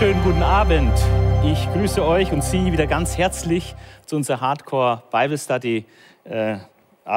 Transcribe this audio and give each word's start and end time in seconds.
wunderschönen 0.00 0.22
guten 0.22 0.42
Abend. 0.44 0.92
Ich 1.44 1.72
grüße 1.72 2.04
euch 2.06 2.30
und 2.30 2.44
Sie 2.44 2.70
wieder 2.70 2.86
ganz 2.86 3.18
herzlich 3.18 3.74
zu 4.06 4.14
unserer 4.14 4.40
Hardcore 4.40 5.02
Bible 5.10 5.36
Study 5.36 5.86
äh, 6.22 6.58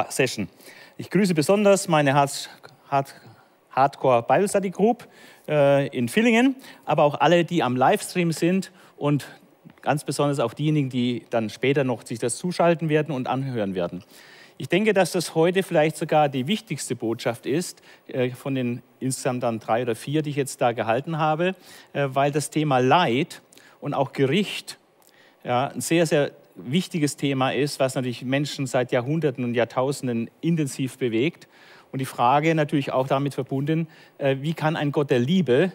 Session. 0.10 0.50
Ich 0.98 1.12
grüße 1.12 1.36
besonders 1.36 1.88
meine 1.88 2.16
Hard, 2.16 2.50
Hard, 2.90 3.14
Hardcore 3.70 4.24
Bible 4.24 4.50
Study 4.50 4.72
Group 4.72 5.08
äh, 5.48 5.96
in 5.96 6.10
Villingen, 6.10 6.56
aber 6.84 7.04
auch 7.04 7.20
alle, 7.20 7.46
die 7.46 7.62
am 7.62 7.76
Livestream 7.76 8.32
sind 8.32 8.72
und 8.98 9.28
ganz 9.84 10.04
besonders 10.04 10.40
auch 10.40 10.56
diejenigen, 10.56 10.90
die 10.90 11.28
dann 11.30 11.52
später 11.52 11.84
noch 11.84 12.04
sich 12.04 12.18
das 12.18 12.38
zuschalten 12.38 12.90
werden 12.90 13.14
und 13.14 13.28
anhören 13.28 13.76
werden. 13.76 14.04
Ich 14.62 14.70
denke, 14.70 14.94
dass 14.94 15.12
das 15.12 15.34
heute 15.34 15.64
vielleicht 15.64 15.98
sogar 15.98 16.30
die 16.30 16.46
wichtigste 16.46 16.96
Botschaft 16.96 17.48
ist, 17.48 17.82
äh, 18.06 18.30
von 18.30 18.54
den 18.54 18.84
insgesamt 19.00 19.42
dann 19.42 19.58
drei 19.58 19.82
oder 19.82 19.96
vier, 19.96 20.22
die 20.22 20.30
ich 20.30 20.36
jetzt 20.36 20.62
da 20.62 20.72
gehalten 20.72 21.18
habe, 21.18 21.56
äh, 21.94 22.10
weil 22.12 22.32
das 22.32 22.52
Thema 22.52 22.78
Leid 22.78 23.42
und 23.80 23.96
auch 23.96 24.14
Gericht 24.14 24.78
ja, 25.44 25.70
ein 25.70 25.82
sehr, 25.82 26.06
sehr 26.06 26.30
wichtiges 26.54 27.18
Thema 27.18 27.50
ist, 27.50 27.80
was 27.80 27.96
natürlich 27.96 28.24
Menschen 28.24 28.68
seit 28.68 28.92
Jahrhunderten 28.92 29.44
und 29.44 29.56
Jahrtausenden 29.56 30.30
intensiv 30.42 31.00
bewegt. 31.00 31.48
Und 31.92 31.98
die 31.98 32.06
Frage 32.06 32.54
natürlich 32.54 32.92
auch 32.92 33.08
damit 33.08 33.34
verbunden, 33.34 33.88
äh, 34.20 34.38
wie 34.42 34.54
kann 34.54 34.76
ein 34.76 34.92
Gott 34.92 35.10
der 35.10 35.18
Liebe, 35.18 35.72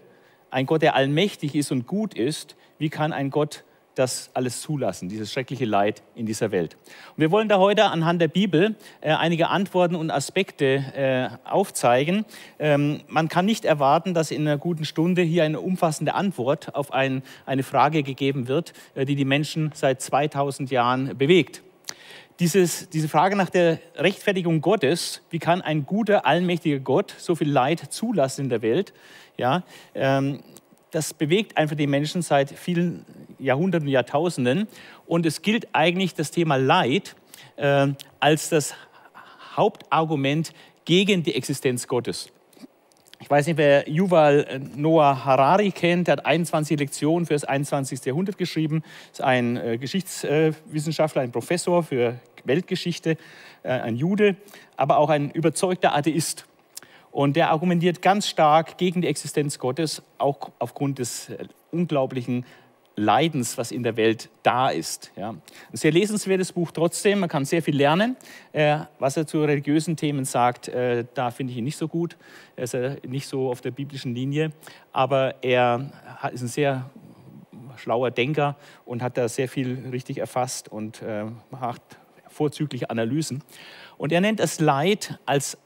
ein 0.53 0.65
Gott, 0.65 0.83
der 0.83 0.95
allmächtig 0.95 1.57
ist 1.57 1.73
und 1.73 1.89
gut 1.89 2.15
ist, 2.15 2.55
wie 2.79 2.89
kann 2.89 3.13
ein 3.13 3.31
Gott 3.31 3.65
das 3.97 4.31
alles 4.35 4.61
zulassen, 4.61 5.09
dieses 5.09 5.33
schreckliche 5.33 5.65
Leid 5.65 6.03
in 6.15 6.27
dieser 6.27 6.53
Welt. 6.53 6.77
Und 7.17 7.23
wir 7.23 7.31
wollen 7.31 7.49
da 7.49 7.59
heute 7.59 7.87
anhand 7.87 8.21
der 8.21 8.29
Bibel 8.29 8.77
äh, 9.01 9.11
einige 9.11 9.49
Antworten 9.49 9.97
und 9.97 10.11
Aspekte 10.11 10.85
äh, 10.95 11.49
aufzeigen. 11.49 12.25
Ähm, 12.59 13.01
man 13.09 13.29
kann 13.29 13.47
nicht 13.47 13.65
erwarten, 13.65 14.13
dass 14.13 14.31
in 14.31 14.43
einer 14.43 14.59
guten 14.59 14.85
Stunde 14.85 15.23
hier 15.23 15.45
eine 15.45 15.61
umfassende 15.61 16.15
Antwort 16.15 16.75
auf 16.75 16.93
ein, 16.93 17.23
eine 17.47 17.63
Frage 17.63 18.03
gegeben 18.03 18.49
wird, 18.49 18.75
äh, 18.95 19.07
die 19.07 19.17
die 19.17 19.25
Menschen 19.25 19.73
seit 19.75 20.03
2000 20.03 20.71
Jahren 20.71 21.17
bewegt. 21.17 21.63
Dieses, 22.39 22.91
diese 22.91 23.09
Frage 23.09 23.35
nach 23.35 23.49
der 23.49 23.79
Rechtfertigung 23.95 24.61
Gottes, 24.61 25.23
wie 25.31 25.39
kann 25.39 25.63
ein 25.63 25.87
guter, 25.87 26.27
allmächtiger 26.27 26.81
Gott 26.81 27.15
so 27.17 27.35
viel 27.35 27.51
Leid 27.51 27.81
zulassen 27.91 28.43
in 28.43 28.49
der 28.51 28.61
Welt, 28.61 28.93
ja, 29.39 29.63
ähm, 29.95 30.41
das 30.97 31.13
bewegt 31.13 31.59
einfach 31.59 31.77
die 31.77 31.87
Menschen 31.87 32.23
seit 32.23 32.51
vielen 32.51 33.05
Jahrhunderten, 33.39 33.87
Jahrtausenden. 33.87 34.67
Und 35.07 35.27
es 35.27 35.43
gilt 35.43 35.69
eigentlich 35.75 36.15
das 36.15 36.31
Thema 36.31 36.57
Leid 36.57 37.17
äh, 37.57 37.89
als 38.19 38.49
das 38.49 38.75
Hauptargument 39.55 40.55
gegen 40.87 41.23
die 41.23 41.35
Existenz 41.35 41.87
Gottes. 41.87 42.33
Ich 43.21 43.29
weiß 43.29 43.47
nicht, 43.47 43.59
wer 43.59 43.87
Yuval 43.87 44.59
Noah 44.75 45.23
Harari 45.27 45.71
kennt, 45.71 46.09
der 46.09 46.13
hat 46.13 46.25
21 46.25 46.79
Lektionen 46.79 47.27
für 47.27 47.35
das 47.35 47.45
21. 47.45 48.03
Jahrhundert 48.07 48.39
geschrieben, 48.39 48.83
ist 49.13 49.21
ein 49.21 49.59
äh, 49.59 49.77
Geschichtswissenschaftler, 49.77 51.21
ein 51.21 51.31
Professor 51.31 51.83
für 51.83 52.19
Weltgeschichte, 52.45 53.19
äh, 53.63 53.69
ein 53.69 53.97
Jude, 53.97 54.37
aber 54.79 54.97
auch 54.97 55.11
ein 55.11 55.31
überzeugter 55.31 55.95
Atheist. 55.95 56.47
Und 57.17 57.35
der 57.35 57.51
argumentiert 57.51 58.03
ganz 58.03 58.29
stark 58.29 58.77
gegen 58.77 59.01
die 59.01 59.09
Existenz 59.09 59.59
Gottes, 59.59 60.03
auch 60.19 60.51
aufgrund 60.59 60.99
des 60.99 61.31
äh, 61.31 61.47
unglaublichen 61.73 62.45
Leidens, 62.95 63.57
was 63.57 63.73
in 63.73 63.83
der 63.83 63.97
Welt 63.97 64.29
da 64.43 64.69
ist. 64.69 65.13
Ja. 65.17 65.31
Ein 65.31 65.41
sehr 65.73 65.93
lesenswertes 65.93 66.53
Buch 66.53 66.73
trotzdem, 66.73 67.21
man 67.21 67.31
kann 67.31 67.47
sehr 67.47 67.63
viel 67.63 67.75
lernen. 67.75 68.19
Äh, 68.53 68.81
was 68.99 69.17
er 69.17 69.27
zu 69.27 69.43
religiösen 69.43 69.97
Themen 69.97 70.27
sagt, 70.27 70.69
äh, 70.69 71.07
da 71.15 71.31
finde 71.31 71.53
ich 71.53 71.59
ihn 71.59 71.65
nicht 71.65 71.79
so 71.79 71.89
gut. 71.89 72.19
Er 72.55 72.65
ist 72.65 72.75
äh, 72.75 72.97
nicht 73.07 73.27
so 73.29 73.51
auf 73.51 73.63
der 73.63 73.71
biblischen 73.71 74.15
Linie, 74.15 74.53
aber 74.93 75.43
er 75.43 75.91
ist 76.35 76.43
ein 76.43 76.49
sehr 76.49 76.91
schlauer 77.77 78.11
Denker 78.11 78.57
und 78.85 79.03
hat 79.03 79.17
da 79.17 79.27
sehr 79.31 79.49
viel 79.49 79.89
richtig 79.91 80.19
erfasst 80.19 80.69
und 80.69 81.01
äh, 81.01 81.25
macht 81.51 81.81
vorzügliche 82.29 82.91
Analysen. 82.91 83.43
Und 83.97 84.13
er 84.13 84.21
nennt 84.21 84.39
das 84.39 84.61
Leid 84.61 85.19
als 85.25 85.57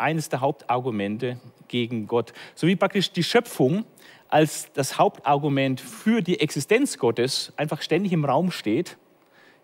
eines 0.00 0.28
der 0.28 0.40
Hauptargumente 0.40 1.38
gegen 1.68 2.06
Gott. 2.06 2.32
So 2.54 2.66
wie 2.66 2.76
praktisch 2.76 3.12
die 3.12 3.22
Schöpfung 3.22 3.84
als 4.28 4.72
das 4.72 4.98
Hauptargument 4.98 5.80
für 5.80 6.22
die 6.22 6.40
Existenz 6.40 6.98
Gottes 6.98 7.52
einfach 7.56 7.82
ständig 7.82 8.12
im 8.12 8.24
Raum 8.24 8.50
steht. 8.50 8.96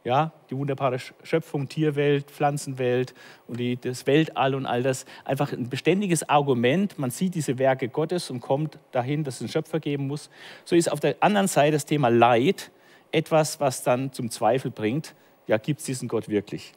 Ja, 0.05 0.33
die 0.51 0.57
wunderbare 0.57 0.99
Schöpfung, 1.25 1.69
Tierwelt, 1.69 2.31
Pflanzenwelt 2.31 3.13
und 3.49 3.59
die, 3.59 3.77
das 3.77 4.07
Weltall 4.07 4.55
und 4.55 4.65
all 4.65 4.85
das. 4.85 5.05
Einfach 5.25 5.53
ein 5.53 5.69
beständiges 5.69 6.29
Argument. 6.29 6.97
Man 6.97 7.11
sieht 7.11 7.35
diese 7.35 7.59
Werke 7.59 7.89
Gottes 7.89 8.31
und 8.31 8.39
kommt 8.39 8.79
dahin, 8.93 9.25
dass 9.25 9.37
es 9.37 9.41
einen 9.41 9.51
Schöpfer 9.51 9.81
geben 9.81 10.07
muss. 10.07 10.31
So 10.65 10.77
ist 10.77 10.93
auf 10.93 11.01
der 11.01 11.17
anderen 11.21 11.49
Seite 11.49 11.73
das 11.73 11.87
Thema 11.87 12.09
Leid 12.09 12.71
etwas, 13.11 13.59
was 13.59 13.83
dann 13.83 14.13
zum 14.13 14.31
Zweifel 14.31 14.71
bringt. 14.71 15.15
Ja, 15.49 15.59
gibt 15.59 15.81
es 15.81 15.87
diesen 15.87 16.07
Gott 16.07 16.29
wirklich? 16.29 16.73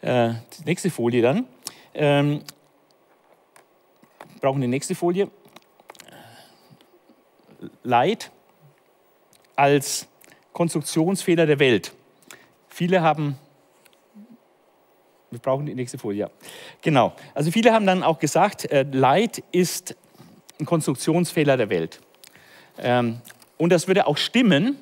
Äh, 0.00 0.34
die 0.58 0.64
nächste 0.64 0.90
Folie 0.90 1.22
dann. 1.22 1.46
Ähm, 1.94 2.42
brauchen 4.40 4.60
die 4.60 4.68
nächste 4.68 4.94
Folie. 4.94 5.30
Leid 7.82 8.30
als 9.56 10.06
Konstruktionsfehler 10.52 11.46
der 11.46 11.58
Welt. 11.58 11.92
Viele 12.68 13.02
haben, 13.02 13.36
wir 15.30 15.40
brauchen 15.40 15.66
die 15.66 15.74
nächste 15.74 15.98
Folie. 15.98 16.30
Genau. 16.82 17.14
Also 17.34 17.50
viele 17.50 17.72
haben 17.72 17.86
dann 17.86 18.02
auch 18.02 18.18
gesagt, 18.18 18.70
äh, 18.70 18.84
Leid 18.90 19.42
ist 19.50 19.96
ein 20.60 20.66
Konstruktionsfehler 20.66 21.56
der 21.56 21.70
Welt. 21.70 22.00
Ähm, 22.78 23.20
und 23.56 23.70
das 23.70 23.88
würde 23.88 24.06
auch 24.06 24.16
stimmen, 24.16 24.78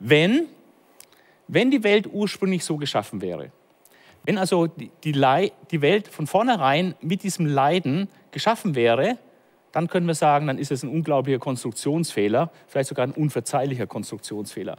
wenn, 0.00 0.46
wenn 1.46 1.70
die 1.70 1.84
Welt 1.84 2.08
ursprünglich 2.12 2.64
so 2.64 2.76
geschaffen 2.76 3.20
wäre. 3.20 3.52
Wenn 4.28 4.36
also 4.36 4.66
die, 4.66 4.90
die, 5.04 5.50
die 5.70 5.80
Welt 5.80 6.08
von 6.08 6.26
vornherein 6.26 6.94
mit 7.00 7.22
diesem 7.22 7.46
Leiden 7.46 8.10
geschaffen 8.30 8.74
wäre, 8.74 9.16
dann 9.72 9.88
können 9.88 10.06
wir 10.06 10.14
sagen, 10.14 10.48
dann 10.48 10.58
ist 10.58 10.70
es 10.70 10.82
ein 10.82 10.90
unglaublicher 10.90 11.38
Konstruktionsfehler, 11.38 12.52
vielleicht 12.66 12.90
sogar 12.90 13.06
ein 13.06 13.12
unverzeihlicher 13.12 13.86
Konstruktionsfehler. 13.86 14.76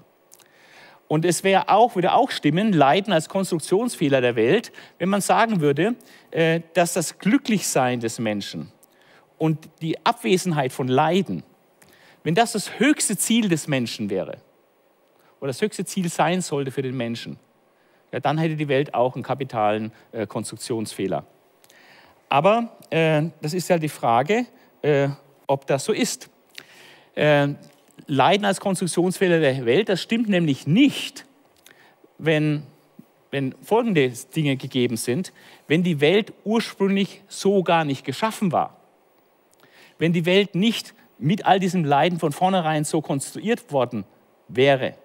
Und 1.08 1.26
es 1.26 1.44
wäre 1.44 1.68
auch, 1.70 1.96
würde 1.96 2.14
auch 2.14 2.30
stimmen, 2.30 2.74
Leiden 2.74 3.12
als 3.12 3.28
Konstruktionsfehler 3.28 4.22
der 4.22 4.36
Welt, 4.36 4.72
wenn 5.00 5.10
man 5.10 5.22
sagen 5.22 5.62
würde, 5.62 5.96
äh, 6.30 6.62
dass 6.76 6.94
das 6.94 7.18
Glücklichsein 7.18 8.02
des 8.02 8.20
Menschen 8.20 8.72
und 9.40 9.68
die 9.82 10.06
Abwesenheit 10.06 10.72
von 10.72 10.88
Leiden, 10.88 11.42
wenn 12.24 12.36
das 12.36 12.52
das 12.52 12.78
höchste 12.78 13.18
Ziel 13.18 13.50
des 13.50 13.68
Menschen 13.68 14.12
wäre 14.12 14.38
oder 15.40 15.48
das 15.48 15.60
höchste 15.64 15.86
Ziel 15.86 16.08
sein 16.08 16.42
sollte 16.42 16.70
für 16.70 16.84
den 16.84 16.96
Menschen, 16.96 17.40
ja, 18.12 18.20
dann 18.20 18.38
hätte 18.38 18.56
die 18.56 18.68
Welt 18.68 18.94
auch 18.94 19.16
einen 19.16 19.24
kapitalen 19.24 19.92
äh, 20.12 20.26
Konstruktionsfehler. 20.26 21.26
Aber 22.30 22.78
äh, 22.90 23.24
das 23.42 23.54
ist 23.54 23.70
ja 23.70 23.78
die 23.78 23.90
Frage, 23.90 24.46
äh, 24.82 25.10
ob 25.48 25.66
das 25.68 25.86
so 25.86 25.94
ist. 25.94 26.30
Äh, 27.16 27.50
Leiden 28.08 28.46
als 28.46 28.60
Konstruktionsfehler 28.60 29.40
der 29.40 29.66
Welt, 29.66 29.90
das 29.90 30.02
stimmt 30.02 30.30
nämlich 30.30 30.68
nicht, 30.68 31.26
wenn, 32.18 32.64
wenn 33.32 33.54
folgende 33.62 34.12
Dinge 34.36 34.58
gegeben 34.58 34.98
sind. 34.98 35.34
Wenn 35.68 35.84
die 35.84 36.02
Welt 36.02 36.34
ursprünglich 36.44 37.22
so 37.28 37.64
gar 37.64 37.84
nicht 37.84 38.06
geschaffen 38.06 38.52
war, 38.52 38.78
wenn 39.98 40.14
die 40.14 40.26
Welt 40.26 40.56
nicht 40.56 40.94
mit 41.18 41.46
all 41.46 41.60
diesem 41.60 41.84
Leiden 41.84 42.20
von 42.20 42.32
vornherein 42.32 42.86
so 42.86 43.02
konstruiert 43.02 43.72
worden 43.72 44.06
wäre, 44.48 44.96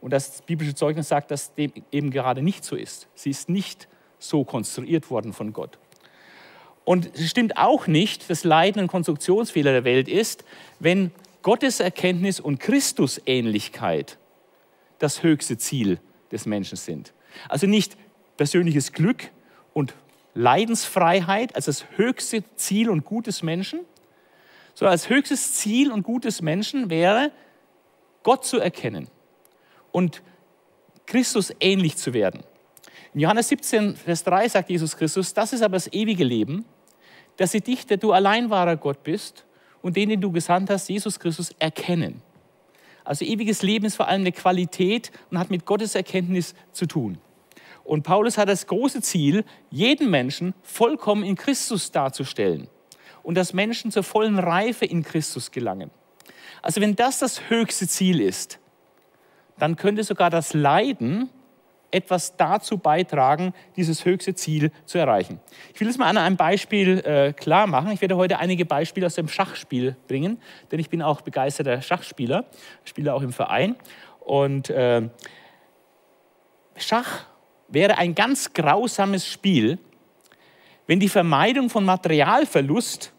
und 0.00 0.12
das 0.12 0.42
biblische 0.42 0.74
Zeugnis 0.74 1.08
sagt, 1.08 1.30
dass 1.30 1.54
dem 1.54 1.72
eben 1.90 2.10
gerade 2.10 2.42
nicht 2.42 2.64
so 2.64 2.76
ist. 2.76 3.08
Sie 3.14 3.30
ist 3.30 3.48
nicht 3.48 3.88
so 4.18 4.44
konstruiert 4.44 5.10
worden 5.10 5.32
von 5.32 5.52
Gott. 5.52 5.78
Und 6.84 7.10
es 7.14 7.28
stimmt 7.28 7.56
auch 7.56 7.86
nicht, 7.86 8.30
dass 8.30 8.44
Leiden 8.44 8.82
ein 8.82 8.88
Konstruktionsfehler 8.88 9.72
der 9.72 9.84
Welt 9.84 10.08
ist, 10.08 10.44
wenn 10.78 11.10
Gottes 11.42 11.80
Erkenntnis 11.80 12.40
und 12.40 12.60
Christusähnlichkeit 12.60 14.18
das 14.98 15.22
höchste 15.22 15.58
Ziel 15.58 15.98
des 16.30 16.46
Menschen 16.46 16.76
sind. 16.76 17.12
Also 17.48 17.66
nicht 17.66 17.96
persönliches 18.36 18.92
Glück 18.92 19.30
und 19.72 19.94
Leidensfreiheit 20.34 21.56
als 21.56 21.64
das 21.64 21.86
höchste 21.96 22.44
Ziel 22.56 22.90
und 22.90 23.04
Gut 23.04 23.26
des 23.26 23.42
Menschen, 23.42 23.80
sondern 24.74 24.92
als 24.92 25.08
höchstes 25.08 25.54
Ziel 25.54 25.90
und 25.90 26.02
Gut 26.02 26.24
des 26.24 26.42
Menschen 26.42 26.90
wäre, 26.90 27.32
Gott 28.22 28.44
zu 28.44 28.58
erkennen 28.58 29.08
und 29.96 30.22
Christus 31.06 31.54
ähnlich 31.58 31.96
zu 31.96 32.12
werden. 32.12 32.42
In 33.14 33.20
Johannes 33.20 33.48
17, 33.48 33.96
Vers 33.96 34.24
3 34.24 34.46
sagt 34.50 34.68
Jesus 34.68 34.94
Christus, 34.94 35.32
das 35.32 35.54
ist 35.54 35.62
aber 35.62 35.76
das 35.76 35.90
ewige 35.90 36.22
Leben, 36.22 36.66
dass 37.38 37.52
sie 37.52 37.62
dich, 37.62 37.86
der 37.86 37.96
du 37.96 38.12
allein 38.12 38.50
wahrer 38.50 38.76
Gott 38.76 39.02
bist 39.04 39.46
und 39.80 39.96
den, 39.96 40.10
den 40.10 40.20
du 40.20 40.30
gesandt 40.30 40.68
hast, 40.68 40.90
Jesus 40.90 41.18
Christus, 41.18 41.50
erkennen. 41.58 42.20
Also 43.04 43.24
ewiges 43.24 43.62
Leben 43.62 43.86
ist 43.86 43.96
vor 43.96 44.06
allem 44.06 44.20
eine 44.20 44.32
Qualität 44.32 45.12
und 45.30 45.38
hat 45.38 45.48
mit 45.48 45.64
Gottes 45.64 45.94
Erkenntnis 45.94 46.54
zu 46.72 46.84
tun. 46.84 47.16
Und 47.82 48.02
Paulus 48.02 48.36
hat 48.36 48.50
das 48.50 48.66
große 48.66 49.00
Ziel, 49.00 49.46
jeden 49.70 50.10
Menschen 50.10 50.52
vollkommen 50.62 51.24
in 51.24 51.36
Christus 51.36 51.90
darzustellen 51.90 52.68
und 53.22 53.34
dass 53.34 53.54
Menschen 53.54 53.90
zur 53.90 54.02
vollen 54.02 54.38
Reife 54.38 54.84
in 54.84 55.02
Christus 55.02 55.52
gelangen. 55.52 55.90
Also 56.60 56.82
wenn 56.82 56.96
das 56.96 57.18
das 57.18 57.48
höchste 57.48 57.88
Ziel 57.88 58.20
ist, 58.20 58.58
dann 59.58 59.76
könnte 59.76 60.04
sogar 60.04 60.30
das 60.30 60.54
Leiden 60.54 61.30
etwas 61.90 62.36
dazu 62.36 62.78
beitragen, 62.78 63.54
dieses 63.76 64.04
höchste 64.04 64.34
Ziel 64.34 64.70
zu 64.84 64.98
erreichen. 64.98 65.40
Ich 65.72 65.80
will 65.80 65.88
es 65.88 65.98
mal 65.98 66.08
an 66.08 66.18
einem 66.18 66.36
Beispiel 66.36 66.98
äh, 66.98 67.32
klar 67.32 67.66
machen. 67.66 67.92
Ich 67.92 68.00
werde 68.00 68.16
heute 68.16 68.38
einige 68.38 68.66
Beispiele 68.66 69.06
aus 69.06 69.14
dem 69.14 69.28
Schachspiel 69.28 69.96
bringen, 70.08 70.40
denn 70.70 70.80
ich 70.80 70.90
bin 70.90 71.00
auch 71.00 71.20
begeisterter 71.20 71.80
Schachspieler, 71.80 72.44
spiele 72.84 73.14
auch 73.14 73.22
im 73.22 73.32
Verein. 73.32 73.76
Und 74.20 74.68
äh, 74.70 75.08
Schach 76.76 77.24
wäre 77.68 77.98
ein 77.98 78.14
ganz 78.14 78.52
grausames 78.52 79.26
Spiel, 79.26 79.78
wenn 80.86 81.00
die 81.00 81.08
Vermeidung 81.08 81.70
von 81.70 81.84
Materialverlust 81.84 83.12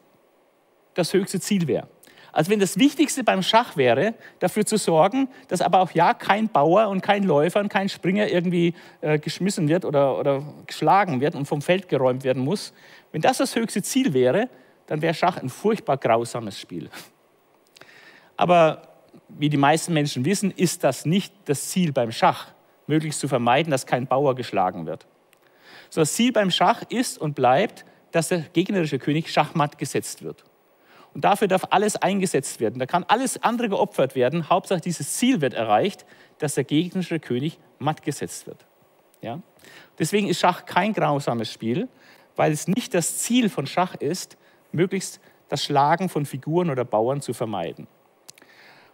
das 0.93 1.13
höchste 1.13 1.39
Ziel 1.39 1.67
wäre. 1.67 1.87
Also 2.31 2.51
wenn 2.51 2.59
das 2.59 2.77
Wichtigste 2.77 3.23
beim 3.23 3.41
Schach 3.41 3.77
wäre, 3.77 4.13
dafür 4.39 4.65
zu 4.65 4.77
sorgen, 4.77 5.29
dass 5.47 5.61
aber 5.61 5.79
auch 5.79 5.91
ja 5.91 6.13
kein 6.13 6.49
Bauer 6.49 6.89
und 6.89 7.01
kein 7.01 7.23
Läufer 7.23 7.59
und 7.59 7.69
kein 7.69 7.89
Springer 7.89 8.27
irgendwie 8.27 8.73
äh, 9.01 9.17
geschmissen 9.17 9.67
wird 9.67 9.85
oder, 9.85 10.17
oder 10.19 10.43
geschlagen 10.65 11.21
wird 11.21 11.35
und 11.35 11.45
vom 11.45 11.61
Feld 11.61 11.89
geräumt 11.89 12.23
werden 12.23 12.43
muss, 12.43 12.73
wenn 13.11 13.21
das 13.21 13.37
das 13.37 13.55
höchste 13.55 13.81
Ziel 13.81 14.13
wäre, 14.13 14.49
dann 14.87 15.01
wäre 15.01 15.13
Schach 15.13 15.37
ein 15.37 15.49
furchtbar 15.49 15.97
grausames 15.97 16.59
Spiel. 16.59 16.89
Aber 18.35 18.83
wie 19.29 19.49
die 19.49 19.57
meisten 19.57 19.93
Menschen 19.93 20.25
wissen, 20.25 20.51
ist 20.51 20.83
das 20.83 21.05
nicht 21.05 21.33
das 21.45 21.69
Ziel 21.69 21.91
beim 21.91 22.11
Schach, 22.11 22.47
möglichst 22.85 23.19
zu 23.19 23.27
vermeiden, 23.27 23.71
dass 23.71 23.85
kein 23.85 24.07
Bauer 24.07 24.35
geschlagen 24.35 24.85
wird. 24.85 25.05
So 25.89 26.01
das 26.01 26.13
Ziel 26.13 26.31
beim 26.31 26.51
Schach 26.51 26.83
ist 26.89 27.17
und 27.17 27.35
bleibt, 27.35 27.85
dass 28.11 28.29
der 28.29 28.39
gegnerische 28.39 28.99
König 28.99 29.31
schachmatt 29.31 29.77
gesetzt 29.77 30.23
wird. 30.23 30.43
Und 31.17 31.23
dafür 31.23 31.47
darf 31.47 31.63
alles 31.71 31.95
eingesetzt 31.95 32.59
werden. 32.59 32.77
Da 32.77 32.85
kann 32.85 33.03
alles 33.07 33.41
andere 33.41 33.69
geopfert 33.69 34.13
werden. 34.13 34.51
Hauptsache 34.51 34.81
dieses 34.81 35.13
Ziel 35.13 35.41
wird 35.41 35.55
erreicht, 35.55 36.05
dass 36.37 36.53
der 36.53 36.63
gegnerische 36.63 37.19
König 37.19 37.57
matt 37.79 38.03
gesetzt 38.03 38.45
wird. 38.45 38.67
Ja? 39.23 39.41
Deswegen 39.97 40.27
ist 40.27 40.39
Schach 40.39 40.67
kein 40.67 40.93
grausames 40.93 41.51
Spiel, 41.51 41.87
weil 42.35 42.51
es 42.51 42.67
nicht 42.67 42.93
das 42.93 43.17
Ziel 43.17 43.49
von 43.49 43.65
Schach 43.65 43.95
ist, 43.95 44.37
möglichst 44.71 45.19
das 45.49 45.63
Schlagen 45.63 46.07
von 46.07 46.27
Figuren 46.27 46.69
oder 46.69 46.85
Bauern 46.85 47.19
zu 47.19 47.33
vermeiden. 47.33 47.87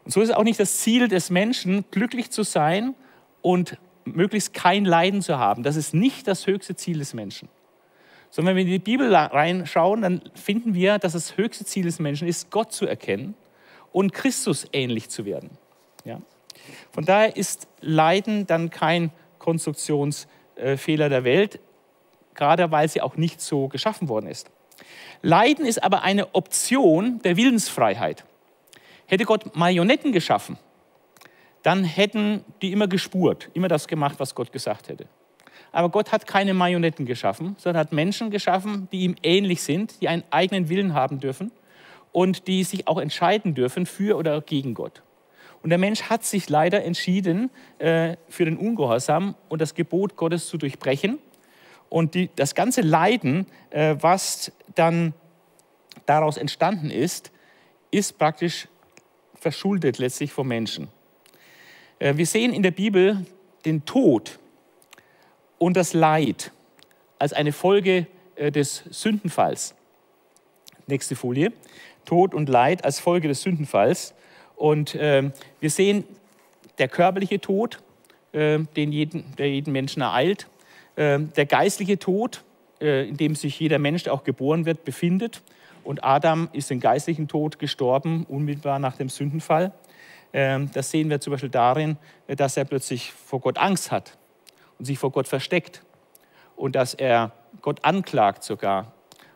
Und 0.06 0.14
so 0.14 0.22
ist 0.22 0.30
es 0.30 0.36
auch 0.36 0.46
nicht 0.46 0.62
das 0.62 0.78
Ziel 0.78 1.10
des 1.10 1.30
Menschen, 1.30 1.84
glücklich 1.92 2.32
zu 2.32 2.44
sein 2.44 2.96
und 3.42 3.78
möglichst 4.06 4.54
kein 4.54 4.86
Leiden 4.86 5.22
zu 5.22 5.40
haben. 5.40 5.62
Das 5.62 5.76
ist 5.76 5.94
nicht 5.94 6.26
das 6.30 6.48
höchste 6.48 6.78
Ziel 6.78 7.00
des 7.00 7.14
Menschen. 7.14 7.50
Sondern 8.34 8.56
wenn 8.56 8.66
wir 8.66 8.74
in 8.74 8.82
die 8.82 8.84
Bibel 8.84 9.16
reinschauen, 9.16 10.02
dann 10.02 10.24
finden 10.34 10.74
wir, 10.74 10.98
dass 10.98 11.14
das 11.14 11.38
höchste 11.38 11.66
Ziel 11.66 11.84
des 11.84 12.00
Menschen 12.00 12.28
ist, 12.28 12.50
Gott 12.50 12.72
zu 12.72 12.88
erkennen 12.88 13.36
und 13.92 14.12
Christus 14.12 14.66
ähnlich 14.74 15.12
zu 15.12 15.26
werden. 15.26 15.52
Ja? 16.04 16.20
Von 16.92 17.06
daher 17.06 17.38
ist 17.38 17.68
Leiden 17.80 18.48
dann 18.48 18.72
kein 18.72 19.12
Konstruktionsfehler 19.38 21.10
der 21.10 21.24
Welt, 21.24 21.60
gerade 22.34 22.72
weil 22.72 22.90
sie 22.90 23.02
auch 23.02 23.18
nicht 23.18 23.40
so 23.40 23.68
geschaffen 23.68 24.10
worden 24.10 24.26
ist. 24.26 24.50
Leiden 25.22 25.68
ist 25.68 25.84
aber 25.84 26.02
eine 26.02 26.34
Option 26.34 27.20
der 27.22 27.38
Willensfreiheit. 27.38 28.26
Hätte 29.06 29.26
Gott 29.26 29.56
Marionetten 29.56 30.12
geschaffen, 30.12 30.58
dann 31.62 31.84
hätten 31.84 32.44
die 32.64 32.72
immer 32.72 32.88
gespurt, 32.88 33.52
immer 33.54 33.68
das 33.68 33.88
gemacht, 33.88 34.16
was 34.18 34.34
Gott 34.34 34.52
gesagt 34.52 34.90
hätte. 34.90 35.06
Aber 35.74 35.90
Gott 35.90 36.12
hat 36.12 36.28
keine 36.28 36.54
Marionetten 36.54 37.06
geschaffen, 37.06 37.56
sondern 37.58 37.82
hat 37.82 37.92
Menschen 37.92 38.30
geschaffen, 38.30 38.88
die 38.92 39.02
ihm 39.02 39.16
ähnlich 39.24 39.64
sind, 39.64 40.00
die 40.02 40.08
einen 40.08 40.24
eigenen 40.30 40.70
Willen 40.70 40.94
haben 40.94 41.20
dürfen 41.20 41.52
und 42.12 42.48
die 42.48 42.64
sich 42.64 42.88
auch 42.88 43.00
entscheiden 43.00 43.56
dürfen 43.56 43.88
für 43.88 44.16
oder 44.16 44.40
gegen 44.40 44.76
Gott. 44.76 45.02
Und 45.64 45.72
der 45.72 45.80
Mensch 45.80 46.04
hat 46.04 46.24
sich 46.24 46.48
leider 46.48 46.84
entschieden 46.84 47.50
äh, 47.80 48.18
für 48.30 48.46
den 48.46 48.58
Ungehorsam 48.58 49.34
und 49.50 49.62
das 49.62 49.74
Gebot 49.74 50.16
Gottes 50.16 50.48
zu 50.48 50.58
durchbrechen. 50.58 51.18
Und 51.90 52.14
die, 52.14 52.30
das 52.36 52.54
ganze 52.54 52.82
Leiden, 52.82 53.48
äh, 53.72 53.96
was 54.00 54.52
dann 54.76 55.14
daraus 56.06 56.38
entstanden 56.38 56.92
ist, 56.92 57.32
ist 57.90 58.20
praktisch 58.20 58.68
verschuldet 59.34 59.98
letztlich 59.98 60.32
vom 60.32 60.48
Menschen. 60.48 60.90
Äh, 61.98 62.16
wir 62.18 62.28
sehen 62.28 62.54
in 62.54 62.62
der 62.62 62.72
Bibel 62.72 63.26
den 63.66 63.86
Tod 63.86 64.38
und 65.64 65.78
das 65.78 65.94
Leid 65.94 66.52
als 67.20 67.32
eine 67.32 67.54
Folge 67.54 68.06
äh, 68.36 68.52
des 68.52 68.84
Sündenfalls. 68.90 69.76
Nächste 70.88 71.16
Folie. 71.16 71.54
Tod 72.04 72.34
und 72.34 72.50
Leid 72.50 72.84
als 72.84 73.00
Folge 73.00 73.30
des 73.30 73.44
Sündenfalls. 73.44 74.14
Und 74.58 74.94
äh, 74.96 75.32
wir 75.62 75.70
sehen 75.70 76.04
der 76.80 76.90
körperliche 76.90 77.40
Tod, 77.40 77.80
äh, 78.34 78.60
den 78.76 78.92
jeden, 78.92 79.38
der 79.38 79.50
jeden 79.50 79.72
Menschen 79.72 80.02
ereilt, 80.02 80.50
äh, 80.98 81.20
der 81.20 81.46
geistliche 81.46 81.98
Tod, 81.98 82.44
äh, 82.82 83.08
in 83.08 83.16
dem 83.16 83.34
sich 83.34 83.58
jeder 83.58 83.80
Mensch, 83.80 84.04
der 84.04 84.14
auch 84.14 84.26
geboren 84.26 84.66
wird, 84.66 84.84
befindet. 84.84 85.44
Und 85.86 86.04
Adam 86.04 86.50
ist 86.52 86.72
den 86.72 86.82
geistlichen 86.82 87.30
Tod 87.30 87.58
gestorben, 87.58 88.26
unmittelbar 88.28 88.80
nach 88.80 88.98
dem 88.98 89.08
Sündenfall. 89.08 89.72
Ähm, 90.34 90.70
das 90.74 90.92
sehen 90.92 91.10
wir 91.10 91.22
zum 91.22 91.32
Beispiel 91.32 91.50
darin, 91.50 91.96
dass 92.28 92.58
er 92.58 92.66
plötzlich 92.66 93.14
vor 93.14 93.40
Gott 93.40 93.58
Angst 93.58 93.92
hat 93.92 94.18
und 94.84 94.88
sich 94.88 95.00
vor 95.00 95.12
Gott 95.12 95.30
versteckt 95.30 95.82
und 96.58 96.76
dass 96.76 96.94
er 96.94 97.32
Gott 97.62 97.86
anklagt 97.86 98.44
sogar 98.44 98.92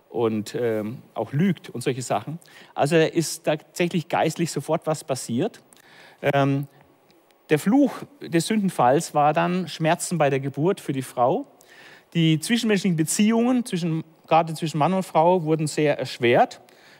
und 0.09 0.55
ähm, 0.55 1.01
auch 1.13 1.31
lügt 1.31 1.69
und 1.69 1.79
solche 1.79 2.01
Sachen. 2.01 2.37
Also 2.75 2.97
ist 2.97 3.45
tatsächlich 3.45 4.09
geistlich 4.09 4.51
sofort 4.51 4.85
was 4.87 5.05
passiert. 5.05 5.61
Ähm, 6.21 6.67
der 7.49 7.59
Fluch 7.59 7.93
des 8.19 8.47
Sündenfalls 8.47 9.13
war 9.13 9.31
dann 9.31 9.69
Schmerzen 9.69 10.17
bei 10.17 10.29
der 10.29 10.41
Geburt 10.41 10.81
für 10.81 10.91
die 10.91 11.01
Frau. 11.01 11.47
Die 12.13 12.41
zwischenmenschlichen 12.41 12.97
Beziehungen, 12.97 13.63
zwischen, 13.63 14.03
gerade 14.27 14.53
zwischen 14.53 14.79
Mann 14.79 14.93
und 14.93 15.03
Frau, 15.03 15.43
wurden 15.43 15.67
sehr 15.67 15.97
erschwert. 15.97 16.59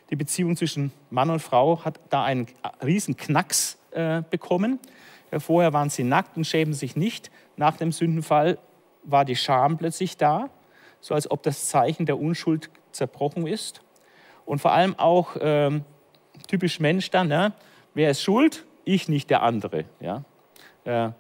Die 0.10 0.16
Beziehung 0.16 0.56
zwischen 0.56 0.94
Mann 1.10 1.30
und 1.30 1.42
Frau 1.42 1.84
hat 1.84 2.00
da 2.10 2.24
einen 2.24 2.48
riesen 2.82 3.18
Knacks 3.18 3.78
äh, 3.92 4.22
bekommen. 4.30 4.80
Vorher 5.40 5.74
waren 5.74 5.90
sie 5.90 6.04
nackt 6.04 6.38
und 6.38 6.46
schämen 6.46 6.74
sich 6.74 6.96
nicht. 6.96 7.32
Nach 7.56 7.76
dem 7.76 7.92
Sündenfall 7.92 8.58
war 9.04 9.26
die 9.26 9.36
Scham 9.36 9.78
plötzlich 9.78 10.18
da, 10.18 10.50
so 11.00 11.14
als 11.14 11.30
ob 11.30 11.44
das 11.44 11.68
Zeichen 11.68 12.06
der 12.06 12.20
Unschuld 12.20 12.70
zerbrochen 12.92 13.48
ist. 13.48 13.82
Und 14.46 14.60
vor 14.60 14.72
allem 14.72 14.98
auch 14.98 15.36
ähm, 15.40 15.84
typisch 16.48 16.80
Mensch 16.80 17.10
dann, 17.12 17.28
ne? 17.28 17.54
wer 17.94 18.12
ist 18.12 18.22
schuld? 18.22 18.66
Ich 18.86 19.10
nicht 19.10 19.30
der 19.30 19.44
andere. 19.44 19.86
Ja? 20.00 20.24
Äh, 20.86 21.12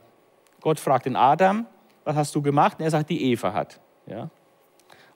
Gott 0.61 0.79
fragt 0.79 1.05
den 1.05 1.15
Adam, 1.15 1.65
was 2.05 2.15
hast 2.15 2.35
du 2.35 2.41
gemacht? 2.41 2.79
Und 2.79 2.85
er 2.85 2.91
sagt, 2.91 3.09
die 3.09 3.31
Eva 3.31 3.53
hat. 3.53 3.79
Ja? 4.05 4.29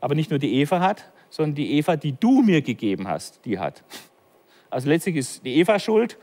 Aber 0.02 0.16
nicht 0.16 0.30
nur 0.30 0.40
die 0.40 0.56
Eva 0.56 0.82
hat, 0.82 1.12
sondern 1.30 1.56
die 1.56 1.78
Eva, 1.78 1.96
die 1.96 2.14
du 2.14 2.42
mir 2.42 2.62
gegeben 2.62 3.08
hast, 3.08 3.46
die 3.46 3.58
hat. 3.58 3.84
Also 4.70 4.90
letztlich 4.90 5.16
ist 5.16 5.46
die 5.46 5.56
Eva 5.58 5.80
schuld 5.80 6.18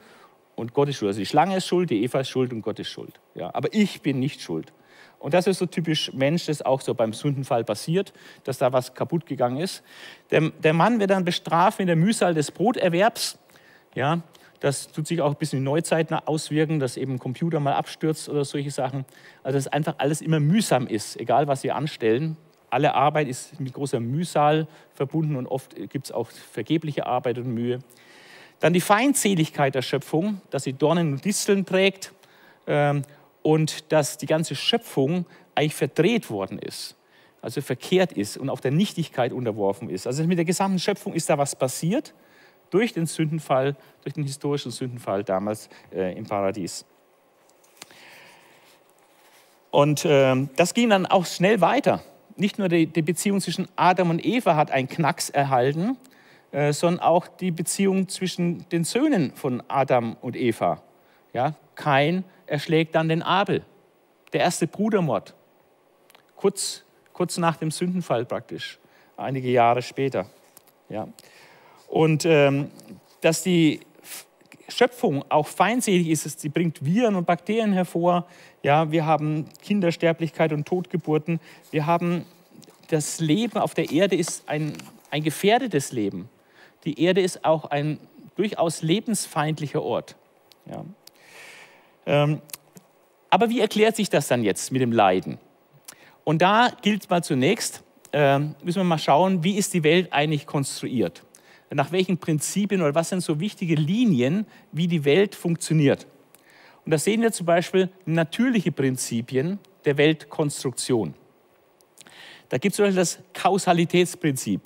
und 0.58 0.74
Gott 0.74 0.88
ist 0.88 0.96
schuld. 0.96 1.10
Also 1.10 1.20
die 1.20 1.26
Schlange 1.26 1.56
ist 1.56 1.66
schuld, 1.66 1.90
die 1.90 2.02
Eva 2.02 2.20
ist 2.20 2.28
schuld 2.28 2.52
und 2.52 2.62
Gott 2.62 2.78
ist 2.78 2.88
schuld. 2.88 3.20
Ja, 3.34 3.50
aber 3.54 3.68
ich 3.72 4.02
bin 4.02 4.18
nicht 4.18 4.40
schuld. 4.40 4.72
Und 5.20 5.34
das 5.34 5.46
ist 5.46 5.58
so 5.58 5.66
typisch 5.66 6.12
Mensch, 6.12 6.46
das 6.46 6.62
auch 6.62 6.80
so 6.80 6.94
beim 6.94 7.12
Sündenfall 7.12 7.64
passiert, 7.64 8.12
dass 8.44 8.58
da 8.58 8.72
was 8.72 8.94
kaputt 8.94 9.26
gegangen 9.26 9.58
ist. 9.58 9.82
Der, 10.30 10.50
der 10.50 10.72
Mann 10.72 11.00
wird 11.00 11.10
dann 11.10 11.24
bestraft 11.24 11.78
mit 11.78 11.88
der 11.88 11.96
Mühsal 11.96 12.34
des 12.34 12.50
Broterwerbs. 12.50 13.38
Ja, 13.94 14.20
das 14.60 14.88
tut 14.88 15.06
sich 15.06 15.20
auch 15.20 15.30
ein 15.30 15.36
bisschen 15.36 15.58
in 15.58 15.64
Neuzeit 15.64 16.12
auswirken, 16.26 16.80
dass 16.80 16.96
eben 16.96 17.14
ein 17.14 17.18
Computer 17.18 17.60
mal 17.60 17.74
abstürzt 17.74 18.28
oder 18.28 18.44
solche 18.44 18.70
Sachen. 18.70 19.04
Also 19.42 19.58
dass 19.58 19.68
einfach 19.68 19.94
alles 19.98 20.20
immer 20.20 20.40
mühsam 20.40 20.86
ist, 20.86 21.18
egal 21.18 21.48
was 21.48 21.62
Sie 21.62 21.70
anstellen. 21.70 22.36
Alle 22.70 22.94
Arbeit 22.94 23.28
ist 23.28 23.58
mit 23.60 23.72
großer 23.72 23.98
Mühsal 23.98 24.66
verbunden 24.92 25.36
und 25.36 25.46
oft 25.46 25.74
gibt 25.88 26.06
es 26.06 26.12
auch 26.12 26.28
vergebliche 26.28 27.06
Arbeit 27.06 27.38
und 27.38 27.54
Mühe. 27.54 27.78
Dann 28.60 28.72
die 28.72 28.80
Feindseligkeit 28.80 29.74
der 29.74 29.82
Schöpfung, 29.82 30.40
dass 30.50 30.64
sie 30.64 30.72
Dornen 30.72 31.12
und 31.12 31.24
Disteln 31.24 31.64
trägt 31.64 32.12
ähm, 32.66 33.02
und 33.42 33.92
dass 33.92 34.18
die 34.18 34.26
ganze 34.26 34.56
Schöpfung 34.56 35.26
eigentlich 35.54 35.74
verdreht 35.74 36.30
worden 36.30 36.58
ist, 36.58 36.96
also 37.40 37.60
verkehrt 37.60 38.12
ist 38.12 38.36
und 38.36 38.50
auf 38.50 38.60
der 38.60 38.70
Nichtigkeit 38.70 39.32
unterworfen 39.32 39.90
ist. 39.90 40.06
Also 40.06 40.24
mit 40.24 40.38
der 40.38 40.44
gesamten 40.44 40.78
Schöpfung 40.78 41.14
ist 41.14 41.30
da 41.30 41.38
was 41.38 41.54
passiert 41.54 42.14
durch 42.70 42.92
den 42.92 43.06
Sündenfall, 43.06 43.76
durch 44.02 44.14
den 44.14 44.24
historischen 44.24 44.70
Sündenfall 44.70 45.24
damals 45.24 45.68
äh, 45.92 46.16
im 46.16 46.26
Paradies. 46.26 46.84
Und 49.70 50.04
äh, 50.04 50.48
das 50.56 50.74
ging 50.74 50.90
dann 50.90 51.06
auch 51.06 51.26
schnell 51.26 51.60
weiter. 51.60 52.02
Nicht 52.36 52.58
nur 52.58 52.68
die, 52.68 52.86
die 52.86 53.02
Beziehung 53.02 53.40
zwischen 53.40 53.68
Adam 53.76 54.10
und 54.10 54.24
Eva 54.24 54.56
hat 54.56 54.70
einen 54.70 54.88
Knacks 54.88 55.28
erhalten, 55.28 55.96
äh, 56.52 56.72
sondern 56.72 57.02
auch 57.02 57.28
die 57.28 57.50
Beziehung 57.50 58.08
zwischen 58.08 58.68
den 58.70 58.84
Söhnen 58.84 59.32
von 59.34 59.62
Adam 59.68 60.16
und 60.20 60.36
Eva. 60.36 60.82
Ja, 61.32 61.54
Kain 61.74 62.24
erschlägt 62.46 62.94
dann 62.94 63.08
den 63.08 63.22
Abel, 63.22 63.62
der 64.32 64.40
erste 64.40 64.66
Brudermord, 64.66 65.34
kurz, 66.36 66.84
kurz 67.12 67.36
nach 67.38 67.56
dem 67.56 67.70
Sündenfall 67.70 68.24
praktisch, 68.24 68.78
einige 69.16 69.50
Jahre 69.50 69.82
später. 69.82 70.26
Ja. 70.88 71.08
Und 71.88 72.24
ähm, 72.24 72.70
dass 73.20 73.42
die 73.42 73.80
Schöpfung 74.68 75.24
auch 75.30 75.46
feindselig 75.46 76.08
ist, 76.08 76.40
sie 76.40 76.48
bringt 76.48 76.84
Viren 76.84 77.14
und 77.14 77.26
Bakterien 77.26 77.72
hervor. 77.72 78.26
Ja, 78.62 78.90
wir 78.90 79.06
haben 79.06 79.46
Kindersterblichkeit 79.62 80.52
und 80.52 80.66
Totgeburten. 80.66 81.40
Wir 81.70 81.86
haben 81.86 82.24
das 82.88 83.20
Leben 83.20 83.58
auf 83.58 83.74
der 83.74 83.90
Erde 83.90 84.16
ist 84.16 84.48
ein, 84.48 84.74
ein 85.10 85.22
gefährdetes 85.22 85.92
Leben. 85.92 86.28
Die 86.84 87.02
Erde 87.02 87.20
ist 87.20 87.44
auch 87.44 87.66
ein 87.66 87.98
durchaus 88.36 88.82
lebensfeindlicher 88.82 89.82
Ort. 89.82 90.16
Ja. 90.66 90.84
Ähm, 92.06 92.40
aber 93.30 93.50
wie 93.50 93.60
erklärt 93.60 93.96
sich 93.96 94.08
das 94.10 94.28
dann 94.28 94.42
jetzt 94.42 94.72
mit 94.72 94.80
dem 94.80 94.92
Leiden? 94.92 95.38
Und 96.24 96.42
da 96.42 96.70
gilt 96.82 97.08
mal 97.10 97.22
zunächst, 97.22 97.82
äh, 98.12 98.38
müssen 98.38 98.76
wir 98.76 98.84
mal 98.84 98.98
schauen, 98.98 99.44
wie 99.44 99.56
ist 99.56 99.74
die 99.74 99.82
Welt 99.82 100.12
eigentlich 100.12 100.46
konstruiert? 100.46 101.24
Nach 101.70 101.92
welchen 101.92 102.16
Prinzipien 102.16 102.80
oder 102.80 102.94
was 102.94 103.10
sind 103.10 103.20
so 103.20 103.40
wichtige 103.40 103.74
Linien, 103.74 104.46
wie 104.72 104.86
die 104.86 105.04
Welt 105.04 105.34
funktioniert? 105.34 106.06
Und 106.84 106.92
da 106.92 106.98
sehen 106.98 107.20
wir 107.20 107.32
zum 107.32 107.44
Beispiel 107.44 107.90
natürliche 108.06 108.72
Prinzipien 108.72 109.58
der 109.84 109.98
Weltkonstruktion. 109.98 111.14
Da 112.48 112.56
gibt 112.56 112.72
es 112.72 112.76
zum 112.76 112.86
Beispiel 112.86 112.96
das 112.96 113.18
Kausalitätsprinzip. 113.34 114.62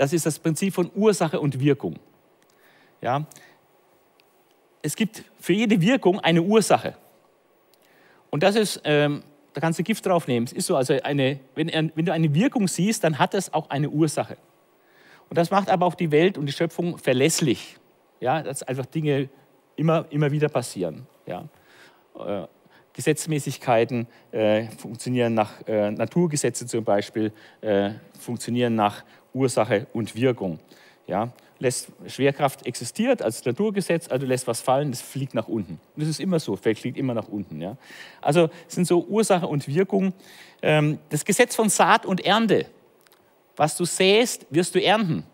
Das 0.00 0.14
ist 0.14 0.24
das 0.24 0.38
Prinzip 0.38 0.72
von 0.72 0.90
Ursache 0.94 1.38
und 1.38 1.60
Wirkung. 1.60 1.98
Ja? 3.02 3.26
Es 4.80 4.96
gibt 4.96 5.22
für 5.38 5.52
jede 5.52 5.78
Wirkung 5.78 6.18
eine 6.20 6.40
Ursache. 6.40 6.94
Und 8.30 8.42
das 8.42 8.56
ist, 8.56 8.80
ähm, 8.84 9.22
da 9.52 9.60
kannst 9.60 9.78
du 9.78 9.82
Gift 9.82 10.06
draufnehmen. 10.06 10.46
Es 10.46 10.54
ist 10.54 10.68
so, 10.68 10.76
also 10.76 10.94
eine, 11.02 11.38
wenn, 11.54 11.92
wenn 11.94 12.06
du 12.06 12.14
eine 12.14 12.32
Wirkung 12.32 12.66
siehst, 12.66 13.04
dann 13.04 13.18
hat 13.18 13.34
es 13.34 13.52
auch 13.52 13.68
eine 13.68 13.90
Ursache. 13.90 14.38
Und 15.28 15.36
das 15.36 15.50
macht 15.50 15.68
aber 15.68 15.84
auch 15.84 15.94
die 15.94 16.10
Welt 16.10 16.38
und 16.38 16.46
die 16.46 16.52
Schöpfung 16.52 16.96
verlässlich. 16.96 17.76
Ja, 18.20 18.42
dass 18.42 18.62
einfach 18.62 18.86
Dinge 18.86 19.28
immer, 19.76 20.06
immer 20.08 20.32
wieder 20.32 20.48
passieren. 20.48 21.06
Ja. 21.26 21.46
Äh, 22.18 22.46
Gesetzmäßigkeiten 22.94 24.06
äh, 24.32 24.68
funktionieren 24.70 25.34
nach 25.34 25.60
äh, 25.66 25.90
Naturgesetze 25.90 26.66
zum 26.66 26.84
Beispiel, 26.84 27.32
äh, 27.60 27.90
funktionieren 28.18 28.74
nach 28.74 29.04
Ursache 29.32 29.86
und 29.92 30.14
Wirkung. 30.14 30.58
Ja 31.06 31.32
lässt, 31.60 31.88
Schwerkraft 32.06 32.66
existiert 32.66 33.22
als 33.22 33.44
Naturgesetz, 33.44 34.08
also 34.10 34.26
lässt 34.26 34.46
was 34.46 34.60
fallen, 34.60 34.90
das 34.90 35.02
fliegt 35.02 35.34
nach 35.34 35.46
unten. 35.46 35.74
Und 35.94 36.00
das 36.02 36.08
ist 36.08 36.18
immer 36.18 36.40
so, 36.40 36.56
Feld 36.56 36.78
fliegt 36.78 36.96
immer 36.96 37.14
nach 37.14 37.28
unten. 37.28 37.60
Ja? 37.60 37.76
Also 38.20 38.48
es 38.66 38.74
sind 38.74 38.86
so 38.86 39.04
Ursache 39.04 39.46
und 39.46 39.68
Wirkung. 39.68 40.12
Ähm, 40.62 40.98
das 41.10 41.24
Gesetz 41.24 41.54
von 41.54 41.68
Saat 41.68 42.04
und 42.06 42.24
Ernte. 42.24 42.66
Was 43.56 43.76
du 43.76 43.84
säst, 43.84 44.46
wirst 44.50 44.74
du 44.74 44.82
ernten. 44.82 45.24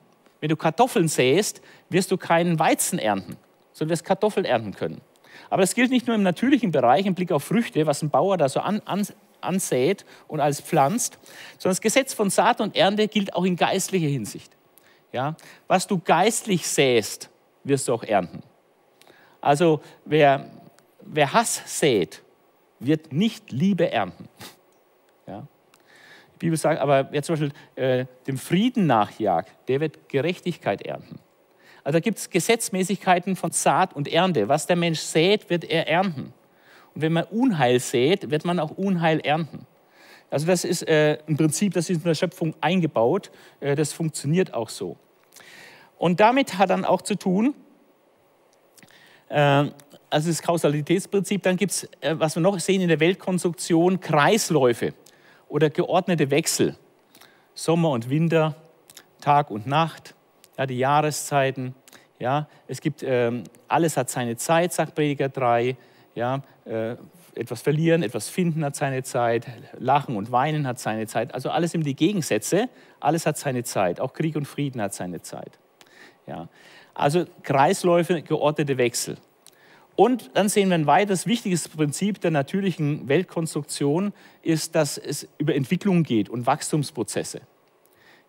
Wenn 0.41 0.49
du 0.49 0.57
Kartoffeln 0.57 1.09
säst, 1.09 1.63
wirst 1.89 2.11
du 2.11 2.17
keinen 2.17 2.59
Weizen 2.59 2.99
ernten, 2.99 3.37
sondern 3.73 3.93
wirst 3.93 4.05
Kartoffeln 4.05 4.45
ernten 4.45 4.75
können. 4.75 5.01
Aber 5.49 5.63
das 5.63 5.75
gilt 5.75 5.91
nicht 5.91 6.07
nur 6.07 6.17
im 6.17 6.23
natürlichen 6.23 6.73
Bereich, 6.73 7.07
im 7.07 7.15
Blick 7.15 7.31
auf 7.31 7.45
Früchte, 7.45 7.87
was 7.87 8.03
ein 8.03 8.11
Bauer 8.11 8.37
da 8.37 8.49
so 8.49 8.61
an, 8.61 8.83
an, 8.85 9.07
ansät 9.47 10.05
und 10.29 10.41
alles 10.41 10.61
pflanzt, 10.61 11.19
sondern 11.59 11.73
das 11.73 11.81
Gesetz 11.81 12.15
von 12.15 12.31
Saat 12.31 12.61
und 12.61 12.77
Ernte 12.77 13.09
gilt 13.09 13.35
auch 13.35 13.45
in 13.45 13.57
geistlicher 13.57 14.09
Hinsicht. 14.09 14.53
Ja? 15.13 15.37
Was 15.67 15.87
du 15.87 15.99
geistlich 15.99 16.67
säst, 16.67 17.31
wirst 17.65 17.89
du 17.89 17.95
auch 17.95 18.03
ernten. 18.03 18.43
Also 19.41 19.81
wer, 20.05 20.51
wer 21.01 21.33
Hass 21.33 21.63
sät, 21.65 22.23
wird 22.79 23.13
nicht 23.13 23.53
Liebe 23.53 23.91
ernten. 23.91 24.29
Ja? 25.27 25.47
Die 26.35 26.39
Bibel 26.39 26.59
sagt, 26.59 26.81
aber 26.81 27.11
wer 27.13 27.23
zum 27.23 27.35
Beispiel 27.35 27.53
äh, 27.83 28.07
dem 28.27 28.37
Frieden 28.37 28.87
nachjagt, 28.87 29.51
der 29.69 29.81
wird 29.81 30.09
Gerechtigkeit 30.09 30.83
ernten. 30.83 31.19
Also 31.83 31.99
da 31.99 32.01
gibt 32.01 32.19
es 32.19 32.31
Gesetzmäßigkeiten 32.31 33.37
von 33.37 33.53
Saat 33.53 33.95
und 33.95 34.09
Ernte. 34.09 34.49
Was 34.49 34.67
der 34.67 34.77
Mensch 34.77 34.99
sät, 34.99 35.49
wird 35.49 35.65
er 35.65 35.89
ernten. 35.89 36.35
Und 36.97 37.03
wenn 37.03 37.13
man 37.13 37.25
Unheil 37.25 37.79
sät, 37.79 38.31
wird 38.31 38.47
man 38.47 38.59
auch 38.59 38.71
Unheil 38.71 39.21
ernten. 39.21 39.67
Also 40.31 40.47
das 40.47 40.65
ist 40.65 40.89
äh, 40.89 41.19
ein 41.29 41.37
Prinzip, 41.37 41.75
das 41.75 41.91
ist 41.91 41.99
in 41.99 42.05
der 42.05 42.15
Schöpfung 42.15 42.55
eingebaut. 42.63 43.31
Äh, 43.61 43.75
das 43.75 43.93
funktioniert 43.93 44.55
auch 44.55 44.71
so. 44.71 44.97
Und 45.99 46.21
damit 46.21 46.57
hat 46.57 46.71
dann 46.71 46.87
auch 46.87 47.03
zu 47.03 47.15
tun, 47.15 47.55
äh, 49.29 49.67
also 50.09 50.29
das 50.31 50.41
Kausalitätsprinzip, 50.41 51.43
dann 51.43 51.59
gibt 51.59 51.73
es, 51.73 51.85
äh, 52.01 52.15
was 52.19 52.35
wir 52.35 52.41
noch 52.41 52.59
sehen 52.61 52.81
in 52.81 52.89
der 52.89 52.99
Weltkonstruktion, 52.99 54.01
Kreisläufe 54.01 54.95
oder 55.51 55.69
geordnete 55.69 56.31
Wechsel. 56.31 56.77
Sommer 57.55 57.91
und 57.91 58.09
Winter, 58.09 58.57
Tag 59.21 59.51
und 59.51 59.67
Nacht, 59.67 60.15
ja, 60.57 60.65
die 60.65 60.79
Jahreszeiten. 60.79 61.75
Ja, 62.19 62.49
es 62.69 62.81
gibt, 62.81 63.03
ähm, 63.03 63.45
alles 63.69 63.99
hat 63.99 64.09
seine 64.09 64.39
Zeit, 64.39 64.73
sagt 64.73 64.95
Prediger 64.95 65.29
3. 65.29 65.77
Ja, 66.17 66.43
äh, 66.65 66.97
etwas 67.35 67.61
verlieren, 67.61 68.03
etwas 68.03 68.31
finden 68.31 68.65
hat 68.65 68.75
seine 68.75 69.03
Zeit, 69.03 69.47
Lachen 69.79 70.17
und 70.17 70.33
Weinen 70.33 70.67
hat 70.67 70.79
seine 70.79 71.07
Zeit. 71.07 71.35
Also 71.35 71.51
alles 71.51 71.73
sind 71.73 71.85
die 71.85 71.95
Gegensätze, 71.95 72.71
alles 73.01 73.27
hat 73.27 73.37
seine 73.37 73.65
Zeit. 73.65 74.01
Auch 74.01 74.15
Krieg 74.15 74.35
und 74.35 74.47
Frieden 74.47 74.81
hat 74.81 74.95
seine 74.95 75.21
Zeit. 75.21 75.59
Ja. 76.27 76.49
Also 76.95 77.27
Kreisläufe, 77.43 78.23
geordnete 78.23 78.79
Wechsel. 78.79 79.19
Und 79.95 80.31
dann 80.33 80.49
sehen 80.49 80.71
wir 80.71 80.77
ein 80.77 80.87
weiteres 80.87 81.27
wichtiges 81.27 81.69
Prinzip 81.69 82.23
der 82.23 82.31
natürlichen 82.31 83.09
Weltkonstruktion, 83.09 84.15
ist, 84.41 84.75
dass 84.75 84.97
es 84.97 85.29
über 85.37 85.55
Entwicklung 85.55 86.03
geht 86.03 86.31
und 86.31 86.47
Wachstumsprozesse. 86.47 87.43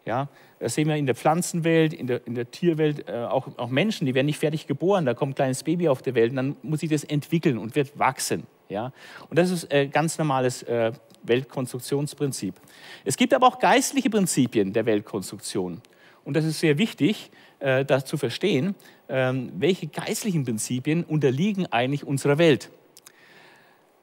Ja, 0.08 0.30
das 0.60 0.74
sehen 0.74 0.88
wir 0.88 0.96
in 0.96 1.06
der 1.06 1.16
Pflanzenwelt, 1.16 1.94
in 1.94 2.08
der, 2.08 2.26
in 2.26 2.34
der 2.34 2.50
Tierwelt, 2.50 3.10
äh, 3.10 3.26
auch, 3.26 3.50
auch, 3.58 3.68
Menschen, 3.68 4.06
die 4.06 4.16
werden 4.16 4.28
nicht 4.28 4.40
fertig 4.40 4.66
geboren, 4.66 5.06
da 5.06 5.14
kommt 5.14 5.34
ein 5.34 5.36
kleines 5.36 5.64
Baby 5.64 5.90
auf 5.90 6.02
die 6.02 6.16
Welt 6.16 6.30
und 6.30 6.38
dann 6.38 6.56
muss 6.64 6.80
sich 6.80 6.90
das 6.90 7.04
entwickeln 7.04 7.58
und 7.58 7.76
wird 7.76 8.00
wachsen. 8.00 8.48
Ja? 8.70 8.94
Und 9.30 9.38
das 9.38 9.52
ist 9.52 9.70
ein 9.70 9.88
äh, 9.88 9.88
ganz 9.90 10.18
normales 10.18 10.64
äh, 10.64 10.94
Weltkonstruktionsprinzip. 11.24 12.56
Es 13.04 13.18
gibt 13.18 13.34
aber 13.34 13.48
auch 13.48 13.60
geistliche 13.60 14.10
Prinzipien 14.10 14.72
der 14.72 14.86
Weltkonstruktion. 14.86 15.82
Und 16.24 16.38
das 16.38 16.46
ist 16.46 16.62
sehr 16.62 16.78
wichtig, 16.78 17.30
äh, 17.60 17.84
das 17.84 18.06
zu 18.06 18.16
verstehen, 18.16 18.76
ähm, 19.10 19.52
welche 19.58 19.88
geistlichen 19.88 20.46
Prinzipien 20.46 21.04
unterliegen 21.04 21.66
eigentlich 21.66 22.08
unserer 22.08 22.38
Welt. 22.38 22.70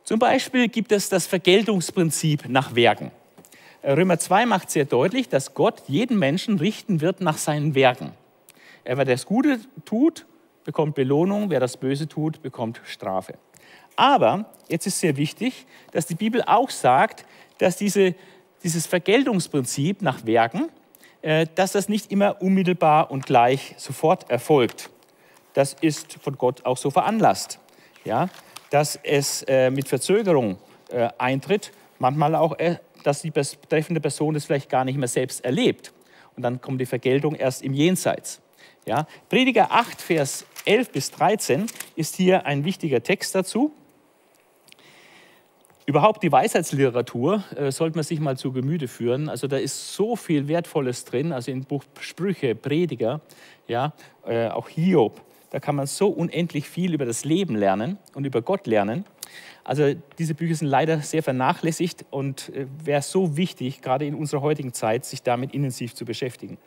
Zum 0.03 0.19
Beispiel 0.19 0.69
gibt 0.69 0.93
es 0.93 1.09
das 1.09 1.27
Vergeltungsprinzip 1.27 2.47
nach 2.47 2.75
Werken. 2.75 3.11
Römer 3.85 4.19
2 4.19 4.47
macht 4.47 4.71
sehr 4.71 4.85
deutlich, 4.85 5.29
dass 5.29 5.55
Gott 5.55 5.83
jeden 5.87 6.19
Menschen 6.19 6.59
richten 6.59 7.01
wird 7.01 7.21
nach 7.21 7.37
seinen 7.37 7.75
Werken. 7.75 8.13
Er, 8.85 8.97
wer 8.97 9.05
das 9.05 9.27
Gute 9.27 9.61
tut, 9.85 10.27
bekommt 10.65 10.95
Belohnung, 10.95 11.51
wer 11.51 11.61
das 11.61 11.77
Böse 11.77 12.09
tut, 12.09 12.43
bekommt 12.43 12.81
Strafe. 12.85 13.35
Aber 13.97 14.47
jetzt 14.69 14.87
ist 14.87 15.01
sehr 15.01 15.17
wichtig, 15.17 15.67
dass 15.93 16.07
die 16.07 16.15
Bibel 16.15 16.43
auch 16.47 16.71
sagt, 16.71 17.27
dass 17.59 17.77
diese, 17.77 18.15
dieses 18.63 18.87
Vergeltungsprinzip 18.87 20.03
nach 20.03 20.25
Werken 20.25 20.71
äh, 21.25 21.47
dass 21.55 21.73
das 21.73 21.89
nicht 21.89 22.13
immer 22.13 22.43
unmittelbar 22.43 23.11
und 23.11 23.25
gleich 23.25 23.75
sofort 23.79 24.31
erfolgt. 24.31 24.91
Das 25.55 25.73
ist 25.73 26.19
von 26.21 26.37
Gott 26.37 26.67
auch 26.67 26.77
so 26.77 26.91
veranlasst. 26.91 27.61
Ja? 28.05 28.29
Dass 28.69 29.01
es 29.03 29.43
äh, 29.45 29.71
mit 29.71 29.89
Verzögerung 29.89 30.59
äh, 30.91 31.09
eintritt, 31.17 31.73
manchmal 31.99 32.35
auch, 32.35 32.59
dass 33.05 33.23
die 33.23 33.31
betreffende 33.31 34.01
Person 34.01 34.35
das 34.35 34.45
vielleicht 34.45 34.69
gar 34.69 34.85
nicht 34.85 34.99
mehr 34.99 35.09
selbst 35.09 35.45
erlebt. 35.45 35.93
Und 36.37 36.43
dann 36.43 36.61
kommt 36.61 36.81
die 36.81 36.87
Vergeltung 36.87 37.35
erst 37.35 37.63
im 37.63 37.73
Jenseits. 37.73 38.41
Ja? 38.87 39.07
Prediger 39.29 39.71
8, 39.71 40.01
Vers 40.01 40.47
11 40.65 40.91
bis 40.91 41.11
13 41.13 41.67
ist 41.95 42.17
hier 42.17 42.47
ein 42.47 42.65
wichtiger 42.65 43.03
Text 43.03 43.35
dazu. 43.35 43.73
Überhaupt 45.87 46.23
die 46.23 46.33
Weisheitsliteratur 46.33 47.45
äh, 47.57 47.71
sollte 47.71 47.99
man 47.99 48.05
sich 48.05 48.19
mal 48.19 48.39
zu 48.39 48.53
Gemüte 48.53 48.89
führen. 48.89 49.29
Also 49.29 49.47
da 49.47 49.59
ist 49.59 49.95
so 49.95 50.17
viel 50.17 50.49
Wertvolles 50.49 51.05
drin, 51.05 51.31
also 51.31 51.51
in 51.51 51.65
Buch 51.65 51.85
Sprüche, 52.01 52.55
Prediger, 52.55 53.21
ja, 53.69 53.93
äh, 54.27 54.49
auch 54.49 54.71
Hiob. 54.71 55.21
Da 55.51 55.61
kann 55.61 55.77
man 55.77 55.87
so 55.87 56.09
unendlich 56.09 56.69
viel 56.71 56.95
über 56.95 57.05
das 57.05 57.27
Leben 57.27 57.55
lernen 57.55 57.99
und 58.15 58.25
über 58.25 58.41
Gott 58.41 58.67
lernen. 58.67 59.05
Also 59.65 59.95
diese 60.19 60.35
Bücher 60.35 60.55
sind 60.55 60.69
leider 60.69 61.01
sehr 61.01 61.23
vernachlässigt 61.23 62.05
und 62.11 62.51
äh, 62.55 62.67
wäre 62.85 63.03
so 63.03 63.37
wichtig, 63.37 63.81
gerade 63.81 64.07
in 64.07 64.15
unserer 64.15 64.43
heutigen 64.43 64.73
Zeit, 64.73 65.05
sich 65.05 65.23
damit 65.23 65.55
intensiv 65.55 65.95
zu 65.95 66.05
beschäftigen. 66.05 66.59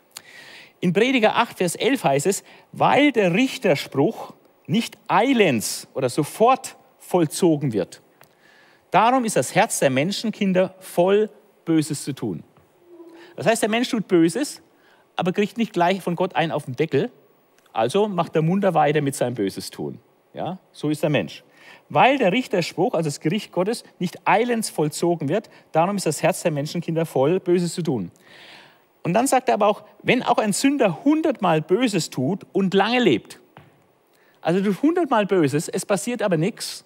In 0.80 0.92
Prediger 0.92 1.36
8, 1.36 1.58
Vers 1.58 1.76
11 1.76 2.04
heißt 2.04 2.26
es, 2.26 2.44
weil 2.72 3.12
der 3.12 3.34
Richterspruch 3.34 4.34
nicht 4.66 4.98
eilends 5.08 5.88
oder 5.94 6.08
sofort 6.08 6.76
vollzogen 6.98 7.72
wird 7.72 8.02
Darum 8.90 9.24
ist 9.24 9.36
das 9.36 9.54
Herz 9.54 9.78
der 9.80 9.90
Menschenkinder 9.90 10.74
voll 10.78 11.28
Böses 11.64 12.04
zu 12.04 12.14
tun. 12.14 12.42
Das 13.36 13.46
heißt, 13.46 13.62
der 13.62 13.68
Mensch 13.68 13.90
tut 13.90 14.08
Böses, 14.08 14.62
aber 15.14 15.32
kriegt 15.32 15.58
nicht 15.58 15.72
gleich 15.72 16.00
von 16.02 16.16
Gott 16.16 16.34
einen 16.34 16.52
auf 16.52 16.64
den 16.64 16.74
Deckel. 16.74 17.10
Also 17.72 18.08
macht 18.08 18.34
der 18.34 18.42
Mund 18.42 18.62
weiter 18.62 19.02
mit 19.02 19.14
seinem 19.14 19.34
Böses 19.34 19.70
tun. 19.70 20.00
Ja, 20.32 20.58
so 20.72 20.88
ist 20.88 21.02
der 21.02 21.10
Mensch. 21.10 21.44
Weil 21.88 22.18
der 22.18 22.32
Richterspruch, 22.32 22.94
also 22.94 23.08
das 23.08 23.20
Gericht 23.20 23.52
Gottes, 23.52 23.84
nicht 23.98 24.26
eilends 24.26 24.70
vollzogen 24.70 25.28
wird, 25.28 25.50
darum 25.72 25.96
ist 25.96 26.06
das 26.06 26.22
Herz 26.22 26.42
der 26.42 26.50
Menschenkinder 26.50 27.06
voll, 27.06 27.40
Böses 27.40 27.74
zu 27.74 27.82
tun. 27.82 28.10
Und 29.02 29.14
dann 29.14 29.26
sagt 29.26 29.48
er 29.48 29.54
aber 29.54 29.68
auch, 29.68 29.84
wenn 30.02 30.22
auch 30.22 30.38
ein 30.38 30.52
Sünder 30.52 31.04
hundertmal 31.04 31.62
Böses 31.62 32.10
tut 32.10 32.46
und 32.52 32.74
lange 32.74 33.00
lebt, 33.00 33.40
Also 34.40 34.60
du 34.60 34.66
tust 34.66 34.82
hundertmal 34.82 35.26
Böses, 35.26 35.68
es 35.68 35.86
passiert 35.86 36.22
aber 36.22 36.36
nichts. 36.36 36.84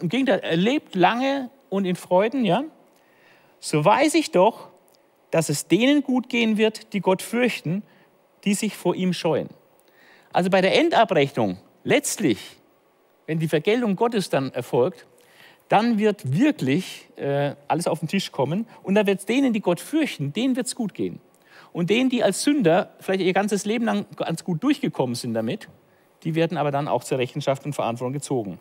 Im 0.00 0.08
Gegenteil, 0.08 0.40
er 0.40 0.56
lebt 0.56 0.94
lange 0.94 1.50
und 1.68 1.84
in 1.84 1.96
Freuden, 1.96 2.44
ja. 2.44 2.64
So 3.60 3.84
weiß 3.84 4.14
ich 4.14 4.30
doch, 4.30 4.68
dass 5.30 5.48
es 5.48 5.68
denen 5.68 6.02
gut 6.02 6.28
gehen 6.28 6.56
wird, 6.56 6.92
die 6.92 7.00
Gott 7.00 7.22
fürchten, 7.22 7.82
die 8.44 8.54
sich 8.54 8.76
vor 8.76 8.94
ihm 8.94 9.12
scheuen. 9.12 9.48
Also 10.32 10.50
bei 10.50 10.60
der 10.60 10.78
Endabrechnung, 10.78 11.58
letztlich, 11.84 12.56
wenn 13.26 13.38
die 13.38 13.48
Vergeltung 13.48 13.96
Gottes 13.96 14.28
dann 14.28 14.52
erfolgt, 14.52 15.06
dann 15.68 15.98
wird 15.98 16.36
wirklich 16.38 17.08
äh, 17.16 17.54
alles 17.68 17.86
auf 17.86 18.00
den 18.00 18.08
Tisch 18.08 18.30
kommen 18.32 18.66
und 18.82 18.94
dann 18.94 19.06
wird 19.06 19.20
es 19.20 19.26
denen, 19.26 19.52
die 19.52 19.60
Gott 19.60 19.80
fürchten, 19.80 20.32
denen 20.32 20.56
wird 20.56 20.66
es 20.66 20.74
gut 20.74 20.92
gehen. 20.92 21.20
Und 21.72 21.88
denen, 21.88 22.10
die 22.10 22.22
als 22.22 22.42
Sünder 22.42 22.92
vielleicht 23.00 23.22
ihr 23.22 23.32
ganzes 23.32 23.64
Leben 23.64 23.86
lang 23.86 24.04
ganz 24.16 24.44
gut 24.44 24.62
durchgekommen 24.62 25.14
sind 25.14 25.32
damit, 25.32 25.68
die 26.24 26.34
werden 26.34 26.58
aber 26.58 26.70
dann 26.70 26.88
auch 26.88 27.02
zur 27.02 27.18
Rechenschaft 27.18 27.64
und 27.64 27.72
Verantwortung 27.72 28.12
gezogen. 28.12 28.60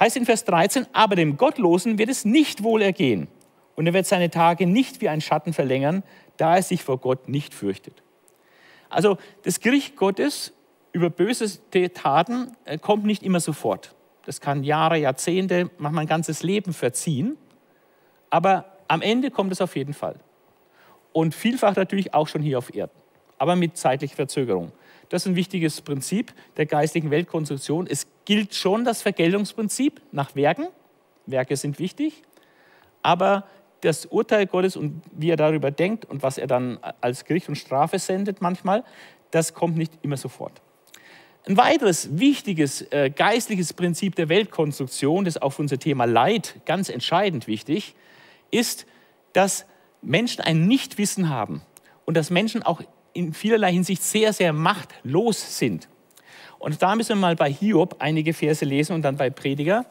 Heißt 0.00 0.16
in 0.16 0.24
Vers 0.24 0.44
13, 0.44 0.86
aber 0.92 1.16
dem 1.16 1.36
Gottlosen 1.36 1.98
wird 1.98 2.08
es 2.08 2.24
nicht 2.24 2.62
wohl 2.62 2.80
ergehen 2.80 3.28
und 3.76 3.86
er 3.86 3.92
wird 3.92 4.06
seine 4.06 4.30
Tage 4.30 4.66
nicht 4.66 5.00
wie 5.00 5.08
ein 5.08 5.20
Schatten 5.20 5.52
verlängern, 5.52 6.02
da 6.36 6.56
er 6.56 6.62
sich 6.62 6.82
vor 6.82 6.98
Gott 6.98 7.28
nicht 7.28 7.52
fürchtet. 7.52 8.02
Also 8.88 9.18
das 9.42 9.60
Gericht 9.60 9.96
Gottes 9.96 10.54
über 10.92 11.10
böse 11.10 11.58
Taten 11.92 12.56
äh, 12.64 12.78
kommt 12.78 13.04
nicht 13.04 13.22
immer 13.22 13.40
sofort. 13.40 13.94
Das 14.24 14.40
kann 14.40 14.62
Jahre, 14.62 14.98
Jahrzehnte, 14.98 15.70
manchmal 15.78 16.04
ein 16.04 16.08
ganzes 16.08 16.42
Leben 16.42 16.72
verziehen. 16.72 17.36
Aber 18.30 18.66
am 18.86 19.02
Ende 19.02 19.30
kommt 19.30 19.52
es 19.52 19.60
auf 19.60 19.76
jeden 19.76 19.94
Fall. 19.94 20.16
Und 21.12 21.34
vielfach 21.34 21.76
natürlich 21.76 22.14
auch 22.14 22.28
schon 22.28 22.42
hier 22.42 22.58
auf 22.58 22.74
Erden, 22.74 22.92
aber 23.38 23.56
mit 23.56 23.76
zeitlicher 23.76 24.16
Verzögerung. 24.16 24.72
Das 25.08 25.22
ist 25.22 25.28
ein 25.28 25.36
wichtiges 25.36 25.80
Prinzip 25.80 26.34
der 26.56 26.66
geistigen 26.66 27.10
Weltkonstruktion. 27.10 27.86
Es 27.86 28.06
gilt 28.26 28.54
schon 28.54 28.84
das 28.84 29.00
Vergeltungsprinzip 29.00 30.02
nach 30.12 30.34
Werken. 30.36 30.68
Werke 31.24 31.56
sind 31.56 31.78
wichtig. 31.78 32.22
Aber 33.02 33.44
das 33.80 34.06
Urteil 34.06 34.46
Gottes 34.46 34.76
und 34.76 35.02
wie 35.12 35.30
er 35.30 35.36
darüber 35.36 35.70
denkt 35.70 36.04
und 36.04 36.22
was 36.22 36.36
er 36.36 36.46
dann 36.46 36.78
als 37.00 37.24
Gericht 37.24 37.48
und 37.48 37.56
Strafe 37.56 37.98
sendet 37.98 38.42
manchmal, 38.42 38.84
das 39.30 39.54
kommt 39.54 39.76
nicht 39.76 39.92
immer 40.02 40.16
sofort. 40.16 40.60
Ein 41.48 41.56
weiteres 41.56 42.18
wichtiges 42.18 42.82
äh, 42.92 43.08
geistliches 43.08 43.72
Prinzip 43.72 44.14
der 44.16 44.28
Weltkonstruktion, 44.28 45.24
das 45.24 45.38
auf 45.38 45.58
unser 45.58 45.78
Thema 45.78 46.04
Leid 46.04 46.56
ganz 46.66 46.90
entscheidend 46.90 47.46
wichtig 47.46 47.94
ist, 48.50 48.84
dass 49.32 49.64
Menschen 50.02 50.42
ein 50.42 50.66
Nichtwissen 50.66 51.30
haben 51.30 51.62
und 52.04 52.18
dass 52.18 52.28
Menschen 52.28 52.62
auch 52.62 52.82
in 53.14 53.32
vielerlei 53.32 53.72
Hinsicht 53.72 54.02
sehr, 54.02 54.34
sehr 54.34 54.52
machtlos 54.52 55.56
sind. 55.58 55.88
Und 56.58 56.82
da 56.82 56.94
müssen 56.94 57.10
wir 57.10 57.16
mal 57.16 57.34
bei 57.34 57.50
Hiob 57.50 57.96
einige 57.98 58.34
Verse 58.34 58.66
lesen 58.66 58.92
und 58.92 59.00
dann 59.00 59.16
bei 59.16 59.30
Prediger. 59.30 59.86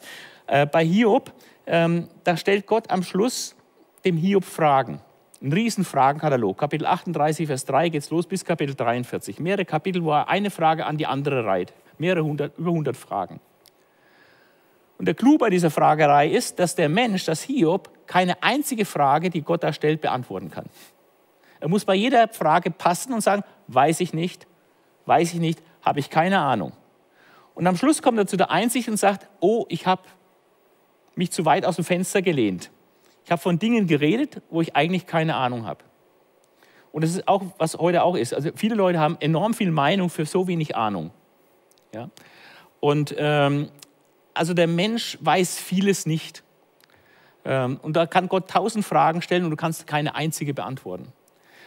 Äh, 0.46 0.64
bei 0.64 0.84
Hiob, 0.84 1.32
ähm, 1.66 2.06
da 2.22 2.36
stellt 2.36 2.68
Gott 2.68 2.88
am 2.88 3.02
Schluss 3.02 3.56
dem 4.04 4.16
Hiob 4.16 4.44
Fragen. 4.44 5.00
Ein 5.40 5.52
riesen 5.52 5.84
Fragenkatalog. 5.84 6.58
Kapitel 6.58 6.84
38, 6.84 7.46
Vers 7.46 7.64
3 7.64 7.90
geht 7.90 8.02
es 8.02 8.10
los 8.10 8.26
bis 8.26 8.44
Kapitel 8.44 8.74
43. 8.74 9.38
Mehrere 9.38 9.64
Kapitel, 9.64 10.02
wo 10.02 10.10
er 10.10 10.28
eine 10.28 10.50
Frage 10.50 10.84
an 10.84 10.96
die 10.96 11.06
andere 11.06 11.44
reiht. 11.44 11.72
Mehrere 11.96 12.24
hundert, 12.24 12.58
über 12.58 12.70
100 12.70 12.96
Fragen. 12.96 13.40
Und 14.98 15.06
der 15.06 15.14
Clou 15.14 15.38
bei 15.38 15.48
dieser 15.48 15.70
Fragerei 15.70 16.28
ist, 16.28 16.58
dass 16.58 16.74
der 16.74 16.88
Mensch, 16.88 17.24
das 17.24 17.42
Hiob, 17.42 17.88
keine 18.08 18.42
einzige 18.42 18.84
Frage, 18.84 19.30
die 19.30 19.42
Gott 19.42 19.62
da 19.62 19.72
stellt, 19.72 20.00
beantworten 20.00 20.50
kann. 20.50 20.66
Er 21.60 21.68
muss 21.68 21.84
bei 21.84 21.94
jeder 21.94 22.26
Frage 22.28 22.72
passen 22.72 23.12
und 23.12 23.20
sagen, 23.20 23.44
weiß 23.68 24.00
ich 24.00 24.12
nicht, 24.12 24.48
weiß 25.06 25.34
ich 25.34 25.40
nicht, 25.40 25.62
habe 25.82 26.00
ich 26.00 26.10
keine 26.10 26.40
Ahnung. 26.40 26.72
Und 27.54 27.64
am 27.68 27.76
Schluss 27.76 28.02
kommt 28.02 28.18
er 28.18 28.26
zu 28.26 28.36
der 28.36 28.50
Einsicht 28.50 28.88
und 28.88 28.96
sagt, 28.96 29.28
oh, 29.38 29.66
ich 29.68 29.86
habe 29.86 30.02
mich 31.14 31.30
zu 31.30 31.44
weit 31.44 31.64
aus 31.64 31.76
dem 31.76 31.84
Fenster 31.84 32.22
gelehnt. 32.22 32.72
Ich 33.28 33.30
habe 33.30 33.42
von 33.42 33.58
Dingen 33.58 33.86
geredet, 33.86 34.40
wo 34.48 34.62
ich 34.62 34.74
eigentlich 34.74 35.06
keine 35.06 35.36
Ahnung 35.36 35.66
habe. 35.66 35.84
Und 36.92 37.04
das 37.04 37.10
ist 37.10 37.28
auch, 37.28 37.42
was 37.58 37.74
heute 37.74 38.02
auch 38.02 38.14
ist. 38.16 38.32
Also 38.32 38.48
viele 38.56 38.74
Leute 38.74 39.00
haben 39.00 39.18
enorm 39.20 39.52
viel 39.52 39.70
Meinung 39.70 40.08
für 40.08 40.24
so 40.24 40.48
wenig 40.48 40.76
Ahnung. 40.76 41.10
Ja? 41.94 42.08
Und 42.80 43.14
ähm, 43.18 43.68
also 44.32 44.54
der 44.54 44.66
Mensch 44.66 45.18
weiß 45.20 45.58
vieles 45.58 46.06
nicht. 46.06 46.42
Ähm, 47.44 47.78
und 47.82 47.98
da 47.98 48.06
kann 48.06 48.30
Gott 48.30 48.48
tausend 48.48 48.86
Fragen 48.86 49.20
stellen 49.20 49.44
und 49.44 49.50
du 49.50 49.56
kannst 49.56 49.86
keine 49.86 50.14
einzige 50.14 50.54
beantworten. 50.54 51.12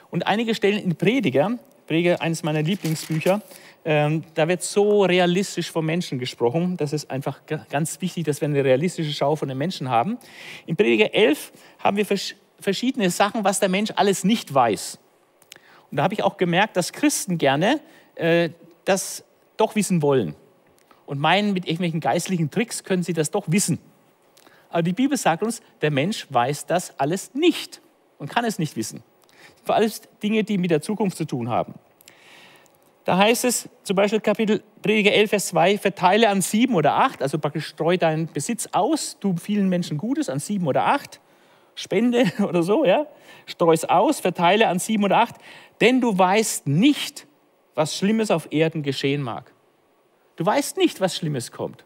Und 0.09 0.25
einige 0.25 0.55
Stellen 0.55 0.79
in 0.79 0.95
Prediger, 0.95 1.59
Prediger, 1.91 2.21
eines 2.21 2.41
meiner 2.41 2.61
Lieblingsbücher, 2.61 3.41
ähm, 3.83 4.23
da 4.33 4.47
wird 4.47 4.63
so 4.63 5.03
realistisch 5.03 5.69
vom 5.69 5.85
Menschen 5.85 6.19
gesprochen. 6.19 6.77
Das 6.77 6.93
ist 6.93 7.11
einfach 7.11 7.41
ganz 7.45 7.99
wichtig, 7.99 8.23
dass 8.23 8.39
wir 8.39 8.47
eine 8.47 8.63
realistische 8.63 9.11
Schau 9.11 9.35
von 9.35 9.49
den 9.49 9.57
Menschen 9.57 9.89
haben. 9.89 10.17
In 10.65 10.77
Prediger 10.77 11.13
11 11.13 11.51
haben 11.79 11.97
wir 11.97 12.05
verschiedene 12.61 13.09
Sachen, 13.09 13.43
was 13.43 13.59
der 13.59 13.67
Mensch 13.67 13.91
alles 13.97 14.23
nicht 14.23 14.53
weiß. 14.53 14.99
Und 15.89 15.97
da 15.97 16.03
habe 16.03 16.13
ich 16.13 16.23
auch 16.23 16.37
gemerkt, 16.37 16.77
dass 16.77 16.93
Christen 16.93 17.37
gerne 17.37 17.81
äh, 18.15 18.51
das 18.85 19.25
doch 19.57 19.75
wissen 19.75 20.01
wollen 20.01 20.35
und 21.05 21.19
meinen, 21.19 21.51
mit 21.51 21.65
irgendwelchen 21.65 21.99
geistlichen 21.99 22.51
Tricks 22.51 22.85
können 22.85 23.03
sie 23.03 23.11
das 23.11 23.31
doch 23.31 23.43
wissen. 23.47 23.79
Aber 24.69 24.81
die 24.81 24.93
Bibel 24.93 25.17
sagt 25.17 25.43
uns, 25.43 25.61
der 25.81 25.91
Mensch 25.91 26.25
weiß 26.29 26.67
das 26.67 26.97
alles 26.97 27.33
nicht 27.33 27.81
und 28.17 28.29
kann 28.29 28.45
es 28.45 28.59
nicht 28.59 28.77
wissen. 28.77 29.03
Vor 29.63 29.75
allem 29.75 29.91
Dinge, 30.21 30.43
die 30.43 30.57
mit 30.57 30.71
der 30.71 30.81
Zukunft 30.81 31.17
zu 31.17 31.25
tun 31.25 31.49
haben. 31.49 31.73
Da 33.03 33.17
heißt 33.17 33.45
es 33.45 33.67
zum 33.83 33.95
Beispiel 33.95 34.19
Kapitel 34.19 34.61
Prediger 34.81 35.11
11, 35.11 35.29
Vers 35.29 35.47
2, 35.47 35.77
verteile 35.77 36.29
an 36.29 36.41
sieben 36.41 36.75
oder 36.75 36.95
acht, 36.95 37.21
also 37.21 37.39
praktisch 37.39 37.67
streu 37.67 37.97
deinen 37.97 38.27
Besitz 38.27 38.69
aus, 38.71 39.17
tu 39.19 39.35
vielen 39.37 39.69
Menschen 39.69 39.97
Gutes 39.97 40.29
an 40.29 40.39
sieben 40.39 40.67
oder 40.67 40.85
acht, 40.85 41.19
spende 41.75 42.31
oder 42.47 42.61
so, 42.63 42.85
ja, 42.85 43.07
streu 43.47 43.73
es 43.73 43.85
aus, 43.85 44.19
verteile 44.19 44.67
an 44.67 44.79
sieben 44.79 45.03
oder 45.03 45.17
acht, 45.17 45.35
denn 45.81 45.99
du 45.99 46.15
weißt 46.15 46.67
nicht, 46.67 47.27
was 47.73 47.97
Schlimmes 47.97 48.29
auf 48.29 48.51
Erden 48.51 48.83
geschehen 48.83 49.21
mag. 49.21 49.51
Du 50.35 50.45
weißt 50.45 50.77
nicht, 50.77 51.01
was 51.01 51.15
Schlimmes 51.15 51.51
kommt. 51.51 51.85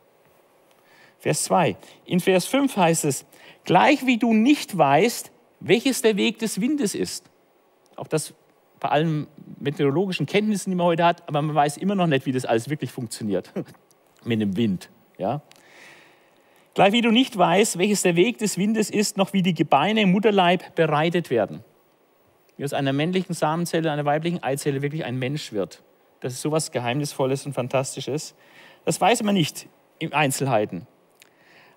Vers 1.20 1.44
2. 1.46 1.78
In 2.06 2.20
Vers 2.20 2.46
5 2.46 2.76
heißt 2.76 3.06
es, 3.06 3.26
gleich 3.64 4.06
wie 4.06 4.18
du 4.18 4.34
nicht 4.34 4.78
weißt, 4.78 5.32
welches 5.60 6.02
der 6.02 6.18
Weg 6.18 6.40
des 6.40 6.60
Windes 6.62 6.94
ist. 6.94 7.30
Auch 7.96 8.08
das 8.08 8.34
bei 8.80 8.90
allen 8.90 9.28
meteorologischen 9.60 10.26
Kenntnissen, 10.26 10.70
die 10.70 10.76
man 10.76 10.88
heute 10.88 11.06
hat, 11.06 11.28
aber 11.28 11.42
man 11.42 11.56
weiß 11.56 11.78
immer 11.78 11.96
noch 11.96 12.08
nicht, 12.08 12.26
wie 12.26 12.32
das 12.32 12.46
alles 12.46 12.70
wirklich 12.70 12.92
funktioniert 12.92 13.52
mit 14.24 14.42
dem 14.42 14.58
Wind. 14.58 14.90
Ja? 15.18 15.42
Gleich 16.74 16.92
wie 16.92 17.02
du 17.02 17.10
nicht 17.10 17.38
weißt, 17.38 17.78
welches 17.78 18.02
der 18.02 18.16
Weg 18.16 18.38
des 18.38 18.58
Windes 18.58 18.90
ist, 18.90 19.18
noch 19.18 19.32
wie 19.32 19.42
die 19.42 19.54
Gebeine 19.54 20.02
im 20.02 20.12
Mutterleib 20.12 20.76
bereitet 20.76 21.30
werden. 21.30 21.64
Wie 22.58 22.66
aus 22.66 22.74
einer 22.74 22.94
männlichen 22.94 23.34
Samenzelle, 23.34 23.92
einer 23.92 24.06
weiblichen 24.06 24.44
Eizelle 24.44 24.82
wirklich 24.82 25.06
ein 25.06 25.18
Mensch 25.18 25.52
wird. 25.54 25.84
Das 26.20 26.34
ist 26.34 26.42
so 26.42 26.50
etwas 26.50 26.72
Geheimnisvolles 26.72 27.46
und 27.46 27.54
Fantastisches. 27.54 28.36
Das 28.84 29.00
weiß 29.00 29.24
man 29.24 29.36
nicht 29.36 29.68
in 30.00 30.14
Einzelheiten. 30.14 30.86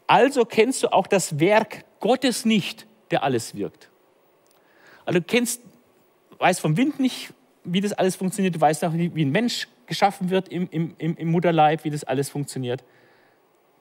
Also 0.09 0.45
kennst 0.45 0.83
du 0.83 0.93
auch 0.93 1.07
das 1.07 1.39
Werk 1.39 1.85
Gottes 2.01 2.45
nicht, 2.45 2.87
der 3.11 3.23
alles 3.23 3.55
wirkt. 3.55 3.91
Also 5.05 5.21
du 5.21 5.25
kennst 5.25 5.63
weißt 6.39 6.61
vom 6.61 6.77
Wind 6.77 7.01
nicht, 7.01 7.33
wie 7.65 7.81
das 7.81 7.93
alles 7.93 8.17
funktioniert. 8.17 8.55
Du 8.55 8.61
weißt 8.61 8.85
auch 8.85 8.93
nicht, 8.93 9.15
wie 9.15 9.25
ein 9.25 9.31
Mensch 9.31 9.69
geschaffen 9.87 10.31
wird 10.31 10.49
im, 10.49 10.69
im, 10.71 10.95
im 10.99 11.31
Mutterleib, 11.31 11.85
wie 11.85 11.91
das 11.91 12.05
alles 12.05 12.31
funktioniert. 12.31 12.85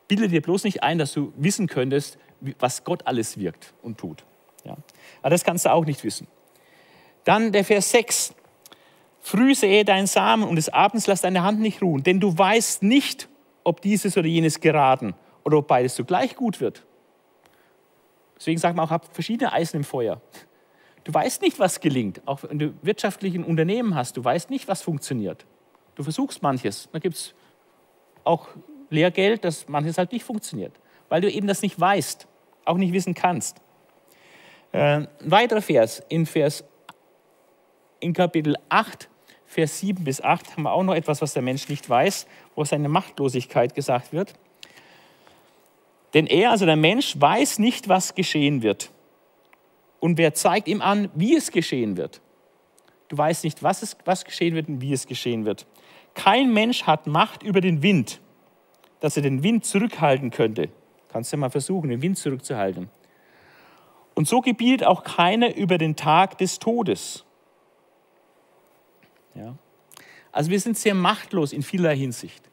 Bilde 0.08 0.28
dir 0.28 0.41
bloß 0.41 0.63
nicht 0.63 0.84
ein, 0.84 0.98
dass 0.98 1.13
du 1.13 1.34
wissen 1.36 1.67
könntest, 1.67 2.17
was 2.60 2.84
Gott 2.84 3.06
alles 3.06 3.38
wirkt 3.38 3.74
und 3.82 3.98
tut. 3.98 4.24
Ja. 4.63 4.78
Aber 5.22 5.30
das 5.30 5.43
kannst 5.43 5.65
du 5.65 5.72
auch 5.72 5.86
nicht 5.86 6.04
wissen. 6.04 6.28
Dann 7.24 7.52
der 7.52 7.65
Vers 7.65 7.91
6. 7.91 8.34
Früh 9.20 9.54
sähe 9.54 9.84
dein 9.84 10.08
Samen 10.08 10.48
und 10.48 10.56
des 10.56 10.70
Abends 10.70 11.08
lass 11.08 11.22
deine 11.22 11.43
Hand 11.43 11.60
nicht 11.60 11.82
ruhen, 11.82 12.04
denn 12.04 12.22
du 12.22 12.38
weißt 12.38 12.84
nicht, 12.84 13.28
ob 13.65 13.82
dieses 13.82 14.17
oder 14.17 14.28
jenes 14.28 14.62
geraten 14.62 15.13
oder 15.43 15.58
ob 15.58 15.67
beides 15.67 15.96
zugleich 15.96 16.36
gut 16.36 16.62
wird. 16.62 16.86
Deswegen 18.38 18.60
sagt 18.60 18.78
man 18.78 18.86
auch, 18.86 18.91
habt 18.91 19.13
verschiedene 19.13 19.52
Eisen 19.52 19.78
im 19.78 19.84
Feuer. 19.84 20.22
Du 21.08 21.13
weißt 21.13 21.41
nicht, 21.41 21.58
was 21.58 21.80
gelingt. 21.80 22.22
Auch 22.26 22.43
wenn 22.43 22.60
du 22.60 22.74
wirtschaftlichen 22.82 23.46
Unternehmen 23.46 23.96
hast, 23.96 24.17
du 24.17 24.26
weißt 24.26 24.50
nicht, 24.50 24.67
was 24.67 24.82
funktioniert. 24.82 25.46
Du 25.96 26.04
versuchst 26.04 26.43
manches. 26.43 26.89
Da 26.91 27.00
gibt 27.00 27.15
es 27.15 27.34
auch 28.26 28.50
Lehrgeld, 28.89 29.46
dass 29.46 29.70
manches 29.70 29.98
halt 29.98 30.12
nicht 30.12 30.26
funktioniert, 30.26 30.74
weil 31.08 31.22
du 31.22 31.32
eben 31.32 31.48
das 31.48 31.62
nicht 31.62 31.80
weißt, 31.80 32.28
auch 32.65 32.76
nicht 32.76 32.91
wissen 32.91 33.13
kannst. 33.13 33.62
Äh, 34.74 34.80
ein 34.80 35.08
weiterer 35.22 35.62
Vers, 35.62 36.04
in 36.10 36.26
Vers 36.26 36.65
in 38.02 38.12
Kapitel 38.12 38.58
8, 38.67 39.08
Vers 39.46 39.80
7 39.80 40.04
bis 40.04 40.20
8 40.20 40.58
haben 40.58 40.63
wir 40.63 40.74
auch 40.74 40.84
noch 40.84 40.93
etwas, 40.93 41.22
was 41.22 41.32
der 41.32 41.41
Mensch 41.41 41.70
nicht 41.70 41.89
weiß, 41.89 42.28
wo 42.54 42.65
seine 42.65 42.89
Machtlosigkeit 42.89 43.74
gesagt 43.74 44.12
wird. 44.12 44.34
Denn 46.13 46.28
er, 46.28 46.52
also 46.52 46.65
der 46.65 46.76
Mensch, 46.76 47.15
weiß 47.17 47.60
nicht, 47.60 47.88
was 47.88 48.13
geschehen 48.13 48.62
wird. 48.62 48.91
Und 49.99 50.17
wer 50.17 50.33
zeigt 50.33 50.67
ihm 50.67 50.81
an, 50.81 51.10
wie 51.15 51.36
es 51.36 51.51
geschehen 51.51 51.97
wird? 51.97 52.21
Du 53.07 53.17
weißt 53.17 53.43
nicht, 53.43 53.63
was, 53.63 53.81
es, 53.83 53.97
was 54.05 54.25
geschehen 54.25 54.53
wird 54.55 54.67
und 54.67 54.81
wie 54.81 54.93
es 54.93 55.07
geschehen 55.07 55.45
wird. 55.45 55.65
Kein 56.13 56.53
Mensch 56.53 56.83
hat 56.83 57.07
Macht 57.07 57.43
über 57.43 57.62
den 57.62 57.81
Wind. 57.81 58.19
dass 58.99 59.15
er 59.15 59.23
den 59.23 59.43
Wind 59.43 59.65
zurückhalten 59.65 60.31
könnte. 60.31 60.69
Kannst 61.10 61.31
du 61.31 61.38
mal 61.38 61.49
versuchen, 61.49 61.89
den 61.89 62.01
Wind 62.01 62.17
zurückzuhalten. 62.17 62.89
Und 64.15 64.27
so 64.27 64.41
gebiert 64.41 64.83
auch 64.83 65.03
keiner 65.03 65.55
über 65.55 65.77
den 65.77 65.95
Tag 65.95 66.38
des 66.39 66.60
Todes. 66.60 67.23
Ja. 69.36 69.55
Also 70.31 70.49
wir 70.49 70.60
sind 70.60 70.77
sehr 70.77 70.95
machtlos 70.95 71.53
in 71.53 71.62
vieler 71.62 71.93
Hinsicht. 71.93 72.49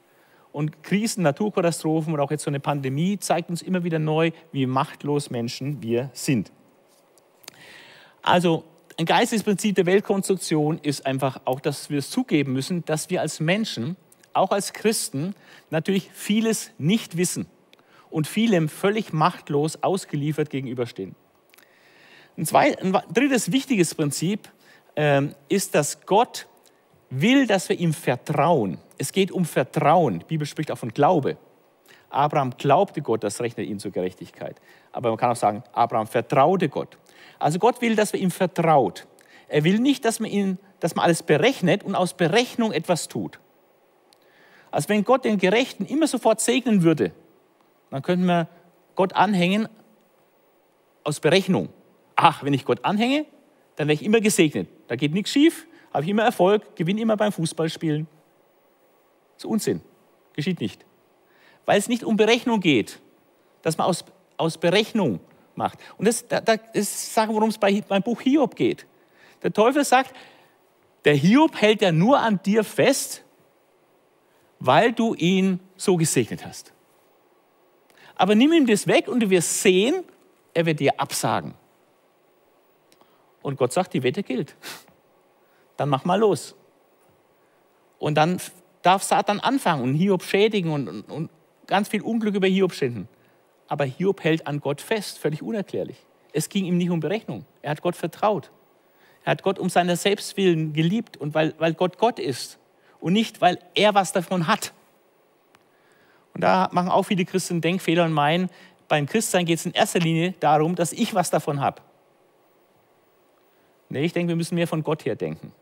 Und 0.53 0.83
Krisen, 0.83 1.23
Naturkatastrophen 1.23 2.13
oder 2.13 2.23
auch 2.23 2.31
jetzt 2.31 2.45
so 2.45 2.51
eine 2.51 2.61
Pandemie 2.61 3.19
zeigt 3.19 3.51
uns 3.51 3.63
immer 3.63 3.83
wieder 3.83 3.99
neu, 3.99 4.31
wie 4.53 4.67
machtlos 4.67 5.31
Menschen 5.31 5.83
wir 5.83 6.11
sind. 6.13 6.53
Also 8.25 8.65
ein 8.97 9.05
geistiges 9.05 9.45
Prinzip 9.45 9.77
der 9.77 9.85
Weltkonstruktion 9.85 10.79
ist 10.79 11.05
einfach 11.05 11.43
auch, 11.45 11.61
dass 11.61 11.91
wir 11.91 11.99
es 11.99 12.09
zugeben 12.09 12.55
müssen, 12.55 12.83
dass 12.87 13.11
wir 13.11 13.21
als 13.21 13.39
Menschen, 13.39 13.97
auch 14.33 14.51
als 14.51 14.73
Christen, 14.73 15.35
natürlich 15.69 16.11
vieles 16.15 16.71
nicht 16.79 17.19
wissen 17.19 17.47
und 18.09 18.27
vielem 18.27 18.71
völlig 18.71 19.13
machtlos 19.13 19.83
ausgeliefert 19.83 20.49
gegenüberstehen. 20.49 21.15
Ein, 22.39 22.47
zweit, 22.47 22.83
ein 22.83 22.97
drittes 23.13 23.53
wichtiges 23.53 23.95
Prinzip 23.95 24.49
äh, 24.95 25.23
ist, 25.51 25.75
dass 25.75 26.07
Gott 26.07 26.47
will, 27.11 27.47
dass 27.47 27.69
wir 27.69 27.79
ihm 27.79 27.93
vertrauen. 27.93 28.79
Es 28.97 29.13
geht 29.13 29.33
um 29.33 29.45
Vertrauen. 29.45 30.21
Die 30.21 30.25
Bibel 30.25 30.47
spricht 30.47 30.71
auch 30.71 30.79
von 30.79 30.95
Glaube. 30.95 31.37
Abraham 32.09 32.57
glaubte 32.57 33.03
Gott, 33.03 33.23
das 33.23 33.41
rechnet 33.41 33.69
ihn 33.69 33.79
zur 33.79 33.91
Gerechtigkeit. 33.91 34.57
Aber 34.93 35.11
man 35.11 35.19
kann 35.19 35.33
auch 35.33 35.37
sagen, 35.37 35.63
Abraham 35.73 36.07
vertraute 36.07 36.71
Gott. 36.71 36.97
Also 37.39 37.59
Gott 37.59 37.81
will, 37.81 37.97
dass 37.97 38.13
wir 38.13 38.21
ihm 38.21 38.31
vertraut. 38.31 39.07
Er 39.49 39.65
will 39.65 39.79
nicht, 39.79 40.05
dass 40.05 40.21
man, 40.21 40.31
ihn, 40.31 40.59
dass 40.81 40.95
man 40.95 41.05
alles 41.05 41.23
berechnet 41.23 41.83
und 41.83 41.95
aus 41.95 42.15
Berechnung 42.15 42.73
etwas 42.73 43.09
tut. 43.09 43.39
Also 44.71 44.89
wenn 44.89 45.05
Gott 45.05 45.25
den 45.25 45.39
Gerechten 45.39 45.87
immer 45.87 46.07
sofort 46.07 46.41
segnen 46.41 46.83
würde, 46.83 47.13
dann 47.91 48.03
könnten 48.03 48.27
wir 48.27 48.49
Gott 48.97 49.13
anhängen 49.13 49.69
aus 51.05 51.21
Berechnung. 51.21 51.69
Ach, 52.17 52.43
wenn 52.43 52.55
ich 52.55 52.65
Gott 52.65 52.85
anhänge, 52.85 53.27
dann 53.77 53.89
wäre 53.89 53.95
ich 53.95 54.05
immer 54.05 54.21
gesegnet. 54.21 54.69
Da 54.89 54.97
geht 54.97 55.13
nichts 55.13 55.31
schief, 55.31 55.67
habe 55.93 56.05
ich 56.05 56.11
immer 56.11 56.25
Erfolg, 56.25 56.75
gewinne 56.77 57.01
immer 57.01 57.17
beim 57.17 57.33
Fußballspielen. 57.33 58.07
Das 59.35 59.45
ist 59.45 59.51
Unsinn. 59.51 59.81
Geschieht 60.33 60.61
nicht. 60.61 60.85
Weil 61.67 61.79
es 61.79 61.89
nicht 61.89 62.05
um 62.05 62.17
Berechnung 62.17 62.61
geht, 62.61 63.01
dass 63.63 63.79
man 63.79 63.87
aus, 63.87 64.05
aus 64.37 64.59
Berechnung 64.59 65.21
macht. 65.57 65.79
Und 65.97 66.07
das, 66.07 66.27
da, 66.27 66.41
das 66.41 66.61
ist 66.73 67.15
Sache, 67.15 67.29
worum 67.29 67.49
es 67.49 67.59
bei, 67.59 67.83
beim 67.87 68.03
Buch 68.03 68.21
Hiob 68.21 68.57
geht. 68.57 68.87
Der 69.43 69.53
Teufel 69.53 69.85
sagt, 69.85 70.15
der 71.05 71.15
Hiob 71.15 71.61
hält 71.61 71.83
ja 71.83 71.93
nur 71.93 72.19
an 72.19 72.41
dir 72.43 72.65
fest, 72.65 73.23
weil 74.59 74.93
du 74.93 75.15
ihn 75.15 75.61
so 75.77 75.97
gesegnet 75.97 76.45
hast. 76.45 76.73
Aber 78.17 78.35
nimm 78.35 78.53
ihm 78.53 78.67
das 78.67 78.87
weg 78.87 79.09
und 79.09 79.21
du 79.21 79.31
wirst 79.31 79.63
sehen, 79.63 80.05
er 80.55 80.67
wird 80.67 80.81
dir 80.81 80.99
absagen. 80.99 81.55
Und 83.43 83.59
Gott 83.59 83.73
sagt, 83.73 83.93
die 83.93 84.03
Wette 84.03 84.23
gilt. 84.23 84.57
Dann 85.77 85.89
mach 85.89 86.05
mal 86.05 86.19
los. 86.19 86.55
Und 87.99 88.15
dann 88.15 88.41
darf 88.83 89.03
Satan 89.03 89.41
anfangen 89.41 89.83
und 89.83 89.95
Hiob 89.95 90.23
schädigen 90.23 90.71
und, 90.71 90.89
und, 90.89 91.11
und 91.11 91.31
ganz 91.67 91.89
viel 91.89 92.03
Unglück 92.03 92.35
über 92.35 92.47
Hiob 92.47 92.73
schinden. 92.73 93.09
Aber 93.69 93.85
Hiob 93.85 94.23
hält 94.23 94.47
an 94.47 94.61
Gott 94.61 94.81
fest, 94.81 95.19
völlig 95.19 95.43
unerklärlich. 95.43 95.97
Es 96.33 96.49
ging 96.49 96.65
ihm 96.65 96.77
nicht 96.77 96.91
um 96.91 97.01
Berechnung. 97.01 97.45
Er 97.63 97.71
hat 97.71 97.83
Gott 97.83 97.97
vertraut. 97.97 98.51
Er 99.25 99.33
hat 99.33 99.43
Gott 99.43 99.59
um 99.59 99.71
seiner 99.71 99.97
Selbstwillen 99.97 100.73
geliebt 100.73 101.17
und 101.17 101.35
weil, 101.35 101.55
weil 101.59 101.75
Gott 101.75 101.99
Gott 101.99 102.19
ist 102.19 102.59
und 103.01 103.13
nicht, 103.13 103.41
weil 103.41 103.59
er 103.75 103.95
was 103.95 104.13
davon 104.13 104.47
hat. 104.47 104.73
Und 106.35 106.43
da 106.43 106.69
machen 106.73 106.91
auch 106.91 107.05
viele 107.05 107.25
Christen 107.25 107.61
Denkfehler 107.61 108.05
und 108.05 108.13
meinen, 108.13 108.51
beim 108.89 109.07
Christsein 109.07 109.47
geht 109.47 109.59
es 109.59 109.67
in 109.67 109.73
erster 109.73 110.01
Linie 110.01 110.35
darum, 110.41 110.75
dass 110.75 110.93
ich 110.93 111.15
was 111.15 111.31
davon 111.31 111.61
habe. 111.61 111.81
Nee, 113.89 114.05
ich 114.05 114.13
denke, 114.13 114.31
wir 114.31 114.37
müssen 114.37 114.57
mehr 114.57 114.67
von 114.67 114.83
Gott 114.83 115.05
her 115.05 115.15
denken. 115.15 115.53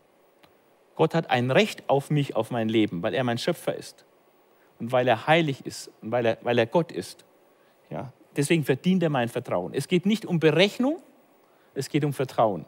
Gott 0.95 1.13
hat 1.13 1.29
ein 1.29 1.51
Recht 1.51 1.87
auf 1.87 2.09
mich, 2.09 2.35
auf 2.35 2.51
mein 2.51 2.69
Leben, 2.69 3.01
weil 3.01 3.13
er 3.13 3.23
mein 3.23 3.37
Schöpfer 3.37 3.75
ist 3.75 4.05
und 4.79 4.91
weil 4.91 5.07
er 5.07 5.27
heilig 5.27 5.65
ist 5.65 5.91
und 6.01 6.11
weil 6.11 6.25
er, 6.25 6.37
weil 6.41 6.57
er 6.57 6.65
Gott 6.65 6.91
ist. 6.91 7.25
Ja, 7.93 8.11
deswegen 8.35 8.63
verdient 8.63 9.03
er 9.03 9.11
mein 9.11 9.29
Vertrauen. 9.29 9.71
Es 9.75 9.87
geht 9.87 10.07
nicht 10.07 10.25
um 10.25 10.39
Berechnung, 10.39 10.97
es 11.75 11.89
geht 11.89 12.03
um 12.03 12.11
Vertrauen. 12.11 12.65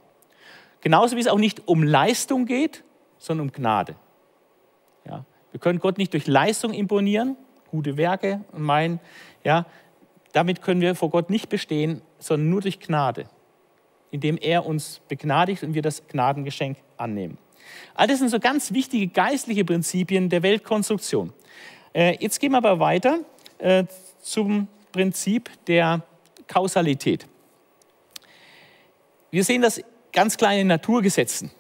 Genauso 0.81 1.15
wie 1.15 1.19
es 1.19 1.27
auch 1.27 1.39
nicht 1.39 1.67
um 1.67 1.81
Leistung 1.81 2.45
geht, 2.45 2.83
sondern 3.17 3.47
um 3.47 3.51
Gnade. 3.51 3.95
Ja, 5.03 5.25
wir 5.51 5.59
können 5.59 5.79
Gott 5.79 5.97
nicht 5.97 6.13
durch 6.13 6.27
Leistung 6.27 6.73
imponieren, 6.73 7.37
gute 7.71 7.97
Werke 7.97 8.45
und 8.51 8.61
meinen, 8.61 8.99
ja, 9.43 9.65
damit 10.31 10.61
können 10.61 10.79
wir 10.79 10.93
vor 10.93 11.09
Gott 11.09 11.31
nicht 11.31 11.49
bestehen, 11.49 12.03
sondern 12.19 12.51
nur 12.51 12.61
durch 12.61 12.79
Gnade, 12.79 13.25
indem 14.11 14.37
er 14.37 14.67
uns 14.67 15.01
begnadigt 15.07 15.63
und 15.63 15.73
wir 15.73 15.81
das 15.81 16.07
Gnadengeschenk 16.07 16.77
annehmen. 16.97 17.39
All 17.95 18.05
das 18.05 18.19
sind 18.19 18.29
so 18.29 18.39
ganz 18.39 18.73
wichtige 18.73 19.07
geistliche 19.07 19.65
Prinzipien 19.65 20.29
der 20.29 20.43
Weltkonstruktion. 20.43 21.33
Äh, 21.95 22.15
jetzt 22.19 22.39
gehen 22.39 22.51
wir 22.51 22.59
aber 22.59 22.79
weiter 22.79 23.21
äh, 23.57 23.85
zum 24.21 24.67
Prinzip 24.95 25.49
der 25.67 26.03
Kausalität. 26.47 27.27
Wir 29.29 29.43
sehen 29.43 29.61
das 29.61 29.81
ganz 30.13 30.37
klar 30.37 30.53
in 30.53 30.67
Naturgesetzen. 30.67 31.51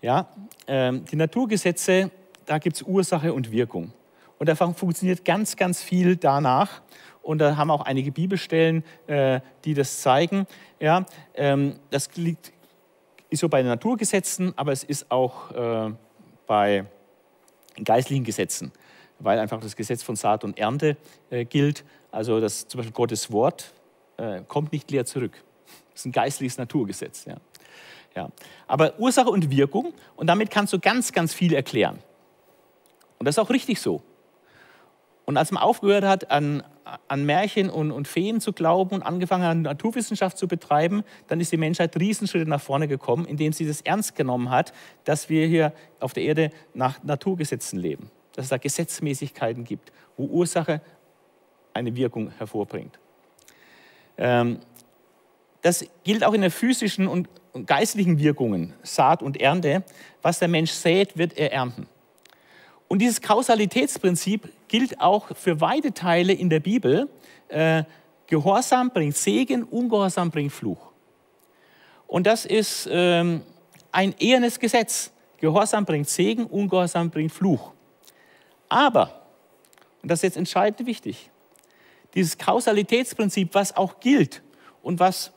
Ja, 0.00 0.28
ähm, 0.68 1.04
die 1.06 1.16
Naturgesetze, 1.16 2.12
da 2.46 2.58
gibt 2.58 2.76
es 2.76 2.82
Ursache 2.82 3.34
und 3.34 3.50
Wirkung. 3.50 3.92
Und 4.38 4.48
da 4.48 4.54
funktioniert 4.54 5.24
ganz, 5.24 5.56
ganz 5.56 5.82
viel 5.82 6.14
danach. 6.14 6.82
Und 7.20 7.38
da 7.38 7.56
haben 7.56 7.72
auch 7.72 7.80
einige 7.80 8.12
Bibelstellen, 8.12 8.84
äh, 9.08 9.40
die 9.64 9.74
das 9.74 10.00
zeigen. 10.00 10.46
Ja, 10.78 11.04
ähm, 11.34 11.80
das 11.90 12.14
liegt, 12.14 12.52
ist 13.28 13.40
so 13.40 13.48
bei 13.48 13.62
den 13.62 13.70
Naturgesetzen, 13.70 14.56
aber 14.56 14.70
es 14.70 14.84
ist 14.84 15.10
auch 15.10 15.50
äh, 15.50 15.92
bei 16.46 16.84
geistlichen 17.82 18.22
Gesetzen, 18.22 18.70
weil 19.18 19.40
einfach 19.40 19.60
das 19.60 19.74
Gesetz 19.74 20.04
von 20.04 20.14
Saat 20.14 20.44
und 20.44 20.56
Ernte 20.60 20.96
äh, 21.30 21.44
gilt. 21.44 21.82
Also 22.12 22.40
das, 22.40 22.68
zum 22.68 22.78
Beispiel 22.78 22.92
Gottes 22.92 23.32
Wort 23.32 23.72
äh, 24.18 24.42
kommt 24.46 24.70
nicht 24.70 24.90
leer 24.90 25.04
zurück. 25.04 25.32
Das 25.90 26.02
ist 26.02 26.06
ein 26.06 26.12
geistliches 26.12 26.58
Naturgesetz. 26.58 27.24
Ja. 27.24 27.36
Ja. 28.14 28.30
Aber 28.66 28.98
Ursache 28.98 29.30
und 29.30 29.50
Wirkung, 29.50 29.94
und 30.16 30.26
damit 30.26 30.50
kannst 30.50 30.72
du 30.72 30.78
ganz, 30.78 31.12
ganz 31.12 31.34
viel 31.34 31.54
erklären. 31.54 31.98
Und 33.18 33.26
das 33.26 33.36
ist 33.36 33.38
auch 33.38 33.50
richtig 33.50 33.80
so. 33.80 34.02
Und 35.24 35.36
als 35.36 35.52
man 35.52 35.62
aufgehört 35.62 36.04
hat, 36.04 36.30
an, 36.30 36.62
an 37.08 37.24
Märchen 37.24 37.70
und, 37.70 37.92
und 37.92 38.08
Feen 38.08 38.40
zu 38.40 38.52
glauben 38.52 38.96
und 38.96 39.02
angefangen 39.02 39.44
hat, 39.44 39.56
Naturwissenschaft 39.56 40.36
zu 40.36 40.48
betreiben, 40.48 41.04
dann 41.28 41.40
ist 41.40 41.52
die 41.52 41.56
Menschheit 41.56 41.96
Riesenschritte 41.96 42.48
nach 42.48 42.60
vorne 42.60 42.88
gekommen, 42.88 43.24
indem 43.24 43.52
sie 43.52 43.66
das 43.66 43.80
ernst 43.82 44.16
genommen 44.16 44.50
hat, 44.50 44.72
dass 45.04 45.28
wir 45.28 45.46
hier 45.46 45.72
auf 46.00 46.12
der 46.12 46.24
Erde 46.24 46.50
nach 46.74 47.02
Naturgesetzen 47.04 47.78
leben. 47.78 48.10
Dass 48.34 48.46
es 48.46 48.48
da 48.50 48.58
Gesetzmäßigkeiten 48.58 49.64
gibt, 49.64 49.92
wo 50.16 50.24
Ursache 50.24 50.80
eine 51.74 51.94
Wirkung 51.96 52.30
hervorbringt. 52.38 52.98
Ähm, 54.18 54.58
das 55.62 55.86
gilt 56.04 56.24
auch 56.24 56.32
in 56.32 56.40
der 56.40 56.50
physischen 56.50 57.06
und 57.06 57.28
geistlichen 57.66 58.18
Wirkungen, 58.18 58.72
Saat 58.82 59.22
und 59.22 59.40
Ernte. 59.40 59.84
Was 60.22 60.38
der 60.38 60.48
Mensch 60.48 60.72
sät, 60.72 61.16
wird 61.16 61.36
er 61.38 61.52
ernten. 61.52 61.86
Und 62.88 62.98
dieses 62.98 63.22
Kausalitätsprinzip 63.22 64.52
gilt 64.68 65.00
auch 65.00 65.34
für 65.36 65.60
weite 65.60 65.94
Teile 65.94 66.32
in 66.32 66.50
der 66.50 66.60
Bibel. 66.60 67.08
Äh, 67.48 67.84
Gehorsam 68.26 68.90
bringt 68.90 69.16
Segen, 69.16 69.64
Ungehorsam 69.64 70.30
bringt 70.30 70.52
Fluch. 70.52 70.92
Und 72.06 72.26
das 72.26 72.44
ist 72.44 72.88
ähm, 72.90 73.42
ein 73.90 74.14
ehernes 74.18 74.58
Gesetz. 74.58 75.10
Gehorsam 75.38 75.84
bringt 75.84 76.08
Segen, 76.08 76.46
Ungehorsam 76.46 77.10
bringt 77.10 77.32
Fluch. 77.32 77.72
Aber, 78.68 79.22
und 80.02 80.10
das 80.10 80.18
ist 80.18 80.22
jetzt 80.22 80.36
entscheidend 80.36 80.86
wichtig, 80.86 81.30
dieses 82.14 82.38
Kausalitätsprinzip, 82.38 83.54
was 83.54 83.76
auch 83.76 84.00
gilt 84.00 84.42
und 84.82 85.00
was 85.00 85.32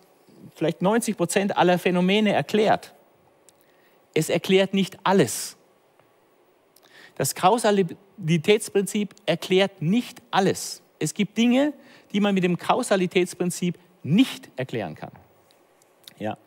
vielleicht 0.55 0.81
90 0.81 1.17
Prozent 1.17 1.57
aller 1.57 1.79
Phänomene 1.79 2.33
erklärt, 2.33 2.93
es 4.13 4.29
erklärt 4.29 4.73
nicht 4.73 4.97
alles. 5.03 5.57
Das 7.15 7.35
Kausalitätsprinzip 7.35 9.13
erklärt 9.25 9.81
nicht 9.81 10.21
alles. 10.31 10.81
Es 10.99 11.13
gibt 11.13 11.37
Dinge, 11.37 11.73
die 12.11 12.19
man 12.19 12.33
mit 12.33 12.43
dem 12.43 12.57
Kausalitätsprinzip 12.57 13.77
nicht 14.03 14.49
erklären 14.55 14.95
kann. 14.95 15.11
Ja. 16.17 16.37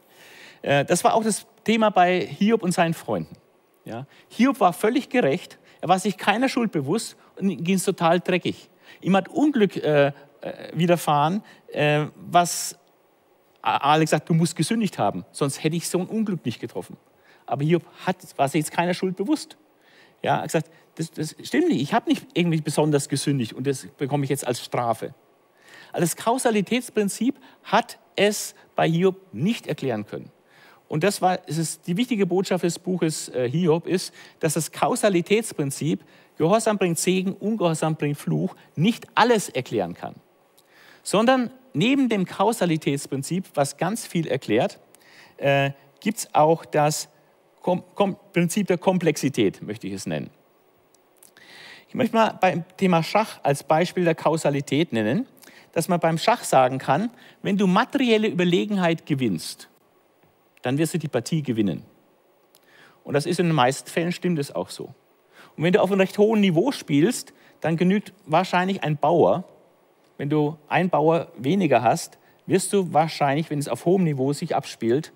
Äh, 0.63 0.85
das 0.85 1.05
war 1.05 1.15
auch 1.15 1.25
das 1.25 1.47
Thema 1.65 1.91
bei 1.91 2.21
Hiob 2.21 2.63
und 2.63 2.73
seinen 2.73 2.95
Freunden. 2.95 3.37
Ja. 3.85 4.07
Hiob 4.29 4.61
war 4.61 4.73
völlig 4.73 5.09
gerecht, 5.09 5.59
er 5.81 5.89
war 5.89 5.99
sich 5.99 6.17
keiner 6.17 6.49
Schuld 6.49 6.73
bewusst 6.73 7.17
und 7.37 7.65
ging 7.65 7.77
es 7.77 7.85
total 7.85 8.21
dreckig. 8.21 8.69
Ihm 9.01 9.17
hat 9.17 9.29
Unglück 9.29 9.77
äh, 9.77 10.09
äh, 10.09 10.13
widerfahren, 10.73 11.43
äh, 11.73 12.07
was 12.17 12.79
Alex 13.61 14.13
sagt, 14.13 14.29
du 14.29 14.35
musst 14.35 14.57
gesündigt 14.57 14.99
haben, 14.99 15.25
sonst 15.33 15.63
hätte 15.63 15.77
ich 15.77 15.89
so 15.89 15.99
ein 15.99 16.07
Unglück 16.07 16.45
nicht 16.45 16.61
getroffen. 16.61 16.97
Aber 17.45 17.65
Hiob 17.65 17.85
hat, 18.07 18.17
war 18.37 18.49
sich 18.49 18.61
jetzt 18.61 18.73
keiner 18.73 18.95
Schuld 18.95 19.17
bewusst. 19.17 19.57
Ja, 20.23 20.37
er 20.37 20.43
hat 20.43 20.45
gesagt, 20.45 20.71
das, 20.95 21.11
das 21.11 21.37
stimmt 21.43 21.69
nicht, 21.69 21.81
ich 21.81 21.93
habe 21.93 22.09
nicht 22.09 22.27
irgendwie 22.35 22.61
besonders 22.61 23.09
gesündigt 23.09 23.53
und 23.53 23.67
das 23.67 23.87
bekomme 23.97 24.25
ich 24.25 24.31
jetzt 24.31 24.47
als 24.47 24.65
Strafe. 24.65 25.15
Also 25.93 26.05
das 26.05 26.17
Kausalitätsprinzip 26.17 27.37
hat 27.65 27.99
es 28.17 28.55
bei 28.77 28.89
Hiob 28.89 29.17
nicht 29.33 29.67
erklären 29.67 30.07
können. 30.07 30.31
Und 30.89 31.05
das 31.05 31.21
war, 31.21 31.39
es 31.47 31.59
ist 31.59 31.87
die 31.87 31.97
wichtige 31.97 32.27
Botschaft 32.27 32.65
des 32.65 32.79
Buches 32.79 33.29
äh, 33.29 33.49
Hiob 33.49 33.87
ist, 33.87 34.13
dass 34.41 34.55
das 34.55 34.73
Kausalitätsprinzip 34.73 36.03
Gehorsam 36.39 36.79
bringt 36.79 36.99
Segen, 36.99 37.33
Ungehorsam 37.35 37.97
bringt 37.97 38.17
Fluch, 38.17 38.55
nicht 38.77 39.07
alles 39.15 39.49
erklären 39.49 39.95
kann, 39.95 40.15
sondern 41.03 41.51
neben 41.75 42.09
dem 42.09 42.25
Kausalitätsprinzip, 42.25 43.45
was 43.55 43.77
ganz 43.77 44.07
viel 44.07 44.27
erklärt, 44.27 44.79
äh, 45.37 45.73
gibt 46.01 46.19
es 46.19 46.35
auch 46.35 46.65
das 46.65 47.09
Kom 47.61 47.83
Kom 47.95 48.17
Prinzip 48.33 48.69
der 48.69 48.79
Komplexität, 48.79 49.61
möchte 49.63 49.89
ich 49.89 49.93
es 49.93 50.07
nennen. 50.07 50.31
Ich 51.89 51.95
möchte 51.95 52.15
mal 52.15 52.39
beim 52.41 52.65
Thema 52.77 53.03
Schach 53.03 53.41
als 53.43 53.65
Beispiel 53.65 54.05
der 54.05 54.15
Kausalität 54.15 54.93
nennen, 54.93 55.27
dass 55.73 55.89
man 55.89 55.99
beim 56.01 56.19
Schach 56.19 56.45
sagen 56.45 56.79
kann, 56.79 57.11
wenn 57.43 57.57
du 57.57 57.67
materielle 57.67 58.29
Überlegenheit 58.29 59.07
gewinnst, 59.07 59.69
dann 60.63 60.79
wirst 60.79 60.95
du 60.95 60.99
die 60.99 61.09
Partie 61.09 61.43
gewinnen. 61.43 61.85
Und 63.05 63.15
das 63.15 63.27
ist 63.27 63.41
in 63.41 63.47
den 63.47 63.55
meisten 63.55 63.89
Fällen 63.89 64.13
stimmt 64.13 64.39
es 64.39 64.55
auch 64.55 64.71
so. 64.71 64.95
Und 65.59 65.65
wenn 65.65 65.73
du 65.73 65.83
auf 65.83 65.91
einem 65.91 66.01
recht 66.01 66.17
hohen 66.19 66.41
Niveau 66.41 66.71
spielst, 66.71 67.35
dann 67.61 67.77
genügt 67.77 68.13
wahrscheinlich 68.27 68.85
ein 68.85 68.97
Bauer. 68.97 69.43
Wenn 70.17 70.31
du 70.31 70.57
einen 70.69 70.89
Bauer 70.89 71.33
weniger 71.37 71.83
hast, 71.83 72.17
wirst 72.47 72.73
du 72.73 72.93
wahrscheinlich, 72.93 73.51
wenn 73.51 73.59
es 73.59 73.67
auf 73.67 73.85
hohem 73.85 74.05
Niveau 74.05 74.33
sich 74.33 74.55
abspielt 74.55 75.13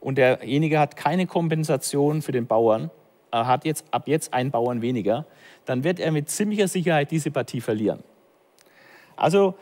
und 0.00 0.18
derjenige 0.18 0.80
hat 0.80 0.96
keine 0.96 1.28
Kompensation 1.28 2.22
für 2.22 2.32
den 2.32 2.48
Bauern, 2.48 2.90
er 3.30 3.46
hat 3.46 3.64
jetzt 3.64 3.84
ab 3.92 4.08
jetzt 4.08 4.34
einen 4.34 4.50
Bauern 4.50 4.82
weniger, 4.82 5.26
dann 5.64 5.84
wird 5.84 6.00
er 6.00 6.10
mit 6.10 6.28
ziemlicher 6.28 6.66
Sicherheit 6.66 7.12
diese 7.12 7.30
Partie 7.30 7.60
verlieren. 7.60 8.02
Also 9.14 9.54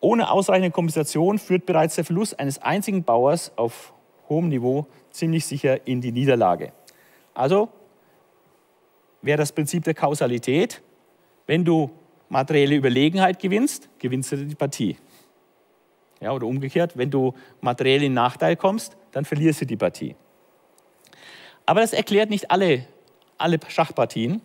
ohne 0.00 0.32
ausreichende 0.32 0.72
Kompensation 0.72 1.38
führt 1.38 1.64
bereits 1.64 1.94
der 1.94 2.04
Verlust 2.04 2.40
eines 2.40 2.60
einzigen 2.60 3.04
Bauers 3.04 3.52
auf 3.56 3.94
hohem 4.28 4.48
Niveau 4.48 4.86
ziemlich 5.10 5.46
sicher 5.46 5.86
in 5.86 6.00
die 6.00 6.10
Niederlage. 6.10 6.72
Also 7.34 7.68
wäre 9.22 9.38
das 9.38 9.52
Prinzip 9.52 9.84
der 9.84 9.94
Kausalität. 9.94 10.82
Wenn 11.46 11.64
du 11.64 11.90
materielle 12.28 12.74
Überlegenheit 12.74 13.38
gewinnst, 13.38 13.88
gewinnst 13.98 14.32
du 14.32 14.36
die 14.36 14.54
Partie. 14.54 14.96
Ja, 16.20 16.32
oder 16.32 16.46
umgekehrt, 16.46 16.96
wenn 16.96 17.10
du 17.10 17.34
materiell 17.60 18.02
in 18.02 18.14
Nachteil 18.14 18.56
kommst, 18.56 18.96
dann 19.12 19.24
verlierst 19.24 19.60
du 19.60 19.66
die 19.66 19.76
Partie. 19.76 20.16
Aber 21.66 21.80
das 21.80 21.92
erklärt 21.92 22.30
nicht 22.30 22.50
alle, 22.50 22.86
alle 23.38 23.58
Schachpartien. 23.68 24.40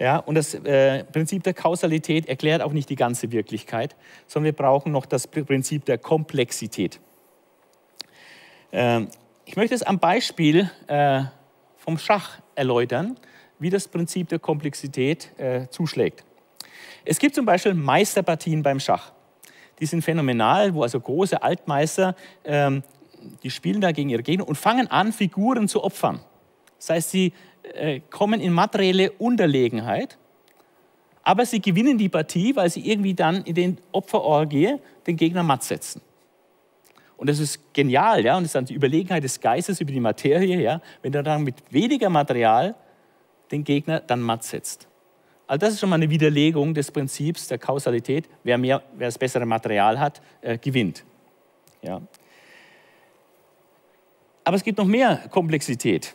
Ja, 0.00 0.18
und 0.18 0.34
das 0.34 0.54
äh, 0.54 1.04
Prinzip 1.04 1.44
der 1.44 1.54
Kausalität 1.54 2.26
erklärt 2.26 2.62
auch 2.62 2.72
nicht 2.72 2.90
die 2.90 2.96
ganze 2.96 3.30
Wirklichkeit, 3.30 3.94
sondern 4.26 4.46
wir 4.46 4.52
brauchen 4.52 4.90
noch 4.90 5.06
das 5.06 5.28
Prinzip 5.28 5.84
der 5.84 5.98
Komplexität. 5.98 7.00
Ähm, 8.72 9.08
ich 9.44 9.56
möchte 9.56 9.74
es 9.74 9.82
am 9.84 10.00
Beispiel 10.00 10.68
äh, 10.88 11.22
vom 11.76 11.96
Schach 11.96 12.40
erläutern 12.56 13.16
wie 13.64 13.70
das 13.70 13.88
Prinzip 13.88 14.28
der 14.28 14.38
Komplexität 14.38 15.30
äh, 15.38 15.68
zuschlägt. 15.70 16.22
Es 17.06 17.18
gibt 17.18 17.34
zum 17.34 17.46
Beispiel 17.46 17.72
Meisterpartien 17.72 18.62
beim 18.62 18.78
Schach. 18.78 19.12
Die 19.80 19.86
sind 19.86 20.02
phänomenal, 20.02 20.74
wo 20.74 20.82
also 20.82 21.00
große 21.00 21.42
Altmeister, 21.42 22.14
ähm, 22.44 22.82
die 23.42 23.48
spielen 23.48 23.80
da 23.80 23.90
gegen 23.92 24.10
ihre 24.10 24.22
Gegner 24.22 24.46
und 24.46 24.56
fangen 24.56 24.90
an, 24.90 25.14
Figuren 25.14 25.66
zu 25.66 25.82
opfern. 25.82 26.20
Das 26.76 26.90
heißt, 26.90 27.10
sie 27.10 27.32
äh, 27.72 28.00
kommen 28.10 28.38
in 28.38 28.52
materielle 28.52 29.12
Unterlegenheit, 29.12 30.18
aber 31.22 31.46
sie 31.46 31.62
gewinnen 31.62 31.96
die 31.96 32.10
Partie, 32.10 32.54
weil 32.56 32.68
sie 32.68 32.86
irgendwie 32.86 33.14
dann 33.14 33.44
in 33.44 33.54
den 33.54 33.78
Opferorgie 33.92 34.74
den 35.06 35.16
Gegner 35.16 35.42
matt 35.42 35.62
setzen. 35.62 36.02
Und 37.16 37.30
das 37.30 37.38
ist 37.38 37.72
genial, 37.72 38.22
ja, 38.26 38.36
und 38.36 38.42
das 38.42 38.48
ist 38.48 38.56
dann 38.56 38.66
die 38.66 38.74
Überlegenheit 38.74 39.24
des 39.24 39.40
Geistes 39.40 39.80
über 39.80 39.90
die 39.90 40.00
Materie, 40.00 40.60
ja, 40.60 40.82
wenn 41.00 41.12
du 41.12 41.22
dann 41.22 41.44
mit 41.44 41.54
weniger 41.70 42.10
Material 42.10 42.74
den 43.50 43.64
Gegner 43.64 44.00
dann 44.00 44.20
matt 44.20 44.44
setzt. 44.44 44.88
Also 45.46 45.58
das 45.66 45.74
ist 45.74 45.80
schon 45.80 45.90
mal 45.90 45.96
eine 45.96 46.08
Widerlegung 46.08 46.72
des 46.72 46.90
Prinzips 46.90 47.48
der 47.48 47.58
Kausalität. 47.58 48.28
Wer, 48.42 48.56
mehr, 48.56 48.82
wer 48.96 49.08
das 49.08 49.18
bessere 49.18 49.44
Material 49.44 50.00
hat, 50.00 50.22
äh, 50.40 50.56
gewinnt. 50.56 51.04
Ja. 51.82 52.00
Aber 54.42 54.56
es 54.56 54.64
gibt 54.64 54.78
noch 54.78 54.86
mehr 54.86 55.28
Komplexität. 55.30 56.14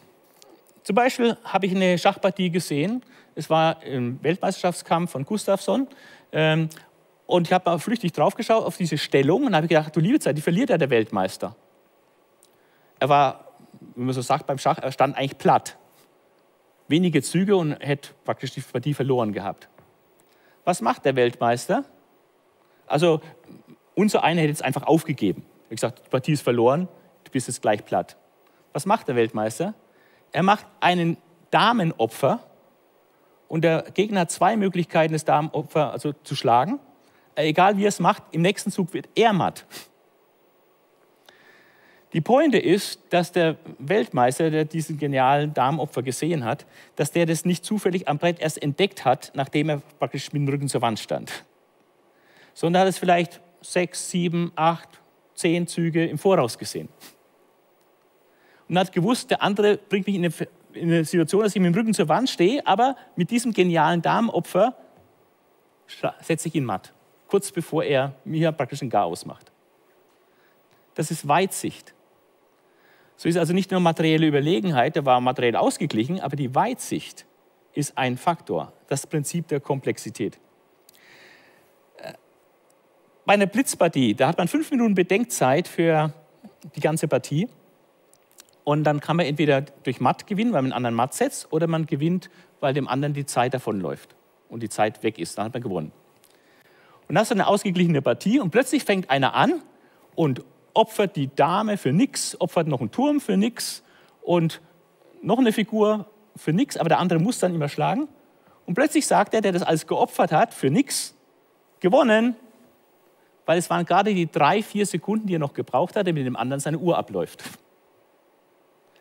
Zum 0.83 0.95
Beispiel 0.95 1.37
habe 1.43 1.67
ich 1.67 1.75
eine 1.75 1.97
Schachpartie 1.97 2.49
gesehen. 2.49 3.03
Es 3.35 3.49
war 3.49 3.83
im 3.83 4.21
Weltmeisterschaftskampf 4.23 5.11
von 5.11 5.25
Gustafsson. 5.25 5.87
Ähm, 6.31 6.69
und 7.27 7.47
ich 7.47 7.53
habe 7.53 7.69
mal 7.69 7.77
flüchtig 7.77 8.11
draufgeschaut 8.13 8.65
auf 8.65 8.77
diese 8.77 8.97
Stellung 8.97 9.45
und 9.45 9.55
habe 9.55 9.67
gedacht, 9.67 9.95
du 9.95 9.99
liebe 9.99 10.19
Zeit, 10.19 10.35
die 10.37 10.41
verliert 10.41 10.71
ja 10.71 10.79
der 10.79 10.89
Weltmeister. 10.89 11.55
Er 12.99 13.09
war, 13.09 13.51
wie 13.95 14.01
man 14.01 14.13
so 14.13 14.21
sagt 14.21 14.47
beim 14.47 14.57
Schach, 14.57 14.79
er 14.79 14.91
stand 14.91 15.15
eigentlich 15.15 15.37
platt 15.37 15.77
wenige 16.89 17.21
Züge 17.21 17.55
und 17.55 17.71
hätte 17.79 18.09
praktisch 18.25 18.51
die 18.51 18.61
Partie 18.61 18.93
verloren 18.93 19.31
gehabt. 19.31 19.69
Was 20.65 20.81
macht 20.81 21.05
der 21.05 21.15
Weltmeister? 21.15 21.85
Also 22.85 23.21
unser 23.95 24.23
einer 24.23 24.41
hätte 24.41 24.49
jetzt 24.49 24.63
einfach 24.63 24.83
aufgegeben. 24.83 25.45
Er 25.69 25.75
gesagt, 25.75 26.01
die 26.05 26.09
Partie 26.09 26.33
ist 26.33 26.41
verloren, 26.41 26.89
du 27.23 27.31
bist 27.31 27.47
jetzt 27.47 27.61
gleich 27.61 27.85
platt. 27.85 28.17
Was 28.73 28.85
macht 28.85 29.07
der 29.07 29.15
Weltmeister? 29.15 29.73
Er 30.31 30.43
macht 30.43 30.65
einen 30.79 31.17
Damenopfer 31.51 32.39
und 33.47 33.63
der 33.63 33.83
Gegner 33.93 34.21
hat 34.21 34.31
zwei 34.31 34.57
Möglichkeiten, 34.57 35.13
das 35.13 35.25
Damenopfer 35.25 35.91
also 35.91 36.13
zu 36.23 36.35
schlagen. 36.35 36.79
Egal 37.35 37.77
wie 37.77 37.85
er 37.85 37.89
es 37.89 37.99
macht, 37.99 38.23
im 38.31 38.41
nächsten 38.41 38.71
Zug 38.71 38.93
wird 38.93 39.09
er 39.15 39.33
matt. 39.33 39.65
Die 42.13 42.21
Pointe 42.21 42.57
ist, 42.57 42.99
dass 43.11 43.31
der 43.31 43.57
Weltmeister, 43.77 44.49
der 44.49 44.65
diesen 44.65 44.97
genialen 44.97 45.53
Damenopfer 45.53 46.01
gesehen 46.01 46.43
hat, 46.43 46.65
dass 46.95 47.11
der 47.11 47.27
das 47.27 47.45
nicht 47.45 47.63
zufällig 47.63 48.07
am 48.07 48.17
Brett 48.17 48.39
erst 48.39 48.61
entdeckt 48.61 49.05
hat, 49.05 49.31
nachdem 49.35 49.69
er 49.69 49.81
praktisch 49.99 50.33
mit 50.33 50.41
dem 50.41 50.49
Rücken 50.49 50.67
zur 50.67 50.81
Wand 50.81 50.99
stand. 50.99 51.45
Sondern 52.55 52.81
hat 52.81 52.89
es 52.89 52.97
vielleicht 52.97 53.39
sechs, 53.61 54.09
sieben, 54.09 54.51
acht, 54.55 54.89
zehn 55.35 55.67
Züge 55.67 56.05
im 56.05 56.17
Voraus 56.17 56.57
gesehen. 56.57 56.89
Und 58.67 58.79
hat 58.79 58.91
gewusst, 58.91 59.29
der 59.29 59.43
andere 59.43 59.77
bringt 59.77 60.07
mich 60.07 60.15
in 60.15 60.25
eine, 60.25 60.33
in 60.73 60.91
eine 60.91 61.05
Situation, 61.05 61.43
dass 61.43 61.55
ich 61.55 61.61
mit 61.61 61.73
dem 61.73 61.77
Rücken 61.79 61.93
zur 61.93 62.07
Wand 62.07 62.29
stehe, 62.29 62.65
aber 62.65 62.95
mit 63.15 63.29
diesem 63.29 63.53
genialen 63.53 64.01
Damenopfer 64.01 64.75
setze 66.21 66.47
ich 66.47 66.55
ihn 66.55 66.65
matt, 66.65 66.91
kurz 67.27 67.51
bevor 67.51 67.83
er 67.83 68.15
mir 68.25 68.51
praktisch 68.51 68.81
ein 68.81 68.89
Chaos 68.89 69.25
macht. 69.25 69.51
Das 70.95 71.11
ist 71.11 71.27
Weitsicht. 71.27 71.93
So 73.19 73.27
ist 73.27 73.35
also 73.35 73.51
nicht 73.51 73.69
nur 73.69 73.81
materielle 73.81 74.25
Überlegenheit, 74.25 74.95
der 74.95 75.05
war 75.05 75.19
materiell 75.19 75.57
ausgeglichen, 75.57 76.21
aber 76.21 76.37
die 76.37 76.55
Weitsicht 76.55 77.25
ist 77.73 77.97
ein 77.97 78.15
Faktor, 78.15 78.71
das 78.87 79.05
Prinzip 79.07 79.49
der 79.49 79.59
Komplexität. 79.59 80.39
Äh, 81.97 82.13
bei 83.25 83.33
einer 83.33 83.45
Blitzpartie, 83.45 84.15
da 84.15 84.29
hat 84.29 84.37
man 84.37 84.47
fünf 84.47 84.71
Minuten 84.71 84.95
Bedenkzeit 84.95 85.67
für 85.67 86.13
die 86.77 86.79
ganze 86.79 87.09
Partie. 87.09 87.49
Und 88.63 88.85
dann 88.85 89.01
kann 89.01 89.17
man 89.17 89.25
entweder 89.25 89.63
durch 89.63 89.99
Matt 89.99 90.25
gewinnen, 90.25 90.53
weil 90.53 90.61
man 90.61 90.71
einen 90.71 90.77
anderen 90.77 90.95
Matt 90.95 91.13
setzt, 91.13 91.51
oder 91.51 91.67
man 91.67 91.87
gewinnt, 91.87 92.29
weil 92.61 92.73
dem 92.73 92.87
anderen 92.87 93.13
die 93.13 93.25
Zeit 93.25 93.53
davonläuft 93.53 94.15
und 94.47 94.63
die 94.63 94.69
Zeit 94.69 95.03
weg 95.03 95.19
ist. 95.19 95.37
Dann 95.37 95.43
hat 95.43 95.53
man 95.53 95.61
gewonnen. 95.61 95.91
Und 97.09 97.19
hast 97.19 97.31
du 97.31 97.35
eine 97.35 97.47
ausgeglichene 97.47 98.01
Partie 98.01 98.39
und 98.39 98.51
plötzlich 98.51 98.85
fängt 98.85 99.09
einer 99.09 99.35
an 99.35 99.61
und 100.15 100.45
opfert 100.79 101.17
die 101.17 101.29
Dame 101.35 101.75
für 101.75 101.91
nichts, 101.91 102.39
opfert 102.39 102.67
noch 102.67 102.79
einen 102.79 102.89
Turm 102.89 103.19
für 103.19 103.35
nichts 103.35 103.83
und 104.21 104.61
noch 105.21 105.37
eine 105.37 105.51
Figur 105.51 106.05
für 106.37 106.53
nichts, 106.53 106.77
aber 106.77 106.87
der 106.87 106.99
andere 106.99 107.19
muss 107.19 107.37
dann 107.39 107.53
immer 107.53 107.67
schlagen. 107.67 108.07
Und 108.65 108.75
plötzlich 108.75 109.05
sagt 109.05 109.33
er, 109.33 109.41
der 109.41 109.51
das 109.51 109.61
alles 109.61 109.87
geopfert 109.87 110.31
hat, 110.31 110.53
für 110.53 110.69
nichts, 110.69 111.15
gewonnen, 111.81 112.37
weil 113.45 113.57
es 113.57 113.69
waren 113.69 113.85
gerade 113.85 114.13
die 114.13 114.31
drei, 114.31 114.63
vier 114.63 114.85
Sekunden, 114.85 115.27
die 115.27 115.35
er 115.35 115.39
noch 115.39 115.53
gebraucht 115.53 115.97
hat, 115.97 116.07
damit 116.07 116.25
dem 116.25 116.37
anderen 116.37 116.61
seine 116.61 116.77
Uhr 116.77 116.97
abläuft. 116.97 117.43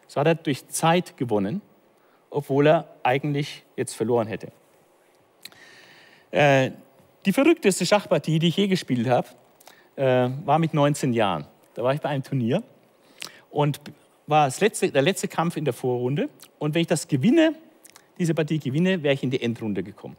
So 0.09 0.21
hat 0.21 0.27
er 0.27 0.35
durch 0.35 0.67
Zeit 0.69 1.17
gewonnen, 1.17 1.61
obwohl 2.31 2.67
er 2.67 2.89
eigentlich 3.05 3.63
jetzt 3.77 3.95
verloren 3.95 4.27
hätte. 4.27 4.51
Äh, 6.33 6.73
die 7.25 7.33
verrückteste 7.33 7.87
Schachpartie, 7.87 8.41
die 8.41 8.49
ich 8.49 8.57
je 8.57 8.67
gespielt 8.67 9.09
habe, 9.09 9.29
äh, 9.97 10.29
war 10.45 10.59
mit 10.59 10.75
19 10.75 11.13
Jahren. 11.13 11.47
Da 11.79 11.85
war 11.85 11.95
ich 11.95 12.01
bei 12.01 12.09
einem 12.09 12.25
Turnier 12.25 12.65
und 13.53 13.81
war 14.27 14.51
letzte, 14.59 14.91
der 14.91 15.01
letzte 15.01 15.29
Kampf 15.29 15.57
in 15.57 15.65
der 15.65 15.73
Vorrunde. 15.73 16.29
Und 16.59 16.75
wenn 16.75 16.81
ich 16.81 16.89
das 16.89 17.07
gewinne, 17.07 17.55
diese 18.19 18.35
Partie 18.35 18.59
gewinne, 18.59 19.05
wäre 19.05 19.15
ich 19.15 19.23
in 19.23 19.31
die 19.31 19.41
Endrunde 19.41 19.85
gekommen. 19.85 20.17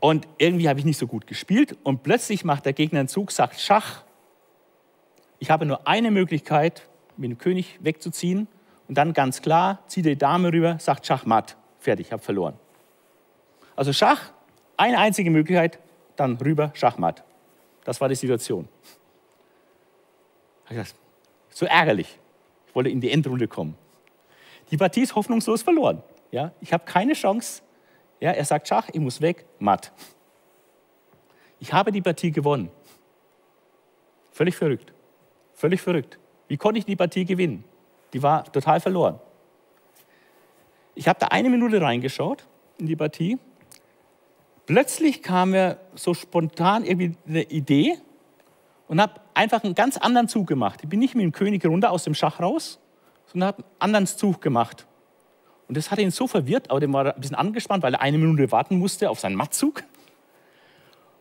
Und 0.00 0.26
irgendwie 0.38 0.70
habe 0.70 0.78
ich 0.78 0.86
nicht 0.86 0.96
so 0.96 1.06
gut 1.06 1.26
gespielt 1.26 1.76
und 1.82 2.02
plötzlich 2.02 2.46
macht 2.46 2.64
der 2.64 2.72
Gegner 2.72 3.00
einen 3.00 3.08
Zug, 3.08 3.30
sagt 3.30 3.60
Schach. 3.60 4.04
Ich 5.38 5.50
habe 5.50 5.66
nur 5.66 5.86
eine 5.86 6.10
Möglichkeit, 6.10 6.88
mit 7.18 7.30
dem 7.30 7.36
König 7.36 7.78
wegzuziehen 7.82 8.48
und 8.88 8.96
dann 8.96 9.12
ganz 9.12 9.42
klar, 9.42 9.82
zieht 9.86 10.06
die 10.06 10.16
Dame 10.16 10.50
rüber, 10.50 10.78
sagt 10.78 11.04
Schachmatt, 11.04 11.58
fertig, 11.78 12.10
habe 12.10 12.22
verloren. 12.22 12.54
Also 13.76 13.92
Schach, 13.92 14.32
eine 14.78 14.96
einzige 14.96 15.30
Möglichkeit, 15.30 15.78
dann 16.16 16.38
rüber 16.38 16.70
Schachmatt. 16.72 17.22
Das 17.84 18.00
war 18.00 18.08
die 18.08 18.14
Situation. 18.14 18.66
So 21.50 21.66
ärgerlich. 21.66 22.18
Ich 22.68 22.74
wollte 22.74 22.90
in 22.90 23.00
die 23.00 23.10
Endrunde 23.10 23.48
kommen. 23.48 23.76
Die 24.70 24.76
Partie 24.76 25.02
ist 25.02 25.14
hoffnungslos 25.14 25.62
verloren. 25.62 26.02
Ja, 26.30 26.52
ich 26.60 26.72
habe 26.72 26.84
keine 26.84 27.14
Chance. 27.14 27.62
Ja, 28.20 28.32
er 28.32 28.44
sagt 28.44 28.68
Schach, 28.68 28.88
ich 28.92 29.00
muss 29.00 29.20
weg, 29.20 29.46
matt. 29.58 29.92
Ich 31.58 31.72
habe 31.72 31.92
die 31.92 32.02
Partie 32.02 32.32
gewonnen. 32.32 32.70
Völlig 34.32 34.56
verrückt. 34.56 34.92
Völlig 35.54 35.80
verrückt. 35.80 36.18
Wie 36.48 36.56
konnte 36.56 36.78
ich 36.78 36.84
die 36.84 36.96
Partie 36.96 37.24
gewinnen? 37.24 37.64
Die 38.12 38.22
war 38.22 38.44
total 38.44 38.80
verloren. 38.80 39.18
Ich 40.94 41.08
habe 41.08 41.18
da 41.18 41.28
eine 41.28 41.48
Minute 41.48 41.80
reingeschaut 41.80 42.46
in 42.78 42.86
die 42.86 42.96
Partie. 42.96 43.38
Plötzlich 44.66 45.22
kam 45.22 45.50
mir 45.50 45.78
so 45.94 46.12
spontan 46.12 46.84
irgendwie 46.84 47.16
eine 47.26 47.42
Idee 47.44 47.98
und 48.88 49.00
habe 49.00 49.20
einfach 49.36 49.62
einen 49.62 49.74
ganz 49.74 49.96
anderen 49.96 50.28
Zug 50.28 50.46
gemacht. 50.46 50.80
Ich 50.82 50.88
bin 50.88 50.98
nicht 50.98 51.14
mit 51.14 51.24
dem 51.24 51.32
König 51.32 51.64
runter 51.64 51.90
aus 51.90 52.04
dem 52.04 52.14
Schach 52.14 52.40
raus, 52.40 52.80
sondern 53.26 53.48
habe 53.48 53.62
einen 53.62 53.74
anderen 53.80 54.06
Zug 54.06 54.40
gemacht. 54.40 54.86
Und 55.68 55.76
das 55.76 55.90
hat 55.90 55.98
ihn 55.98 56.10
so 56.10 56.26
verwirrt, 56.26 56.70
aber 56.70 56.80
der 56.80 56.92
war 56.92 57.14
ein 57.14 57.20
bisschen 57.20 57.36
angespannt, 57.36 57.82
weil 57.82 57.94
er 57.94 58.00
eine 58.00 58.18
Minute 58.18 58.50
warten 58.52 58.78
musste 58.78 59.10
auf 59.10 59.20
seinen 59.20 59.36
Mattzug. 59.36 59.82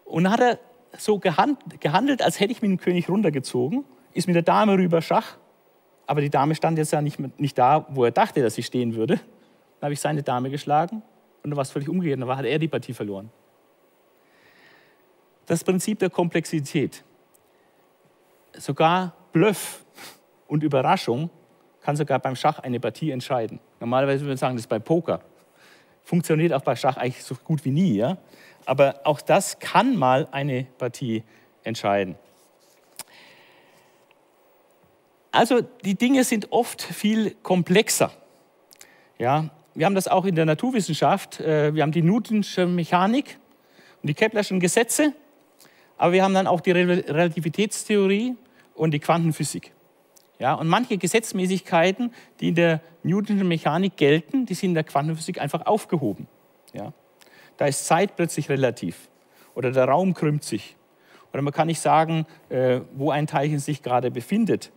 Und 0.05 0.23
dann 0.23 0.33
hat 0.33 0.39
er 0.39 0.59
so 0.97 1.19
gehandelt, 1.19 2.21
als 2.21 2.39
hätte 2.39 2.51
ich 2.51 2.61
mit 2.61 2.71
dem 2.71 2.77
König 2.77 3.09
runtergezogen, 3.09 3.83
ist 4.13 4.27
mit 4.27 4.35
der 4.35 4.43
Dame 4.43 4.73
rüber 4.73 5.01
Schach, 5.01 5.37
aber 6.07 6.21
die 6.21 6.29
Dame 6.29 6.55
stand 6.55 6.77
jetzt 6.77 6.91
ja 6.91 7.01
nicht, 7.01 7.19
nicht 7.39 7.57
da, 7.57 7.85
wo 7.89 8.05
er 8.05 8.11
dachte, 8.11 8.41
dass 8.41 8.55
sie 8.55 8.63
stehen 8.63 8.95
würde. 8.95 9.15
Dann 9.15 9.87
habe 9.87 9.93
ich 9.93 9.99
seine 9.99 10.23
Dame 10.23 10.49
geschlagen 10.49 11.01
und 11.43 11.49
dann 11.49 11.57
war 11.57 11.63
es 11.63 11.71
völlig 11.71 11.89
umgekehrt, 11.89 12.21
dann 12.21 12.29
hat 12.29 12.45
er 12.45 12.59
die 12.59 12.67
Partie 12.67 12.93
verloren. 12.93 13.29
Das 15.47 15.63
Prinzip 15.63 15.99
der 15.99 16.09
Komplexität. 16.09 17.03
Sogar 18.57 19.13
Bluff 19.31 19.83
und 20.47 20.63
Überraschung 20.63 21.29
kann 21.81 21.95
sogar 21.95 22.19
beim 22.19 22.35
Schach 22.35 22.59
eine 22.59 22.79
Partie 22.79 23.11
entscheiden. 23.11 23.59
Normalerweise 23.79 24.21
würde 24.21 24.31
man 24.31 24.37
sagen, 24.37 24.55
das 24.55 24.63
ist 24.63 24.69
bei 24.69 24.79
Poker. 24.79 25.21
Funktioniert 26.03 26.53
auch 26.53 26.61
bei 26.61 26.75
Schach 26.75 26.97
eigentlich 26.97 27.23
so 27.23 27.35
gut 27.35 27.63
wie 27.65 27.71
nie. 27.71 27.95
Ja? 27.95 28.17
Aber 28.65 29.01
auch 29.03 29.21
das 29.21 29.59
kann 29.59 29.95
mal 29.95 30.27
eine 30.31 30.65
Partie 30.77 31.23
entscheiden. 31.63 32.15
Also 35.31 35.61
die 35.61 35.95
Dinge 35.95 36.23
sind 36.23 36.51
oft 36.51 36.81
viel 36.81 37.31
komplexer. 37.43 38.11
Ja, 39.17 39.49
wir 39.73 39.85
haben 39.85 39.95
das 39.95 40.07
auch 40.07 40.25
in 40.25 40.35
der 40.35 40.45
Naturwissenschaft. 40.45 41.41
Äh, 41.41 41.75
wir 41.75 41.83
haben 41.83 41.91
die 41.91 42.01
Newtonsche 42.01 42.65
Mechanik 42.65 43.37
und 44.01 44.07
die 44.07 44.13
Keplerschen 44.13 44.59
Gesetze, 44.59 45.13
aber 45.97 46.13
wir 46.13 46.23
haben 46.23 46.33
dann 46.33 46.47
auch 46.47 46.61
die 46.61 46.71
Relativitätstheorie 46.71 48.35
und 48.75 48.91
die 48.91 48.99
Quantenphysik. 48.99 49.71
Ja, 50.37 50.53
und 50.53 50.67
manche 50.67 50.97
Gesetzmäßigkeiten, 50.97 52.13
die 52.39 52.49
in 52.49 52.55
der 52.55 52.81
Newtonschen 53.03 53.47
Mechanik 53.47 53.95
gelten, 53.95 54.45
die 54.45 54.53
sind 54.53 54.71
in 54.71 54.75
der 54.75 54.83
Quantenphysik 54.83 55.39
einfach 55.39 55.65
aufgehoben. 55.65 56.27
Ja. 56.73 56.93
Da 57.57 57.67
ist 57.67 57.87
Zeit 57.87 58.17
plötzlich 58.17 58.49
relativ 58.49 59.09
oder 59.53 59.71
der 59.71 59.85
Raum 59.85 60.13
krümmt 60.13 60.43
sich. 60.43 60.75
Oder 61.31 61.41
man 61.41 61.53
kann 61.53 61.67
nicht 61.67 61.79
sagen, 61.79 62.25
äh, 62.49 62.81
wo 62.93 63.11
ein 63.11 63.27
Teilchen 63.27 63.59
sich 63.59 63.81
gerade 63.81 64.11
befindet. 64.11 64.71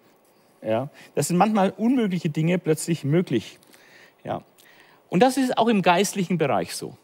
Ja. 0.62 0.90
Das 1.14 1.28
sind 1.28 1.36
manchmal 1.36 1.70
unmögliche 1.76 2.30
Dinge 2.30 2.58
plötzlich 2.58 3.04
möglich. 3.04 3.58
Ja. 4.24 4.42
Und 5.08 5.22
das 5.22 5.36
ist 5.36 5.58
auch 5.58 5.68
im 5.68 5.82
geistlichen 5.82 6.38
Bereich 6.38 6.74
so. 6.74 6.96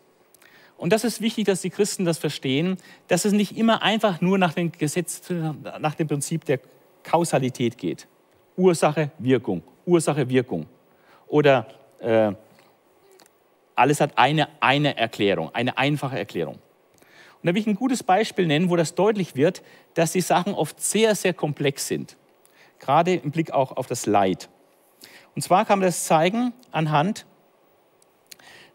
Und 0.76 0.92
das 0.92 1.04
ist 1.04 1.20
wichtig, 1.20 1.46
dass 1.46 1.60
die 1.60 1.70
Christen 1.70 2.04
das 2.04 2.18
verstehen, 2.18 2.78
dass 3.08 3.24
es 3.24 3.32
nicht 3.32 3.56
immer 3.56 3.82
einfach 3.82 4.20
nur 4.20 4.38
nach 4.38 4.54
dem 4.54 4.72
Gesetz, 4.72 5.22
nach 5.78 5.94
dem 5.94 6.08
Prinzip 6.08 6.44
der 6.44 6.60
Kausalität 7.04 7.78
geht. 7.78 8.08
Ursache, 8.56 9.10
Wirkung, 9.18 9.62
Ursache, 9.86 10.28
Wirkung. 10.28 10.66
Oder 11.28 11.66
äh, 12.00 12.32
alles 13.74 14.00
hat 14.00 14.16
eine, 14.16 14.48
eine 14.60 14.96
Erklärung, 14.96 15.54
eine 15.54 15.78
einfache 15.78 16.18
Erklärung. 16.18 16.54
Und 16.54 17.48
da 17.48 17.54
will 17.54 17.60
ich 17.60 17.66
ein 17.66 17.74
gutes 17.74 18.02
Beispiel 18.02 18.46
nennen, 18.46 18.70
wo 18.70 18.76
das 18.76 18.94
deutlich 18.94 19.36
wird, 19.36 19.62
dass 19.94 20.12
die 20.12 20.20
Sachen 20.20 20.54
oft 20.54 20.80
sehr, 20.80 21.14
sehr 21.14 21.34
komplex 21.34 21.88
sind. 21.88 22.16
Gerade 22.78 23.14
im 23.14 23.30
Blick 23.30 23.50
auch 23.50 23.76
auf 23.76 23.86
das 23.86 24.06
Leid. 24.06 24.48
Und 25.34 25.42
zwar 25.42 25.64
kann 25.64 25.80
man 25.80 25.86
das 25.86 26.04
zeigen 26.04 26.52
anhand 26.70 27.26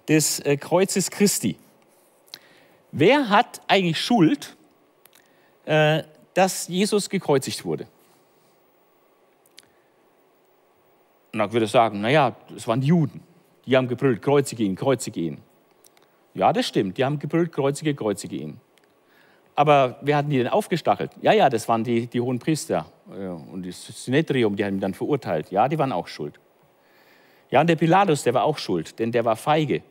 des 0.08 0.40
äh, 0.42 0.58
Kreuzes 0.58 1.10
Christi. 1.10 1.58
Wer 2.92 3.30
hat 3.30 3.62
eigentlich 3.68 4.00
Schuld, 4.00 4.56
äh, 5.66 6.04
dass 6.34 6.68
Jesus 6.68 7.10
gekreuzigt 7.10 7.64
wurde? 7.64 7.88
Und 11.32 11.40
dann 11.40 11.54
würde 11.54 11.66
ich 11.66 11.72
sagen, 11.72 12.02
naja, 12.02 12.36
das 12.54 12.68
waren 12.68 12.82
die 12.82 12.88
Juden. 12.88 13.22
Die 13.66 13.78
haben 13.78 13.88
gebrüllt, 13.88 14.22
kreuzige 14.22 14.64
ihn, 14.64 14.76
kreuzige 14.76 15.20
ihn. 15.20 15.38
Ja, 16.34 16.54
das 16.54 16.68
stimmt, 16.68 16.98
die 16.98 17.06
haben 17.06 17.20
gebrüllt, 17.20 17.52
kreuzige, 17.52 17.94
kreuzige 17.94 18.36
ihn. 18.36 18.60
Aber 19.56 19.98
wer 20.02 20.18
hat 20.18 20.32
die 20.32 20.38
denn 20.38 20.48
aufgestachelt? 20.48 21.12
Ja, 21.22 21.34
ja, 21.34 21.50
das 21.50 21.68
waren 21.68 21.84
die, 21.84 22.08
die 22.08 22.22
hohen 22.22 22.40
Priester 22.40 22.86
äh, 23.12 23.28
und 23.28 23.66
das 23.66 24.06
Synetrium, 24.06 24.56
die 24.56 24.64
haben 24.64 24.76
ihn 24.76 24.80
dann 24.80 24.94
verurteilt. 24.94 25.52
Ja, 25.52 25.68
die 25.68 25.78
waren 25.78 25.92
auch 25.92 26.08
schuld. 26.08 26.40
Ja, 27.52 27.62
und 27.62 27.68
der 27.68 27.76
Pilatus, 27.76 28.24
der 28.24 28.34
war 28.34 28.44
auch 28.44 28.58
schuld, 28.58 28.98
denn 29.00 29.12
der 29.12 29.26
war 29.26 29.36
feige. 29.36 29.82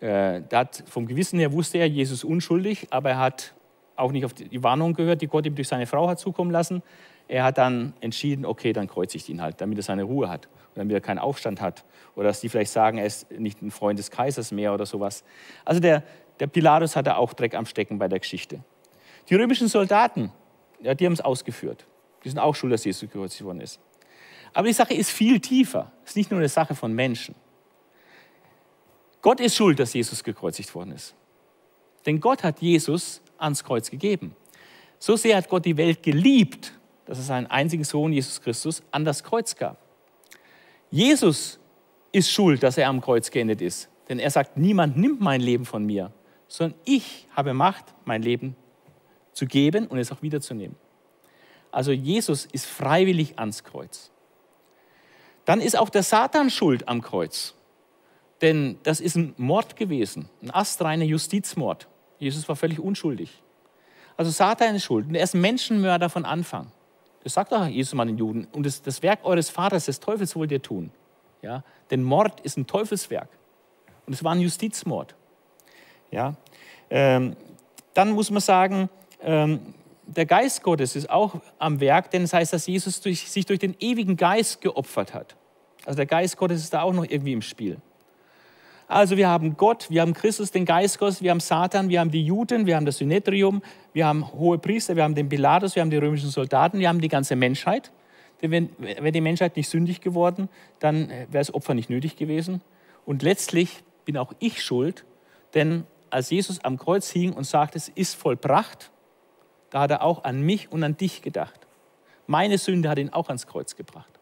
Äh, 0.00 0.42
hat, 0.52 0.84
vom 0.86 1.06
Gewissen 1.06 1.38
her 1.38 1.52
wusste 1.52 1.78
er, 1.78 1.88
Jesus 1.88 2.22
unschuldig, 2.22 2.86
aber 2.90 3.10
er 3.10 3.18
hat 3.18 3.54
auch 3.96 4.12
nicht 4.12 4.24
auf 4.24 4.34
die 4.34 4.62
Warnung 4.62 4.92
gehört, 4.94 5.22
die 5.22 5.26
Gott 5.26 5.46
ihm 5.46 5.54
durch 5.54 5.68
seine 5.68 5.86
Frau 5.86 6.08
hat 6.08 6.20
zukommen 6.20 6.50
lassen. 6.50 6.82
Er 7.28 7.44
hat 7.44 7.58
dann 7.58 7.94
entschieden, 8.00 8.44
okay, 8.44 8.72
dann 8.72 8.86
kreuzigt 8.86 9.28
ihn 9.28 9.42
halt, 9.42 9.60
damit 9.60 9.78
er 9.78 9.82
seine 9.82 10.04
Ruhe 10.04 10.28
hat 10.28 10.48
damit 10.76 10.94
er 10.94 11.00
keinen 11.00 11.18
Aufstand 11.18 11.60
hat. 11.60 11.84
Oder 12.14 12.28
dass 12.28 12.40
die 12.40 12.48
vielleicht 12.48 12.70
sagen, 12.70 12.98
er 12.98 13.06
ist 13.06 13.30
nicht 13.32 13.62
ein 13.62 13.70
Freund 13.70 13.98
des 13.98 14.10
Kaisers 14.10 14.52
mehr 14.52 14.72
oder 14.72 14.86
sowas. 14.86 15.24
Also 15.64 15.80
der, 15.80 16.02
der 16.38 16.46
Pilatus 16.46 16.96
hatte 16.96 17.16
auch 17.16 17.32
Dreck 17.32 17.54
am 17.54 17.66
Stecken 17.66 17.98
bei 17.98 18.08
der 18.08 18.20
Geschichte. 18.20 18.62
Die 19.28 19.34
römischen 19.34 19.68
Soldaten, 19.68 20.32
ja, 20.80 20.94
die 20.94 21.06
haben 21.06 21.14
es 21.14 21.20
ausgeführt. 21.20 21.86
Die 22.24 22.28
sind 22.28 22.38
auch 22.38 22.54
schuld, 22.54 22.72
dass 22.72 22.84
Jesus 22.84 23.00
gekreuzigt 23.00 23.44
worden 23.44 23.60
ist. 23.60 23.80
Aber 24.52 24.66
die 24.66 24.72
Sache 24.72 24.94
ist 24.94 25.10
viel 25.10 25.40
tiefer. 25.40 25.92
Es 26.04 26.10
ist 26.10 26.16
nicht 26.16 26.30
nur 26.30 26.40
eine 26.40 26.48
Sache 26.48 26.74
von 26.74 26.92
Menschen. 26.92 27.34
Gott 29.22 29.40
ist 29.40 29.56
schuld, 29.56 29.78
dass 29.78 29.92
Jesus 29.92 30.22
gekreuzigt 30.22 30.74
worden 30.74 30.92
ist. 30.92 31.14
Denn 32.04 32.20
Gott 32.20 32.44
hat 32.44 32.60
Jesus 32.60 33.22
ans 33.38 33.64
Kreuz 33.64 33.90
gegeben. 33.90 34.36
So 34.98 35.16
sehr 35.16 35.36
hat 35.36 35.48
Gott 35.48 35.64
die 35.64 35.76
Welt 35.76 36.02
geliebt, 36.02 36.72
dass 37.06 37.18
er 37.18 37.24
seinen 37.24 37.46
einzigen 37.46 37.84
Sohn, 37.84 38.12
Jesus 38.12 38.40
Christus, 38.40 38.82
an 38.90 39.04
das 39.04 39.24
Kreuz 39.24 39.56
gab. 39.56 39.78
Jesus 40.90 41.58
ist 42.12 42.30
schuld, 42.30 42.62
dass 42.62 42.78
er 42.78 42.88
am 42.88 43.00
Kreuz 43.00 43.30
geendet 43.30 43.62
ist. 43.62 43.88
Denn 44.08 44.18
er 44.18 44.30
sagt, 44.30 44.56
niemand 44.56 44.96
nimmt 44.96 45.20
mein 45.20 45.40
Leben 45.40 45.64
von 45.64 45.84
mir, 45.84 46.12
sondern 46.48 46.78
ich 46.84 47.26
habe 47.34 47.54
Macht, 47.54 47.94
mein 48.04 48.22
Leben 48.22 48.56
zu 49.32 49.46
geben 49.46 49.86
und 49.86 49.98
es 49.98 50.12
auch 50.12 50.22
wiederzunehmen. 50.22 50.76
Also 51.72 51.92
Jesus 51.92 52.46
ist 52.46 52.66
freiwillig 52.66 53.38
ans 53.38 53.64
Kreuz. 53.64 54.10
Dann 55.44 55.60
ist 55.60 55.76
auch 55.76 55.90
der 55.90 56.02
Satan 56.02 56.50
schuld 56.50 56.88
am 56.88 57.02
Kreuz. 57.02 57.54
Denn 58.40 58.78
das 58.82 59.00
ist 59.00 59.16
ein 59.16 59.34
Mord 59.36 59.76
gewesen, 59.76 60.28
ein 60.42 60.50
astreiner 60.50 61.04
Justizmord. 61.04 61.88
Jesus 62.18 62.48
war 62.48 62.56
völlig 62.56 62.78
unschuldig. 62.78 63.42
Also 64.16 64.30
Satan 64.30 64.74
ist 64.74 64.84
schuld 64.84 65.08
und 65.08 65.14
er 65.14 65.24
ist 65.24 65.34
Menschenmörder 65.34 66.08
von 66.08 66.24
Anfang. 66.24 66.72
Das 67.26 67.34
sagt 67.34 67.52
auch 67.52 67.66
Jesus 67.66 67.92
mal 67.94 68.04
den 68.04 68.18
Juden. 68.18 68.46
Und 68.52 68.64
das, 68.66 68.82
das 68.82 69.02
Werk 69.02 69.24
eures 69.24 69.50
Vaters, 69.50 69.86
des 69.86 69.98
Teufels, 69.98 70.36
wollt 70.36 70.52
ihr 70.52 70.62
tun. 70.62 70.92
Ja? 71.42 71.64
Denn 71.90 72.04
Mord 72.04 72.38
ist 72.42 72.56
ein 72.56 72.68
Teufelswerk. 72.68 73.28
Und 74.06 74.12
es 74.12 74.22
war 74.22 74.30
ein 74.30 74.40
Justizmord. 74.40 75.16
Ja? 76.12 76.36
Ähm, 76.88 77.34
dann 77.94 78.12
muss 78.12 78.30
man 78.30 78.40
sagen, 78.40 78.88
ähm, 79.22 79.74
der 80.06 80.24
Geist 80.24 80.62
Gottes 80.62 80.94
ist 80.94 81.10
auch 81.10 81.40
am 81.58 81.80
Werk, 81.80 82.12
denn 82.12 82.22
es 82.22 82.32
heißt, 82.32 82.52
dass 82.52 82.68
Jesus 82.68 83.00
durch, 83.00 83.28
sich 83.28 83.44
durch 83.44 83.58
den 83.58 83.74
ewigen 83.80 84.16
Geist 84.16 84.60
geopfert 84.60 85.12
hat. 85.12 85.34
Also 85.84 85.96
der 85.96 86.06
Geist 86.06 86.36
Gottes 86.36 86.62
ist 86.62 86.74
da 86.74 86.82
auch 86.82 86.92
noch 86.92 87.06
irgendwie 87.08 87.32
im 87.32 87.42
Spiel. 87.42 87.78
Also 88.88 89.16
wir 89.16 89.28
haben 89.28 89.56
Gott, 89.56 89.90
wir 89.90 90.00
haben 90.00 90.14
Christus, 90.14 90.52
den 90.52 90.64
Geist 90.64 90.98
Gottes, 90.98 91.20
wir 91.20 91.32
haben 91.32 91.40
Satan, 91.40 91.88
wir 91.88 91.98
haben 91.98 92.12
die 92.12 92.24
Juden, 92.24 92.66
wir 92.66 92.76
haben 92.76 92.86
das 92.86 92.98
Synetrium, 92.98 93.62
wir 93.92 94.06
haben 94.06 94.32
hohe 94.32 94.58
Priester, 94.58 94.94
wir 94.94 95.02
haben 95.02 95.16
den 95.16 95.28
Pilatus, 95.28 95.74
wir 95.74 95.82
haben 95.82 95.90
die 95.90 95.96
römischen 95.96 96.30
Soldaten, 96.30 96.78
wir 96.78 96.88
haben 96.88 97.00
die 97.00 97.08
ganze 97.08 97.34
Menschheit. 97.34 97.90
Denn 98.42 98.50
wenn, 98.52 98.70
wenn 98.78 99.12
die 99.12 99.20
Menschheit 99.20 99.56
nicht 99.56 99.68
sündig 99.68 100.00
geworden, 100.00 100.48
dann 100.78 101.08
wäre 101.08 101.26
das 101.32 101.52
Opfer 101.52 101.74
nicht 101.74 101.90
nötig 101.90 102.16
gewesen. 102.16 102.62
Und 103.04 103.22
letztlich 103.22 103.82
bin 104.04 104.16
auch 104.16 104.32
ich 104.38 104.62
schuld, 104.62 105.04
denn 105.54 105.84
als 106.10 106.30
Jesus 106.30 106.62
am 106.62 106.78
Kreuz 106.78 107.10
hing 107.10 107.32
und 107.32 107.44
sagte, 107.44 107.78
es 107.78 107.88
ist 107.88 108.14
vollbracht, 108.14 108.92
da 109.70 109.80
hat 109.80 109.90
er 109.90 110.02
auch 110.02 110.22
an 110.22 110.42
mich 110.42 110.70
und 110.70 110.84
an 110.84 110.96
dich 110.96 111.22
gedacht. 111.22 111.66
Meine 112.28 112.58
Sünde 112.58 112.88
hat 112.88 112.98
ihn 112.98 113.10
auch 113.10 113.28
ans 113.28 113.46
Kreuz 113.46 113.74
gebracht. 113.74 114.15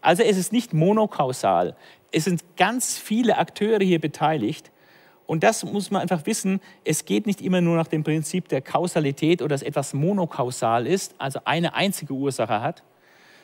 Also 0.00 0.22
es 0.22 0.36
ist 0.36 0.52
nicht 0.52 0.72
monokausal. 0.72 1.76
Es 2.12 2.24
sind 2.24 2.56
ganz 2.56 2.98
viele 2.98 3.38
Akteure 3.38 3.84
hier 3.84 4.00
beteiligt. 4.00 4.70
Und 5.26 5.44
das 5.44 5.64
muss 5.64 5.90
man 5.90 6.02
einfach 6.02 6.26
wissen. 6.26 6.60
Es 6.84 7.04
geht 7.04 7.26
nicht 7.26 7.40
immer 7.40 7.60
nur 7.60 7.76
nach 7.76 7.86
dem 7.86 8.02
Prinzip 8.02 8.48
der 8.48 8.62
Kausalität 8.62 9.42
oder 9.42 9.50
dass 9.50 9.62
etwas 9.62 9.94
monokausal 9.94 10.86
ist, 10.86 11.14
also 11.18 11.40
eine 11.44 11.74
einzige 11.74 12.14
Ursache 12.14 12.60
hat, 12.60 12.82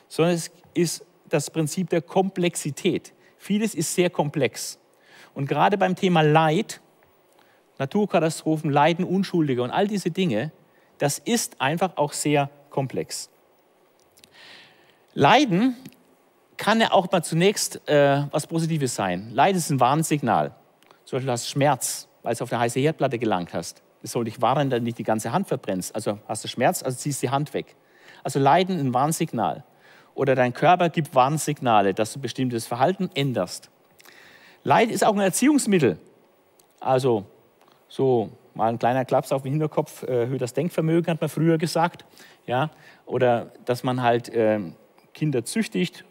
sondern 0.09 0.35
es 0.35 0.51
ist 0.73 1.05
das 1.29 1.49
Prinzip 1.49 1.89
der 1.89 2.01
Komplexität. 2.01 3.13
Vieles 3.37 3.73
ist 3.73 3.95
sehr 3.95 4.09
komplex. 4.09 4.79
Und 5.33 5.47
gerade 5.47 5.77
beim 5.77 5.95
Thema 5.95 6.21
Leid, 6.23 6.81
Naturkatastrophen, 7.77 8.71
Leiden 8.71 9.05
Unschuldiger 9.05 9.63
und 9.63 9.71
all 9.71 9.87
diese 9.87 10.11
Dinge, 10.11 10.51
das 10.97 11.19
ist 11.19 11.61
einfach 11.61 11.95
auch 11.95 12.11
sehr 12.11 12.49
komplex. 12.69 13.29
Leiden 15.13 15.75
kann 16.57 16.81
ja 16.81 16.91
auch 16.91 17.11
mal 17.11 17.23
zunächst 17.23 17.87
äh, 17.87 18.23
was 18.31 18.47
Positives 18.47 18.95
sein. 18.95 19.31
Leiden 19.33 19.57
ist 19.57 19.69
ein 19.69 19.79
Warnsignal. 19.79 20.55
Zum 21.05 21.17
Beispiel 21.17 21.31
hast 21.31 21.45
du 21.45 21.51
Schmerz, 21.51 22.07
weil 22.23 22.35
du 22.35 22.43
auf 22.43 22.51
eine 22.51 22.61
heiße 22.61 22.79
Herdplatte 22.79 23.19
gelangt 23.19 23.53
hast. 23.53 23.81
Das 24.01 24.11
soll 24.11 24.25
dich 24.25 24.41
warnen, 24.41 24.69
dass 24.69 24.79
du 24.79 24.83
nicht 24.83 24.97
die 24.97 25.03
ganze 25.03 25.31
Hand 25.31 25.47
verbrennst. 25.47 25.95
Also 25.95 26.19
hast 26.27 26.43
du 26.43 26.47
Schmerz, 26.47 26.83
also 26.83 26.97
ziehst 26.97 27.21
die 27.21 27.29
Hand 27.29 27.53
weg. 27.53 27.75
Also 28.23 28.39
Leiden 28.39 28.79
ein 28.79 28.93
Warnsignal. 28.93 29.63
Oder 30.15 30.35
dein 30.35 30.53
Körper 30.53 30.89
gibt 30.89 31.13
Warnsignale, 31.13 31.93
dass 31.93 32.13
du 32.13 32.19
bestimmtes 32.19 32.65
Verhalten 32.65 33.09
änderst. 33.13 33.69
Leid 34.63 34.89
ist 34.89 35.05
auch 35.05 35.13
ein 35.13 35.21
Erziehungsmittel. 35.21 35.99
Also 36.79 37.25
so 37.87 38.31
mal 38.53 38.69
ein 38.69 38.79
kleiner 38.79 39.05
Klaps 39.05 39.31
auf 39.31 39.43
den 39.43 39.51
Hinterkopf 39.51 40.03
äh, 40.03 40.23
erhöht 40.23 40.41
das 40.41 40.53
Denkvermögen, 40.53 41.11
hat 41.13 41.21
man 41.21 41.29
früher 41.29 41.57
gesagt. 41.57 42.03
Ja? 42.45 42.71
Oder 43.05 43.51
dass 43.65 43.83
man 43.83 44.01
halt 44.01 44.29
äh, 44.29 44.59
Kinder 45.13 45.45
züchtigt, 45.45 46.03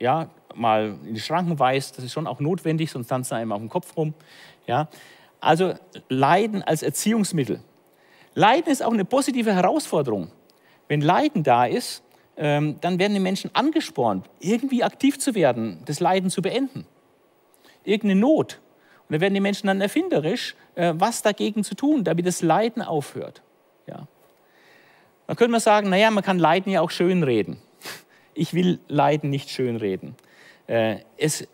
ja, 0.00 0.30
mal 0.54 0.96
in 1.04 1.14
die 1.14 1.20
Schranken 1.20 1.58
weist, 1.58 1.96
das 1.96 2.04
ist 2.04 2.12
schon 2.12 2.26
auch 2.26 2.40
notwendig, 2.40 2.90
sonst 2.90 3.08
tanzen 3.08 3.34
einem 3.34 3.52
auf 3.52 3.60
dem 3.60 3.68
Kopf 3.68 3.96
rum. 3.96 4.14
Ja? 4.66 4.88
Also 5.40 5.74
Leiden 6.08 6.62
als 6.62 6.82
Erziehungsmittel. 6.82 7.60
Leiden 8.34 8.72
ist 8.72 8.82
auch 8.82 8.92
eine 8.92 9.04
positive 9.04 9.54
Herausforderung. 9.54 10.32
Wenn 10.88 11.00
Leiden 11.00 11.42
da 11.42 11.66
ist, 11.66 12.02
ähm, 12.36 12.78
dann 12.80 12.98
werden 12.98 13.14
die 13.14 13.20
Menschen 13.20 13.50
angespornt, 13.54 14.28
irgendwie 14.40 14.82
aktiv 14.82 15.18
zu 15.18 15.34
werden, 15.34 15.82
das 15.84 16.00
Leiden 16.00 16.30
zu 16.30 16.42
beenden. 16.42 16.86
Irgendeine 17.84 18.20
Not. 18.20 18.60
Und 19.08 19.16
da 19.16 19.20
werden 19.20 19.34
die 19.34 19.40
Menschen 19.40 19.66
dann 19.66 19.80
erfinderisch, 19.80 20.54
äh, 20.74 20.94
was 20.96 21.22
dagegen 21.22 21.64
zu 21.64 21.74
tun, 21.74 22.04
damit 22.04 22.26
das 22.26 22.42
Leiden 22.42 22.82
aufhört. 22.82 23.42
Ja. 23.86 24.06
Dann 25.26 25.36
könnte 25.36 25.50
man 25.50 25.60
sagen, 25.60 25.90
naja, 25.90 26.10
man 26.10 26.24
kann 26.24 26.38
Leiden 26.38 26.72
ja 26.72 26.80
auch 26.80 26.90
schönreden. 26.90 27.60
Ich 28.40 28.54
will 28.54 28.80
Leiden 28.88 29.28
nicht 29.28 29.50
schönreden. 29.50 30.14
Äh, 30.66 31.00
es, 31.18 31.46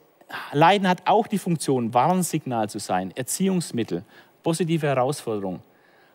Leiden 0.53 0.89
hat 0.89 1.03
auch 1.07 1.27
die 1.27 1.39
Funktion, 1.39 1.93
Warnsignal 1.93 2.71
zu 2.71 2.79
sein, 2.79 3.13
Erziehungsmittel, 3.17 4.05
positive 4.45 4.87
Herausforderung. 4.87 5.63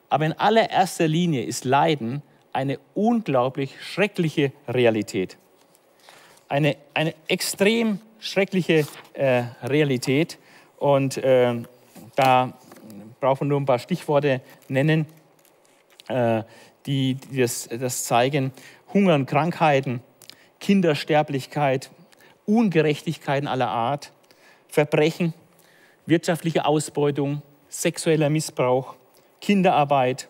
Aber 0.07 0.26
in 0.26 0.32
allererster 0.32 1.09
Linie 1.09 1.43
ist 1.43 1.65
Leiden 1.65 2.22
eine 2.53 2.80
unglaublich 2.93 3.76
schreckliche 3.84 4.53
Realität. 4.65 5.38
Eine, 6.47 6.78
eine 6.93 7.15
extrem 7.28 7.99
schreckliche 8.22 8.88
äh, 9.11 9.43
Realität. 9.63 10.38
Und 10.78 11.17
äh, 11.17 11.53
da 12.15 12.53
braucht 13.19 13.41
man 13.41 13.49
nur 13.49 13.59
ein 13.59 13.65
paar 13.65 13.80
Stichworte 13.80 14.39
nennen, 14.69 15.05
äh, 16.07 16.43
die, 16.86 17.15
die 17.15 17.41
das, 17.41 17.67
das 17.67 18.05
zeigen. 18.05 18.53
Hunger 18.93 19.15
und 19.15 19.26
Krankheiten, 19.26 20.01
Kindersterblichkeit, 20.62 21.89
Ungerechtigkeiten 22.45 23.47
aller 23.47 23.68
Art, 23.68 24.14
Verbrechen, 24.70 25.34
wirtschaftliche 26.05 26.66
Ausbeutung, 26.66 27.41
sexueller 27.68 28.30
Missbrauch, 28.30 28.95
Kinderarbeit, 29.41 30.30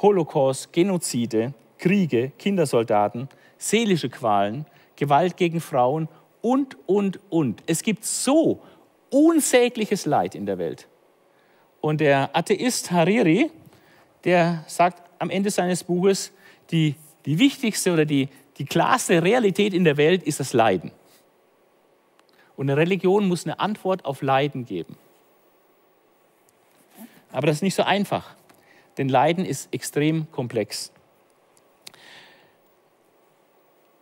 Holocaust, 0.00 0.72
Genozide, 0.72 1.52
Kriege, 1.78 2.32
Kindersoldaten, 2.38 3.28
seelische 3.58 4.08
Qualen, 4.08 4.66
Gewalt 4.94 5.36
gegen 5.36 5.60
Frauen 5.60 6.08
und, 6.40 6.76
und, 6.86 7.20
und. 7.28 7.62
Es 7.66 7.82
gibt 7.82 8.04
so 8.04 8.62
unsägliches 9.10 10.06
Leid 10.06 10.34
in 10.34 10.46
der 10.46 10.58
Welt. 10.58 10.88
Und 11.80 12.00
der 12.00 12.30
Atheist 12.34 12.90
Hariri, 12.90 13.50
der 14.24 14.64
sagt 14.66 15.02
am 15.18 15.30
Ende 15.30 15.50
seines 15.50 15.84
Buches, 15.84 16.32
die, 16.70 16.94
die 17.24 17.38
wichtigste 17.38 17.92
oder 17.92 18.04
die, 18.04 18.28
die 18.58 18.64
klarste 18.64 19.22
Realität 19.22 19.74
in 19.74 19.84
der 19.84 19.96
Welt 19.96 20.22
ist 20.22 20.40
das 20.40 20.52
Leiden. 20.52 20.90
Und 22.56 22.70
eine 22.70 22.78
Religion 22.78 23.28
muss 23.28 23.44
eine 23.44 23.60
Antwort 23.60 24.04
auf 24.04 24.22
Leiden 24.22 24.64
geben. 24.64 24.96
Aber 27.30 27.46
das 27.46 27.56
ist 27.56 27.62
nicht 27.62 27.74
so 27.74 27.82
einfach, 27.82 28.34
denn 28.96 29.08
Leiden 29.08 29.44
ist 29.44 29.72
extrem 29.74 30.30
komplex. 30.30 30.90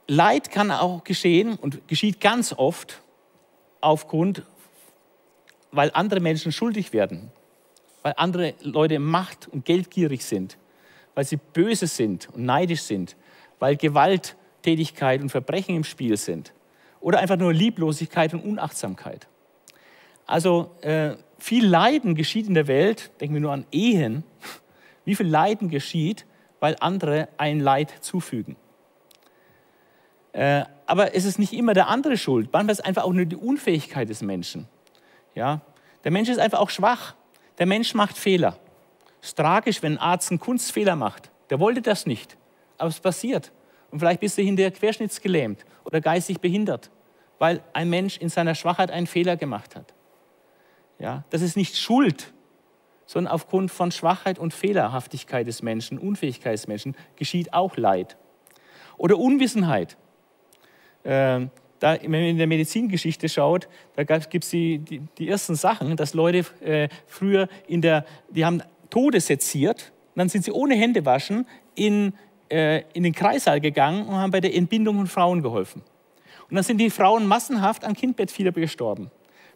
Leid 0.06 0.50
kann 0.50 0.70
auch 0.70 1.02
geschehen 1.02 1.56
und 1.56 1.88
geschieht 1.88 2.20
ganz 2.20 2.52
oft 2.52 3.02
aufgrund, 3.80 4.42
weil 5.72 5.90
andere 5.94 6.20
Menschen 6.20 6.52
schuldig 6.52 6.92
werden, 6.92 7.32
weil 8.02 8.14
andere 8.16 8.54
Leute 8.60 8.98
macht- 8.98 9.48
und 9.48 9.64
geldgierig 9.64 10.24
sind, 10.24 10.58
weil 11.14 11.24
sie 11.24 11.38
böse 11.38 11.86
sind 11.86 12.28
und 12.34 12.44
neidisch 12.44 12.82
sind, 12.82 13.16
weil 13.58 13.76
Gewalttätigkeit 14.64 15.20
und 15.20 15.28
Verbrechen 15.28 15.76
im 15.76 15.84
Spiel 15.84 16.16
sind 16.16 16.52
oder 17.00 17.18
einfach 17.18 17.36
nur 17.36 17.52
Lieblosigkeit 17.52 18.32
und 18.32 18.40
Unachtsamkeit. 18.40 19.28
Also 20.26 20.70
äh, 20.80 21.16
viel 21.38 21.66
Leiden 21.66 22.14
geschieht 22.14 22.46
in 22.46 22.54
der 22.54 22.66
Welt, 22.66 23.10
denken 23.20 23.34
wir 23.34 23.42
nur 23.42 23.52
an 23.52 23.66
Ehen, 23.70 24.24
wie 25.04 25.14
viel 25.14 25.26
Leiden 25.26 25.68
geschieht, 25.68 26.24
weil 26.60 26.76
andere 26.80 27.28
ein 27.36 27.60
Leid 27.60 27.92
zufügen. 28.00 28.56
Äh, 30.32 30.64
aber 30.86 31.14
es 31.14 31.26
ist 31.26 31.38
nicht 31.38 31.52
immer 31.52 31.74
der 31.74 31.88
andere 31.88 32.16
schuld. 32.16 32.48
Manchmal 32.50 32.72
ist 32.72 32.78
es 32.80 32.84
einfach 32.84 33.04
auch 33.04 33.12
nur 33.12 33.26
die 33.26 33.36
Unfähigkeit 33.36 34.08
des 34.08 34.22
Menschen. 34.22 34.66
Ja? 35.34 35.60
Der 36.04 36.10
Mensch 36.10 36.30
ist 36.30 36.38
einfach 36.38 36.58
auch 36.58 36.70
schwach. 36.70 37.14
Der 37.58 37.66
Mensch 37.66 37.94
macht 37.94 38.16
Fehler. 38.16 38.58
Es 39.20 39.28
ist 39.28 39.36
tragisch, 39.36 39.82
wenn 39.82 39.92
ein 39.92 39.98
Arzt 39.98 40.30
einen 40.30 40.40
Kunstfehler 40.40 40.96
macht. 40.96 41.30
Der 41.50 41.60
wollte 41.60 41.82
das 41.82 42.06
nicht, 42.06 42.36
aber 42.78 42.88
es 42.88 43.00
passiert. 43.00 43.52
Und 43.94 44.00
vielleicht 44.00 44.18
bist 44.18 44.36
du 44.36 44.42
hinterher 44.42 44.72
querschnittsgelähmt 44.72 45.64
oder 45.84 46.00
geistig 46.00 46.40
behindert, 46.40 46.90
weil 47.38 47.62
ein 47.74 47.88
Mensch 47.88 48.16
in 48.18 48.28
seiner 48.28 48.56
Schwachheit 48.56 48.90
einen 48.90 49.06
Fehler 49.06 49.36
gemacht 49.36 49.76
hat. 49.76 49.94
Ja? 50.98 51.22
Das 51.30 51.42
ist 51.42 51.56
nicht 51.56 51.76
Schuld, 51.76 52.32
sondern 53.06 53.32
aufgrund 53.32 53.70
von 53.70 53.92
Schwachheit 53.92 54.40
und 54.40 54.52
Fehlerhaftigkeit 54.52 55.46
des 55.46 55.62
Menschen, 55.62 56.00
Unfähigkeit 56.00 56.54
des 56.54 56.66
Menschen, 56.66 56.96
geschieht 57.14 57.54
auch 57.54 57.76
Leid. 57.76 58.16
Oder 58.98 59.16
Unwissenheit. 59.16 59.96
Ähm, 61.04 61.50
da, 61.78 61.96
wenn 62.02 62.10
man 62.10 62.20
in 62.22 62.38
der 62.38 62.48
Medizingeschichte 62.48 63.28
schaut, 63.28 63.68
da 63.94 64.02
gibt 64.02 64.42
es 64.42 64.50
die, 64.50 64.80
die, 64.80 65.02
die, 65.18 65.28
ersten 65.28 65.54
Sachen, 65.54 65.94
dass 65.94 66.14
Leute 66.14 66.44
äh, 66.62 66.88
früher 67.06 67.48
in 67.68 67.80
der, 67.80 68.06
die 68.28 68.44
haben 68.44 68.60
Tode 68.90 69.20
seziert, 69.20 69.92
und 70.14 70.18
dann 70.18 70.28
sind 70.28 70.44
sie 70.44 70.50
ohne 70.50 70.74
Hände 70.74 71.04
waschen 71.06 71.46
in, 71.76 72.14
äh, 72.50 72.82
in 72.92 73.02
den 73.02 73.12
Kreissaal 73.12 73.60
gegangen 73.60 74.06
und 74.06 74.14
haben 74.14 74.30
bei 74.30 74.40
der 74.40 74.54
Entbindung 74.54 74.96
von 74.96 75.06
Frauen 75.06 75.42
geholfen. 75.42 75.82
Und 76.48 76.56
dann 76.56 76.64
sind 76.64 76.78
die 76.78 76.90
Frauen 76.90 77.26
massenhaft 77.26 77.84
an 77.84 77.94
Kindbettfieber 77.94 78.52
gestorben, 78.52 79.10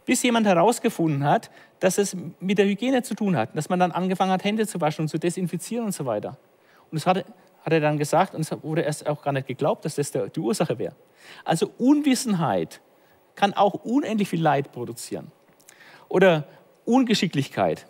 bis 0.05 0.23
jemand 0.23 0.47
herausgefunden 0.47 1.25
hat, 1.25 1.51
dass 1.81 1.99
es 1.99 2.17
mit 2.41 2.59
der 2.59 2.67
Hygiene 2.67 3.03
zu 3.03 3.15
tun 3.15 3.37
hat, 3.37 3.57
dass 3.57 3.69
man 3.69 3.79
dann 3.79 3.93
angefangen 3.93 4.33
hat, 4.33 4.45
Hände 4.45 4.67
zu 4.67 4.81
waschen 4.81 5.03
und 5.03 5.09
zu 5.09 5.19
desinfizieren 5.19 5.87
und 5.87 5.93
so 5.93 6.07
weiter. 6.07 6.39
Und 6.91 6.97
das 6.97 7.07
hatte, 7.07 7.25
hat 7.63 7.73
er 7.73 7.81
dann 7.81 7.99
gesagt 7.99 8.35
und 8.35 8.41
es 8.41 8.51
wurde 8.63 8.83
erst 8.83 9.07
auch 9.07 9.23
gar 9.23 9.33
nicht 9.33 9.47
geglaubt, 9.47 9.85
dass 9.85 9.97
das 9.97 10.11
die 10.11 10.41
Ursache 10.41 10.79
wäre. 10.79 10.95
Also 11.45 11.71
Unwissenheit 11.79 12.81
kann 13.35 13.53
auch 13.53 13.75
unendlich 13.75 14.29
viel 14.29 14.43
Leid 14.43 14.73
produzieren. 14.73 15.31
Oder 16.09 16.49
Ungeschicklichkeit. 16.85 17.87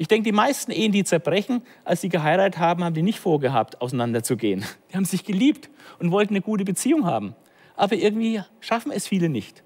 Ich 0.00 0.06
denke, 0.06 0.24
die 0.24 0.32
meisten 0.32 0.70
Ehen, 0.70 0.92
die 0.92 1.02
zerbrechen, 1.02 1.62
als 1.84 2.00
sie 2.00 2.08
geheiratet 2.08 2.60
haben, 2.60 2.84
haben 2.84 2.94
die 2.94 3.02
nicht 3.02 3.18
vorgehabt, 3.18 3.80
auseinanderzugehen. 3.80 4.64
Die 4.90 4.96
haben 4.96 5.04
sich 5.04 5.24
geliebt 5.24 5.68
und 5.98 6.12
wollten 6.12 6.34
eine 6.34 6.40
gute 6.40 6.64
Beziehung 6.64 7.04
haben. 7.04 7.34
Aber 7.74 7.96
irgendwie 7.96 8.40
schaffen 8.60 8.92
es 8.92 9.08
viele 9.08 9.28
nicht. 9.28 9.64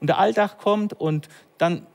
Und 0.00 0.06
der 0.06 0.18
Alltag 0.18 0.58
kommt 0.58 0.92
und 0.92 1.28
dann 1.58 1.86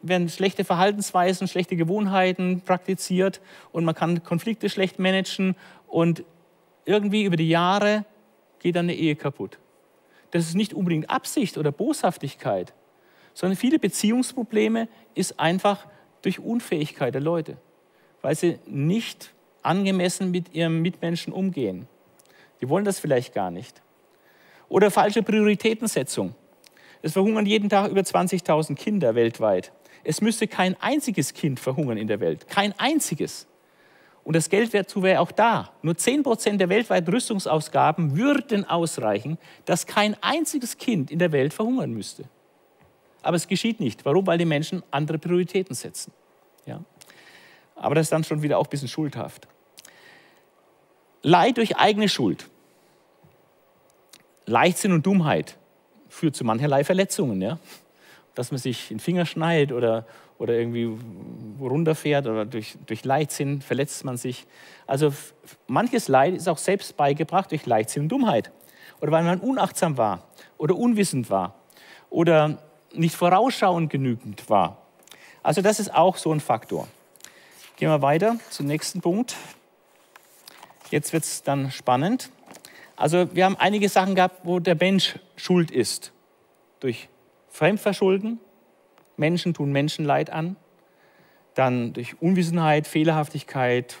werden 0.00 0.28
schlechte 0.28 0.64
Verhaltensweisen, 0.64 1.48
schlechte 1.48 1.74
Gewohnheiten 1.74 2.62
praktiziert 2.64 3.40
und 3.72 3.84
man 3.84 3.96
kann 3.96 4.22
Konflikte 4.22 4.70
schlecht 4.70 5.00
managen 5.00 5.56
und 5.88 6.22
irgendwie 6.84 7.24
über 7.24 7.36
die 7.36 7.48
Jahre 7.48 8.04
geht 8.60 8.76
dann 8.76 8.86
eine 8.86 8.94
Ehe 8.94 9.16
kaputt. 9.16 9.58
Das 10.30 10.46
ist 10.46 10.54
nicht 10.54 10.72
unbedingt 10.72 11.10
Absicht 11.10 11.58
oder 11.58 11.72
Boshaftigkeit, 11.72 12.74
sondern 13.34 13.56
viele 13.56 13.80
Beziehungsprobleme 13.80 14.88
ist 15.14 15.40
einfach 15.40 15.86
durch 16.22 16.40
Unfähigkeit 16.40 17.14
der 17.14 17.20
Leute, 17.20 17.56
weil 18.22 18.34
sie 18.34 18.58
nicht 18.66 19.32
angemessen 19.62 20.30
mit 20.30 20.54
ihrem 20.54 20.80
Mitmenschen 20.82 21.32
umgehen. 21.32 21.88
Die 22.60 22.68
wollen 22.68 22.84
das 22.84 22.98
vielleicht 22.98 23.34
gar 23.34 23.50
nicht. 23.50 23.82
Oder 24.68 24.90
falsche 24.90 25.22
Prioritätensetzung. 25.22 26.34
Es 27.02 27.12
verhungern 27.12 27.46
jeden 27.46 27.68
Tag 27.68 27.90
über 27.90 28.00
20.000 28.00 28.74
Kinder 28.74 29.14
weltweit. 29.14 29.72
Es 30.04 30.20
müsste 30.20 30.46
kein 30.46 30.76
einziges 30.80 31.32
Kind 31.32 31.60
verhungern 31.60 31.96
in 31.96 32.08
der 32.08 32.20
Welt. 32.20 32.48
Kein 32.48 32.72
einziges. 32.78 33.46
Und 34.24 34.36
das 34.36 34.50
Geld 34.50 34.74
dazu 34.74 35.02
wäre 35.02 35.20
auch 35.20 35.32
da. 35.32 35.72
Nur 35.82 35.96
10 35.96 36.22
Prozent 36.22 36.60
der 36.60 36.68
weltweiten 36.68 37.10
Rüstungsausgaben 37.10 38.16
würden 38.16 38.64
ausreichen, 38.68 39.38
dass 39.64 39.86
kein 39.86 40.16
einziges 40.22 40.76
Kind 40.76 41.10
in 41.10 41.18
der 41.18 41.32
Welt 41.32 41.54
verhungern 41.54 41.92
müsste. 41.92 42.24
Aber 43.28 43.36
es 43.36 43.46
geschieht 43.46 43.78
nicht. 43.78 44.06
Warum? 44.06 44.26
Weil 44.26 44.38
die 44.38 44.46
Menschen 44.46 44.82
andere 44.90 45.18
Prioritäten 45.18 45.74
setzen. 45.74 46.14
Ja? 46.64 46.80
Aber 47.74 47.94
das 47.94 48.06
ist 48.06 48.10
dann 48.10 48.24
schon 48.24 48.40
wieder 48.40 48.56
auch 48.56 48.64
ein 48.64 48.70
bisschen 48.70 48.88
schuldhaft. 48.88 49.46
Leid 51.20 51.58
durch 51.58 51.76
eigene 51.76 52.08
Schuld. 52.08 52.48
Leichtsinn 54.46 54.92
und 54.92 55.04
Dummheit 55.04 55.58
führt 56.08 56.36
zu 56.36 56.44
mancherlei 56.44 56.84
Verletzungen. 56.84 57.42
Ja? 57.42 57.58
Dass 58.34 58.50
man 58.50 58.56
sich 58.56 58.88
den 58.88 58.98
Finger 58.98 59.26
schneidet 59.26 59.76
oder, 59.76 60.06
oder 60.38 60.54
irgendwie 60.54 60.96
runterfährt 61.60 62.26
oder 62.26 62.46
durch, 62.46 62.78
durch 62.86 63.04
Leichtsinn 63.04 63.60
verletzt 63.60 64.06
man 64.06 64.16
sich. 64.16 64.46
Also 64.86 65.12
manches 65.66 66.08
Leid 66.08 66.34
ist 66.34 66.48
auch 66.48 66.56
selbst 66.56 66.96
beigebracht 66.96 67.50
durch 67.50 67.66
Leichtsinn 67.66 68.04
und 68.04 68.08
Dummheit. 68.08 68.52
Oder 69.02 69.12
weil 69.12 69.24
man 69.24 69.38
unachtsam 69.40 69.98
war 69.98 70.26
oder 70.56 70.76
unwissend 70.76 71.28
war 71.28 71.56
oder 72.08 72.62
nicht 72.92 73.14
vorausschauend 73.14 73.90
genügend 73.90 74.48
war. 74.48 74.78
Also 75.42 75.62
das 75.62 75.80
ist 75.80 75.94
auch 75.94 76.16
so 76.16 76.32
ein 76.32 76.40
Faktor. 76.40 76.88
Gehen 77.76 77.88
wir 77.88 78.02
weiter 78.02 78.36
zum 78.50 78.66
nächsten 78.66 79.00
Punkt. 79.00 79.36
Jetzt 80.90 81.12
wird 81.12 81.24
es 81.24 81.42
dann 81.42 81.70
spannend. 81.70 82.30
Also 82.96 83.34
wir 83.34 83.44
haben 83.44 83.56
einige 83.56 83.88
Sachen 83.88 84.14
gehabt, 84.14 84.40
wo 84.44 84.58
der 84.58 84.74
Mensch 84.74 85.18
schuld 85.36 85.70
ist. 85.70 86.12
Durch 86.80 87.08
Fremdverschulden, 87.50 88.40
Menschen 89.16 89.54
tun 89.54 89.70
Menschenleid 89.70 90.30
an. 90.30 90.56
Dann 91.54 91.92
durch 91.92 92.20
Unwissenheit, 92.20 92.86
Fehlerhaftigkeit, 92.86 93.98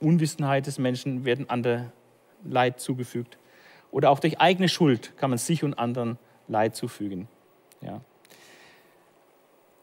Unwissenheit 0.00 0.66
des 0.66 0.78
Menschen 0.78 1.24
werden 1.24 1.48
andere 1.48 1.92
Leid 2.44 2.80
zugefügt. 2.80 3.38
Oder 3.90 4.10
auch 4.10 4.18
durch 4.18 4.40
eigene 4.40 4.68
Schuld 4.68 5.16
kann 5.16 5.30
man 5.30 5.38
sich 5.38 5.64
und 5.64 5.74
anderen 5.74 6.18
Leid 6.46 6.76
zufügen. 6.76 7.28
Ja. 7.80 8.00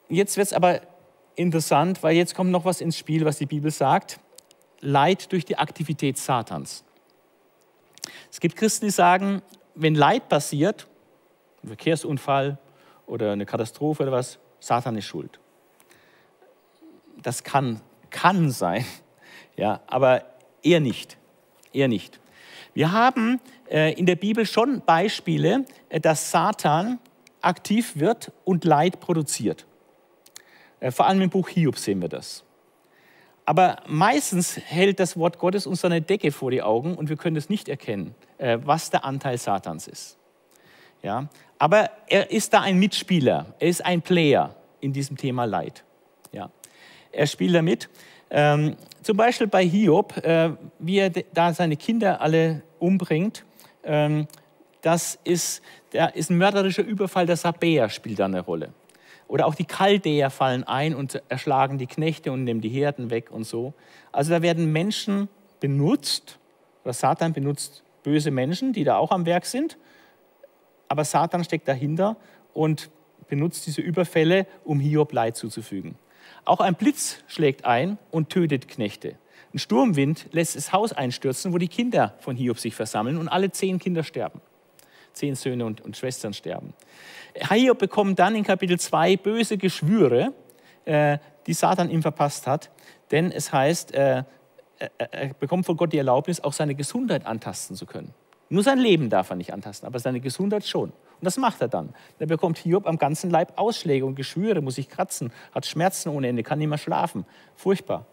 Jetzt 0.09 0.37
wird 0.37 0.47
es 0.47 0.53
aber 0.53 0.81
interessant, 1.35 2.03
weil 2.03 2.15
jetzt 2.15 2.35
kommt 2.35 2.51
noch 2.51 2.65
was 2.65 2.81
ins 2.81 2.97
Spiel, 2.97 3.25
was 3.25 3.37
die 3.37 3.45
Bibel 3.45 3.71
sagt. 3.71 4.19
Leid 4.81 5.31
durch 5.31 5.45
die 5.45 5.57
Aktivität 5.57 6.17
Satans. 6.17 6.83
Es 8.31 8.39
gibt 8.39 8.55
Christen, 8.55 8.85
die 8.85 8.91
sagen, 8.91 9.41
wenn 9.73 9.95
Leid 9.95 10.29
passiert, 10.29 10.87
ein 11.63 11.67
Verkehrsunfall 11.67 12.57
oder 13.07 13.31
eine 13.31 13.45
Katastrophe 13.45 14.03
oder 14.03 14.11
was, 14.11 14.39
Satan 14.59 14.95
ist 14.97 15.05
schuld. 15.05 15.39
Das 17.21 17.43
kann, 17.43 17.81
kann 18.09 18.51
sein, 18.51 18.85
ja, 19.55 19.81
aber 19.87 20.25
eher 20.61 20.79
nicht. 20.79 21.17
Eher 21.73 21.87
nicht. 21.87 22.19
Wir 22.73 22.91
haben 22.91 23.39
äh, 23.69 23.93
in 23.93 24.05
der 24.05 24.15
Bibel 24.15 24.45
schon 24.45 24.81
Beispiele, 24.81 25.65
äh, 25.89 25.99
dass 25.99 26.31
Satan 26.31 26.99
aktiv 27.45 27.93
wird 27.95 28.31
und 28.43 28.65
Leid 28.65 28.99
produziert. 28.99 29.65
Äh, 30.79 30.91
vor 30.91 31.07
allem 31.07 31.21
im 31.21 31.29
Buch 31.29 31.49
Hiob 31.49 31.77
sehen 31.77 32.01
wir 32.01 32.09
das. 32.09 32.43
Aber 33.45 33.77
meistens 33.85 34.57
hält 34.57 34.99
das 34.99 35.17
Wort 35.17 35.37
Gottes 35.37 35.67
uns 35.67 35.85
eine 35.85 36.01
Decke 36.01 36.31
vor 36.31 36.49
die 36.49 36.63
Augen 36.63 36.95
und 36.95 37.09
wir 37.09 37.15
können 37.15 37.35
es 37.35 37.49
nicht 37.49 37.69
erkennen, 37.69 38.15
äh, 38.39 38.57
was 38.63 38.89
der 38.89 39.05
Anteil 39.05 39.37
Satans 39.37 39.87
ist. 39.87 40.17
Ja? 41.03 41.29
Aber 41.59 41.91
er 42.07 42.31
ist 42.31 42.53
da 42.53 42.61
ein 42.61 42.79
Mitspieler, 42.79 43.53
er 43.59 43.67
ist 43.67 43.85
ein 43.85 44.01
Player 44.01 44.55
in 44.81 44.93
diesem 44.93 45.15
Thema 45.15 45.45
Leid. 45.45 45.83
Ja? 46.31 46.49
Er 47.11 47.27
spielt 47.27 47.53
da 47.53 47.61
mit. 47.61 47.89
Ähm, 48.31 48.75
zum 49.03 49.15
Beispiel 49.15 49.47
bei 49.47 49.63
Hiob, 49.63 50.17
äh, 50.17 50.51
wie 50.79 50.97
er 50.97 51.11
da 51.11 51.53
seine 51.53 51.77
Kinder 51.77 52.21
alle 52.21 52.63
umbringt. 52.79 53.45
Ähm, 53.83 54.27
das 54.85 55.17
ist, 55.23 55.63
da 55.93 56.05
ist 56.05 56.29
ein 56.29 56.37
mörderischer 56.37 56.83
Überfall 56.83 57.25
der 57.25 57.37
Sabäer, 57.37 57.89
spielt 57.89 58.19
da 58.19 58.25
eine 58.25 58.41
Rolle. 58.41 58.71
Oder 59.27 59.47
auch 59.47 59.55
die 59.55 59.65
Chaldäer 59.65 60.29
fallen 60.29 60.63
ein 60.63 60.93
und 60.93 61.23
erschlagen 61.27 61.79
die 61.79 61.87
Knechte 61.87 62.31
und 62.31 62.43
nehmen 62.43 62.61
die 62.61 62.69
Herden 62.69 63.09
weg 63.09 63.31
und 63.31 63.45
so. 63.45 63.73
Also 64.11 64.29
da 64.29 64.43
werden 64.43 64.71
Menschen 64.71 65.27
benutzt, 65.59 66.37
oder 66.83 66.93
Satan 66.93 67.33
benutzt 67.33 67.83
böse 68.03 68.29
Menschen, 68.29 68.73
die 68.73 68.83
da 68.83 68.97
auch 68.97 69.09
am 69.09 69.25
Werk 69.25 69.47
sind, 69.47 69.79
aber 70.87 71.03
Satan 71.03 71.43
steckt 71.43 71.67
dahinter 71.67 72.15
und 72.53 72.91
benutzt 73.27 73.65
diese 73.65 73.81
Überfälle, 73.81 74.45
um 74.63 74.79
Hiob 74.79 75.11
Leid 75.13 75.35
zuzufügen. 75.35 75.97
Auch 76.43 76.59
ein 76.59 76.75
Blitz 76.75 77.23
schlägt 77.25 77.65
ein 77.65 77.97
und 78.11 78.29
tötet 78.29 78.67
Knechte. 78.67 79.15
Ein 79.51 79.57
Sturmwind 79.57 80.27
lässt 80.31 80.55
das 80.55 80.71
Haus 80.71 80.93
einstürzen, 80.93 81.53
wo 81.53 81.57
die 81.57 81.69
Kinder 81.69 82.13
von 82.19 82.35
Hiob 82.35 82.59
sich 82.59 82.75
versammeln 82.75 83.17
und 83.17 83.29
alle 83.29 83.49
zehn 83.49 83.79
Kinder 83.79 84.03
sterben. 84.03 84.41
Zehn 85.15 85.35
Söhne 85.35 85.65
und, 85.65 85.81
und 85.81 85.97
Schwestern 85.97 86.33
sterben. 86.33 86.73
Hiob 87.49 87.79
bekommt 87.79 88.19
dann 88.19 88.35
in 88.35 88.43
Kapitel 88.43 88.79
2 88.79 89.17
böse 89.17 89.57
Geschwüre, 89.57 90.33
äh, 90.85 91.17
die 91.47 91.53
Satan 91.53 91.89
ihm 91.89 92.01
verpasst 92.01 92.47
hat, 92.47 92.69
denn 93.11 93.31
es 93.31 93.51
heißt, 93.51 93.93
äh, 93.93 94.23
er 94.77 95.33
bekommt 95.39 95.65
von 95.65 95.77
Gott 95.77 95.93
die 95.93 95.97
Erlaubnis, 95.97 96.41
auch 96.41 96.53
seine 96.53 96.75
Gesundheit 96.75 97.25
antasten 97.25 97.75
zu 97.75 97.85
können. 97.85 98.13
Nur 98.49 98.61
sein 98.61 98.77
Leben 98.77 99.09
darf 99.09 99.29
er 99.29 99.35
nicht 99.35 99.53
antasten, 99.53 99.87
aber 99.87 99.99
seine 99.99 100.19
Gesundheit 100.19 100.65
schon. 100.65 100.89
Und 100.89 101.23
das 101.23 101.37
macht 101.37 101.61
er 101.61 101.67
dann. 101.67 101.95
Er 102.19 102.27
bekommt 102.27 102.57
Hiob 102.59 102.85
am 102.87 102.97
ganzen 102.97 103.29
Leib 103.29 103.53
Ausschläge 103.55 104.05
und 104.05 104.15
Geschwüre, 104.15 104.61
muss 104.61 104.75
sich 104.75 104.89
kratzen, 104.89 105.31
hat 105.53 105.65
Schmerzen 105.65 106.09
ohne 106.09 106.27
Ende, 106.27 106.43
kann 106.43 106.59
nicht 106.59 106.67
mehr 106.67 106.77
schlafen. 106.77 107.25
Furchtbar. 107.55 108.05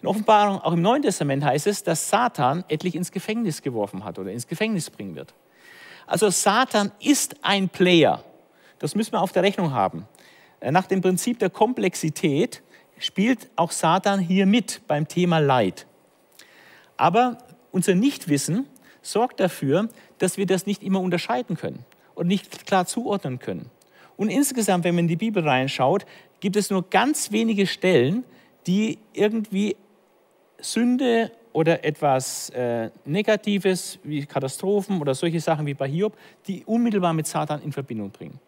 In 0.00 0.08
Offenbarung, 0.08 0.60
auch 0.60 0.72
im 0.72 0.82
Neuen 0.82 1.02
Testament 1.02 1.44
heißt 1.44 1.66
es, 1.66 1.82
dass 1.82 2.08
Satan 2.08 2.64
etlich 2.68 2.94
ins 2.94 3.12
Gefängnis 3.12 3.62
geworfen 3.62 4.04
hat 4.04 4.18
oder 4.18 4.30
ins 4.30 4.46
Gefängnis 4.46 4.90
bringen 4.90 5.14
wird. 5.14 5.34
Also 6.08 6.30
Satan 6.30 6.90
ist 7.00 7.36
ein 7.42 7.68
Player. 7.68 8.24
Das 8.78 8.94
müssen 8.94 9.12
wir 9.12 9.20
auf 9.20 9.32
der 9.32 9.42
Rechnung 9.42 9.72
haben. 9.72 10.08
Äh, 10.60 10.72
nach 10.72 10.86
dem 10.86 11.02
Prinzip 11.02 11.38
der 11.38 11.50
Komplexität 11.50 12.62
spielt 12.98 13.50
auch 13.56 13.70
Satan 13.70 14.18
hier 14.18 14.46
mit 14.46 14.80
beim 14.88 15.06
Thema 15.06 15.38
Leid. 15.38 15.86
Aber 16.96 17.36
unser 17.70 17.94
Nichtwissen 17.94 18.66
sorgt 19.02 19.38
dafür, 19.38 19.88
dass 20.16 20.38
wir 20.38 20.46
das 20.46 20.66
nicht 20.66 20.82
immer 20.82 21.00
unterscheiden 21.00 21.56
können 21.56 21.84
und 22.14 22.26
nicht 22.26 22.66
klar 22.66 22.86
zuordnen 22.86 23.38
können. 23.38 23.70
Und 24.16 24.30
insgesamt, 24.30 24.84
wenn 24.84 24.94
man 24.94 25.04
in 25.04 25.08
die 25.08 25.16
Bibel 25.16 25.46
reinschaut, 25.46 26.06
gibt 26.40 26.56
es 26.56 26.70
nur 26.70 26.88
ganz 26.88 27.30
wenige 27.32 27.66
Stellen, 27.66 28.24
die 28.66 28.98
irgendwie 29.12 29.76
Sünde 30.58 31.30
oder 31.52 31.84
etwas 31.84 32.50
äh, 32.50 32.90
Negatives 33.04 33.98
wie 34.02 34.24
Katastrophen 34.26 35.00
oder 35.00 35.14
solche 35.14 35.40
Sachen 35.40 35.66
wie 35.66 35.74
bei 35.74 35.88
Hiob, 35.88 36.16
die 36.46 36.64
unmittelbar 36.64 37.12
mit 37.12 37.26
Satan 37.26 37.62
in 37.62 37.72
Verbindung 37.72 38.10
bringen. 38.10 38.38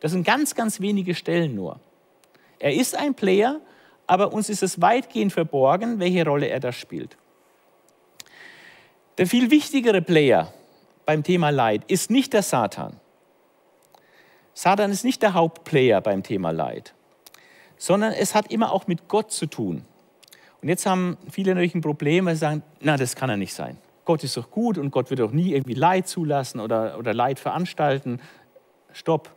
Das 0.00 0.12
sind 0.12 0.24
ganz, 0.24 0.54
ganz 0.54 0.80
wenige 0.80 1.14
Stellen 1.14 1.54
nur. 1.54 1.80
Er 2.58 2.74
ist 2.74 2.96
ein 2.96 3.14
Player, 3.14 3.60
aber 4.06 4.32
uns 4.32 4.48
ist 4.48 4.62
es 4.62 4.80
weitgehend 4.80 5.32
verborgen, 5.32 5.98
welche 5.98 6.24
Rolle 6.24 6.48
er 6.48 6.60
da 6.60 6.72
spielt. 6.72 7.16
Der 9.18 9.26
viel 9.26 9.50
wichtigere 9.50 10.02
Player 10.02 10.52
beim 11.06 11.22
Thema 11.22 11.50
Leid 11.50 11.82
ist 11.86 12.10
nicht 12.10 12.32
der 12.32 12.42
Satan. 12.42 12.98
Satan 14.54 14.90
ist 14.90 15.04
nicht 15.04 15.22
der 15.22 15.34
Hauptplayer 15.34 16.00
beim 16.00 16.22
Thema 16.22 16.50
Leid, 16.50 16.94
sondern 17.76 18.12
es 18.12 18.34
hat 18.34 18.50
immer 18.50 18.72
auch 18.72 18.86
mit 18.86 19.08
Gott 19.08 19.32
zu 19.32 19.46
tun. 19.46 19.84
Und 20.64 20.70
jetzt 20.70 20.86
haben 20.86 21.18
viele 21.28 21.50
natürlich 21.50 21.74
ein 21.74 21.82
Problem, 21.82 22.24
weil 22.24 22.36
sie 22.36 22.40
sagen, 22.40 22.62
na, 22.80 22.96
das 22.96 23.14
kann 23.14 23.28
ja 23.28 23.36
nicht 23.36 23.52
sein. 23.52 23.76
Gott 24.06 24.24
ist 24.24 24.34
doch 24.38 24.50
gut 24.50 24.78
und 24.78 24.92
Gott 24.92 25.10
wird 25.10 25.20
doch 25.20 25.30
nie 25.30 25.52
irgendwie 25.52 25.74
Leid 25.74 26.08
zulassen 26.08 26.58
oder, 26.58 26.98
oder 26.98 27.12
Leid 27.12 27.38
veranstalten. 27.38 28.18
Stopp. 28.94 29.28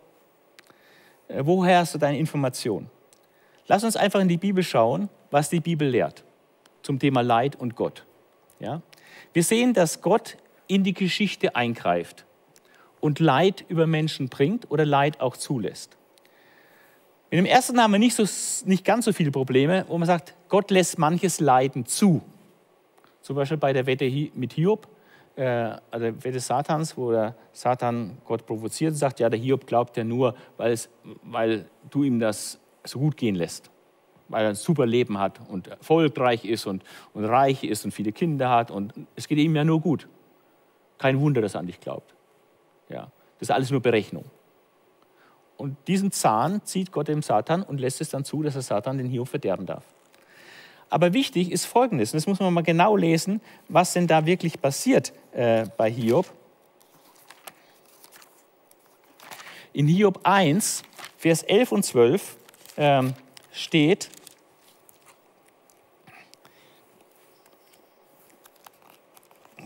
Äh, 1.28 1.42
woher 1.44 1.80
hast 1.80 1.94
du 1.94 1.98
deine 1.98 2.18
Information? 2.18 2.90
Lass 3.68 3.84
uns 3.84 3.98
einfach 3.98 4.22
in 4.22 4.30
die 4.30 4.38
Bibel 4.38 4.64
schauen, 4.64 5.10
was 5.30 5.50
die 5.50 5.60
Bibel 5.60 5.90
lehrt 5.90 6.24
zum 6.82 6.98
Thema 6.98 7.20
Leid 7.20 7.58
und 7.58 7.76
Gott. 7.76 8.06
Ja? 8.62 8.82
Wir 9.34 9.44
sehen, 9.44 9.74
dass 9.74 10.02
Gott 10.02 10.38
in 10.68 10.86
die 10.86 10.94
Geschichte 10.94 11.58
eingreift 11.58 12.26
und 13.02 13.20
Leid 13.20 13.66
über 13.68 13.86
Menschen 13.86 14.30
bringt 14.30 14.72
oder 14.72 14.86
Leid 14.86 15.20
auch 15.20 15.36
zulässt. 15.36 15.98
Mit 17.30 17.40
dem 17.40 17.46
ersten 17.46 17.82
haben 17.82 17.92
wir 17.92 18.00
nicht, 18.00 18.16
so, 18.16 18.24
nicht 18.66 18.86
ganz 18.86 19.04
so 19.04 19.12
viele 19.12 19.32
Probleme, 19.32 19.84
wo 19.90 19.98
man 19.98 20.08
sagt, 20.08 20.37
Gott 20.50 20.72
lässt 20.72 20.98
manches 20.98 21.39
Leiden 21.39 21.86
zu. 21.86 22.22
Zum 23.22 23.36
Beispiel 23.36 23.58
bei 23.58 23.74
der 23.74 23.86
Wette 23.86 24.10
mit 24.34 24.54
Hiob 24.54 24.88
äh, 25.38 25.76
also 25.91 26.24
Wette 26.24 26.39
Satans, 26.39 26.98
wo 26.98 27.12
der 27.12 27.36
Satan 27.54 28.18
Gott 28.26 28.45
provoziert 28.45 28.91
und 28.91 28.98
sagt, 28.98 29.20
ja, 29.20 29.30
der 29.30 29.39
Hiob 29.39 29.66
glaubt 29.66 29.95
ja 29.95 30.04
nur, 30.04 30.36
weil, 30.58 31.70
du 31.89 32.04
ihm 32.04 32.20
das 32.20 32.60
so 32.84 33.00
gut 33.00 33.16
gehen 33.16 33.36
lässt. 33.36 33.70
Weil 34.28 34.43
er 34.43 34.50
ein 34.50 34.56
super 34.56 34.86
Leben 34.86 35.20
hat 35.20 35.39
und 35.48 35.68
erfolgreich 35.68 36.43
ist 36.43 36.66
und, 36.66 36.84
und 37.14 37.24
reich 37.24 37.64
ist 37.64 37.86
und 37.86 37.91
viele 37.91 38.12
Kinder 38.12 38.50
hat 38.50 38.72
und 38.72 38.93
es 39.16 39.28
geht 39.28 39.38
ihm 39.38 39.56
ja 39.56 39.64
nur 39.64 39.80
gut. 39.80 40.08
Kein 40.98 41.20
Wunder, 41.22 41.41
dass 41.41 41.54
er 41.54 41.62
an 41.62 41.68
dich 41.68 41.80
glaubt. 41.80 42.16
Ja, 42.89 43.12
das 43.39 43.50
ist 43.50 43.52
alles 43.52 43.72
nur 43.72 43.82
Berechnung. 43.82 44.26
Und 45.56 45.78
diesen 45.88 46.12
Zahn 46.12 46.62
zieht 46.66 46.91
Gott 46.91 47.08
dem 47.08 47.22
Satan 47.22 47.64
und 47.64 47.80
lässt 47.80 48.02
es 48.02 48.10
dann 48.10 48.26
zu, 48.26 48.43
dass 48.43 48.56
er 48.56 48.62
Satan 48.62 48.98
den 48.98 49.08
Hiob 49.08 49.28
verderben 49.28 49.66
darf. 49.66 49.84
Aber 50.90 51.14
wichtig 51.14 51.52
ist 51.52 51.66
Folgendes, 51.66 52.14
und 52.14 52.18
das 52.18 52.28
muss 52.28 52.40
man 52.40 52.54
mal 52.54 52.62
genau 52.62 52.96
lesen, 52.96 53.42
was 53.68 53.94
denn 53.94 54.08
da 54.08 54.26
wirklich 54.26 54.62
passiert 54.62 55.12
äh, 55.34 55.66
bei 55.76 55.92
Hiob. 55.92 56.26
In 59.74 59.88
Hiob 59.88 60.22
1, 60.24 60.84
Vers 61.18 61.44
11 61.44 61.72
und 61.72 61.84
12 61.84 62.38
ähm, 62.78 63.14
steht, 63.52 64.10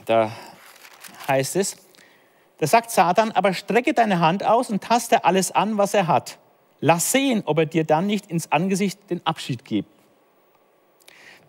da 0.05 0.31
heißt 1.27 1.55
es, 1.55 1.77
da 2.57 2.67
sagt 2.67 2.91
Satan, 2.91 3.31
aber 3.31 3.53
strecke 3.53 3.93
deine 3.93 4.19
Hand 4.19 4.43
aus 4.43 4.69
und 4.69 4.83
taste 4.83 5.23
alles 5.23 5.51
an, 5.51 5.77
was 5.77 5.93
er 5.93 6.07
hat. 6.07 6.37
Lass 6.79 7.11
sehen, 7.11 7.43
ob 7.45 7.59
er 7.59 7.65
dir 7.65 7.83
dann 7.83 8.07
nicht 8.07 8.27
ins 8.27 8.51
Angesicht 8.51 9.09
den 9.09 9.25
Abschied 9.25 9.65
gibt. 9.65 9.89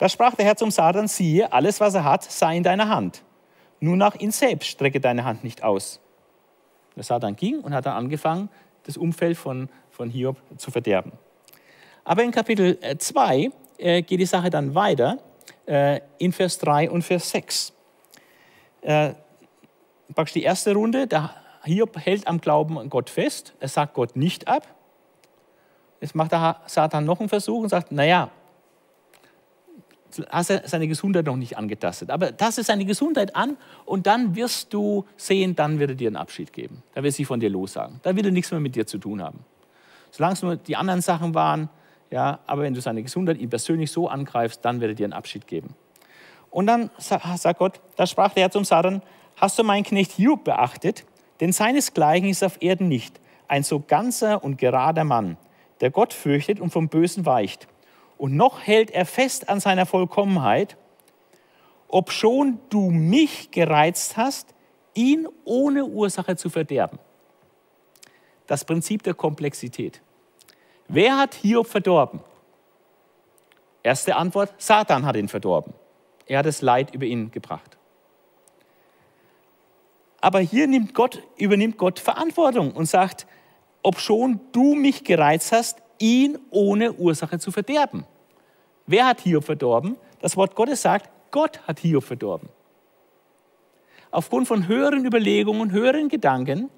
Da 0.02 0.08
sprach 0.08 0.34
der 0.34 0.44
Herr 0.44 0.56
zum 0.56 0.72
Satan, 0.72 1.06
siehe, 1.06 1.52
alles, 1.52 1.78
was 1.78 1.94
er 1.94 2.02
hat, 2.02 2.24
sei 2.24 2.56
in 2.56 2.64
deiner 2.64 2.88
Hand. 2.88 3.22
Nur 3.78 3.96
nach 3.96 4.16
ihn 4.16 4.32
selbst 4.32 4.66
strecke 4.66 4.98
deine 4.98 5.24
Hand 5.24 5.44
nicht 5.44 5.62
aus. 5.62 6.00
Der 6.96 7.04
Satan 7.04 7.36
ging 7.36 7.60
und 7.60 7.72
hat 7.72 7.86
dann 7.86 7.94
angefangen, 7.94 8.48
das 8.82 8.96
Umfeld 8.96 9.36
von, 9.36 9.68
von 9.90 10.10
Hiob 10.10 10.38
zu 10.56 10.72
verderben. 10.72 11.12
Aber 12.02 12.24
in 12.24 12.32
Kapitel 12.32 12.80
2 12.98 13.36
äh, 13.78 13.98
äh, 13.98 14.02
geht 14.02 14.18
die 14.18 14.26
Sache 14.26 14.50
dann 14.50 14.74
weiter, 14.74 15.18
äh, 15.66 16.00
in 16.18 16.32
Vers 16.32 16.58
3 16.58 16.90
und 16.90 17.02
Vers 17.02 17.30
6 17.30 17.72
äh, 18.80 19.14
praktisch 20.16 20.32
die 20.32 20.42
erste 20.42 20.74
Runde, 20.74 21.06
der 21.06 21.30
Hiob 21.62 21.96
hält 21.96 22.26
am 22.26 22.40
Glauben 22.40 22.76
an 22.76 22.90
Gott 22.90 23.08
fest, 23.08 23.54
er 23.60 23.68
sagt 23.68 23.94
Gott 23.94 24.16
nicht 24.16 24.48
ab. 24.48 24.66
Jetzt 26.00 26.16
macht 26.16 26.32
der 26.32 26.60
Satan 26.66 27.04
noch 27.04 27.20
einen 27.20 27.28
Versuch 27.28 27.62
und 27.62 27.68
sagt, 27.68 27.92
naja, 27.92 28.32
hast 30.30 30.50
du 30.50 30.62
seine 30.64 30.88
Gesundheit 30.88 31.26
noch 31.26 31.36
nicht 31.36 31.56
angetastet. 31.56 32.10
Aber 32.10 32.36
taste 32.36 32.62
seine 32.62 32.84
Gesundheit 32.84 33.34
an 33.36 33.56
und 33.84 34.06
dann 34.06 34.34
wirst 34.34 34.72
du 34.72 35.04
sehen, 35.16 35.56
dann 35.56 35.78
wird 35.78 35.90
er 35.90 35.96
dir 35.96 36.08
einen 36.08 36.16
Abschied 36.16 36.52
geben. 36.52 36.82
Da 36.94 37.02
wird 37.02 37.12
er 37.12 37.16
sich 37.16 37.26
von 37.26 37.40
dir 37.40 37.50
lossagen. 37.50 38.00
Dann 38.02 38.16
wird 38.16 38.26
er 38.26 38.32
nichts 38.32 38.50
mehr 38.50 38.60
mit 38.60 38.74
dir 38.74 38.86
zu 38.86 38.98
tun 38.98 39.22
haben. 39.22 39.40
Solange 40.10 40.34
es 40.34 40.42
nur 40.42 40.56
die 40.56 40.76
anderen 40.76 41.00
Sachen 41.00 41.34
waren, 41.34 41.68
ja, 42.10 42.40
aber 42.46 42.62
wenn 42.62 42.74
du 42.74 42.80
seine 42.80 43.02
Gesundheit 43.02 43.38
ihm 43.38 43.48
persönlich 43.48 43.90
so 43.90 44.08
angreifst, 44.08 44.64
dann 44.64 44.80
wird 44.80 44.90
er 44.90 44.94
dir 44.94 45.06
einen 45.06 45.14
Abschied 45.14 45.46
geben. 45.46 45.74
Und 46.50 46.66
dann 46.66 46.90
sagt 46.98 47.58
Gott, 47.58 47.80
da 47.96 48.06
sprach 48.06 48.34
der 48.34 48.44
Herr 48.44 48.50
zum 48.50 48.64
Satan, 48.64 49.00
hast 49.36 49.58
du 49.58 49.64
meinen 49.64 49.84
Knecht 49.84 50.12
Hiob 50.12 50.44
beachtet? 50.44 51.06
Denn 51.40 51.52
seinesgleichen 51.52 52.28
ist 52.28 52.44
auf 52.44 52.60
Erden 52.60 52.88
nicht 52.88 53.18
ein 53.48 53.62
so 53.62 53.80
ganzer 53.80 54.42
und 54.42 54.56
gerader 54.56 55.04
Mann, 55.04 55.36
der 55.82 55.90
Gott 55.90 56.14
fürchtet 56.14 56.58
und 56.58 56.70
vom 56.70 56.88
Bösen 56.88 57.26
weicht. 57.26 57.68
Und 58.22 58.36
noch 58.36 58.60
hält 58.64 58.92
er 58.92 59.04
fest 59.04 59.48
an 59.48 59.58
seiner 59.58 59.84
Vollkommenheit, 59.84 60.76
obschon 61.88 62.60
du 62.70 62.92
mich 62.92 63.50
gereizt 63.50 64.16
hast, 64.16 64.54
ihn 64.94 65.26
ohne 65.44 65.86
Ursache 65.86 66.36
zu 66.36 66.48
verderben. 66.48 67.00
Das 68.46 68.64
Prinzip 68.64 69.02
der 69.02 69.14
Komplexität. 69.14 70.02
Wer 70.86 71.18
hat 71.18 71.34
Hiob 71.34 71.66
verdorben? 71.66 72.20
Erste 73.82 74.14
Antwort, 74.14 74.54
Satan 74.56 75.04
hat 75.04 75.16
ihn 75.16 75.26
verdorben. 75.26 75.74
Er 76.26 76.38
hat 76.38 76.46
das 76.46 76.62
Leid 76.62 76.94
über 76.94 77.06
ihn 77.06 77.32
gebracht. 77.32 77.76
Aber 80.20 80.38
hier 80.38 80.68
nimmt 80.68 80.94
Gott, 80.94 81.24
übernimmt 81.38 81.76
Gott 81.76 81.98
Verantwortung 81.98 82.70
und 82.70 82.86
sagt, 82.86 83.26
ob 83.82 83.98
schon 83.98 84.38
du 84.52 84.76
mich 84.76 85.02
gereizt 85.02 85.50
hast, 85.50 85.82
ihn 85.98 86.38
ohne 86.50 86.92
Ursache 86.92 87.40
zu 87.40 87.50
verderben. 87.50 88.06
Wer 88.86 89.06
hat 89.06 89.20
Hiob 89.20 89.44
verdorben? 89.44 89.96
Das 90.20 90.36
Wort 90.36 90.54
Gottes 90.54 90.82
sagt, 90.82 91.10
Gott 91.30 91.60
hat 91.66 91.80
Hiob 91.80 92.04
verdorben. 92.04 92.48
Aufgrund 94.10 94.46
von 94.46 94.68
höheren 94.68 95.04
Überlegungen, 95.04 95.72
höheren 95.72 96.08
Gedanken 96.08 96.70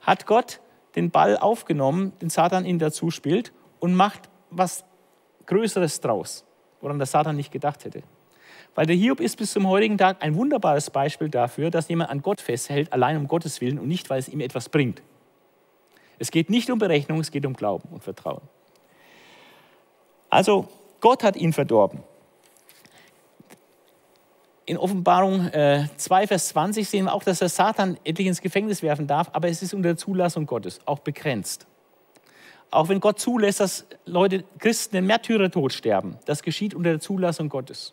hat 0.00 0.26
Gott 0.26 0.60
den 0.96 1.10
Ball 1.10 1.36
aufgenommen, 1.36 2.12
den 2.20 2.30
Satan 2.30 2.66
ihn 2.66 2.78
dazu 2.78 3.10
spielt 3.10 3.52
und 3.80 3.94
macht 3.94 4.28
was 4.50 4.84
Größeres 5.46 6.00
draus, 6.00 6.44
woran 6.80 6.98
der 6.98 7.06
Satan 7.06 7.36
nicht 7.36 7.50
gedacht 7.50 7.84
hätte. 7.84 8.02
Weil 8.74 8.86
der 8.86 8.96
Hiob 8.96 9.20
ist 9.20 9.36
bis 9.36 9.52
zum 9.52 9.68
heutigen 9.68 9.98
Tag 9.98 10.22
ein 10.22 10.34
wunderbares 10.34 10.90
Beispiel 10.90 11.28
dafür, 11.28 11.70
dass 11.70 11.88
jemand 11.88 12.10
an 12.10 12.22
Gott 12.22 12.40
festhält, 12.40 12.92
allein 12.92 13.16
um 13.16 13.28
Gottes 13.28 13.60
Willen 13.60 13.78
und 13.78 13.88
nicht, 13.88 14.10
weil 14.10 14.18
es 14.18 14.28
ihm 14.28 14.40
etwas 14.40 14.68
bringt. 14.68 15.02
Es 16.18 16.30
geht 16.30 16.50
nicht 16.50 16.70
um 16.70 16.78
Berechnung, 16.78 17.20
es 17.20 17.30
geht 17.30 17.46
um 17.46 17.54
Glauben 17.54 17.88
und 17.90 18.02
Vertrauen. 18.02 18.42
Also 20.28 20.68
Gott 21.04 21.22
hat 21.22 21.36
ihn 21.36 21.52
verdorben. 21.52 22.02
In 24.64 24.78
Offenbarung 24.78 25.48
äh, 25.48 25.86
2, 25.98 26.28
Vers 26.28 26.48
20 26.48 26.88
sehen 26.88 27.04
wir 27.04 27.12
auch, 27.12 27.22
dass 27.22 27.40
der 27.40 27.50
Satan 27.50 27.98
endlich 28.04 28.26
ins 28.26 28.40
Gefängnis 28.40 28.82
werfen 28.82 29.06
darf, 29.06 29.28
aber 29.34 29.48
es 29.48 29.60
ist 29.60 29.74
unter 29.74 29.90
der 29.90 29.96
Zulassung 29.98 30.46
Gottes, 30.46 30.80
auch 30.86 31.00
begrenzt. 31.00 31.66
Auch 32.70 32.88
wenn 32.88 33.00
Gott 33.00 33.20
zulässt, 33.20 33.60
dass 33.60 33.84
Leute, 34.06 34.44
Christen 34.58 34.96
den 34.96 35.04
Märtyrertod 35.04 35.74
sterben, 35.74 36.16
das 36.24 36.42
geschieht 36.42 36.72
unter 36.74 36.92
der 36.92 37.00
Zulassung 37.00 37.50
Gottes. 37.50 37.92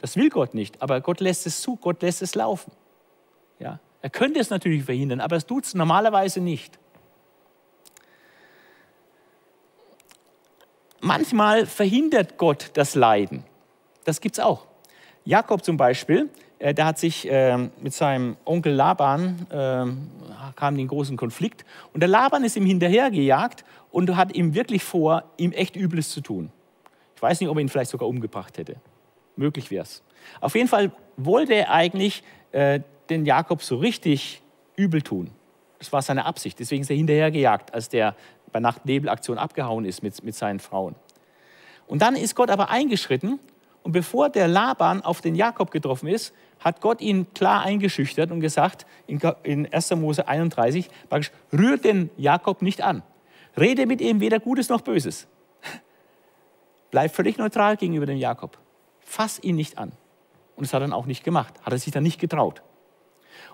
Das 0.00 0.14
will 0.14 0.30
Gott 0.30 0.54
nicht, 0.54 0.80
aber 0.80 1.00
Gott 1.00 1.18
lässt 1.18 1.48
es 1.48 1.60
zu, 1.60 1.74
Gott 1.74 2.00
lässt 2.00 2.22
es 2.22 2.36
laufen. 2.36 2.70
Ja? 3.58 3.80
Er 4.02 4.10
könnte 4.10 4.38
es 4.38 4.50
natürlich 4.50 4.84
verhindern, 4.84 5.18
aber 5.18 5.34
es 5.34 5.46
tut 5.46 5.64
es 5.64 5.74
normalerweise 5.74 6.40
nicht. 6.40 6.78
Manchmal 11.00 11.66
verhindert 11.66 12.36
Gott 12.36 12.70
das 12.74 12.94
Leiden. 12.94 13.44
Das 14.04 14.20
gibt 14.20 14.38
es 14.38 14.44
auch. 14.44 14.66
Jakob 15.24 15.64
zum 15.64 15.76
Beispiel, 15.76 16.28
äh, 16.58 16.74
der 16.74 16.86
hat 16.86 16.98
sich 16.98 17.30
äh, 17.30 17.56
mit 17.56 17.92
seinem 17.94 18.36
Onkel 18.44 18.74
Laban, 18.74 19.46
äh, 19.50 20.52
kam 20.56 20.78
in 20.78 20.88
großen 20.88 21.16
Konflikt 21.16 21.64
und 21.92 22.00
der 22.00 22.08
Laban 22.08 22.44
ist 22.44 22.56
ihm 22.56 22.66
hinterhergejagt 22.66 23.64
und 23.90 24.14
hat 24.16 24.34
ihm 24.34 24.54
wirklich 24.54 24.82
vor, 24.84 25.24
ihm 25.36 25.52
echt 25.52 25.76
Übles 25.76 26.10
zu 26.10 26.20
tun. 26.20 26.50
Ich 27.16 27.22
weiß 27.22 27.40
nicht, 27.40 27.48
ob 27.48 27.56
er 27.56 27.60
ihn 27.60 27.68
vielleicht 27.68 27.90
sogar 27.90 28.08
umgebracht 28.08 28.58
hätte. 28.58 28.76
Möglich 29.36 29.70
wäre 29.70 29.84
es. 29.84 30.02
Auf 30.40 30.54
jeden 30.54 30.68
Fall 30.68 30.92
wollte 31.16 31.54
er 31.54 31.70
eigentlich 31.70 32.22
äh, 32.52 32.80
den 33.08 33.24
Jakob 33.24 33.62
so 33.62 33.76
richtig 33.76 34.42
übel 34.76 35.02
tun. 35.02 35.30
Das 35.78 35.92
war 35.92 36.02
seine 36.02 36.26
Absicht. 36.26 36.58
Deswegen 36.58 36.82
ist 36.82 36.90
er 36.90 36.96
hinterher 36.96 37.30
gejagt, 37.30 37.72
als 37.72 37.88
der 37.88 38.14
bei 38.52 38.60
Nacht-Nebel-Aktion 38.60 39.38
abgehauen 39.38 39.84
ist 39.84 40.02
mit, 40.02 40.22
mit 40.24 40.34
seinen 40.34 40.60
Frauen. 40.60 40.94
Und 41.86 42.02
dann 42.02 42.16
ist 42.16 42.34
Gott 42.34 42.50
aber 42.50 42.70
eingeschritten 42.70 43.38
und 43.82 43.92
bevor 43.92 44.28
der 44.28 44.48
Laban 44.48 45.02
auf 45.02 45.20
den 45.20 45.34
Jakob 45.34 45.70
getroffen 45.70 46.08
ist, 46.08 46.34
hat 46.60 46.80
Gott 46.80 47.00
ihn 47.00 47.32
klar 47.32 47.62
eingeschüchtert 47.62 48.30
und 48.30 48.40
gesagt, 48.40 48.86
in 49.06 49.72
1. 49.72 49.90
Mose 49.96 50.28
31, 50.28 50.90
rührt 51.52 51.84
den 51.84 52.10
Jakob 52.16 52.60
nicht 52.60 52.82
an. 52.82 53.02
Rede 53.58 53.86
mit 53.86 54.00
ihm 54.00 54.20
weder 54.20 54.38
Gutes 54.38 54.68
noch 54.68 54.82
Böses. 54.82 55.26
Bleib 56.90 57.14
völlig 57.14 57.38
neutral 57.38 57.76
gegenüber 57.76 58.06
dem 58.06 58.18
Jakob 58.18 58.58
fass 59.10 59.42
ihn 59.42 59.56
nicht 59.56 59.76
an. 59.76 59.92
Und 60.56 60.66
das 60.66 60.72
hat 60.72 60.82
er 60.82 60.86
dann 60.86 60.92
auch 60.92 61.06
nicht 61.06 61.24
gemacht, 61.24 61.54
hat 61.62 61.72
er 61.72 61.78
sich 61.78 61.92
dann 61.92 62.04
nicht 62.04 62.20
getraut. 62.20 62.62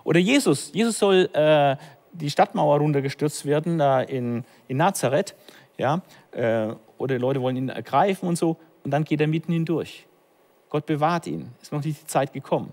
Oder 0.03 0.19
Jesus, 0.19 0.71
Jesus 0.73 0.99
soll 0.99 1.29
äh, 1.33 1.75
die 2.19 2.29
Stadtmauer 2.29 2.79
runtergestürzt 2.79 3.45
werden 3.45 3.77
da 3.77 4.01
in, 4.01 4.43
in 4.67 4.77
Nazareth, 4.77 5.35
ja, 5.77 6.01
äh, 6.31 6.73
oder 6.97 7.15
die 7.15 7.21
Leute 7.21 7.41
wollen 7.41 7.55
ihn 7.55 7.69
ergreifen 7.69 8.27
und 8.27 8.37
so, 8.37 8.57
und 8.83 8.91
dann 8.91 9.03
geht 9.03 9.21
er 9.21 9.27
mitten 9.27 9.51
hindurch. 9.51 10.07
Gott 10.69 10.85
bewahrt 10.85 11.27
ihn, 11.27 11.51
ist 11.61 11.71
noch 11.71 11.83
nicht 11.83 12.01
die 12.01 12.07
Zeit 12.07 12.33
gekommen. 12.33 12.71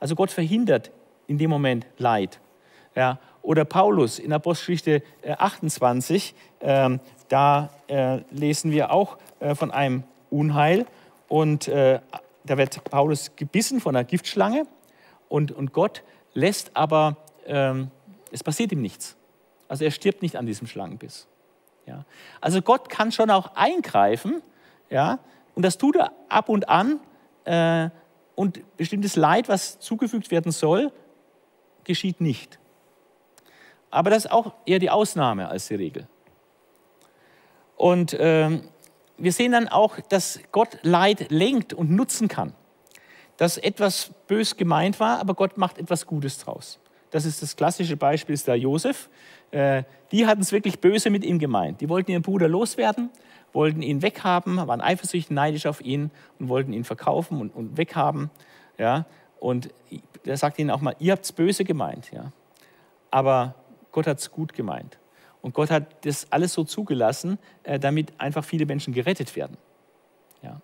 Also 0.00 0.14
Gott 0.14 0.30
verhindert 0.30 0.90
in 1.26 1.38
dem 1.38 1.50
Moment 1.50 1.86
Leid. 1.98 2.40
Ja, 2.94 3.18
oder 3.42 3.64
Paulus 3.64 4.18
in 4.18 4.32
Apostelgeschichte 4.32 5.02
28, 5.26 6.34
äh, 6.60 6.98
da 7.28 7.70
äh, 7.86 8.20
lesen 8.30 8.72
wir 8.72 8.90
auch 8.90 9.18
äh, 9.40 9.54
von 9.54 9.70
einem 9.70 10.04
Unheil, 10.30 10.86
und 11.28 11.68
äh, 11.68 12.00
da 12.44 12.58
wird 12.58 12.82
Paulus 12.84 13.36
gebissen 13.36 13.80
von 13.80 13.94
einer 13.94 14.04
Giftschlange 14.04 14.66
und, 15.28 15.52
und 15.52 15.72
Gott 15.72 16.02
lässt 16.32 16.74
aber, 16.74 17.16
ähm, 17.46 17.90
es 18.30 18.42
passiert 18.44 18.72
ihm 18.72 18.82
nichts. 18.82 19.16
Also 19.68 19.84
er 19.84 19.90
stirbt 19.90 20.22
nicht 20.22 20.36
an 20.36 20.46
diesem 20.46 20.66
Schlangenbiss. 20.66 21.26
Ja? 21.86 22.04
Also 22.40 22.62
Gott 22.62 22.88
kann 22.88 23.12
schon 23.12 23.30
auch 23.30 23.54
eingreifen, 23.54 24.42
ja? 24.90 25.18
und 25.54 25.64
das 25.64 25.78
tut 25.78 25.96
er 25.96 26.12
ab 26.28 26.48
und 26.48 26.68
an. 26.68 27.00
Äh, 27.44 27.90
und 28.34 28.76
bestimmtes 28.76 29.16
Leid, 29.16 29.48
was 29.48 29.80
zugefügt 29.80 30.30
werden 30.30 30.52
soll, 30.52 30.92
geschieht 31.82 32.20
nicht. 32.20 32.60
Aber 33.90 34.10
das 34.10 34.26
ist 34.26 34.30
auch 34.30 34.54
eher 34.64 34.78
die 34.78 34.90
Ausnahme 34.90 35.48
als 35.48 35.66
die 35.66 35.74
Regel. 35.74 36.06
Und 37.76 38.16
ähm, 38.18 38.68
wir 39.16 39.32
sehen 39.32 39.52
dann 39.52 39.66
auch, 39.66 39.98
dass 40.00 40.38
Gott 40.52 40.78
Leid 40.82 41.30
lenkt 41.30 41.72
und 41.72 41.90
nutzen 41.90 42.28
kann. 42.28 42.54
Dass 43.36 43.58
etwas 43.58 44.12
bös 44.28 44.56
gemeint 44.56 45.00
war, 45.00 45.18
aber 45.18 45.34
Gott 45.34 45.58
macht 45.58 45.78
etwas 45.78 46.06
Gutes 46.06 46.38
draus. 46.38 46.78
Das 47.10 47.24
ist 47.24 47.42
das 47.42 47.56
klassische 47.56 47.96
Beispiel, 47.96 48.34
ist 48.34 48.46
der 48.46 48.56
Josef. 48.56 49.08
Äh, 49.50 49.84
die 50.12 50.26
hatten 50.26 50.42
es 50.42 50.52
wirklich 50.52 50.80
böse 50.80 51.10
mit 51.10 51.24
ihm 51.24 51.38
gemeint. 51.38 51.80
Die 51.80 51.88
wollten 51.88 52.10
ihren 52.10 52.22
Bruder 52.22 52.48
loswerden, 52.48 53.10
wollten 53.52 53.82
ihn 53.82 54.02
weghaben, 54.02 54.56
waren 54.56 54.80
eifersüchtig, 54.80 55.30
neidisch 55.30 55.66
auf 55.66 55.80
ihn 55.80 56.10
und 56.38 56.48
wollten 56.48 56.72
ihn 56.72 56.84
verkaufen 56.84 57.40
und, 57.40 57.54
und 57.54 57.76
weghaben. 57.76 58.30
Ja? 58.76 59.06
Und 59.40 59.70
er 60.24 60.36
sagt 60.36 60.58
ihnen 60.58 60.70
auch 60.70 60.80
mal, 60.80 60.96
ihr 60.98 61.12
habt 61.12 61.24
es 61.24 61.32
böse 61.32 61.64
gemeint. 61.64 62.10
Ja? 62.12 62.32
Aber 63.10 63.54
Gott 63.92 64.06
hat 64.06 64.18
es 64.18 64.30
gut 64.30 64.52
gemeint. 64.52 64.98
Und 65.40 65.54
Gott 65.54 65.70
hat 65.70 66.04
das 66.04 66.30
alles 66.30 66.52
so 66.52 66.64
zugelassen, 66.64 67.38
äh, 67.62 67.78
damit 67.78 68.12
einfach 68.18 68.44
viele 68.44 68.66
Menschen 68.66 68.92
gerettet 68.92 69.34
werden. 69.36 69.56
Ja. 70.42 70.60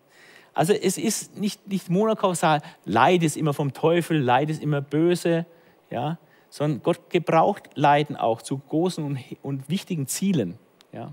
Also 0.52 0.72
es 0.72 0.98
ist 0.98 1.38
nicht, 1.38 1.66
nicht 1.68 1.90
monokausal, 1.90 2.60
Leid 2.84 3.22
ist 3.22 3.36
immer 3.36 3.54
vom 3.54 3.72
Teufel, 3.72 4.18
Leid 4.18 4.50
ist 4.50 4.62
immer 4.62 4.80
böse, 4.80 5.46
ja, 5.90 6.18
sondern 6.54 6.84
Gott 6.84 7.10
gebraucht 7.10 7.70
Leiden 7.74 8.14
auch 8.14 8.40
zu 8.40 8.58
großen 8.58 9.02
und, 9.02 9.18
und 9.42 9.68
wichtigen 9.68 10.06
Zielen. 10.06 10.56
Ja. 10.92 11.10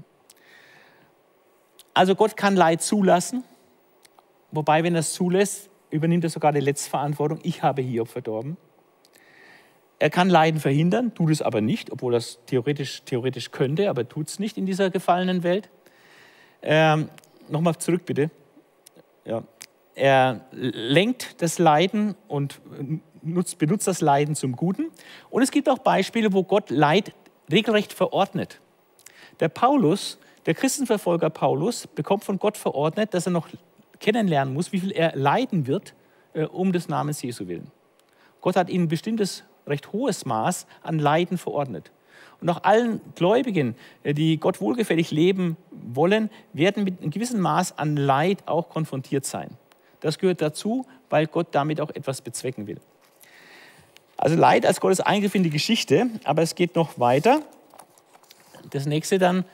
Also 1.95 2.13
Gott 2.13 2.37
kann 2.37 2.55
Leid 2.55 2.83
zulassen, 2.83 3.43
wobei, 4.51 4.83
wenn 4.83 4.93
er 4.93 4.99
es 4.99 5.13
zulässt, 5.13 5.71
übernimmt 5.89 6.25
er 6.25 6.29
sogar 6.29 6.51
die 6.51 6.59
Letztverantwortung. 6.59 7.39
Ich 7.41 7.63
habe 7.63 7.81
Hiob 7.81 8.07
verdorben. 8.09 8.55
Er 9.97 10.11
kann 10.11 10.29
Leiden 10.29 10.59
verhindern, 10.59 11.15
tut 11.15 11.31
es 11.31 11.41
aber 11.41 11.59
nicht, 11.59 11.91
obwohl 11.91 12.13
er 12.13 12.17
es 12.17 12.37
theoretisch, 12.45 13.01
theoretisch 13.05 13.49
könnte, 13.49 13.89
aber 13.89 14.07
tut 14.07 14.27
es 14.27 14.37
nicht 14.37 14.59
in 14.59 14.67
dieser 14.67 14.91
gefallenen 14.91 15.41
Welt. 15.41 15.71
Ähm, 16.61 17.09
Nochmal 17.49 17.75
zurück 17.79 18.05
bitte. 18.05 18.29
Ja. 19.25 19.41
Er 19.95 20.45
lenkt 20.51 21.41
das 21.41 21.57
Leiden 21.57 22.13
und 22.27 22.61
nutzt, 22.79 23.01
benutzt 23.21 23.87
das 23.87 24.01
Leiden 24.01 24.35
zum 24.35 24.55
Guten. 24.55 24.91
Und 25.29 25.41
es 25.41 25.51
gibt 25.51 25.69
auch 25.69 25.79
Beispiele, 25.79 26.33
wo 26.33 26.43
Gott 26.43 26.69
Leid 26.69 27.13
regelrecht 27.51 27.93
verordnet. 27.93 28.59
Der 29.39 29.49
Paulus, 29.49 30.17
der 30.45 30.53
Christenverfolger 30.53 31.29
Paulus, 31.29 31.87
bekommt 31.87 32.23
von 32.23 32.39
Gott 32.39 32.57
verordnet, 32.57 33.13
dass 33.13 33.27
er 33.27 33.31
noch 33.31 33.47
kennenlernen 33.99 34.53
muss, 34.53 34.71
wie 34.71 34.79
viel 34.79 34.91
er 34.91 35.15
leiden 35.15 35.67
wird, 35.67 35.93
äh, 36.33 36.45
um 36.45 36.71
des 36.71 36.89
Namens 36.89 37.21
Jesu 37.21 37.47
willen. 37.47 37.71
Gott 38.41 38.55
hat 38.55 38.69
ihm 38.69 38.83
ein 38.83 38.87
bestimmtes 38.87 39.43
recht 39.67 39.91
hohes 39.91 40.25
Maß 40.25 40.65
an 40.81 40.99
Leiden 40.99 41.37
verordnet. 41.37 41.91
Und 42.41 42.49
auch 42.49 42.63
allen 42.63 43.01
Gläubigen, 43.15 43.75
äh, 44.03 44.13
die 44.13 44.37
Gott 44.37 44.61
wohlgefällig 44.61 45.11
leben 45.11 45.57
wollen, 45.71 46.29
werden 46.53 46.83
mit 46.83 47.01
einem 47.01 47.11
gewissen 47.11 47.39
Maß 47.39 47.77
an 47.77 47.95
Leid 47.95 48.47
auch 48.47 48.69
konfrontiert 48.69 49.25
sein. 49.25 49.57
Das 49.99 50.17
gehört 50.17 50.41
dazu, 50.41 50.85
weil 51.09 51.27
Gott 51.27 51.47
damit 51.51 51.79
auch 51.79 51.91
etwas 51.91 52.21
bezwecken 52.21 52.65
will. 52.65 52.79
Also 54.21 54.35
Leid 54.35 54.67
als 54.67 54.79
Gottes 54.79 54.99
Eingriff 54.99 55.33
in 55.33 55.41
die 55.41 55.49
Geschichte, 55.49 56.07
aber 56.25 56.43
es 56.43 56.53
geht 56.53 56.75
noch 56.75 56.99
weiter. 56.99 57.41
Das 58.69 58.85
nächste 58.85 59.17
dann, 59.17 59.45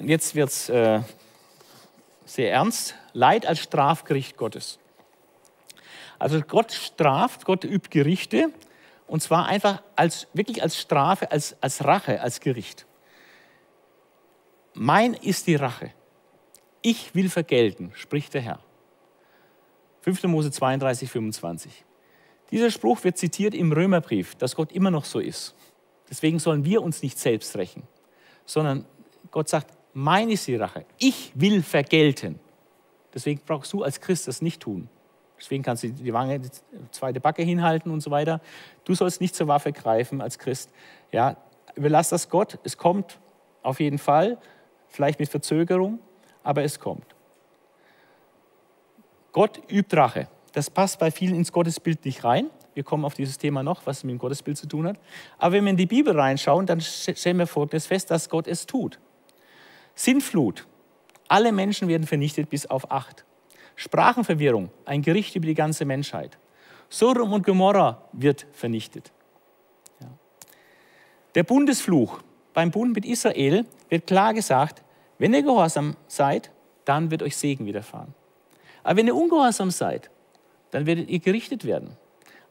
jetzt 0.00 0.34
wird 0.34 0.48
es 0.48 0.70
äh, 0.70 1.02
sehr 2.24 2.50
ernst, 2.50 2.94
Leid 3.12 3.44
als 3.44 3.58
Strafgericht 3.58 4.38
Gottes. 4.38 4.78
Also 6.18 6.40
Gott 6.40 6.72
straft, 6.72 7.44
Gott 7.44 7.64
übt 7.64 7.90
Gerichte 7.90 8.48
und 9.06 9.22
zwar 9.22 9.44
einfach 9.44 9.82
als, 9.96 10.28
wirklich 10.32 10.62
als 10.62 10.80
Strafe, 10.80 11.30
als, 11.30 11.54
als 11.60 11.84
Rache, 11.84 12.22
als 12.22 12.40
Gericht. 12.40 12.86
Mein 14.72 15.12
ist 15.12 15.46
die 15.46 15.56
Rache. 15.56 15.92
Ich 16.80 17.14
will 17.14 17.28
vergelten, 17.28 17.92
spricht 17.94 18.32
der 18.32 18.40
Herr. 18.40 18.60
5. 20.00 20.24
Mose 20.24 20.50
32, 20.50 21.10
25. 21.10 21.85
Dieser 22.50 22.70
Spruch 22.70 23.02
wird 23.04 23.18
zitiert 23.18 23.54
im 23.54 23.72
Römerbrief, 23.72 24.34
dass 24.36 24.54
Gott 24.54 24.72
immer 24.72 24.90
noch 24.90 25.04
so 25.04 25.18
ist. 25.18 25.54
Deswegen 26.08 26.38
sollen 26.38 26.64
wir 26.64 26.82
uns 26.82 27.02
nicht 27.02 27.18
selbst 27.18 27.56
rächen, 27.56 27.82
sondern 28.44 28.84
Gott 29.30 29.48
sagt, 29.48 29.76
mein 29.92 30.30
ist 30.30 30.46
die 30.46 30.56
Rache. 30.56 30.84
Ich 30.98 31.32
will 31.34 31.62
vergelten. 31.62 32.38
Deswegen 33.12 33.40
brauchst 33.44 33.72
du 33.72 33.82
als 33.82 34.00
Christ 34.00 34.28
das 34.28 34.42
nicht 34.42 34.60
tun. 34.60 34.88
Deswegen 35.38 35.62
kannst 35.62 35.82
du 35.82 35.88
die 35.88 36.12
Wange, 36.12 36.40
die 36.40 36.50
zweite 36.90 37.20
Backe 37.20 37.42
hinhalten 37.42 37.90
und 37.90 38.00
so 38.00 38.10
weiter. 38.10 38.40
Du 38.84 38.94
sollst 38.94 39.20
nicht 39.20 39.34
zur 39.34 39.48
Waffe 39.48 39.72
greifen 39.72 40.20
als 40.20 40.38
Christ. 40.38 40.70
Ja, 41.12 41.36
überlass 41.74 42.08
das 42.08 42.28
Gott. 42.28 42.58
Es 42.62 42.76
kommt 42.76 43.18
auf 43.62 43.80
jeden 43.80 43.98
Fall, 43.98 44.38
vielleicht 44.88 45.18
mit 45.18 45.28
Verzögerung, 45.28 45.98
aber 46.42 46.62
es 46.62 46.78
kommt. 46.78 47.06
Gott 49.32 49.60
übt 49.70 49.94
Rache. 49.96 50.28
Das 50.56 50.70
passt 50.70 50.98
bei 50.98 51.10
vielen 51.10 51.34
ins 51.34 51.52
Gottesbild 51.52 52.02
nicht 52.06 52.24
rein. 52.24 52.48
Wir 52.72 52.82
kommen 52.82 53.04
auf 53.04 53.12
dieses 53.12 53.36
Thema 53.36 53.62
noch, 53.62 53.84
was 53.84 54.04
mit 54.04 54.12
dem 54.12 54.18
Gottesbild 54.18 54.56
zu 54.56 54.66
tun 54.66 54.86
hat. 54.86 54.98
Aber 55.36 55.52
wenn 55.52 55.64
wir 55.64 55.70
in 55.72 55.76
die 55.76 55.84
Bibel 55.84 56.18
reinschauen, 56.18 56.64
dann 56.64 56.80
stellen 56.80 57.36
wir 57.36 57.46
Folgendes 57.46 57.84
fest, 57.84 58.10
dass 58.10 58.30
Gott 58.30 58.46
es 58.46 58.64
tut. 58.64 58.98
Sintflut. 59.94 60.66
Alle 61.28 61.52
Menschen 61.52 61.88
werden 61.88 62.06
vernichtet 62.06 62.48
bis 62.48 62.64
auf 62.64 62.90
acht. 62.90 63.26
Sprachenverwirrung, 63.74 64.70
ein 64.86 65.02
Gericht 65.02 65.36
über 65.36 65.44
die 65.44 65.52
ganze 65.52 65.84
Menschheit. 65.84 66.38
Sodom 66.88 67.34
und 67.34 67.44
Gomorra 67.44 68.08
wird 68.12 68.46
vernichtet. 68.52 69.12
Ja. 70.00 70.08
Der 71.34 71.42
Bundesfluch 71.42 72.22
beim 72.54 72.70
Bund 72.70 72.94
mit 72.94 73.04
Israel 73.04 73.66
wird 73.90 74.06
klar 74.06 74.32
gesagt, 74.32 74.82
wenn 75.18 75.34
ihr 75.34 75.42
gehorsam 75.42 75.96
seid, 76.06 76.50
dann 76.86 77.10
wird 77.10 77.22
euch 77.22 77.36
Segen 77.36 77.66
widerfahren. 77.66 78.14
Aber 78.82 78.96
wenn 78.96 79.06
ihr 79.06 79.14
ungehorsam 79.14 79.70
seid, 79.70 80.10
dann 80.76 80.84
werdet 80.84 81.08
ihr 81.08 81.20
gerichtet 81.20 81.64
werden. 81.64 81.96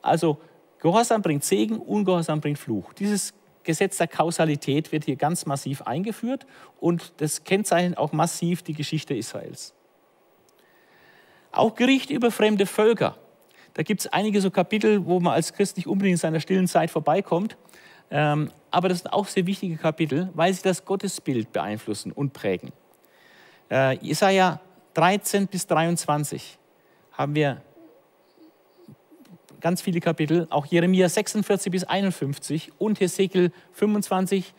Also 0.02 0.40
Gehorsam 0.80 1.22
bringt 1.22 1.44
Segen, 1.44 1.78
Ungehorsam 1.78 2.42
bringt 2.42 2.58
Fluch. 2.58 2.92
Dieses 2.94 3.36
Gesetz 3.62 3.98
der 3.98 4.08
Kausalität 4.08 4.92
wird 4.92 5.06
hier 5.06 5.16
ganz 5.16 5.46
massiv 5.46 5.84
eingeführt 5.84 6.48
und 6.80 7.14
das 7.18 7.44
kennzeichnet 7.44 8.00
auch 8.00 8.14
massiv 8.14 8.64
die 8.64 8.74
Geschichte 8.74 9.14
Israels. 9.14 9.76
Auch 11.52 11.76
Gericht 11.76 12.10
über 12.10 12.32
fremde 12.32 12.66
Völker. 12.66 13.16
Da 13.76 13.84
gibt 13.84 14.02
es 14.02 14.08
einige 14.08 14.42
so 14.42 14.50
Kapitel, 14.50 15.06
wo 15.06 15.20
man 15.20 15.34
als 15.34 15.54
Christ 15.54 15.78
nicht 15.78 15.86
unbedingt 15.86 16.14
in 16.14 16.18
seiner 16.18 16.40
stillen 16.40 16.68
Zeit 16.68 16.90
vorbeikommt. 16.90 17.58
Ähm, 18.10 18.50
aber 18.72 18.90
das 18.90 19.02
sind 19.02 19.14
auch 19.14 19.28
sehr 19.28 19.46
wichtige 19.46 19.78
Kapitel, 19.78 20.32
weil 20.34 20.52
sie 20.52 20.64
das 20.64 20.84
Gottesbild 20.84 21.54
beeinflussen 21.54 22.12
und 22.12 22.34
prägen. 22.34 22.72
Äh, 23.70 24.00
Jesaja 24.00 24.62
13 24.96 25.46
bis 25.46 25.68
23 25.68 26.58
haben 27.12 27.36
wir 27.36 27.62
ganz 29.66 29.82
viele 29.82 30.00
Kapitel, 30.00 30.46
auch 30.52 30.68
Jeremia 30.68 31.10
46 31.10 31.72
bis 31.72 31.84
51 31.86 32.72
und 32.78 33.00
Hesekiel 33.00 33.52
25 33.72 34.54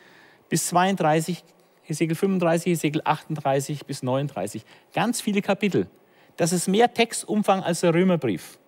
bis 0.49 0.67
32, 0.67 1.45
Hesekiel 1.85 2.17
35, 2.17 2.73
Hesekiel 2.73 3.03
38 3.05 3.87
bis 3.87 4.03
39. 4.03 4.65
Ganz 4.93 5.21
viele 5.21 5.43
Kapitel, 5.43 5.87
das 6.37 6.51
ist 6.51 6.67
mehr 6.67 6.93
Textumfang 6.93 7.63
als 7.63 7.83
der 7.83 7.95
Römerbrief. 7.95 8.59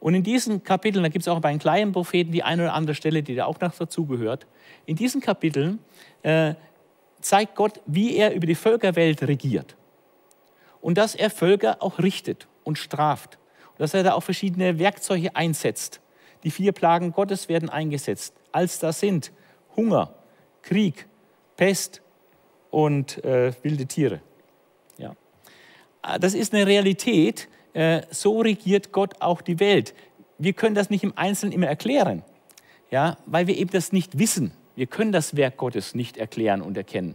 Und 0.00 0.14
in 0.14 0.22
diesen 0.22 0.64
Kapiteln, 0.64 1.02
da 1.02 1.10
gibt 1.10 1.24
es 1.24 1.28
auch 1.28 1.40
bei 1.40 1.50
den 1.50 1.58
kleinen 1.58 1.92
Propheten 1.92 2.32
die 2.32 2.42
eine 2.42 2.62
oder 2.62 2.72
andere 2.72 2.94
Stelle, 2.94 3.22
die 3.22 3.34
da 3.34 3.44
auch 3.44 3.60
noch 3.60 3.74
dazugehört. 3.76 4.46
In 4.86 4.96
diesen 4.96 5.20
Kapiteln 5.20 5.78
äh, 6.22 6.54
zeigt 7.20 7.54
Gott, 7.54 7.82
wie 7.84 8.16
er 8.16 8.34
über 8.34 8.46
die 8.46 8.54
Völkerwelt 8.54 9.22
regiert. 9.24 9.76
Und 10.80 10.96
dass 10.96 11.14
er 11.14 11.28
Völker 11.28 11.82
auch 11.82 11.98
richtet 11.98 12.48
und 12.62 12.78
straft. 12.78 13.38
Dass 13.78 13.94
er 13.94 14.02
da 14.02 14.14
auch 14.14 14.22
verschiedene 14.22 14.78
Werkzeuge 14.78 15.34
einsetzt. 15.34 16.00
Die 16.44 16.50
vier 16.50 16.72
Plagen 16.72 17.12
Gottes 17.12 17.48
werden 17.48 17.70
eingesetzt. 17.70 18.34
Als 18.52 18.78
das 18.78 19.00
sind 19.00 19.32
Hunger, 19.76 20.14
Krieg, 20.62 21.06
Pest 21.56 22.02
und 22.70 23.24
äh, 23.24 23.52
wilde 23.62 23.86
Tiere. 23.86 24.20
Das 26.20 26.34
ist 26.34 26.54
eine 26.54 26.66
Realität. 26.66 27.48
Äh, 27.72 28.02
so 28.10 28.40
regiert 28.40 28.92
Gott 28.92 29.20
auch 29.20 29.40
die 29.40 29.58
Welt. 29.58 29.94
Wir 30.38 30.52
können 30.52 30.74
das 30.74 30.90
nicht 30.90 31.04
im 31.04 31.16
Einzelnen 31.16 31.52
immer 31.52 31.66
erklären, 31.66 32.22
ja, 32.90 33.16
weil 33.26 33.46
wir 33.46 33.56
eben 33.56 33.70
das 33.70 33.92
nicht 33.92 34.18
wissen. 34.18 34.52
Wir 34.76 34.86
können 34.86 35.12
das 35.12 35.36
Werk 35.36 35.56
Gottes 35.56 35.94
nicht 35.94 36.16
erklären 36.16 36.60
und 36.60 36.76
erkennen. 36.76 37.14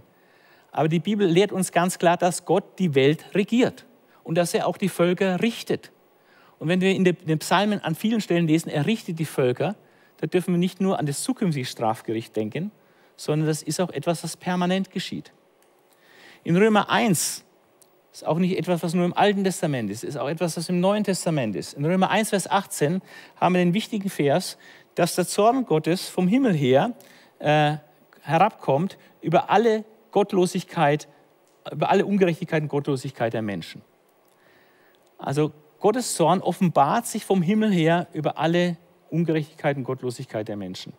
Aber 0.72 0.88
die 0.88 1.00
Bibel 1.00 1.28
lehrt 1.28 1.52
uns 1.52 1.72
ganz 1.72 2.00
klar, 2.00 2.18
dass 2.18 2.46
Gott 2.46 2.80
die 2.80 2.96
Welt 2.96 3.26
regiert 3.34 3.86
und 4.24 4.36
dass 4.36 4.54
er 4.54 4.68
auch 4.68 4.78
die 4.78 4.90
Völker 4.90 5.42
richtet. 5.42 5.92
Und 6.60 6.68
wenn 6.68 6.82
wir 6.82 6.94
in 6.94 7.06
den 7.06 7.40
Psalmen 7.40 7.82
an 7.82 7.96
vielen 7.96 8.22
Stellen 8.22 8.48
lesen, 8.48 8.70
er 8.70 8.86
richtet 8.86 9.18
die 9.18 9.26
Völker, 9.26 9.76
da 10.18 10.28
dürfen 10.28 10.54
wir 10.54 10.60
nicht 10.60 10.82
nur 10.82 11.00
an 11.00 11.06
das 11.06 11.24
zukünftige 11.24 11.66
Strafgericht 11.66 12.36
denken, 12.36 12.72
sondern 13.16 13.48
das 13.48 13.64
ist 13.64 13.80
auch 13.80 13.90
etwas, 13.90 14.24
was 14.24 14.36
permanent 14.36 14.92
geschieht. 14.92 15.32
In 16.44 16.58
Römer 16.58 16.90
1 16.90 17.46
ist 18.12 18.28
auch 18.28 18.38
nicht 18.38 18.58
etwas, 18.58 18.84
was 18.84 18.94
nur 18.94 19.06
im 19.06 19.14
Alten 19.14 19.44
Testament 19.44 19.90
ist, 19.90 20.04
ist 20.04 20.18
auch 20.18 20.28
etwas, 20.28 20.58
was 20.58 20.68
im 20.68 20.82
Neuen 20.82 21.06
Testament 21.06 21.56
ist. 21.56 21.74
In 21.74 21.86
Römer 21.86 22.10
1, 22.10 22.30
Vers 22.30 22.50
18 22.50 23.02
haben 23.38 23.56
wir 23.56 23.60
den 23.60 23.74
wichtigen 23.74 24.10
Vers, 24.10 24.58
dass 24.96 25.16
der 25.16 25.28
Zorn 25.28 25.66
Gottes 25.66 26.10
vom 26.10 26.28
Himmel 26.28 26.54
her 26.54 26.94
äh, 27.40 27.78
herabkommt 28.22 28.98
über 29.22 29.50
alle 29.50 29.86
Gottlosigkeit, 30.12 31.08
über 31.72 31.90
alle 31.90 32.06
Ungerechtigkeit 32.06 32.64
und 32.64 32.68
Gottlosigkeit 32.68 33.34
der 33.34 33.42
Menschen. 33.42 33.82
Also 35.18 35.54
Gottes 35.80 36.16
Zorn 36.16 36.42
offenbart 36.42 37.08
sich 37.08 37.26
vom 37.26 37.42
Himmel 37.42 37.72
her 37.72 38.08
über 38.14 38.38
alle 38.38 38.78
Ungerechtigkeit 39.10 39.78
und 39.78 39.84
Gottlosigkeit 39.84 40.48
der 40.48 40.58
Menschen. 40.58 40.94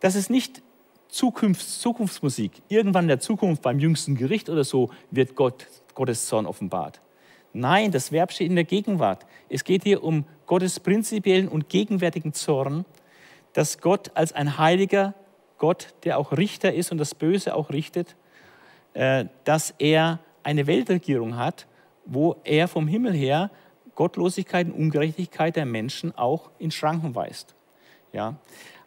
das 0.00 0.14
ist 0.14 0.30
nicht 0.30 0.62
Zukunfts 1.08 1.80
Zukunftsmusik. 1.80 2.62
Irgendwann 2.68 3.04
in 3.04 3.08
der 3.08 3.20
Zukunft 3.20 3.60
beim 3.60 3.78
jüngsten 3.78 4.14
Gericht 4.14 4.48
oder 4.48 4.64
so 4.64 4.90
wird 5.10 5.36
Gott, 5.36 5.66
Gottes 5.94 6.26
Zorn 6.26 6.46
offenbart. 6.46 7.02
Nein, 7.52 7.90
das 7.90 8.12
Verb 8.12 8.32
steht 8.32 8.48
in 8.48 8.54
der 8.54 8.64
Gegenwart. 8.64 9.26
Es 9.50 9.62
geht 9.62 9.84
hier 9.84 10.02
um 10.02 10.24
Gottes 10.46 10.80
prinzipiellen 10.80 11.48
und 11.48 11.68
gegenwärtigen 11.68 12.32
Zorn, 12.32 12.86
dass 13.52 13.78
Gott 13.80 14.10
als 14.14 14.32
ein 14.32 14.56
heiliger 14.56 15.14
Gott, 15.58 15.94
der 16.04 16.18
auch 16.18 16.32
Richter 16.32 16.72
ist 16.72 16.92
und 16.92 16.98
das 16.98 17.14
Böse 17.14 17.54
auch 17.54 17.70
richtet, 17.70 18.16
äh, 18.94 19.26
dass 19.44 19.74
er 19.78 20.18
eine 20.42 20.66
Weltregierung 20.66 21.36
hat, 21.36 21.66
wo 22.06 22.36
er 22.44 22.68
vom 22.68 22.88
Himmel 22.88 23.12
her 23.12 23.50
Gottlosigkeit 23.94 24.66
und 24.66 24.72
Ungerechtigkeit 24.74 25.56
der 25.56 25.66
Menschen 25.66 26.16
auch 26.16 26.50
in 26.58 26.70
Schranken 26.70 27.14
weist. 27.14 27.54
Ja? 28.12 28.36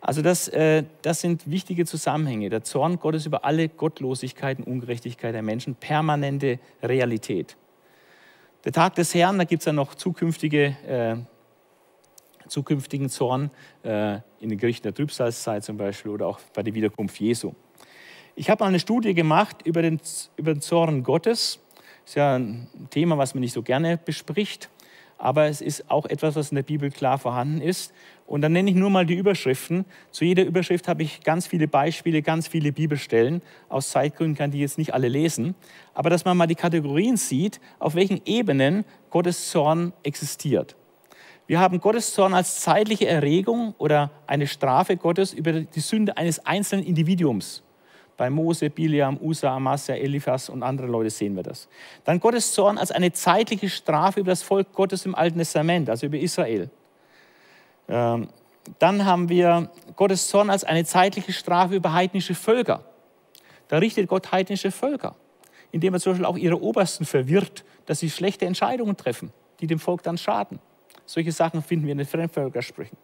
Also 0.01 0.22
das, 0.22 0.47
äh, 0.49 0.84
das 1.01 1.22
sind 1.22 1.49
wichtige 1.49 1.86
Zusammenhänge. 1.86 2.49
Der 2.49 2.64
Zorn 2.64 2.99
Gottes 2.99 3.26
über 3.26 3.43
alle 3.43 3.70
Gottlosigkeit 3.70 4.60
und 4.60 4.68
Ungerechtigkeit 4.68 5.34
der 5.34 5.41
Menschen, 5.41 5.76
permanente 5.76 6.60
Realität. 6.84 7.58
Der 8.66 8.72
Tag 8.72 8.95
des 8.95 9.14
Herrn, 9.14 9.38
da 9.38 9.43
gibt 9.43 9.62
es 9.62 9.66
ja 9.66 9.74
noch 9.74 9.95
zukünftige, 9.95 10.76
äh, 10.88 11.16
zukünftigen 12.47 13.10
Zorn 13.10 13.51
äh, 13.84 14.16
in 14.39 14.49
den 14.49 14.58
Gerichten 14.58 14.84
der 14.84 14.93
Trübsalzeit 14.93 15.64
zum 15.64 15.78
Beispiel 15.78 16.12
oder 16.12 16.28
auch 16.28 16.39
bei 16.53 16.62
der 16.62 16.74
Wiederkunft 16.74 17.20
Jesu. 17.20 17.53
Ich 18.36 18.49
habe 18.49 18.64
mal 18.64 18.68
eine 18.68 18.80
Studie 18.80 19.14
gemacht 19.14 19.62
über 19.64 19.82
den, 19.82 19.99
über 20.36 20.53
den 20.53 20.62
Zorn 20.62 21.03
Gottes. 21.03 21.60
Das 22.03 22.12
ist 22.12 22.16
ja 22.16 22.36
ein 22.36 22.68
Thema, 22.91 23.18
was 23.18 23.34
man 23.34 23.41
nicht 23.41 23.53
so 23.53 23.64
gerne 23.64 23.97
bespricht 23.97 24.70
aber 25.18 25.45
es 25.47 25.61
ist 25.61 25.89
auch 25.89 26.05
etwas, 26.05 26.36
was 26.36 26.51
in 26.51 26.55
der 26.55 26.63
Bibel 26.63 26.91
klar 26.91 27.18
vorhanden 27.18 27.61
ist. 27.61 27.93
Und 28.28 28.41
dann 28.41 28.51
nenne 28.53 28.70
ich 28.70 28.76
nur 28.76 28.89
mal 28.89 29.05
die 29.05 29.16
Überschriften. 29.16 29.86
Zu 30.11 30.26
jeder 30.26 30.43
Überschrift 30.43 30.88
habe 30.88 31.03
ich 31.03 31.22
ganz 31.22 31.47
viele 31.47 31.68
Beispiele, 31.68 32.22
ganz 32.22 32.47
viele 32.47 32.72
Bibelstellen. 32.72 33.41
Aus 33.70 33.91
Zeitgründen 33.91 34.36
kann 34.36 34.51
die 34.51 34.59
jetzt 34.59 34.78
nicht 34.78 34.93
alle 34.93 35.07
lesen. 35.07 35.55
Aber 35.93 36.09
dass 36.09 36.26
man 36.26 36.36
mal 36.36 36.47
die 36.47 36.55
Kategorien 36.55 37.18
sieht, 37.18 37.59
auf 37.80 37.95
welchen 37.95 38.22
Ebenen 38.26 38.84
Gottes 39.09 39.49
Zorn 39.51 39.93
existiert. 40.03 40.76
Wir 41.47 41.59
haben 41.59 41.80
Gottes 41.80 42.13
Zorn 42.13 42.34
als 42.34 42.61
zeitliche 42.61 43.07
Erregung 43.07 43.76
oder 43.78 44.09
eine 44.26 44.47
Strafe 44.47 44.97
Gottes 44.97 45.32
über 45.32 45.53
die 45.53 45.80
Sünde 45.80 46.18
eines 46.18 46.43
einzelnen 46.45 46.84
Individuums. 46.84 47.64
Bei 48.18 48.30
Mose, 48.30 48.70
Biliam, 48.70 49.18
Usa, 49.22 49.55
Amasja, 49.55 49.95
Eliphas 49.95 50.49
und 50.49 50.63
andere 50.63 50.88
Leute 50.88 51.09
sehen 51.09 51.36
wir 51.36 51.43
das. 51.43 51.68
Dann 52.05 52.20
Gottes 52.20 52.53
Zorn 52.53 52.78
als 52.78 52.91
eine 52.91 53.11
zeitliche 53.11 53.70
Strafe 53.70 54.22
über 54.22 54.32
das 54.32 54.41
Volk 54.41 54.72
Gottes 54.74 55.05
im 55.05 55.16
Alten 55.16 55.38
Testament, 55.38 55.89
also 55.89 56.05
über 56.05 56.18
Israel. 56.18 56.70
Ähm, 57.89 58.30
dann 58.80 59.05
haben 59.05 59.30
wir 59.30 59.70
Gottes 59.95 60.28
Zorn 60.28 60.49
als 60.49 60.63
eine 60.63 60.86
zeitliche 60.86 61.34
Strafe 61.34 61.76
über 61.76 61.93
heidnische 61.93 62.36
Völker. 62.36 62.84
Da 63.68 63.78
richtet 63.78 64.07
Gott 64.07 64.32
heidnische 64.32 64.72
Völker, 64.72 65.16
indem 65.72 65.93
er 65.93 65.99
zum 65.99 66.13
Beispiel 66.13 66.26
auch 66.26 66.38
ihre 66.38 66.61
Obersten 66.61 67.05
verwirrt, 67.05 67.63
dass 67.86 67.99
sie 67.99 68.09
schlechte 68.09 68.45
Entscheidungen 68.45 68.97
treffen, 68.97 69.32
die 69.59 69.68
dem 69.68 69.80
Volk 69.80 70.03
dann 70.03 70.18
schaden. 70.18 70.59
Solche 71.05 71.32
Sachen 71.32 71.61
finden 71.61 71.86
wir 71.86 71.91
in 71.91 71.99
den 71.99 72.07
Fremdvölkersprüchen. 72.07 72.97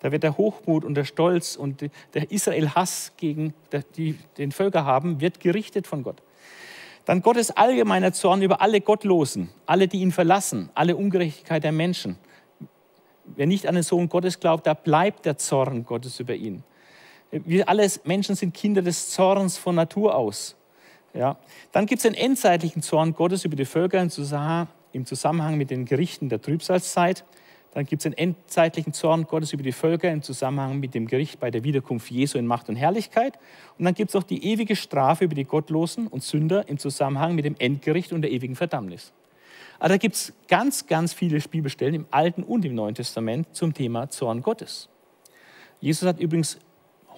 Da 0.00 0.12
wird 0.12 0.22
der 0.22 0.36
Hochmut 0.36 0.84
und 0.84 0.94
der 0.94 1.04
Stolz 1.04 1.56
und 1.56 1.90
der 2.14 2.30
Israel-Hass 2.30 3.12
gegen 3.16 3.54
die 3.96 4.18
den 4.36 4.52
Völker 4.52 4.84
haben, 4.84 5.20
wird 5.20 5.40
gerichtet 5.40 5.86
von 5.86 6.02
Gott. 6.02 6.22
Dann 7.04 7.22
Gottes 7.22 7.50
allgemeiner 7.50 8.12
Zorn 8.12 8.42
über 8.42 8.60
alle 8.60 8.80
Gottlosen, 8.80 9.48
alle, 9.66 9.88
die 9.88 10.00
ihn 10.00 10.12
verlassen, 10.12 10.68
alle 10.74 10.94
Ungerechtigkeit 10.94 11.64
der 11.64 11.72
Menschen. 11.72 12.18
Wer 13.24 13.46
nicht 13.46 13.66
an 13.66 13.74
den 13.74 13.82
Sohn 13.82 14.08
Gottes 14.08 14.40
glaubt, 14.40 14.66
da 14.66 14.74
bleibt 14.74 15.24
der 15.24 15.38
Zorn 15.38 15.84
Gottes 15.84 16.20
über 16.20 16.34
ihn. 16.34 16.62
Wir 17.30 17.68
alle 17.68 17.86
Menschen 18.04 18.34
sind 18.36 18.54
Kinder 18.54 18.82
des 18.82 19.10
Zorns 19.10 19.58
von 19.58 19.74
Natur 19.74 20.14
aus. 20.14 20.54
Ja. 21.14 21.36
Dann 21.72 21.86
gibt 21.86 21.98
es 21.98 22.02
den 22.02 22.14
endzeitlichen 22.14 22.82
Zorn 22.82 23.14
Gottes 23.14 23.44
über 23.44 23.56
die 23.56 23.64
Völker 23.64 24.00
im 24.00 25.06
Zusammenhang 25.06 25.56
mit 25.56 25.70
den 25.70 25.84
Gerichten 25.84 26.28
der 26.28 26.40
Trübsalzeit. 26.40 27.24
Dann 27.72 27.84
gibt 27.84 28.00
es 28.00 28.04
den 28.04 28.14
endzeitlichen 28.14 28.92
Zorn 28.92 29.24
Gottes 29.24 29.52
über 29.52 29.62
die 29.62 29.72
Völker 29.72 30.10
im 30.10 30.22
Zusammenhang 30.22 30.80
mit 30.80 30.94
dem 30.94 31.06
Gericht 31.06 31.38
bei 31.38 31.50
der 31.50 31.64
Wiederkunft 31.64 32.10
Jesu 32.10 32.38
in 32.38 32.46
Macht 32.46 32.68
und 32.68 32.76
Herrlichkeit. 32.76 33.38
Und 33.78 33.84
dann 33.84 33.94
gibt 33.94 34.10
es 34.10 34.16
auch 34.16 34.22
die 34.22 34.44
ewige 34.44 34.74
Strafe 34.74 35.24
über 35.24 35.34
die 35.34 35.44
Gottlosen 35.44 36.06
und 36.06 36.22
Sünder 36.22 36.68
im 36.68 36.78
Zusammenhang 36.78 37.34
mit 37.34 37.44
dem 37.44 37.56
Endgericht 37.58 38.12
und 38.12 38.22
der 38.22 38.32
ewigen 38.32 38.56
Verdammnis. 38.56 39.12
Aber 39.78 39.90
da 39.90 39.96
gibt 39.96 40.16
es 40.16 40.32
ganz, 40.48 40.86
ganz 40.86 41.12
viele 41.12 41.38
Bibelstellen 41.38 41.94
im 41.94 42.06
Alten 42.10 42.42
und 42.42 42.64
im 42.64 42.74
Neuen 42.74 42.94
Testament 42.94 43.54
zum 43.54 43.74
Thema 43.74 44.10
Zorn 44.10 44.42
Gottes. 44.42 44.88
Jesus 45.80 46.08
hat 46.08 46.18
übrigens 46.18 46.58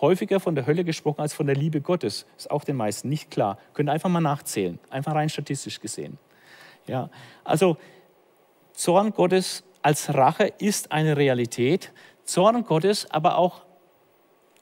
häufiger 0.00 0.40
von 0.40 0.54
der 0.54 0.66
Hölle 0.66 0.84
gesprochen 0.84 1.20
als 1.20 1.32
von 1.32 1.46
der 1.46 1.56
Liebe 1.56 1.80
Gottes. 1.80 2.26
Ist 2.36 2.50
auch 2.50 2.64
den 2.64 2.76
meisten 2.76 3.08
nicht 3.08 3.30
klar. 3.30 3.58
Könnt 3.74 3.88
einfach 3.88 4.10
mal 4.10 4.20
nachzählen, 4.20 4.78
einfach 4.90 5.14
rein 5.14 5.28
statistisch 5.28 5.80
gesehen. 5.80 6.18
Ja, 6.86 7.10
also 7.44 7.76
Zorn 8.72 9.12
Gottes 9.12 9.62
als 9.82 10.14
Rache 10.14 10.52
ist 10.58 10.92
eine 10.92 11.16
Realität. 11.16 11.92
Zorn 12.24 12.64
Gottes, 12.64 13.10
aber 13.10 13.38
auch 13.38 13.64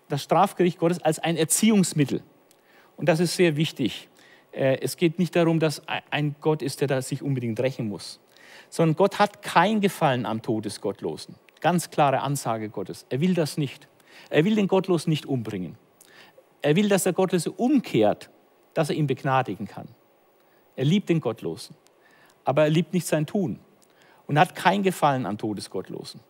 das 0.09 0.23
Strafgericht 0.23 0.79
Gottes 0.79 1.03
als 1.03 1.19
ein 1.19 1.37
Erziehungsmittel. 1.37 2.23
Und 2.97 3.09
das 3.09 3.21
ist 3.21 3.37
sehr 3.37 3.57
wichtig. 3.57 4.09
Äh, 4.53 4.79
es 4.81 4.97
geht 4.97 5.19
nicht 5.19 5.37
darum, 5.37 5.61
dass 5.61 5.83
ein 6.11 6.37
Gott 6.41 6.62
ist, 6.62 6.81
der 6.81 7.03
sich 7.03 7.23
unbedingt 7.23 7.61
rächen 7.61 7.89
muss, 7.89 8.21
sondern 8.71 8.97
Gott 8.97 9.19
hat 9.19 9.43
kein 9.43 9.81
Gefallen 9.81 10.25
am 10.25 10.43
Tod 10.43 10.64
des 10.64 10.81
Gottlosen. 10.81 11.35
Ganz 11.61 11.91
klare 11.91 12.21
Ansage 12.21 12.69
Gottes. 12.69 13.07
Er 13.11 13.21
will 13.21 13.35
das 13.35 13.59
nicht. 13.59 13.89
Er 14.31 14.45
will 14.45 14.55
den 14.55 14.69
Gottlosen 14.69 15.11
nicht 15.11 15.27
umbringen. 15.27 15.77
Er 16.62 16.77
will, 16.77 16.89
dass 16.89 17.05
der 17.05 17.12
Gottlose 17.12 17.53
umkehrt, 17.53 18.31
dass 18.75 18.91
er 18.91 18.97
ihn 18.97 19.07
begnadigen 19.07 19.66
kann. 19.66 19.89
Er 20.77 20.85
liebt 20.85 21.09
den 21.09 21.21
Gottlosen, 21.21 21.77
aber 22.45 22.64
er 22.64 22.71
liebt 22.71 22.95
nicht 22.95 23.07
sein 23.07 23.27
Tun 23.27 23.59
und 24.29 24.39
hat 24.39 24.55
kein 24.55 24.85
Gefallen 24.85 25.26
am 25.26 25.37
Todesgottlosen. 25.37 26.20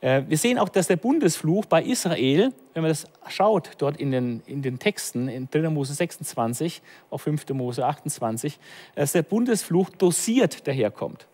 Äh, 0.00 0.22
wir 0.28 0.36
sehen 0.36 0.58
auch, 0.58 0.68
dass 0.68 0.86
der 0.86 0.96
Bundesfluch 0.96 1.64
bei 1.64 1.82
Israel, 1.82 2.52
wenn 2.74 2.82
man 2.82 2.90
das 2.90 3.06
schaut, 3.28 3.70
dort 3.78 3.96
in 3.96 4.12
den, 4.12 4.42
in 4.46 4.62
den 4.62 4.78
Texten, 4.78 5.28
in 5.28 5.48
3. 5.50 5.70
Mose 5.70 5.94
26, 5.94 6.82
auch 7.10 7.18
5. 7.18 7.48
Mose 7.50 7.84
28, 7.84 8.58
dass 8.94 9.12
der 9.12 9.22
Bundesfluch 9.22 9.90
dosiert 9.90 10.66
daherkommt. 10.68 11.26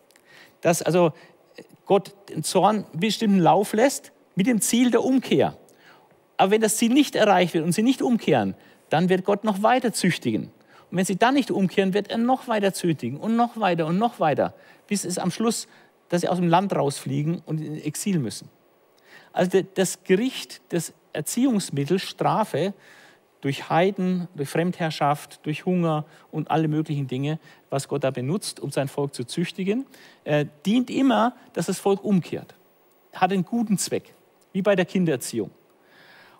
Dass 0.61 0.81
also 0.81 1.11
Gott 1.85 2.13
den 2.29 2.43
Zorn 2.43 2.85
einen 2.91 2.99
bestimmten 2.99 3.39
Lauf 3.39 3.73
lässt 3.73 4.11
mit 4.35 4.47
dem 4.47 4.61
Ziel 4.61 4.91
der 4.91 5.03
Umkehr. 5.03 5.57
Aber 6.37 6.51
wenn 6.51 6.61
das 6.61 6.77
Ziel 6.77 6.93
nicht 6.93 7.15
erreicht 7.15 7.53
wird 7.53 7.65
und 7.65 7.73
sie 7.73 7.83
nicht 7.83 8.01
umkehren, 8.01 8.55
dann 8.89 9.09
wird 9.09 9.25
Gott 9.25 9.43
noch 9.43 9.61
weiter 9.61 9.91
züchtigen. 9.91 10.51
Und 10.91 10.97
wenn 10.97 11.05
sie 11.05 11.17
dann 11.17 11.33
nicht 11.33 11.51
umkehren, 11.51 11.93
wird 11.93 12.09
er 12.09 12.17
noch 12.17 12.47
weiter 12.47 12.73
züchtigen 12.73 13.17
und 13.17 13.35
noch 13.35 13.59
weiter 13.59 13.85
und 13.85 13.97
noch 13.97 14.19
weiter, 14.19 14.53
bis 14.87 15.03
es 15.03 15.17
am 15.17 15.31
Schluss 15.31 15.67
dass 16.09 16.21
sie 16.21 16.27
aus 16.27 16.37
dem 16.37 16.47
Land 16.47 16.75
rausfliegen 16.75 17.41
und 17.45 17.61
in 17.61 17.81
Exil 17.81 18.19
müssen. 18.19 18.49
Also 19.31 19.61
das 19.75 20.03
Gericht, 20.03 20.61
das 20.69 20.93
Erziehungsmittel, 21.13 21.99
Strafe 21.99 22.73
durch 23.41 23.69
Heiden, 23.69 24.27
durch 24.35 24.49
Fremdherrschaft, 24.49 25.39
durch 25.43 25.65
Hunger 25.65 26.05
und 26.31 26.51
alle 26.51 26.67
möglichen 26.67 27.07
Dinge, 27.07 27.39
was 27.69 27.87
Gott 27.87 28.03
da 28.03 28.11
benutzt, 28.11 28.59
um 28.59 28.71
sein 28.71 28.87
Volk 28.87 29.13
zu 29.13 29.23
züchtigen, 29.23 29.85
äh, 30.25 30.45
dient 30.65 30.89
immer, 30.89 31.35
dass 31.53 31.67
das 31.67 31.79
Volk 31.79 32.03
umkehrt. 32.03 32.53
Hat 33.13 33.31
einen 33.31 33.45
guten 33.45 33.77
Zweck, 33.77 34.13
wie 34.51 34.61
bei 34.61 34.75
der 34.75 34.85
Kindererziehung. 34.85 35.51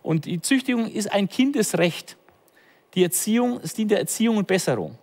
Und 0.01 0.25
die 0.25 0.41
Züchtigung 0.41 0.87
ist 0.87 1.11
ein 1.11 1.29
Kindesrecht. 1.29 2.17
Die 2.95 3.03
Erziehung, 3.03 3.59
es 3.63 3.73
dient 3.73 3.91
der 3.91 3.99
Erziehung 3.99 4.37
und 4.37 4.47
Besserung. 4.47 4.97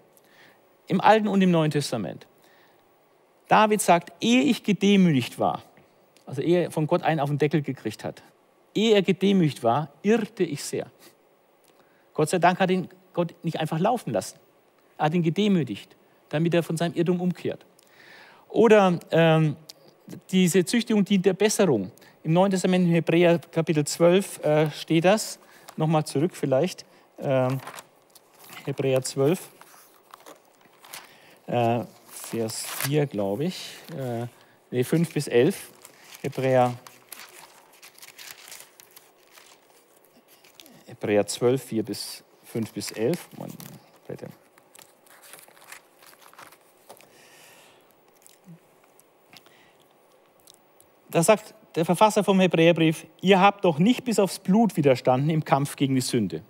Im 0.88 1.00
Alten 1.00 1.28
und 1.28 1.40
im 1.40 1.50
Neuen 1.50 1.70
Testament. 1.70 2.26
David 3.48 3.80
sagt, 3.80 4.12
ehe 4.20 4.42
ich 4.42 4.62
gedemütigt 4.62 5.38
war, 5.38 5.62
also 6.24 6.42
ehe 6.42 6.64
er 6.64 6.70
von 6.70 6.86
Gott 6.86 7.02
einen 7.02 7.20
auf 7.20 7.28
den 7.28 7.38
Deckel 7.38 7.62
gekriegt 7.62 8.04
hat, 8.04 8.22
ehe 8.74 8.94
er 8.94 9.02
gedemütigt 9.02 9.62
war, 9.62 9.90
irrte 10.02 10.44
ich 10.44 10.62
sehr. 10.64 10.90
Gott 12.14 12.30
sei 12.30 12.38
Dank 12.38 12.58
hat 12.58 12.70
ihn 12.70 12.88
Gott 13.12 13.34
nicht 13.42 13.60
einfach 13.60 13.78
laufen 13.78 14.12
lassen. 14.12 14.38
Er 14.98 15.06
hat 15.06 15.14
ihn 15.14 15.22
gedemütigt, 15.22 15.96
damit 16.28 16.54
er 16.54 16.62
von 16.62 16.76
seinem 16.76 16.94
Irrtum 16.94 17.20
umkehrt. 17.20 17.64
Oder 18.48 18.98
ähm, 19.10 19.56
diese 20.30 20.64
Züchtigung 20.64 21.04
dient 21.04 21.26
der 21.26 21.34
Besserung. 21.34 21.90
Im 22.22 22.32
Neuen 22.32 22.50
Testament, 22.50 22.86
in 22.86 22.92
Hebräer 22.92 23.38
Kapitel 23.38 23.84
12, 23.84 24.44
äh, 24.44 24.70
steht 24.70 25.04
das. 25.04 25.38
Nochmal 25.76 26.04
zurück 26.04 26.32
vielleicht. 26.34 26.84
Ähm, 27.18 27.58
Hebräer 28.64 29.02
12. 29.02 29.48
Äh, 31.46 31.84
Vers 32.36 32.66
4, 32.66 33.06
glaube 33.06 33.44
ich, 33.44 33.70
äh, 33.96 34.26
nee, 34.70 34.84
5 34.84 35.10
bis 35.10 35.26
11, 35.26 35.70
Hebräer, 36.20 36.74
Hebräer 40.84 41.26
12, 41.26 41.62
4 41.62 41.82
bis 41.82 42.24
5 42.44 42.72
bis 42.74 42.90
11. 42.90 43.18
Mann, 43.38 43.50
bitte. 44.06 44.26
Da 51.08 51.22
sagt 51.22 51.54
der 51.74 51.86
Verfasser 51.86 52.22
vom 52.22 52.38
Hebräerbrief, 52.40 53.06
ihr 53.22 53.40
habt 53.40 53.64
doch 53.64 53.78
nicht 53.78 54.04
bis 54.04 54.18
aufs 54.18 54.40
Blut 54.40 54.76
widerstanden 54.76 55.30
im 55.30 55.42
Kampf 55.42 55.76
gegen 55.76 55.94
die 55.94 56.02
Sünde. 56.02 56.42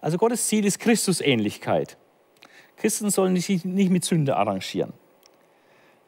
Also 0.00 0.16
Gottes 0.16 0.46
Ziel 0.48 0.64
ist 0.64 0.78
Christusähnlichkeit. 0.78 1.98
Christen 2.78 3.10
sollen 3.10 3.36
sich 3.36 3.66
nicht 3.66 3.90
mit 3.90 4.06
Sünde 4.06 4.36
arrangieren. 4.36 4.94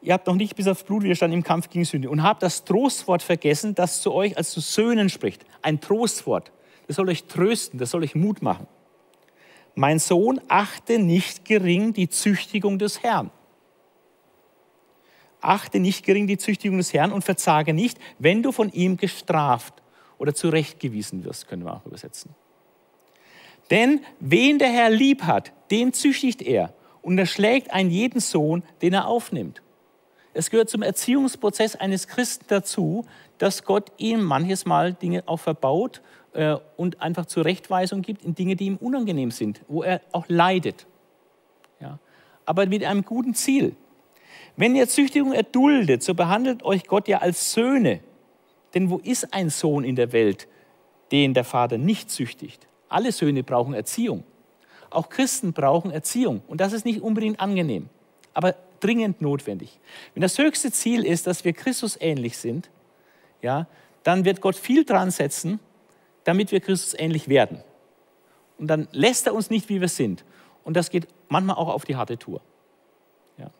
Ihr 0.05 0.13
habt 0.13 0.27
noch 0.27 0.35
nicht 0.35 0.55
bis 0.55 0.67
aufs 0.67 0.83
Blut 0.83 1.01
widerstanden 1.01 1.39
im 1.39 1.43
Kampf 1.43 1.67
gegen 1.67 1.83
Sünde 1.83 2.11
und 2.11 2.21
habt 2.21 2.43
das 2.43 2.63
Trostwort 2.63 3.23
vergessen, 3.23 3.73
das 3.73 4.03
zu 4.03 4.13
euch 4.13 4.37
als 4.37 4.51
zu 4.51 4.59
Söhnen 4.59 5.09
spricht. 5.09 5.43
Ein 5.63 5.81
Trostwort. 5.81 6.51
Das 6.85 6.97
soll 6.97 7.09
euch 7.09 7.23
trösten, 7.23 7.79
das 7.79 7.89
soll 7.89 8.03
euch 8.03 8.13
Mut 8.13 8.43
machen. 8.43 8.67
Mein 9.73 9.97
Sohn, 9.97 10.39
achte 10.47 10.99
nicht 10.99 11.43
gering 11.43 11.93
die 11.93 12.07
Züchtigung 12.07 12.77
des 12.77 13.01
Herrn. 13.01 13.31
Achte 15.41 15.79
nicht 15.79 16.05
gering 16.05 16.27
die 16.27 16.37
Züchtigung 16.37 16.77
des 16.77 16.93
Herrn 16.93 17.11
und 17.11 17.23
verzage 17.23 17.73
nicht, 17.73 17.97
wenn 18.19 18.43
du 18.43 18.51
von 18.51 18.71
ihm 18.71 18.97
gestraft 18.97 19.73
oder 20.19 20.35
zurechtgewiesen 20.35 21.23
wirst, 21.25 21.47
können 21.47 21.65
wir 21.65 21.73
auch 21.73 21.85
übersetzen. 21.87 22.35
Denn 23.71 24.01
wen 24.19 24.59
der 24.59 24.69
Herr 24.69 24.91
lieb 24.91 25.23
hat, 25.23 25.51
den 25.71 25.93
züchtigt 25.93 26.43
er 26.43 26.75
und 27.01 27.17
er 27.17 27.25
schlägt 27.25 27.71
einen 27.71 27.89
jeden 27.89 28.19
Sohn, 28.19 28.61
den 28.83 28.93
er 28.93 29.07
aufnimmt. 29.07 29.63
Es 30.35 30.49
gehört 30.49 30.69
zum 30.69 30.81
Erziehungsprozess 30.81 31.77
eines 31.77 32.09
Christen 32.09 32.43
dazu, 32.49 33.05
dass 33.37 33.63
Gott 33.63 33.93
ihm 33.97 34.21
manches 34.21 34.65
Mal 34.65 34.93
Dinge 34.93 35.23
auch 35.27 35.39
verbaut 35.39 36.01
äh, 36.33 36.57
und 36.75 37.01
einfach 37.01 37.25
Zurechtweisung 37.25 38.01
gibt 38.01 38.25
in 38.25 38.35
Dinge, 38.35 38.57
die 38.57 38.65
ihm 38.65 38.75
unangenehm 38.75 39.31
sind, 39.31 39.61
wo 39.69 39.81
er 39.81 40.01
auch 40.11 40.25
leidet. 40.27 40.87
Ja? 41.79 41.99
Aber 42.45 42.65
mit 42.65 42.83
einem 42.83 43.05
guten 43.05 43.33
Ziel. 43.33 43.77
Wenn 44.57 44.75
ihr 44.75 44.89
Züchtigung 44.89 45.31
erduldet, 45.31 46.03
so 46.03 46.13
behandelt 46.13 46.63
euch 46.63 46.85
Gott 46.85 47.07
ja 47.07 47.19
als 47.19 47.53
Söhne. 47.53 48.01
Denn 48.73 48.89
wo 48.89 48.97
ist 48.97 49.33
ein 49.33 49.49
Sohn 49.49 49.85
in 49.85 49.95
der 49.95 50.11
Welt, 50.11 50.49
den 51.13 51.33
der 51.33 51.45
Vater 51.45 51.77
nicht 51.77 52.11
züchtigt? 52.11 52.67
Alle 52.89 53.13
Söhne 53.13 53.41
brauchen 53.41 53.73
Erziehung. 53.73 54.25
Auch 54.89 55.07
Christen 55.07 55.53
brauchen 55.53 55.91
Erziehung. 55.91 56.41
Und 56.47 56.59
das 56.59 56.73
ist 56.73 56.83
nicht 56.83 57.01
unbedingt 57.01 57.39
angenehm, 57.39 57.87
aber 58.33 58.55
dringend 58.79 59.21
notwendig. 59.21 59.79
Wenn 60.13 60.21
das 60.21 60.37
höchste 60.37 60.71
Ziel 60.71 61.05
ist, 61.05 61.27
dass 61.27 61.45
wir 61.45 61.53
Christus 61.53 61.97
ähnlich 61.99 62.37
sind, 62.37 62.69
ja, 63.41 63.67
dann 64.03 64.25
wird 64.25 64.41
Gott 64.41 64.55
viel 64.55 64.85
dran 64.85 65.11
setzen, 65.11 65.59
damit 66.23 66.51
wir 66.51 66.59
Christus 66.59 66.93
ähnlich 66.97 67.27
werden. 67.27 67.63
Und 68.57 68.67
dann 68.67 68.87
lässt 68.91 69.27
er 69.27 69.33
uns 69.33 69.49
nicht, 69.49 69.69
wie 69.69 69.81
wir 69.81 69.87
sind. 69.87 70.23
Und 70.63 70.75
das 70.75 70.89
geht 70.89 71.07
manchmal 71.27 71.57
auch 71.57 71.69
auf 71.69 71.85
die 71.85 71.95
harte 71.95 72.17
Tour. 72.17 72.41
Ja. 73.37 73.51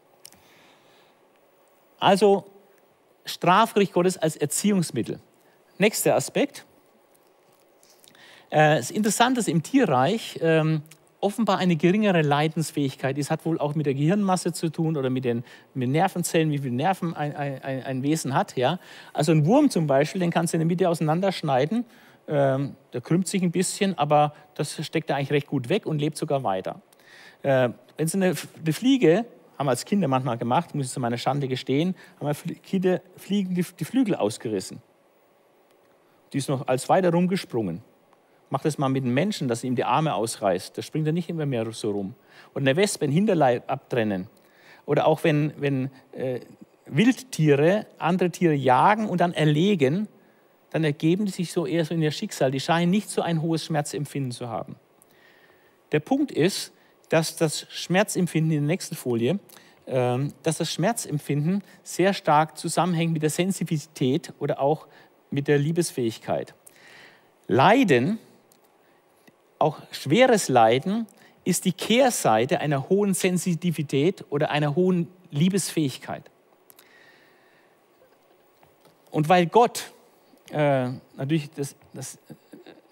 Also 1.99 2.45
Strafgericht 3.25 3.93
Gottes 3.93 4.17
als 4.17 4.35
Erziehungsmittel. 4.35 5.19
Nächster 5.77 6.15
Aspekt. 6.15 6.65
Äh, 8.49 8.77
das 8.77 8.91
Interessante 8.91 9.39
ist 9.39 9.49
im 9.49 9.63
Tierreich 9.63 10.39
ähm, 10.41 10.83
offenbar 11.25 11.57
eine 11.57 11.75
geringere 11.75 12.21
Leidensfähigkeit. 12.21 13.17
Das 13.17 13.31
hat 13.31 13.45
wohl 13.45 13.59
auch 13.59 13.73
mit 13.73 13.87
der 13.87 13.95
Gehirnmasse 13.95 14.53
zu 14.53 14.69
tun 14.69 14.95
oder 14.95 15.09
mit 15.09 15.25
den, 15.25 15.43
mit 15.73 15.89
Nervenzellen, 15.89 16.51
wie 16.51 16.59
viele 16.59 16.75
Nerven 16.75 17.15
ein, 17.15 17.35
ein, 17.35 17.83
ein, 17.83 18.03
Wesen 18.03 18.35
hat. 18.35 18.55
Ja? 18.55 18.79
Also 19.11 19.31
ein 19.31 19.45
Wurm 19.47 19.71
zum 19.71 19.87
Beispiel, 19.87 20.21
den 20.21 20.29
kannst 20.29 20.53
du 20.53 20.57
in 20.57 20.59
der 20.59 20.67
Mitte 20.67 20.87
auseinanderschneiden. 20.87 21.83
Ähm, 22.27 22.75
der 22.93 23.01
krümmt 23.01 23.27
sich 23.27 23.41
ein 23.41 23.51
bisschen, 23.51 23.97
aber 23.97 24.33
das 24.53 24.85
steckt 24.85 25.09
er 25.09 25.15
eigentlich 25.15 25.31
recht 25.31 25.47
gut 25.47 25.69
weg 25.69 25.87
und 25.87 25.99
lebt 25.99 26.15
sogar 26.15 26.43
weiter. 26.43 26.81
Äh, 27.41 27.69
wenn 27.97 28.05
es 28.05 28.13
eine, 28.13 28.35
eine 28.61 28.73
Fliege 28.73 29.25
haben 29.57 29.65
wir 29.67 29.71
als 29.71 29.85
Kinder 29.85 30.07
manchmal 30.07 30.37
gemacht, 30.37 30.75
muss 30.75 30.87
ich 30.87 30.91
zu 30.91 30.99
meiner 30.99 31.17
Schande 31.17 31.47
gestehen, 31.47 31.95
haben 32.19 32.27
wir 32.27 32.55
Kinder 32.55 33.01
Fliegen 33.17 33.55
die, 33.55 33.65
die 33.79 33.85
Flügel 33.85 34.15
ausgerissen. 34.15 34.81
Die 36.33 36.37
ist 36.37 36.49
noch 36.49 36.67
als 36.67 36.87
weiter 36.89 37.11
rumgesprungen. 37.11 37.81
Mach 38.55 38.61
das 38.61 38.77
mal 38.77 38.87
mit 38.87 39.03
einem 39.03 39.13
Menschen, 39.13 39.49
dass 39.49 39.65
ihm 39.65 39.75
die 39.75 39.83
Arme 39.83 40.13
ausreißt. 40.13 40.77
Da 40.77 40.81
springt 40.81 41.05
er 41.05 41.11
nicht 41.11 41.27
immer 41.27 41.45
mehr 41.45 41.69
so 41.73 41.91
rum. 41.91 42.15
Oder 42.53 42.61
eine 42.61 42.77
Wespe, 42.77 43.03
ein 43.03 43.11
Hinterleib 43.11 43.69
abtrennen. 43.69 44.29
Oder 44.85 45.07
auch 45.07 45.25
wenn, 45.25 45.51
wenn 45.57 45.91
äh, 46.13 46.39
Wildtiere 46.85 47.85
andere 47.97 48.29
Tiere 48.29 48.53
jagen 48.53 49.09
und 49.09 49.19
dann 49.19 49.33
erlegen, 49.33 50.07
dann 50.69 50.85
ergeben 50.85 51.25
die 51.25 51.33
sich 51.33 51.51
so 51.51 51.65
eher 51.65 51.83
so 51.83 51.93
in 51.95 52.01
ihr 52.01 52.11
Schicksal. 52.11 52.49
Die 52.49 52.61
scheinen 52.61 52.91
nicht 52.91 53.09
so 53.09 53.21
ein 53.21 53.41
hohes 53.41 53.65
Schmerzempfinden 53.65 54.31
zu 54.31 54.47
haben. 54.47 54.77
Der 55.91 55.99
Punkt 55.99 56.31
ist, 56.31 56.71
dass 57.09 57.35
das 57.35 57.67
Schmerzempfinden 57.69 58.53
in 58.53 58.61
der 58.61 58.67
nächsten 58.67 58.95
Folie, 58.95 59.37
äh, 59.85 60.17
dass 60.43 60.59
das 60.59 60.71
Schmerzempfinden 60.71 61.61
sehr 61.83 62.13
stark 62.13 62.57
zusammenhängt 62.57 63.11
mit 63.11 63.21
der 63.21 63.31
Sensibilität 63.31 64.31
oder 64.39 64.61
auch 64.61 64.87
mit 65.29 65.49
der 65.49 65.57
Liebesfähigkeit. 65.57 66.55
Leiden 67.47 68.17
auch 69.59 69.81
schweres 69.91 70.49
Leiden 70.49 71.07
ist 71.43 71.65
die 71.65 71.73
Kehrseite 71.73 72.59
einer 72.59 72.89
hohen 72.89 73.13
Sensitivität 73.13 74.25
oder 74.29 74.49
einer 74.49 74.75
hohen 74.75 75.07
Liebesfähigkeit. 75.31 76.23
Und 79.11 79.29
weil 79.29 79.45
Gott 79.45 79.93
äh, 80.51 80.89
natürlich 81.15 81.49
das, 81.51 81.75
das, 81.93 82.17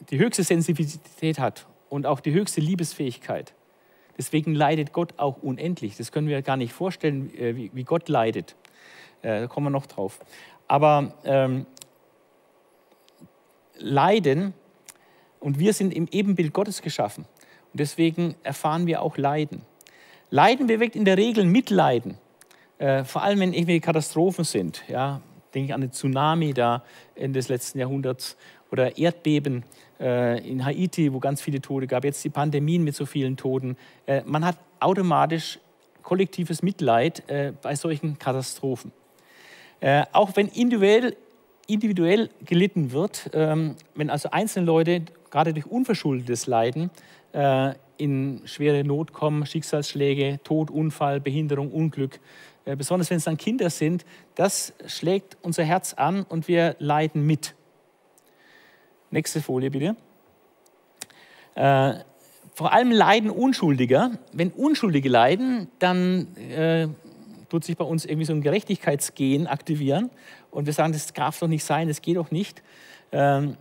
die 0.09 0.19
höchste 0.19 0.43
Sensitivität 0.43 1.39
hat 1.39 1.65
und 1.89 2.05
auch 2.05 2.19
die 2.19 2.31
höchste 2.31 2.61
Liebesfähigkeit, 2.61 3.53
deswegen 4.17 4.55
leidet 4.55 4.93
Gott 4.93 5.15
auch 5.17 5.41
unendlich. 5.41 5.97
Das 5.97 6.11
können 6.11 6.27
wir 6.27 6.41
gar 6.41 6.57
nicht 6.57 6.73
vorstellen, 6.73 7.35
äh, 7.35 7.55
wie, 7.55 7.71
wie, 7.73 7.83
Gott 7.83 8.07
leidet. 8.07 8.55
Äh, 9.21 9.41
da 9.41 9.47
kommen 9.47 9.67
wir 9.67 9.71
noch 9.71 9.87
drauf. 9.87 10.19
Aber 10.67 11.13
ähm, 11.25 11.65
Leiden 13.75 14.53
und 15.43 15.59
wir 15.59 15.73
sind 15.73 15.93
im 15.93 16.07
Ebenbild 16.09 16.53
Gottes 16.53 16.81
geschaffen. 16.81 17.25
Und 17.73 17.79
deswegen 17.79 18.35
erfahren 18.43 18.87
wir 18.87 19.01
auch 19.01 19.17
Leiden. 19.17 19.61
Leiden 20.29 20.67
bewegt 20.67 20.95
in 20.95 21.03
der 21.03 21.17
Regel 21.17 21.43
Mitleiden. 21.45 22.17
Äh, 22.77 23.03
vor 23.03 23.23
allem, 23.23 23.41
wenn 23.41 23.53
irgendwelche 23.53 23.81
Katastrophen 23.81 24.45
sind. 24.45 24.83
Ja, 24.87 25.21
denke 25.53 25.67
ich 25.67 25.73
an 25.73 25.81
den 25.81 25.91
Tsunami 25.91 26.53
da 26.53 26.83
Ende 27.15 27.39
des 27.39 27.49
letzten 27.49 27.79
Jahrhunderts 27.79 28.37
oder 28.71 28.97
Erdbeben 28.97 29.65
äh, 29.99 30.47
in 30.49 30.63
Haiti, 30.63 31.11
wo 31.13 31.19
ganz 31.19 31.41
viele 31.41 31.59
Tote 31.61 31.87
gab. 31.87 32.05
Jetzt 32.05 32.23
die 32.23 32.29
Pandemien 32.29 32.83
mit 32.83 32.95
so 32.95 33.05
vielen 33.05 33.35
Toten. 33.35 33.75
Äh, 34.05 34.21
man 34.25 34.45
hat 34.45 34.57
automatisch 34.79 35.59
kollektives 36.03 36.63
Mitleid 36.63 37.29
äh, 37.29 37.51
bei 37.61 37.75
solchen 37.75 38.17
Katastrophen. 38.17 38.93
Äh, 39.81 40.05
auch 40.13 40.35
wenn 40.35 40.47
individuell, 40.47 41.17
individuell 41.67 42.29
gelitten 42.45 42.93
wird, 42.93 43.29
ähm, 43.33 43.75
wenn 43.93 44.09
also 44.09 44.31
einzelne 44.31 44.65
Leute 44.65 45.03
gerade 45.33 45.51
durch 45.51 45.65
unverschuldetes 45.65 46.45
Leiden 46.45 46.91
äh, 47.31 47.73
in 47.97 48.41
schwere 48.45 48.83
Not 48.83 49.13
kommen, 49.13 49.47
Schicksalsschläge, 49.47 50.39
Tod, 50.43 50.69
Unfall, 50.69 51.19
Behinderung, 51.19 51.71
Unglück. 51.71 52.19
Äh, 52.65 52.75
besonders 52.75 53.09
wenn 53.09 53.17
es 53.17 53.23
dann 53.23 53.37
Kinder 53.37 53.71
sind, 53.71 54.05
das 54.35 54.73
schlägt 54.85 55.37
unser 55.41 55.63
Herz 55.63 55.95
an 55.95 56.21
und 56.21 56.47
wir 56.47 56.75
leiden 56.77 57.25
mit. 57.25 57.55
Nächste 59.09 59.41
Folie 59.41 59.71
bitte. 59.71 59.95
Äh, 61.55 61.95
vor 62.53 62.71
allem 62.71 62.91
leiden 62.91 63.31
Unschuldiger. 63.31 64.11
Wenn 64.33 64.51
Unschuldige 64.51 65.09
leiden, 65.09 65.67
dann 65.79 66.35
äh, 66.37 66.87
tut 67.49 67.63
sich 67.63 67.75
bei 67.75 67.85
uns 67.85 68.05
irgendwie 68.05 68.25
so 68.25 68.33
ein 68.33 68.41
Gerechtigkeitsgehen 68.43 69.47
aktivieren 69.47 70.11
und 70.51 70.67
wir 70.67 70.73
sagen, 70.73 70.93
das 70.93 71.11
darf 71.11 71.39
doch 71.39 71.47
nicht 71.47 71.63
sein, 71.63 71.87
das 71.87 72.03
geht 72.03 72.17
doch 72.17 72.29
nicht. 72.29 72.61
Ähm, 73.11 73.57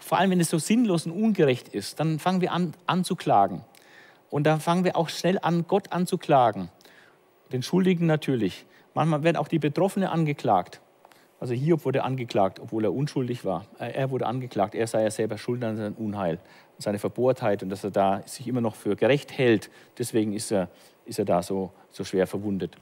vor 0.00 0.18
allem 0.18 0.30
wenn 0.30 0.40
es 0.40 0.50
so 0.50 0.58
sinnlos 0.58 1.06
und 1.06 1.12
ungerecht 1.12 1.68
ist, 1.68 2.00
dann 2.00 2.18
fangen 2.18 2.40
wir 2.40 2.52
an 2.52 2.74
anzuklagen. 2.86 3.62
Und 4.30 4.44
dann 4.44 4.60
fangen 4.60 4.84
wir 4.84 4.96
auch 4.96 5.08
schnell 5.08 5.38
an, 5.40 5.66
Gott 5.66 5.92
anzuklagen. 5.92 6.68
Den 7.52 7.62
Schuldigen 7.62 8.06
natürlich. 8.06 8.66
Manchmal 8.94 9.22
werden 9.22 9.36
auch 9.36 9.48
die 9.48 9.58
Betroffenen 9.58 10.08
angeklagt. 10.08 10.80
Also 11.38 11.52
Hiob 11.54 11.84
wurde 11.84 12.02
angeklagt, 12.02 12.60
obwohl 12.60 12.84
er 12.84 12.94
unschuldig 12.94 13.44
war. 13.44 13.66
Er 13.78 14.10
wurde 14.10 14.26
angeklagt, 14.26 14.74
er 14.74 14.86
sei 14.86 15.02
ja 15.02 15.10
selber 15.10 15.36
schuld 15.36 15.62
an 15.64 15.76
seinem 15.76 15.94
Unheil, 15.94 16.36
an 16.36 16.80
seiner 16.80 16.98
Verbohrtheit 16.98 17.62
und 17.62 17.68
dass 17.68 17.84
er 17.84 17.90
da 17.90 18.22
sich 18.24 18.48
immer 18.48 18.62
noch 18.62 18.74
für 18.74 18.96
gerecht 18.96 19.36
hält. 19.36 19.70
Deswegen 19.98 20.32
ist 20.32 20.50
er, 20.50 20.70
ist 21.04 21.18
er 21.18 21.26
da 21.26 21.42
so, 21.42 21.72
so 21.90 22.04
schwer 22.04 22.26
verwundet. 22.26 22.76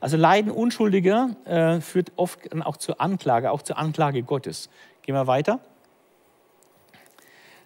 Also 0.00 0.16
Leiden 0.16 0.50
Unschuldiger 0.52 1.30
äh, 1.44 1.80
führt 1.80 2.12
oft 2.16 2.40
auch 2.62 2.76
zur 2.76 3.00
Anklage, 3.00 3.50
auch 3.50 3.62
zur 3.62 3.78
Anklage 3.78 4.22
Gottes. 4.22 4.68
Gehen 5.02 5.14
wir 5.14 5.26
weiter. 5.26 5.58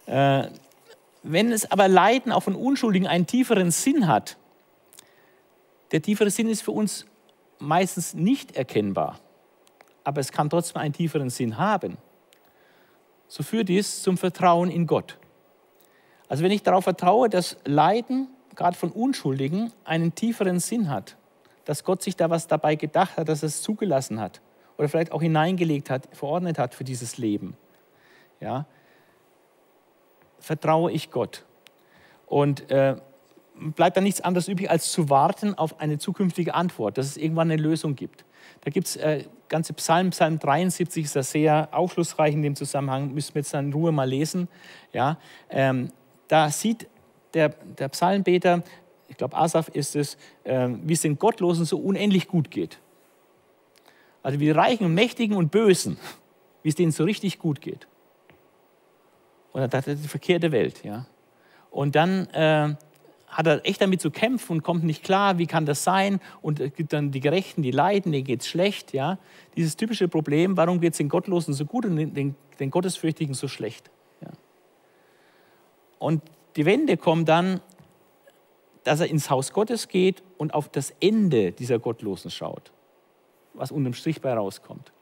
Äh, 0.06 0.48
wenn 1.22 1.52
es 1.52 1.70
aber 1.70 1.88
Leiden 1.88 2.32
auch 2.32 2.42
von 2.42 2.56
Unschuldigen 2.56 3.06
einen 3.06 3.26
tieferen 3.26 3.70
Sinn 3.70 4.08
hat, 4.08 4.36
der 5.92 6.02
tiefere 6.02 6.30
Sinn 6.30 6.48
ist 6.48 6.62
für 6.62 6.72
uns 6.72 7.06
meistens 7.58 8.14
nicht 8.14 8.56
erkennbar, 8.56 9.20
aber 10.04 10.20
es 10.20 10.32
kann 10.32 10.50
trotzdem 10.50 10.80
einen 10.82 10.92
tieferen 10.92 11.30
Sinn 11.30 11.58
haben, 11.58 11.96
so 13.28 13.42
führt 13.42 13.68
dies 13.68 14.02
zum 14.02 14.18
Vertrauen 14.18 14.68
in 14.68 14.86
Gott. 14.86 15.18
Also 16.28 16.42
wenn 16.42 16.50
ich 16.50 16.62
darauf 16.62 16.84
vertraue, 16.84 17.28
dass 17.28 17.56
Leiden, 17.64 18.28
gerade 18.56 18.76
von 18.76 18.90
Unschuldigen, 18.90 19.72
einen 19.84 20.14
tieferen 20.14 20.60
Sinn 20.60 20.90
hat, 20.90 21.16
dass 21.64 21.84
Gott 21.84 22.02
sich 22.02 22.16
da 22.16 22.30
was 22.30 22.48
dabei 22.48 22.74
gedacht 22.74 23.16
hat, 23.16 23.28
dass 23.28 23.42
er 23.42 23.46
es 23.46 23.62
zugelassen 23.62 24.20
hat, 24.20 24.40
oder 24.76 24.88
vielleicht 24.88 25.12
auch 25.12 25.22
hineingelegt 25.22 25.90
hat, 25.90 26.08
verordnet 26.12 26.58
hat 26.58 26.74
für 26.74 26.84
dieses 26.84 27.16
Leben, 27.18 27.56
ja, 28.40 28.66
vertraue 30.42 30.92
ich 30.92 31.10
Gott. 31.10 31.44
Und 32.26 32.70
äh, 32.70 32.96
bleibt 33.54 33.96
dann 33.96 34.04
nichts 34.04 34.20
anderes 34.20 34.48
übrig, 34.48 34.70
als 34.70 34.92
zu 34.92 35.10
warten 35.10 35.54
auf 35.54 35.80
eine 35.80 35.98
zukünftige 35.98 36.54
Antwort, 36.54 36.98
dass 36.98 37.06
es 37.06 37.16
irgendwann 37.16 37.50
eine 37.50 37.60
Lösung 37.60 37.94
gibt. 37.94 38.24
Da 38.62 38.70
gibt 38.70 38.86
es 38.86 38.96
äh, 38.96 39.24
ganze 39.48 39.72
Psalm, 39.74 40.10
Psalm 40.10 40.38
73 40.38 41.04
ist 41.04 41.16
da 41.16 41.22
sehr 41.22 41.68
aufschlussreich 41.72 42.34
in 42.34 42.42
dem 42.42 42.56
Zusammenhang, 42.56 43.12
müssen 43.12 43.34
wir 43.34 43.40
jetzt 43.40 43.54
dann 43.54 43.66
in 43.66 43.72
Ruhe 43.72 43.92
mal 43.92 44.08
lesen. 44.08 44.48
Ja, 44.92 45.18
ähm, 45.50 45.90
da 46.28 46.50
sieht 46.50 46.88
der, 47.34 47.50
der 47.50 47.88
Psalmbeter, 47.88 48.62
ich 49.08 49.16
glaube 49.16 49.36
Asaf 49.36 49.68
ist 49.68 49.94
es, 49.94 50.16
äh, 50.44 50.68
wie 50.82 50.94
es 50.94 51.02
den 51.02 51.18
Gottlosen 51.18 51.64
so 51.64 51.78
unendlich 51.78 52.28
gut 52.28 52.50
geht. 52.50 52.80
Also 54.22 54.40
wie 54.40 54.50
Reichen 54.50 54.86
und 54.86 54.94
Mächtigen 54.94 55.36
und 55.36 55.50
Bösen, 55.50 55.98
wie 56.62 56.68
es 56.68 56.74
denen 56.74 56.92
so 56.92 57.04
richtig 57.04 57.38
gut 57.38 57.60
geht. 57.60 57.86
Und 59.52 59.60
dann 59.60 59.70
dachte 59.70 59.90
er, 59.90 59.96
die 59.96 60.08
verkehrte 60.08 60.52
Welt. 60.52 60.82
Ja. 60.84 61.06
Und 61.70 61.94
dann 61.94 62.26
äh, 62.28 62.74
hat 63.32 63.46
er 63.46 63.66
echt 63.66 63.80
damit 63.80 64.00
zu 64.00 64.10
kämpfen 64.10 64.52
und 64.52 64.62
kommt 64.62 64.84
nicht 64.84 65.02
klar, 65.02 65.38
wie 65.38 65.46
kann 65.46 65.66
das 65.66 65.82
sein? 65.82 66.20
Und 66.42 66.60
es 66.60 66.74
gibt 66.74 66.92
dann 66.92 67.10
die 67.10 67.20
Gerechten, 67.20 67.62
die 67.62 67.70
leiden, 67.70 68.12
denen 68.12 68.24
geht 68.24 68.42
es 68.42 68.48
schlecht. 68.48 68.92
Ja? 68.92 69.18
Dieses 69.56 69.76
typische 69.76 70.06
Problem, 70.08 70.56
warum 70.56 70.80
geht 70.80 70.92
es 70.92 70.98
den 70.98 71.08
Gottlosen 71.08 71.54
so 71.54 71.64
gut 71.64 71.86
und 71.86 71.96
den, 71.96 72.14
den, 72.14 72.34
den 72.60 72.70
Gottesfürchtigen 72.70 73.34
so 73.34 73.48
schlecht? 73.48 73.90
Ja? 74.20 74.28
Und 75.98 76.22
die 76.56 76.66
Wende 76.66 76.98
kommt 76.98 77.28
dann, 77.28 77.60
dass 78.84 79.00
er 79.00 79.06
ins 79.06 79.30
Haus 79.30 79.52
Gottes 79.52 79.88
geht 79.88 80.22
und 80.36 80.52
auf 80.52 80.68
das 80.68 80.92
Ende 81.00 81.52
dieser 81.52 81.78
Gottlosen 81.78 82.30
schaut, 82.30 82.72
was 83.54 83.70
unterm 83.70 83.94
Strich 83.94 84.20
bei 84.20 84.34
rauskommt. 84.34 84.92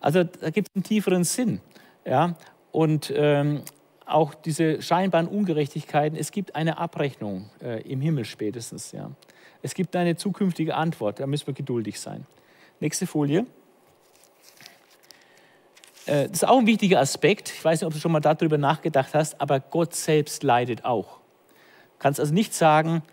Also 0.00 0.24
da 0.24 0.50
gibt 0.50 0.68
es 0.68 0.74
einen 0.74 0.82
tieferen 0.82 1.24
Sinn. 1.24 1.60
Ja? 2.04 2.36
Und 2.74 3.12
ähm, 3.14 3.62
auch 4.04 4.34
diese 4.34 4.82
scheinbaren 4.82 5.28
Ungerechtigkeiten, 5.28 6.18
es 6.18 6.32
gibt 6.32 6.56
eine 6.56 6.76
Abrechnung 6.76 7.48
äh, 7.62 7.80
im 7.82 8.00
Himmel 8.00 8.24
spätestens. 8.24 8.90
Ja. 8.90 9.12
Es 9.62 9.74
gibt 9.74 9.94
eine 9.94 10.16
zukünftige 10.16 10.74
Antwort, 10.74 11.20
da 11.20 11.28
müssen 11.28 11.46
wir 11.46 11.54
geduldig 11.54 12.00
sein. 12.00 12.26
Nächste 12.80 13.06
Folie. 13.06 13.46
Äh, 16.06 16.24
das 16.24 16.32
ist 16.32 16.48
auch 16.48 16.58
ein 16.58 16.66
wichtiger 16.66 16.98
Aspekt. 16.98 17.50
Ich 17.50 17.64
weiß 17.64 17.80
nicht, 17.80 17.86
ob 17.86 17.92
du 17.92 18.00
schon 18.00 18.10
mal 18.10 18.18
darüber 18.18 18.58
nachgedacht 18.58 19.14
hast, 19.14 19.40
aber 19.40 19.60
Gott 19.60 19.94
selbst 19.94 20.42
leidet 20.42 20.84
auch. 20.84 21.18
Du 21.18 21.98
kannst 22.00 22.18
also 22.18 22.34
nicht 22.34 22.54
sagen, 22.54 23.04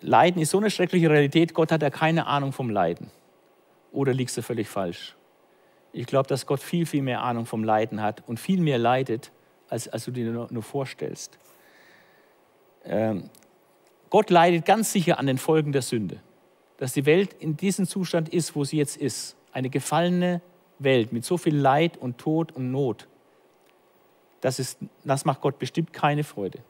Leiden 0.00 0.42
ist 0.42 0.50
so 0.50 0.58
eine 0.58 0.68
schreckliche 0.68 1.08
Realität, 1.08 1.54
Gott 1.54 1.70
hat 1.70 1.82
ja 1.82 1.90
keine 1.90 2.26
Ahnung 2.26 2.52
vom 2.52 2.68
Leiden. 2.68 3.12
Oder 3.92 4.12
liegst 4.12 4.36
du 4.36 4.42
völlig 4.42 4.68
falsch? 4.68 5.14
Ich 5.92 6.06
glaube, 6.06 6.28
dass 6.28 6.46
Gott 6.46 6.60
viel, 6.60 6.86
viel 6.86 7.02
mehr 7.02 7.22
Ahnung 7.22 7.46
vom 7.46 7.64
Leiden 7.64 8.02
hat 8.02 8.22
und 8.26 8.38
viel 8.38 8.60
mehr 8.60 8.78
leidet, 8.78 9.32
als, 9.68 9.88
als 9.88 10.04
du 10.04 10.10
dir 10.10 10.30
nur, 10.30 10.48
nur 10.50 10.62
vorstellst. 10.62 11.38
Ähm, 12.84 13.30
Gott 14.08 14.30
leidet 14.30 14.64
ganz 14.64 14.92
sicher 14.92 15.18
an 15.18 15.26
den 15.26 15.38
Folgen 15.38 15.72
der 15.72 15.82
Sünde. 15.82 16.20
Dass 16.76 16.92
die 16.92 17.06
Welt 17.06 17.34
in 17.34 17.56
diesem 17.56 17.86
Zustand 17.86 18.28
ist, 18.28 18.56
wo 18.56 18.64
sie 18.64 18.76
jetzt 18.76 18.96
ist. 18.96 19.36
Eine 19.52 19.70
gefallene 19.70 20.40
Welt 20.78 21.12
mit 21.12 21.24
so 21.24 21.36
viel 21.36 21.56
Leid 21.56 21.96
und 21.96 22.18
Tod 22.18 22.52
und 22.52 22.70
Not. 22.70 23.06
Das, 24.40 24.58
ist, 24.58 24.78
das 25.04 25.24
macht 25.24 25.40
Gott 25.40 25.58
bestimmt 25.58 25.92
keine 25.92 26.24
Freude. 26.24 26.60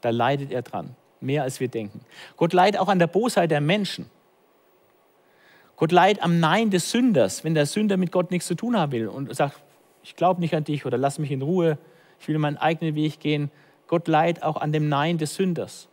Da 0.00 0.10
leidet 0.10 0.50
er 0.50 0.62
dran, 0.62 0.96
mehr 1.20 1.42
als 1.42 1.60
wir 1.60 1.68
denken. 1.68 2.00
Gott 2.36 2.52
leidet 2.52 2.80
auch 2.80 2.88
an 2.88 2.98
der 2.98 3.06
Bosheit 3.06 3.50
der 3.50 3.60
Menschen. 3.60 4.10
Gott 5.76 5.92
leidet 5.92 6.22
am 6.22 6.40
Nein 6.40 6.70
des 6.70 6.90
Sünders, 6.90 7.44
wenn 7.44 7.54
der 7.54 7.66
Sünder 7.66 7.96
mit 7.96 8.12
Gott 8.12 8.30
nichts 8.30 8.46
zu 8.46 8.54
tun 8.54 8.76
haben 8.76 8.92
will 8.92 9.08
und 9.08 9.34
sagt, 9.34 9.60
ich 10.02 10.16
glaube 10.16 10.40
nicht 10.40 10.54
an 10.54 10.64
dich 10.64 10.86
oder 10.86 10.98
lass 10.98 11.18
mich 11.18 11.30
in 11.30 11.42
Ruhe, 11.42 11.78
ich 12.20 12.28
will 12.28 12.38
meinen 12.38 12.56
eigenen 12.56 12.94
Weg 12.94 13.20
gehen. 13.20 13.50
Gott 13.88 14.08
leidet 14.08 14.42
auch 14.42 14.56
an 14.56 14.72
dem 14.72 14.88
Nein 14.88 15.18
des 15.18 15.34
Sünders. 15.34 15.88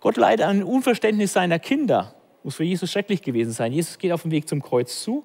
Gott 0.00 0.16
leidet 0.16 0.46
an 0.46 0.58
dem 0.58 0.68
Unverständnis 0.68 1.32
seiner 1.32 1.58
Kinder. 1.58 2.14
Muss 2.42 2.56
für 2.56 2.64
Jesus 2.64 2.92
schrecklich 2.92 3.22
gewesen 3.22 3.52
sein. 3.52 3.72
Jesus 3.72 3.98
geht 3.98 4.12
auf 4.12 4.22
dem 4.22 4.30
Weg 4.30 4.48
zum 4.48 4.62
Kreuz 4.62 5.02
zu. 5.02 5.24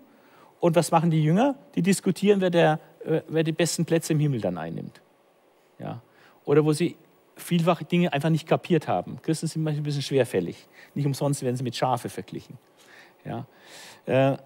Und 0.61 0.75
was 0.75 0.91
machen 0.91 1.11
die 1.11 1.21
Jünger? 1.21 1.55
Die 1.75 1.81
diskutieren, 1.81 2.39
wer, 2.39 2.49
der, 2.49 2.79
äh, 3.03 3.21
wer 3.27 3.43
die 3.43 3.51
besten 3.51 3.85
Plätze 3.85 4.13
im 4.13 4.19
Himmel 4.19 4.39
dann 4.39 4.57
einnimmt. 4.57 5.01
Ja. 5.79 6.01
Oder 6.45 6.63
wo 6.63 6.71
sie 6.71 6.95
vielfach 7.35 7.83
Dinge 7.83 8.11
einfach 8.13 8.29
nicht 8.29 8.47
kapiert 8.47 8.87
haben. 8.87 9.21
Christen 9.21 9.47
sind 9.47 9.63
manchmal 9.63 9.81
ein 9.81 9.83
bisschen 9.83 10.01
schwerfällig. 10.01 10.67
Nicht 10.95 11.05
umsonst 11.05 11.41
werden 11.43 11.55
sie 11.55 11.63
mit 11.63 11.75
Schafe 11.75 12.09
verglichen. 12.09 12.57
Ja. 13.25 13.45
Äh, 14.05 14.37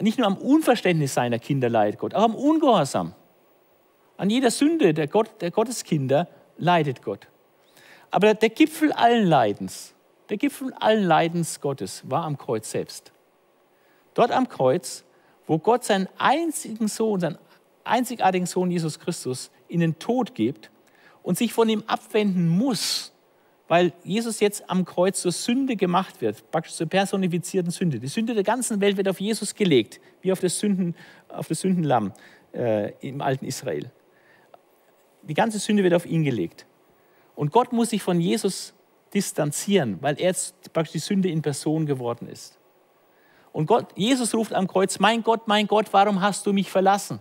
nicht 0.00 0.18
nur 0.18 0.26
am 0.26 0.36
Unverständnis 0.36 1.14
seiner 1.14 1.38
Kinder 1.38 1.68
leidet 1.68 1.98
Gott, 1.98 2.14
auch 2.14 2.22
am 2.22 2.34
Ungehorsam. 2.34 3.14
An 4.16 4.30
jeder 4.30 4.50
Sünde 4.50 4.94
der, 4.94 5.08
Gott, 5.08 5.30
der 5.40 5.50
Gotteskinder 5.50 6.28
leidet 6.56 7.02
Gott. 7.02 7.28
Aber 8.10 8.34
der 8.34 8.48
Gipfel 8.48 8.92
allen 8.92 9.26
Leidens, 9.26 9.94
der 10.28 10.36
Gipfel 10.36 10.72
allen 10.74 11.04
Leidens 11.04 11.60
Gottes 11.60 12.02
war 12.08 12.24
am 12.24 12.38
Kreuz 12.38 12.70
selbst. 12.70 13.12
Dort 14.14 14.30
am 14.30 14.48
Kreuz, 14.48 15.04
wo 15.46 15.58
Gott 15.58 15.84
seinen 15.84 16.08
einzigen 16.18 16.88
Sohn, 16.88 17.20
seinen 17.20 17.38
einzigartigen 17.84 18.46
Sohn 18.46 18.70
Jesus 18.70 18.98
Christus 18.98 19.50
in 19.68 19.80
den 19.80 19.98
Tod 19.98 20.34
gibt 20.34 20.70
und 21.22 21.38
sich 21.38 21.52
von 21.52 21.68
ihm 21.68 21.84
abwenden 21.86 22.48
muss, 22.48 23.12
weil 23.68 23.92
Jesus 24.02 24.40
jetzt 24.40 24.68
am 24.68 24.84
Kreuz 24.84 25.20
zur 25.20 25.32
Sünde 25.32 25.76
gemacht 25.76 26.20
wird, 26.20 26.50
praktisch 26.50 26.74
zur 26.74 26.86
personifizierten 26.86 27.70
Sünde. 27.70 28.00
Die 28.00 28.08
Sünde 28.08 28.34
der 28.34 28.42
ganzen 28.42 28.80
Welt 28.80 28.96
wird 28.96 29.08
auf 29.08 29.20
Jesus 29.20 29.54
gelegt, 29.54 30.00
wie 30.22 30.32
auf 30.32 30.40
das, 30.40 30.58
Sünden, 30.58 30.96
auf 31.28 31.48
das 31.48 31.60
Sündenlamm 31.60 32.12
äh, 32.54 32.92
im 33.06 33.20
alten 33.20 33.44
Israel. 33.44 33.90
Die 35.22 35.34
ganze 35.34 35.58
Sünde 35.58 35.84
wird 35.84 35.92
auf 35.92 36.06
ihn 36.06 36.24
gelegt. 36.24 36.66
Und 37.36 37.52
Gott 37.52 37.72
muss 37.72 37.90
sich 37.90 38.02
von 38.02 38.20
Jesus 38.20 38.74
distanzieren, 39.12 39.98
weil 40.00 40.16
er 40.18 40.28
jetzt 40.28 40.72
praktisch 40.72 40.92
die 40.92 40.98
Sünde 40.98 41.28
in 41.28 41.42
Person 41.42 41.84
geworden 41.84 42.26
ist. 42.26 42.58
Und 43.52 43.66
Gott, 43.66 43.88
Jesus 43.94 44.34
ruft 44.34 44.54
am 44.54 44.66
Kreuz, 44.66 44.98
mein 44.98 45.22
Gott, 45.22 45.46
mein 45.46 45.66
Gott, 45.66 45.86
warum 45.92 46.20
hast 46.20 46.46
du 46.46 46.52
mich 46.52 46.70
verlassen? 46.70 47.20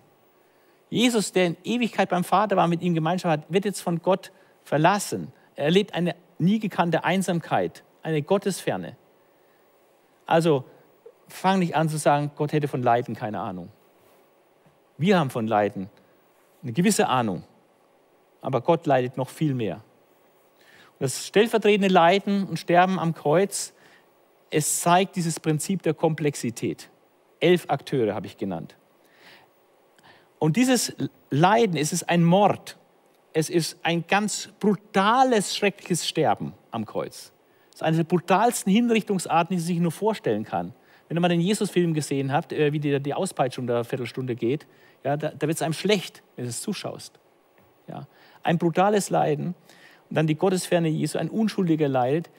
Jesus, 0.90 1.34
der 1.34 1.48
in 1.48 1.58
Ewigkeit 1.64 2.10
beim 2.10 2.24
Vater 2.24 2.56
war, 2.56 2.68
mit 2.68 2.82
ihm 2.82 2.94
Gemeinschaft 2.94 3.42
hat, 3.44 3.54
wird 3.54 3.66
jetzt 3.66 3.82
von 3.82 4.02
Gott 4.02 4.32
verlassen. 4.64 5.34
Er 5.56 5.66
erlebt 5.66 5.94
eine 5.94 6.16
nie 6.38 6.60
gekannte 6.60 7.04
Einsamkeit, 7.04 7.84
eine 8.04 8.22
Gottesferne. 8.22 8.96
Also 10.26 10.64
fang 11.28 11.60
nicht 11.60 11.76
an 11.76 11.90
zu 11.90 11.98
sagen, 11.98 12.32
Gott 12.36 12.54
hätte 12.54 12.68
von 12.68 12.84
Leiden 12.84 13.16
keine 13.16 13.40
Ahnung. 13.40 13.70
Wir 14.98 15.20
haben 15.20 15.30
von 15.30 15.48
Leiden 15.48 15.90
eine 16.64 16.74
gewisse 16.74 17.08
Ahnung 17.08 17.44
aber 18.42 18.62
Gott 18.62 18.86
leidet 18.86 19.18
noch 19.18 19.30
viel 19.30 19.54
mehr. 19.54 19.84
Das 21.00 21.28
stellvertretende 21.28 21.90
Leiden 21.90 22.48
und 22.48 22.58
Sterben 22.58 22.98
am 22.98 23.14
Kreuz, 23.14 23.74
es 24.50 24.80
zeigt 24.80 25.16
dieses 25.16 25.40
Prinzip 25.40 25.84
der 25.84 25.94
Komplexität. 25.94 26.90
Elf 27.40 27.66
Akteure 27.68 28.16
habe 28.16 28.26
ich 28.26 28.38
genannt. 28.38 28.76
Und 30.40 30.56
dieses 30.56 30.96
Leiden, 31.30 31.78
es 31.78 31.94
ist 31.94 32.10
ein 32.10 32.24
Mord. 32.24 32.78
Es 33.34 33.50
ist 33.50 33.78
ein 33.84 34.06
ganz 34.08 34.50
brutales, 34.60 35.56
schreckliches 35.56 36.08
Sterben 36.08 36.54
am 36.72 36.86
Kreuz. 36.86 37.32
Es 37.70 37.76
ist 37.76 37.84
eine 37.84 37.98
der 37.98 38.04
brutalsten 38.04 38.72
Hinrichtungsarten, 38.72 39.56
die 39.56 39.62
man 39.62 39.68
sich 39.68 39.80
nur 39.80 39.92
vorstellen 39.92 40.44
kann. 40.44 40.74
Wenn 41.08 41.22
mal 41.22 41.30
den 41.30 41.42
Jesus-Film 41.42 41.94
gesehen 41.94 42.34
habt, 42.34 42.52
äh, 42.52 42.74
wie 42.74 42.80
die, 42.80 43.00
die 43.00 43.14
Auspeitschung 43.14 43.68
der 43.68 43.84
Viertelstunde 43.84 44.36
geht, 44.36 44.68
ja, 45.04 45.16
da, 45.16 45.30
da 45.30 45.48
wird 45.48 45.58
es 45.58 45.62
einem 45.62 45.74
schlecht, 45.74 46.24
wenn 46.36 46.46
du 46.46 46.50
es 46.50 46.62
zuschaust. 46.62 47.20
Ja 47.88 48.08
ein 48.48 48.58
brutales 48.58 49.10
Leiden 49.10 49.54
und 50.10 50.16
dann 50.16 50.26
die 50.26 50.36
Gottesferne 50.36 50.88
Jesu, 50.88 51.18
ein 51.18 51.30
unschuldiger 51.30 51.88
Leid. 51.88 52.30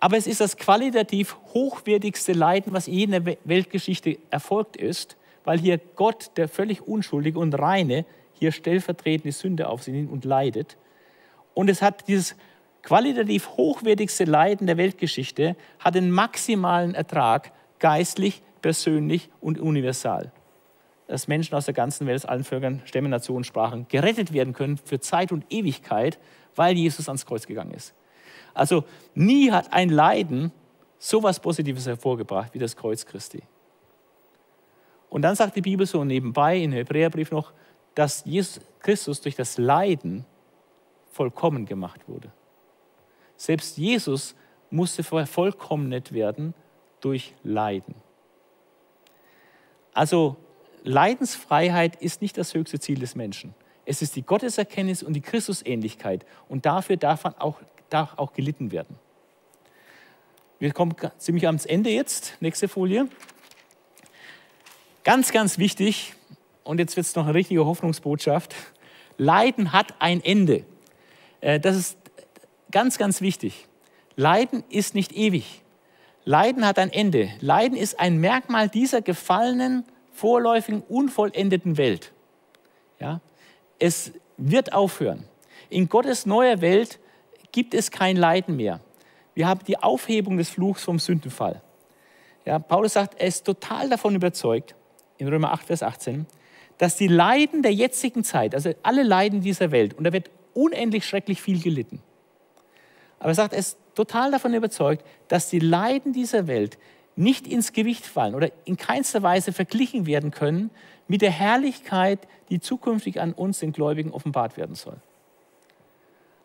Aber 0.00 0.16
es 0.16 0.26
ist 0.26 0.40
das 0.40 0.56
qualitativ 0.56 1.36
hochwertigste 1.52 2.32
Leiden, 2.32 2.72
was 2.72 2.86
je 2.86 3.04
in 3.04 3.10
der 3.10 3.36
Weltgeschichte 3.44 4.18
erfolgt 4.30 4.76
ist, 4.76 5.16
weil 5.44 5.58
hier 5.58 5.78
Gott, 5.96 6.30
der 6.36 6.48
völlig 6.48 6.82
unschuldige 6.82 7.38
und 7.38 7.52
reine, 7.54 8.06
hier 8.40 8.50
stellvertretende 8.50 9.32
Sünde 9.32 9.68
auf 9.68 9.84
sich 9.84 9.94
nimmt 9.94 10.10
und 10.10 10.24
leidet. 10.24 10.76
Und 11.54 11.70
es 11.70 11.80
hat 11.80 12.08
dieses 12.08 12.34
qualitativ 12.82 13.50
hochwertigste 13.50 14.24
Leiden 14.24 14.66
der 14.66 14.76
Weltgeschichte, 14.76 15.54
hat 15.78 15.94
den 15.94 16.10
maximalen 16.10 16.94
Ertrag, 16.94 17.52
geistlich, 17.78 18.42
persönlich 18.60 19.30
und 19.40 19.58
universal 19.58 20.32
dass 21.10 21.26
Menschen 21.26 21.56
aus 21.56 21.64
der 21.64 21.74
ganzen 21.74 22.06
Welt, 22.06 22.22
aus 22.22 22.24
allen 22.24 22.44
Völkern, 22.44 22.82
Stämmen, 22.84 23.10
Nationen, 23.10 23.42
Sprachen 23.42 23.86
gerettet 23.88 24.32
werden 24.32 24.52
können 24.52 24.76
für 24.76 25.00
Zeit 25.00 25.32
und 25.32 25.44
Ewigkeit, 25.50 26.20
weil 26.54 26.76
Jesus 26.76 27.08
ans 27.08 27.26
Kreuz 27.26 27.48
gegangen 27.48 27.72
ist. 27.72 27.94
Also 28.54 28.84
nie 29.14 29.50
hat 29.50 29.72
ein 29.72 29.88
Leiden 29.88 30.52
so 30.98 31.18
etwas 31.18 31.40
Positives 31.40 31.86
hervorgebracht 31.86 32.54
wie 32.54 32.60
das 32.60 32.76
Kreuz 32.76 33.04
Christi. 33.04 33.42
Und 35.08 35.22
dann 35.22 35.34
sagt 35.34 35.56
die 35.56 35.62
Bibel 35.62 35.84
so 35.84 36.04
nebenbei 36.04 36.58
in 36.58 36.70
Hebräerbrief 36.70 37.32
noch, 37.32 37.52
dass 37.94 38.24
Jesus 38.24 38.60
Christus 38.80 39.20
durch 39.20 39.36
das 39.36 39.58
Leiden 39.58 40.24
vollkommen 41.12 41.66
gemacht 41.66 42.08
wurde. 42.08 42.32
Selbst 43.36 43.76
Jesus 43.76 44.34
musste 44.70 45.02
vervollkommnet 45.02 46.12
werden 46.12 46.54
durch 47.00 47.34
Leiden. 47.42 47.94
Also 49.92 50.36
Leidensfreiheit 50.84 51.96
ist 51.96 52.22
nicht 52.22 52.38
das 52.38 52.54
höchste 52.54 52.78
Ziel 52.78 52.98
des 52.98 53.14
Menschen. 53.14 53.54
Es 53.84 54.02
ist 54.02 54.14
die 54.16 54.22
Gotteserkenntnis 54.22 55.02
und 55.02 55.14
die 55.14 55.20
Christusähnlichkeit. 55.20 56.24
Und 56.48 56.66
dafür 56.66 56.96
darf, 56.96 57.24
auch, 57.24 57.60
darf 57.88 58.16
auch 58.18 58.32
gelitten 58.32 58.70
werden. 58.70 58.98
Wir 60.58 60.72
kommen 60.72 60.94
ziemlich 61.18 61.46
ans 61.46 61.66
Ende 61.66 61.90
jetzt. 61.90 62.36
Nächste 62.40 62.68
Folie. 62.68 63.08
Ganz, 65.02 65.32
ganz 65.32 65.58
wichtig, 65.58 66.14
und 66.70 66.78
jetzt 66.78 66.96
wird 66.96 67.04
es 67.04 67.16
noch 67.16 67.24
eine 67.24 67.34
richtige 67.34 67.66
Hoffnungsbotschaft. 67.66 68.54
Leiden 69.18 69.72
hat 69.72 69.92
ein 69.98 70.22
Ende. 70.22 70.64
Äh, 71.40 71.58
das 71.58 71.76
ist 71.76 71.98
ganz, 72.70 72.96
ganz 72.96 73.20
wichtig. 73.20 73.66
Leiden 74.14 74.62
ist 74.68 74.94
nicht 74.94 75.10
ewig. 75.10 75.62
Leiden 76.24 76.64
hat 76.64 76.78
ein 76.78 76.92
Ende. 76.92 77.28
Leiden 77.40 77.76
ist 77.76 77.98
ein 77.98 78.18
Merkmal 78.18 78.68
dieser 78.68 79.02
gefallenen, 79.02 79.84
vorläufigen, 80.12 80.82
unvollendeten 80.82 81.76
Welt. 81.76 82.12
Ja? 83.00 83.20
Es 83.80 84.12
wird 84.36 84.72
aufhören. 84.72 85.24
In 85.70 85.88
Gottes 85.88 86.24
neuer 86.24 86.60
Welt 86.60 87.00
gibt 87.50 87.74
es 87.74 87.90
kein 87.90 88.16
Leiden 88.16 88.54
mehr. 88.54 88.78
Wir 89.34 89.48
haben 89.48 89.64
die 89.66 89.76
Aufhebung 89.76 90.36
des 90.36 90.50
Fluchs 90.50 90.84
vom 90.84 91.00
Sündenfall. 91.00 91.62
Ja, 92.44 92.60
Paulus 92.60 92.92
sagt, 92.92 93.20
er 93.20 93.26
ist 93.26 93.44
total 93.44 93.88
davon 93.88 94.14
überzeugt, 94.14 94.76
in 95.18 95.26
Römer 95.26 95.50
8, 95.50 95.66
Vers 95.66 95.82
18, 95.82 96.26
dass 96.80 96.96
die 96.96 97.08
Leiden 97.08 97.62
der 97.62 97.74
jetzigen 97.74 98.24
Zeit, 98.24 98.54
also 98.54 98.72
alle 98.82 99.02
Leiden 99.02 99.42
dieser 99.42 99.70
Welt, 99.70 99.92
und 99.92 100.04
da 100.04 100.14
wird 100.14 100.30
unendlich 100.54 101.04
schrecklich 101.04 101.42
viel 101.42 101.60
gelitten, 101.60 102.00
aber 103.18 103.28
er 103.28 103.34
sagt, 103.34 103.52
er 103.52 103.58
ist 103.58 103.76
total 103.94 104.30
davon 104.30 104.54
überzeugt, 104.54 105.04
dass 105.28 105.50
die 105.50 105.58
Leiden 105.58 106.14
dieser 106.14 106.46
Welt 106.46 106.78
nicht 107.16 107.46
ins 107.46 107.74
Gewicht 107.74 108.06
fallen 108.06 108.34
oder 108.34 108.50
in 108.64 108.78
keinster 108.78 109.22
Weise 109.22 109.52
verglichen 109.52 110.06
werden 110.06 110.30
können 110.30 110.70
mit 111.06 111.20
der 111.20 111.30
Herrlichkeit, 111.30 112.20
die 112.48 112.60
zukünftig 112.60 113.20
an 113.20 113.34
uns, 113.34 113.58
den 113.58 113.72
Gläubigen, 113.72 114.10
offenbart 114.10 114.56
werden 114.56 114.74
soll. 114.74 114.96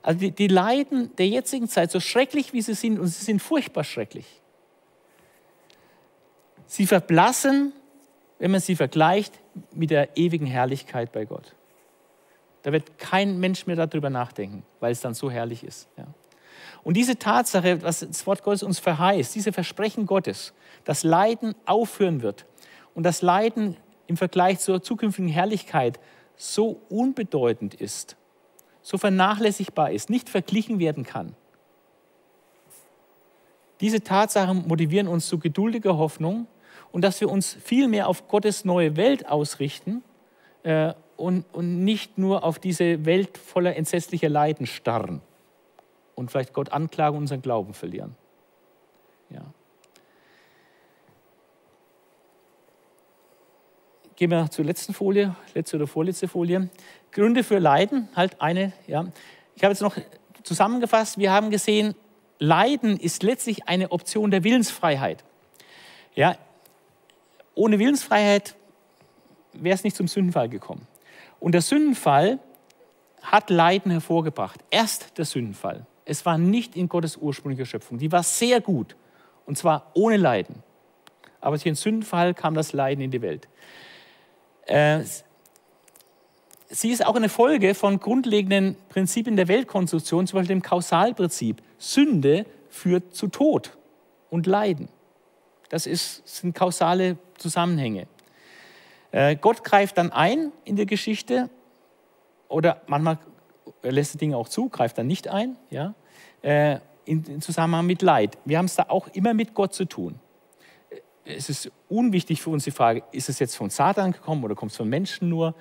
Also 0.01 0.19
die, 0.19 0.31
die 0.31 0.49
Leiden 0.49 1.15
der 1.15 1.29
jetzigen 1.29 1.69
Zeit, 1.69 1.91
so 1.91 2.01
schrecklich 2.01 2.51
wie 2.51 2.61
sie 2.61 2.73
sind, 2.73 2.99
und 2.99 3.07
sie 3.07 3.23
sind 3.23 3.41
furchtbar 3.41 3.85
schrecklich, 3.85 4.41
sie 6.65 6.87
verblassen, 6.87 7.71
wenn 8.39 8.51
man 8.51 8.59
sie 8.59 8.75
vergleicht 8.75 9.39
mit 9.71 9.91
der 9.91 10.17
ewigen 10.17 10.45
Herrlichkeit 10.45 11.11
bei 11.11 11.25
Gott. 11.25 11.55
Da 12.63 12.71
wird 12.71 12.97
kein 12.97 13.39
Mensch 13.39 13.67
mehr 13.67 13.75
darüber 13.75 14.09
nachdenken, 14.09 14.63
weil 14.79 14.91
es 14.91 15.01
dann 15.01 15.13
so 15.13 15.29
herrlich 15.29 15.63
ist. 15.63 15.87
Ja. 15.97 16.05
Und 16.83 16.97
diese 16.97 17.17
Tatsache, 17.17 17.81
was 17.83 17.99
das 17.99 18.25
Wort 18.27 18.43
Gottes 18.43 18.63
uns 18.63 18.79
verheißt, 18.79 19.33
diese 19.35 19.53
Versprechen 19.53 20.05
Gottes, 20.05 20.53
dass 20.83 21.03
Leiden 21.03 21.55
aufhören 21.65 22.21
wird 22.21 22.45
und 22.93 23.03
das 23.03 23.21
Leiden 23.21 23.77
im 24.07 24.17
Vergleich 24.17 24.59
zur 24.59 24.81
zukünftigen 24.81 25.29
Herrlichkeit 25.29 25.99
so 26.35 26.81
unbedeutend 26.89 27.73
ist, 27.73 28.17
so 28.81 28.97
vernachlässigbar 28.97 29.91
ist, 29.91 30.09
nicht 30.09 30.29
verglichen 30.29 30.79
werden 30.79 31.03
kann. 31.03 31.35
Diese 33.81 34.01
Tatsachen 34.01 34.67
motivieren 34.67 35.07
uns 35.07 35.27
zu 35.27 35.39
geduldiger 35.39 35.97
Hoffnung 35.97 36.47
und 36.95 37.01
dass 37.01 37.19
wir 37.19 37.29
uns 37.29 37.53
viel 37.55 37.89
mehr 37.89 38.07
auf 38.07 38.29
Gottes 38.29 38.63
neue 38.63 38.95
Welt 38.95 39.27
ausrichten 39.27 40.01
äh, 40.63 40.93
und, 41.17 41.43
und 41.51 41.83
nicht 41.83 42.17
nur 42.17 42.45
auf 42.45 42.57
diese 42.57 43.05
Welt 43.05 43.37
voller 43.37 43.75
entsetzlicher 43.75 44.29
Leiden 44.29 44.65
starren 44.65 45.19
und 46.15 46.31
vielleicht 46.31 46.53
Gott 46.53 46.71
anklagen 46.71 47.17
und 47.17 47.23
unseren 47.23 47.41
Glauben 47.41 47.73
verlieren. 47.73 48.15
Ja. 49.29 49.41
Gehen 54.15 54.31
wir 54.31 54.49
zur 54.49 54.63
letzten 54.63 54.93
Folie, 54.93 55.35
letzte 55.53 55.75
oder 55.75 55.87
vorletzte 55.87 56.29
Folie. 56.29 56.69
Gründe 57.11 57.43
für 57.43 57.59
Leiden, 57.59 58.07
halt 58.15 58.39
eine. 58.39 58.71
Ja. 58.87 59.11
Ich 59.57 59.65
habe 59.65 59.73
jetzt 59.73 59.81
noch 59.81 59.97
zusammengefasst, 60.43 61.17
wir 61.17 61.33
haben 61.33 61.49
gesehen, 61.49 61.93
Leiden 62.39 62.95
ist 62.95 63.21
letztlich 63.21 63.67
eine 63.67 63.91
Option 63.91 64.31
der 64.31 64.45
Willensfreiheit. 64.45 65.25
Ja, 66.13 66.37
ohne 67.55 67.79
Willensfreiheit 67.79 68.55
wäre 69.53 69.75
es 69.75 69.83
nicht 69.83 69.95
zum 69.95 70.07
Sündenfall 70.07 70.49
gekommen. 70.49 70.87
Und 71.39 71.53
der 71.53 71.61
Sündenfall 71.61 72.39
hat 73.21 73.49
Leiden 73.49 73.91
hervorgebracht. 73.91 74.59
Erst 74.69 75.17
der 75.17 75.25
Sündenfall. 75.25 75.85
Es 76.05 76.25
war 76.25 76.37
nicht 76.37 76.75
in 76.75 76.87
Gottes 76.87 77.17
ursprünglicher 77.17 77.65
Schöpfung. 77.65 77.97
Die 77.97 78.11
war 78.11 78.23
sehr 78.23 78.61
gut 78.61 78.95
und 79.45 79.57
zwar 79.57 79.91
ohne 79.93 80.17
Leiden. 80.17 80.63
Aber 81.41 81.55
durch 81.55 81.63
den 81.63 81.75
Sündenfall 81.75 82.33
kam 82.33 82.53
das 82.55 82.73
Leiden 82.73 83.03
in 83.03 83.11
die 83.11 83.21
Welt. 83.21 83.47
Äh, 84.65 85.01
sie 86.69 86.91
ist 86.91 87.05
auch 87.05 87.15
eine 87.15 87.29
Folge 87.29 87.75
von 87.75 87.99
grundlegenden 87.99 88.75
Prinzipien 88.89 89.35
der 89.35 89.47
Weltkonstruktion, 89.47 90.27
zum 90.27 90.37
Beispiel 90.37 90.55
dem 90.55 90.61
Kausalprinzip. 90.61 91.61
Sünde 91.77 92.45
führt 92.69 93.15
zu 93.15 93.27
Tod 93.27 93.77
und 94.29 94.47
Leiden. 94.47 94.89
Das 95.75 95.87
ist, 95.87 96.25
sind 96.25 96.55
kausale 96.55 97.17
Zusammenhänge. 97.37 98.07
Äh, 99.11 99.35
Gott 99.35 99.61
greift 99.61 99.97
dann 99.97 100.09
ein 100.09 100.53
in 100.63 100.77
der 100.77 100.85
Geschichte 100.85 101.49
oder 102.47 102.81
manchmal 102.87 103.17
er 103.81 103.91
lässt 103.91 104.13
die 104.13 104.17
Dinge 104.17 104.37
auch 104.37 104.47
zu, 104.47 104.69
greift 104.69 104.97
dann 104.97 105.07
nicht 105.07 105.27
ein, 105.27 105.57
ja, 105.69 105.93
äh, 106.43 106.79
in, 107.03 107.41
Zusammenhang 107.41 107.85
mit 107.87 108.01
Leid. 108.01 108.37
Wir 108.45 108.57
haben 108.57 108.67
es 108.67 108.75
da 108.75 108.85
auch 108.87 109.09
immer 109.09 109.33
mit 109.33 109.53
Gott 109.53 109.73
zu 109.73 109.83
tun. 109.83 110.17
Es 111.25 111.49
ist 111.49 111.69
unwichtig 111.89 112.41
für 112.41 112.51
uns 112.51 112.63
die 112.63 112.71
Frage, 112.71 113.03
ist 113.11 113.27
es 113.27 113.39
jetzt 113.39 113.57
von 113.57 113.69
Satan 113.69 114.13
gekommen 114.13 114.45
oder 114.45 114.55
kommt 114.55 114.71
es 114.71 114.77
von 114.77 114.87
Menschen 114.87 115.27
nur? 115.27 115.55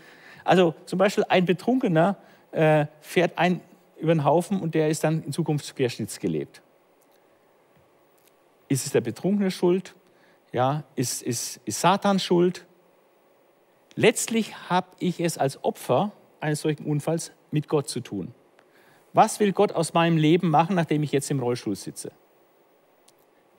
Also 0.44 0.76
zum 0.86 1.00
Beispiel 1.00 1.24
ein 1.28 1.44
Betrunkener 1.44 2.18
äh, 2.52 2.86
fährt 3.00 3.36
ein 3.36 3.62
über 3.96 4.14
den 4.14 4.22
Haufen 4.22 4.60
und 4.60 4.76
der 4.76 4.90
ist 4.90 5.02
dann 5.02 5.24
in 5.24 5.32
Zukunft 5.32 5.74
querschnittsgelebt. 5.74 6.62
Ist 8.68 8.86
es 8.86 8.92
der 8.92 9.00
Betrunkene 9.00 9.50
schuld? 9.50 9.96
Ja, 10.54 10.84
ist, 10.94 11.20
ist, 11.20 11.60
ist 11.64 11.80
Satan 11.80 12.20
schuld? 12.20 12.64
Letztlich 13.96 14.70
habe 14.70 14.86
ich 15.00 15.18
es 15.18 15.36
als 15.36 15.64
Opfer 15.64 16.12
eines 16.38 16.60
solchen 16.60 16.86
Unfalls 16.86 17.32
mit 17.50 17.66
Gott 17.66 17.88
zu 17.88 17.98
tun. 17.98 18.32
Was 19.12 19.40
will 19.40 19.50
Gott 19.50 19.72
aus 19.72 19.94
meinem 19.94 20.16
Leben 20.16 20.50
machen, 20.50 20.76
nachdem 20.76 21.02
ich 21.02 21.10
jetzt 21.10 21.28
im 21.32 21.40
Rollstuhl 21.40 21.74
sitze? 21.74 22.12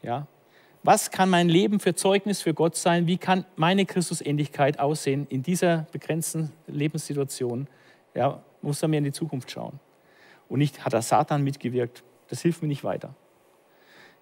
Ja? 0.04 0.28
Was 0.84 1.12
kann 1.12 1.30
mein 1.30 1.50
Leben 1.50 1.82
für 1.82 1.96
Zeugnis 1.96 2.42
für 2.42 2.54
Gott 2.54 2.78
sein? 2.78 3.08
Wie 3.08 3.18
kann 3.18 3.44
meine 3.58 3.86
Christusähnlichkeit 3.86 4.80
aussehen 4.80 5.28
in 5.28 5.44
dieser 5.44 5.88
begrenzten 5.92 6.54
Lebenssituation? 6.66 7.68
Ja, 8.14 8.42
muss 8.62 8.82
er 8.82 8.88
mir 8.88 9.00
in 9.00 9.04
die 9.04 9.12
Zukunft 9.12 9.52
schauen. 9.52 9.82
Und 10.48 10.60
nicht 10.60 10.86
hat 10.86 10.94
da 10.94 11.02
Satan 11.02 11.44
mitgewirkt. 11.44 12.06
Das 12.30 12.42
hilft 12.42 12.62
mir 12.62 12.70
nicht 12.70 12.86
weiter. 12.86 13.14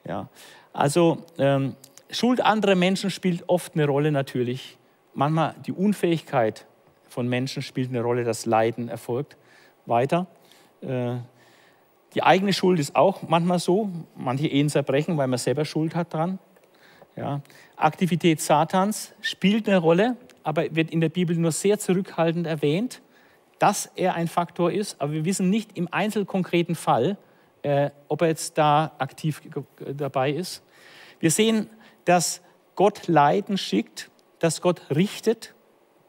Ja, 0.06 0.28
also 0.74 1.24
ähm, 1.38 1.76
Schuld 2.14 2.42
anderer 2.42 2.76
Menschen 2.76 3.10
spielt 3.10 3.50
oft 3.50 3.74
eine 3.74 3.88
Rolle 3.88 4.12
natürlich. 4.12 4.78
Manchmal 5.16 5.56
die 5.66 5.72
Unfähigkeit 5.72 6.68
von 7.10 7.28
Menschen 7.28 7.62
spielt 7.64 7.90
eine 7.90 8.02
Rolle, 8.02 8.24
dass 8.24 8.46
Leiden 8.46 8.88
erfolgt 8.88 9.36
weiter. 9.86 10.28
Äh, 10.82 11.16
die 12.14 12.22
eigene 12.22 12.54
Schuld 12.54 12.80
ist 12.80 12.96
auch 12.96 13.28
manchmal 13.28 13.58
so. 13.58 13.90
Manche 14.16 14.48
Ehen 14.48 14.70
zerbrechen, 14.70 15.18
weil 15.18 15.28
man 15.28 15.40
selber 15.40 15.66
Schuld 15.66 15.96
hat 15.96 16.14
dran. 16.14 16.38
Ja. 17.16 17.42
Aktivität 17.76 18.42
Satans 18.42 19.14
spielt 19.22 19.68
eine 19.68 19.80
Rolle, 19.80 20.16
aber 20.44 20.76
wird 20.76 20.92
in 20.92 21.02
der 21.02 21.10
Bibel 21.10 21.36
nur 21.36 21.52
sehr 21.52 21.80
zurückhaltend 21.80 22.46
erwähnt, 22.46 23.02
dass 23.58 23.88
er 23.96 24.14
ein 24.14 24.28
Faktor 24.28 24.72
ist. 24.72 25.02
Aber 25.02 25.14
wir 25.14 25.26
wissen 25.26 25.50
nicht 25.50 25.78
im 25.78 25.88
einzelkonkreten 25.92 26.76
Fall, 26.76 27.18
äh, 27.64 27.90
ob 28.08 28.22
er 28.22 28.28
jetzt 28.28 28.58
da 28.58 28.92
aktiv 29.00 29.42
dabei 29.96 30.32
ist. 30.32 30.64
Wir 31.20 31.32
sehen, 31.32 31.70
dass 32.06 32.42
Gott 32.76 33.08
Leiden 33.08 33.58
schickt, 33.58 34.10
dass 34.40 34.62
Gott 34.62 34.82
richtet, 34.90 35.54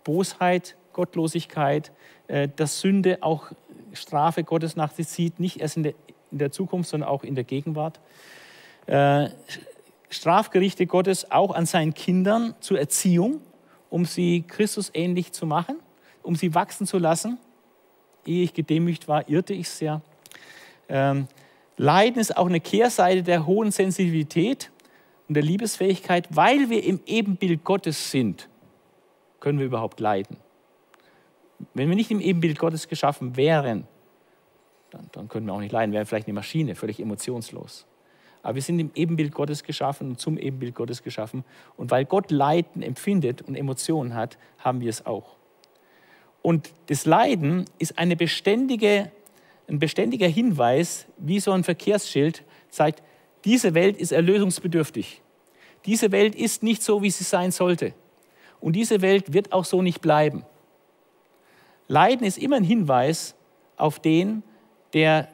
Bosheit, 0.02 0.76
Gottlosigkeit, 0.92 1.92
äh, 2.28 2.48
dass 2.54 2.80
Sünde 2.80 3.18
auch 3.22 3.52
Strafe 3.92 4.44
Gottes 4.44 4.76
nach 4.76 4.92
sich 4.92 5.08
zieht, 5.08 5.40
nicht 5.40 5.60
erst 5.60 5.76
in 5.76 5.94
der, 6.30 6.50
Zukunft, 6.50 6.90
sondern 6.90 7.08
auch 7.08 7.22
in 7.22 7.34
der 7.34 7.44
Gegenwart. 7.44 8.00
Äh, 8.86 9.28
Strafgerichte 10.10 10.86
Gottes 10.86 11.30
auch 11.30 11.54
an 11.54 11.66
seinen 11.66 11.94
Kindern 11.94 12.54
zur 12.60 12.78
Erziehung, 12.78 13.40
um 13.90 14.04
sie 14.04 14.42
Christus 14.42 14.90
ähnlich 14.94 15.32
zu 15.32 15.46
machen, 15.46 15.76
um 16.22 16.36
sie 16.36 16.54
wachsen 16.54 16.86
zu 16.86 16.98
lassen. 16.98 17.38
Ehe 18.26 18.44
ich 18.44 18.54
gedemütigt 18.54 19.06
war, 19.08 19.28
irrte 19.28 19.54
ich 19.54 19.68
sehr. 19.68 20.02
Ähm, 20.88 21.28
Leiden 21.76 22.20
ist 22.20 22.36
auch 22.36 22.46
eine 22.46 22.60
Kehrseite 22.60 23.22
der 23.22 23.46
hohen 23.46 23.70
Sensibilität 23.70 24.70
und 25.28 25.34
der 25.34 25.42
Liebesfähigkeit. 25.42 26.28
Weil 26.30 26.70
wir 26.70 26.84
im 26.84 27.00
Ebenbild 27.06 27.64
Gottes 27.64 28.10
sind, 28.10 28.48
können 29.40 29.58
wir 29.58 29.66
überhaupt 29.66 30.00
leiden. 30.00 30.36
Wenn 31.72 31.88
wir 31.88 31.96
nicht 31.96 32.10
im 32.10 32.20
Ebenbild 32.20 32.58
Gottes 32.58 32.88
geschaffen 32.88 33.36
wären, 33.36 33.86
dann, 34.90 35.08
dann 35.12 35.28
können 35.28 35.46
wir 35.46 35.52
auch 35.52 35.60
nicht 35.60 35.72
leiden. 35.72 35.92
Wären 35.92 36.06
vielleicht 36.06 36.26
eine 36.26 36.34
Maschine, 36.34 36.74
völlig 36.74 37.00
emotionslos. 37.00 37.86
Aber 38.42 38.56
wir 38.56 38.62
sind 38.62 38.78
im 38.78 38.90
Ebenbild 38.94 39.32
Gottes 39.32 39.64
geschaffen 39.64 40.10
und 40.10 40.20
zum 40.20 40.36
Ebenbild 40.36 40.74
Gottes 40.74 41.02
geschaffen. 41.02 41.44
Und 41.76 41.90
weil 41.90 42.04
Gott 42.04 42.30
Leiden 42.30 42.82
empfindet 42.82 43.42
und 43.42 43.54
Emotionen 43.54 44.14
hat, 44.14 44.38
haben 44.58 44.80
wir 44.80 44.90
es 44.90 45.06
auch. 45.06 45.36
Und 46.42 46.70
das 46.88 47.06
Leiden 47.06 47.64
ist 47.78 47.94
beständige, 48.18 49.10
ein 49.66 49.78
beständiger 49.78 50.28
Hinweis, 50.28 51.06
wie 51.16 51.40
so 51.40 51.52
ein 51.52 51.64
Verkehrsschild 51.64 52.44
zeigt, 52.68 53.02
diese 53.44 53.74
Welt 53.74 53.96
ist 53.96 54.12
erlösungsbedürftig. 54.12 55.22
Diese 55.84 56.12
Welt 56.12 56.34
ist 56.34 56.62
nicht 56.62 56.82
so, 56.82 57.02
wie 57.02 57.10
sie 57.10 57.24
sein 57.24 57.50
sollte. 57.50 57.92
Und 58.60 58.74
diese 58.74 59.02
Welt 59.02 59.32
wird 59.32 59.52
auch 59.52 59.64
so 59.64 59.82
nicht 59.82 60.00
bleiben. 60.00 60.44
Leiden 61.86 62.26
ist 62.26 62.38
immer 62.38 62.56
ein 62.56 62.64
Hinweis 62.64 63.34
auf 63.76 63.98
den, 63.98 64.42
der 64.94 65.28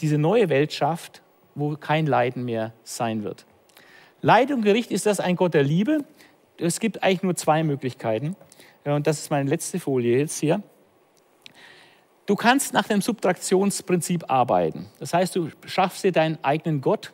diese 0.00 0.16
neue 0.16 0.48
Welt 0.48 0.72
schafft, 0.72 1.20
wo 1.54 1.76
kein 1.76 2.06
Leiden 2.06 2.44
mehr 2.44 2.72
sein 2.84 3.22
wird. 3.22 3.44
Leid 4.22 4.50
und 4.50 4.62
Gericht, 4.62 4.90
ist 4.90 5.06
das 5.06 5.20
ein 5.20 5.36
Gott 5.36 5.52
der 5.52 5.62
Liebe? 5.62 6.04
Es 6.56 6.80
gibt 6.80 7.02
eigentlich 7.02 7.22
nur 7.22 7.36
zwei 7.36 7.62
Möglichkeiten. 7.62 8.36
Und 8.84 9.06
das 9.06 9.20
ist 9.20 9.30
meine 9.30 9.48
letzte 9.48 9.78
Folie 9.78 10.18
jetzt 10.18 10.40
hier. 10.40 10.62
Du 12.30 12.36
kannst 12.36 12.72
nach 12.74 12.86
dem 12.86 13.00
Subtraktionsprinzip 13.00 14.30
arbeiten. 14.30 14.86
Das 15.00 15.12
heißt, 15.12 15.34
du 15.34 15.50
schaffst 15.66 16.04
dir 16.04 16.12
deinen 16.12 16.38
eigenen 16.44 16.80
Gott, 16.80 17.12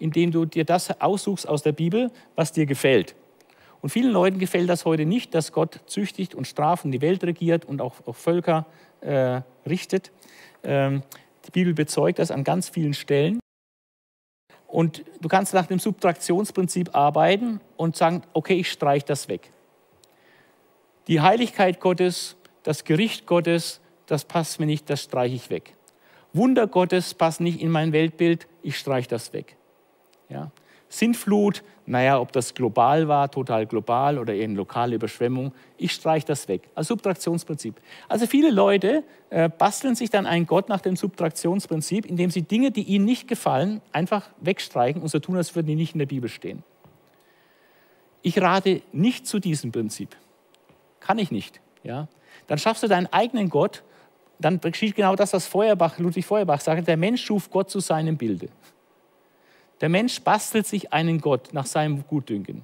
indem 0.00 0.32
du 0.32 0.44
dir 0.44 0.64
das 0.64 1.00
aussuchst 1.00 1.48
aus 1.48 1.62
der 1.62 1.70
Bibel, 1.70 2.10
was 2.34 2.50
dir 2.50 2.66
gefällt. 2.66 3.14
Und 3.80 3.90
vielen 3.90 4.10
Leuten 4.10 4.40
gefällt 4.40 4.68
das 4.68 4.84
heute 4.84 5.06
nicht, 5.06 5.36
dass 5.36 5.52
Gott 5.52 5.82
züchtigt 5.86 6.34
und 6.34 6.48
straft 6.48 6.84
und 6.84 6.90
die 6.90 7.00
Welt 7.00 7.22
regiert 7.22 7.64
und 7.64 7.80
auch, 7.80 8.04
auch 8.06 8.16
Völker 8.16 8.66
äh, 9.02 9.40
richtet. 9.68 10.10
Ähm, 10.64 11.04
die 11.46 11.52
Bibel 11.52 11.72
bezeugt 11.72 12.18
das 12.18 12.32
an 12.32 12.42
ganz 12.42 12.68
vielen 12.68 12.94
Stellen. 12.94 13.38
Und 14.66 15.04
du 15.20 15.28
kannst 15.28 15.54
nach 15.54 15.66
dem 15.66 15.78
Subtraktionsprinzip 15.78 16.92
arbeiten 16.92 17.60
und 17.76 17.94
sagen, 17.94 18.22
okay, 18.32 18.54
ich 18.54 18.72
streiche 18.72 19.06
das 19.06 19.28
weg. 19.28 19.52
Die 21.06 21.20
Heiligkeit 21.20 21.78
Gottes, 21.78 22.34
das 22.64 22.82
Gericht 22.82 23.26
Gottes, 23.26 23.80
das 24.06 24.24
passt 24.24 24.60
mir 24.60 24.66
nicht, 24.66 24.88
das 24.88 25.02
streiche 25.02 25.34
ich 25.34 25.50
weg. 25.50 25.74
Wunder 26.32 26.66
Gottes 26.66 27.14
passt 27.14 27.40
nicht 27.40 27.60
in 27.60 27.70
mein 27.70 27.92
Weltbild, 27.92 28.46
ich 28.62 28.78
streiche 28.78 29.08
das 29.08 29.32
weg. 29.32 29.56
Ja? 30.28 30.50
Sintflut, 30.88 31.62
naja, 31.86 32.20
ob 32.20 32.32
das 32.32 32.54
global 32.54 33.08
war, 33.08 33.30
total 33.30 33.66
global 33.66 34.18
oder 34.18 34.34
eben 34.34 34.54
lokale 34.54 34.94
Überschwemmung, 34.96 35.52
ich 35.76 35.92
streiche 35.92 36.26
das 36.26 36.46
weg. 36.48 36.68
Also 36.74 36.88
Subtraktionsprinzip. 36.88 37.80
Also 38.08 38.26
viele 38.26 38.50
Leute 38.50 39.02
äh, 39.30 39.48
basteln 39.48 39.94
sich 39.94 40.10
dann 40.10 40.26
einen 40.26 40.46
Gott 40.46 40.68
nach 40.68 40.80
dem 40.80 40.96
Subtraktionsprinzip, 40.96 42.06
indem 42.06 42.30
sie 42.30 42.42
Dinge, 42.42 42.70
die 42.70 42.82
ihnen 42.82 43.04
nicht 43.04 43.28
gefallen, 43.28 43.80
einfach 43.92 44.28
wegstreichen 44.40 45.02
und 45.02 45.08
so 45.08 45.18
tun, 45.18 45.36
als 45.36 45.54
würden 45.54 45.66
die 45.66 45.74
nicht 45.74 45.94
in 45.94 45.98
der 45.98 46.06
Bibel 46.06 46.28
stehen. 46.28 46.62
Ich 48.22 48.40
rate 48.40 48.82
nicht 48.92 49.26
zu 49.26 49.38
diesem 49.38 49.72
Prinzip. 49.72 50.16
Kann 51.00 51.18
ich 51.18 51.30
nicht. 51.30 51.60
Ja? 51.82 52.08
Dann 52.46 52.58
schaffst 52.58 52.82
du 52.82 52.88
deinen 52.88 53.06
eigenen 53.06 53.48
Gott, 53.48 53.82
dann 54.38 54.60
geschieht 54.60 54.94
genau 54.94 55.16
das, 55.16 55.32
was 55.32 55.46
Feuerbach, 55.46 55.98
Ludwig 55.98 56.26
Feuerbach 56.26 56.60
sagte, 56.60 56.82
der 56.82 56.96
Mensch 56.96 57.24
schuf 57.24 57.50
Gott 57.50 57.70
zu 57.70 57.80
seinem 57.80 58.16
Bilde. 58.16 58.48
Der 59.80 59.88
Mensch 59.88 60.20
bastelt 60.20 60.66
sich 60.66 60.92
einen 60.92 61.20
Gott 61.20 61.52
nach 61.52 61.66
seinem 61.66 62.06
Gutdünken. 62.06 62.62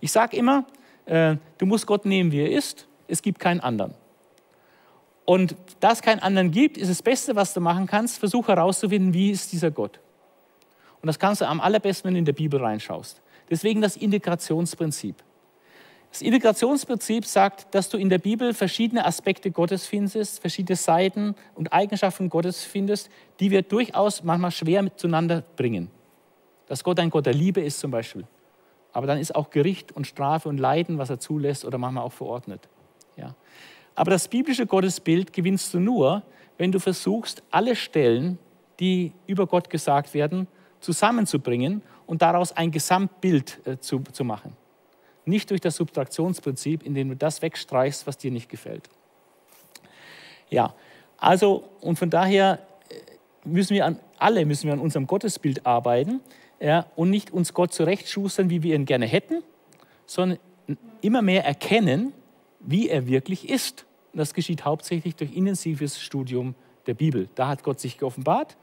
Ich 0.00 0.12
sage 0.12 0.36
immer, 0.36 0.66
äh, 1.06 1.36
du 1.56 1.66
musst 1.66 1.86
Gott 1.86 2.04
nehmen, 2.04 2.32
wie 2.32 2.40
er 2.40 2.50
ist. 2.50 2.86
Es 3.06 3.22
gibt 3.22 3.38
keinen 3.38 3.60
anderen. 3.60 3.94
Und 5.24 5.56
da 5.80 5.92
es 5.92 6.00
keinen 6.00 6.20
anderen 6.20 6.50
gibt, 6.50 6.78
ist 6.78 6.88
das 6.90 7.02
Beste, 7.02 7.36
was 7.36 7.52
du 7.52 7.60
machen 7.60 7.86
kannst, 7.86 8.18
versuch 8.18 8.48
herauszufinden, 8.48 9.12
wie 9.12 9.30
ist 9.30 9.52
dieser 9.52 9.70
Gott. 9.70 10.00
Und 11.02 11.06
das 11.06 11.18
kannst 11.18 11.40
du 11.40 11.46
am 11.46 11.60
allerbesten, 11.60 12.08
wenn 12.08 12.14
du 12.14 12.18
in 12.18 12.24
der 12.24 12.32
Bibel 12.32 12.60
reinschaust. 12.60 13.20
Deswegen 13.50 13.80
das 13.80 13.96
Integrationsprinzip. 13.96 15.16
Das 16.10 16.22
Integrationsprinzip 16.22 17.26
sagt, 17.26 17.74
dass 17.74 17.90
du 17.90 17.98
in 17.98 18.08
der 18.08 18.18
Bibel 18.18 18.54
verschiedene 18.54 19.04
Aspekte 19.04 19.50
Gottes 19.50 19.86
findest, 19.86 20.40
verschiedene 20.40 20.76
Seiten 20.76 21.34
und 21.54 21.72
Eigenschaften 21.72 22.30
Gottes 22.30 22.64
findest, 22.64 23.10
die 23.40 23.50
wir 23.50 23.62
durchaus 23.62 24.24
manchmal 24.24 24.50
schwer 24.50 24.82
miteinander 24.82 25.42
bringen. 25.56 25.90
Dass 26.66 26.82
Gott 26.82 26.98
ein 26.98 27.10
Gott 27.10 27.26
der 27.26 27.34
Liebe 27.34 27.60
ist 27.60 27.78
zum 27.78 27.90
Beispiel. 27.90 28.26
Aber 28.92 29.06
dann 29.06 29.18
ist 29.18 29.34
auch 29.34 29.50
Gericht 29.50 29.92
und 29.92 30.06
Strafe 30.06 30.48
und 30.48 30.58
Leiden, 30.58 30.98
was 30.98 31.10
er 31.10 31.20
zulässt 31.20 31.64
oder 31.64 31.78
manchmal 31.78 32.04
auch 32.04 32.12
verordnet. 32.12 32.68
Ja. 33.16 33.34
Aber 33.94 34.10
das 34.10 34.28
biblische 34.28 34.66
Gottesbild 34.66 35.32
gewinnst 35.32 35.74
du 35.74 35.78
nur, 35.78 36.22
wenn 36.56 36.72
du 36.72 36.80
versuchst, 36.80 37.42
alle 37.50 37.76
Stellen, 37.76 38.38
die 38.80 39.12
über 39.26 39.46
Gott 39.46 39.70
gesagt 39.70 40.14
werden, 40.14 40.46
zusammenzubringen 40.80 41.82
und 42.06 42.22
daraus 42.22 42.52
ein 42.52 42.70
Gesamtbild 42.70 43.60
äh, 43.66 43.78
zu, 43.78 44.00
zu 44.12 44.24
machen. 44.24 44.56
Nicht 45.28 45.50
durch 45.50 45.60
das 45.60 45.76
Subtraktionsprinzip, 45.76 46.82
indem 46.82 47.10
du 47.10 47.16
das 47.16 47.42
wegstreichst, 47.42 48.06
was 48.06 48.16
dir 48.16 48.30
nicht 48.30 48.48
gefällt. 48.48 48.88
Ja, 50.48 50.74
also 51.18 51.64
und 51.80 51.98
von 51.98 52.10
daher 52.10 52.60
äh, 52.88 52.94
müssen 53.48 53.74
wir 53.74 53.84
an, 53.84 53.98
alle 54.18 54.46
müssen 54.46 54.66
wir 54.66 54.72
an 54.72 54.80
unserem 54.80 55.06
Gottesbild 55.06 55.66
arbeiten 55.66 56.20
ja, 56.60 56.86
und 56.96 57.10
nicht 57.10 57.30
uns 57.30 57.52
Gott 57.52 57.72
zurechtschustern, 57.72 58.50
wie 58.50 58.62
wir 58.62 58.74
ihn 58.74 58.86
gerne 58.86 59.06
hätten, 59.06 59.42
sondern 60.06 60.38
immer 61.00 61.22
mehr 61.22 61.44
erkennen, 61.44 62.12
wie 62.60 62.88
er 62.88 63.06
wirklich 63.06 63.48
ist. 63.48 63.84
Und 64.12 64.18
das 64.18 64.34
geschieht 64.34 64.64
hauptsächlich 64.64 65.14
durch 65.14 65.36
intensives 65.36 66.00
Studium 66.00 66.54
der 66.86 66.94
Bibel. 66.94 67.28
Da 67.34 67.48
hat 67.48 67.62
Gott 67.62 67.80
sich 67.80 67.98
geoffenbart, 67.98 68.56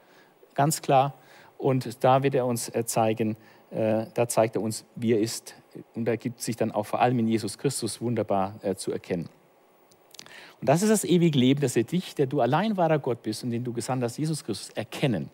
ganz 0.54 0.82
klar, 0.82 1.14
und 1.58 2.04
da 2.04 2.22
wird 2.22 2.34
er 2.34 2.44
uns 2.44 2.68
äh, 2.68 2.84
zeigen, 2.84 3.36
äh, 3.70 4.06
da 4.14 4.28
zeigt 4.28 4.56
er 4.56 4.62
uns, 4.62 4.84
wie 4.94 5.12
er 5.12 5.20
ist. 5.20 5.54
Und 5.94 6.04
da 6.04 6.16
gibt 6.16 6.40
sich 6.40 6.56
dann 6.56 6.72
auch 6.72 6.84
vor 6.84 7.00
allem 7.00 7.18
in 7.18 7.28
Jesus 7.28 7.58
Christus 7.58 8.00
wunderbar 8.00 8.54
äh, 8.62 8.74
zu 8.74 8.92
erkennen. 8.92 9.28
Und 10.60 10.68
das 10.68 10.82
ist 10.82 10.88
das 10.88 11.04
ewige 11.04 11.38
Leben, 11.38 11.60
dass 11.60 11.76
er 11.76 11.84
dich, 11.84 12.14
der 12.14 12.26
du 12.26 12.40
allein 12.40 12.76
wahrer 12.76 12.98
Gott 12.98 13.22
bist 13.22 13.44
und 13.44 13.50
den 13.50 13.64
du 13.64 13.72
gesandt 13.72 14.02
hast, 14.02 14.16
Jesus 14.16 14.44
Christus, 14.44 14.70
erkennen. 14.70 15.30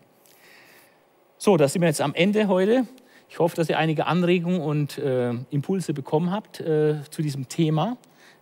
So, 1.37 1.57
da 1.57 1.67
sind 1.67 1.81
wir 1.81 1.87
jetzt 1.87 2.01
am 2.01 2.13
Ende 2.13 2.47
heute. 2.47 2.87
Ich 3.29 3.39
hoffe, 3.39 3.55
dass 3.55 3.69
ihr 3.69 3.77
einige 3.77 4.05
Anregungen 4.05 4.61
und 4.61 4.97
äh, 4.97 5.33
Impulse 5.49 5.93
bekommen 5.93 6.31
habt 6.31 6.59
äh, 6.59 7.01
zu 7.09 7.21
diesem 7.21 7.47
Thema 7.47 7.97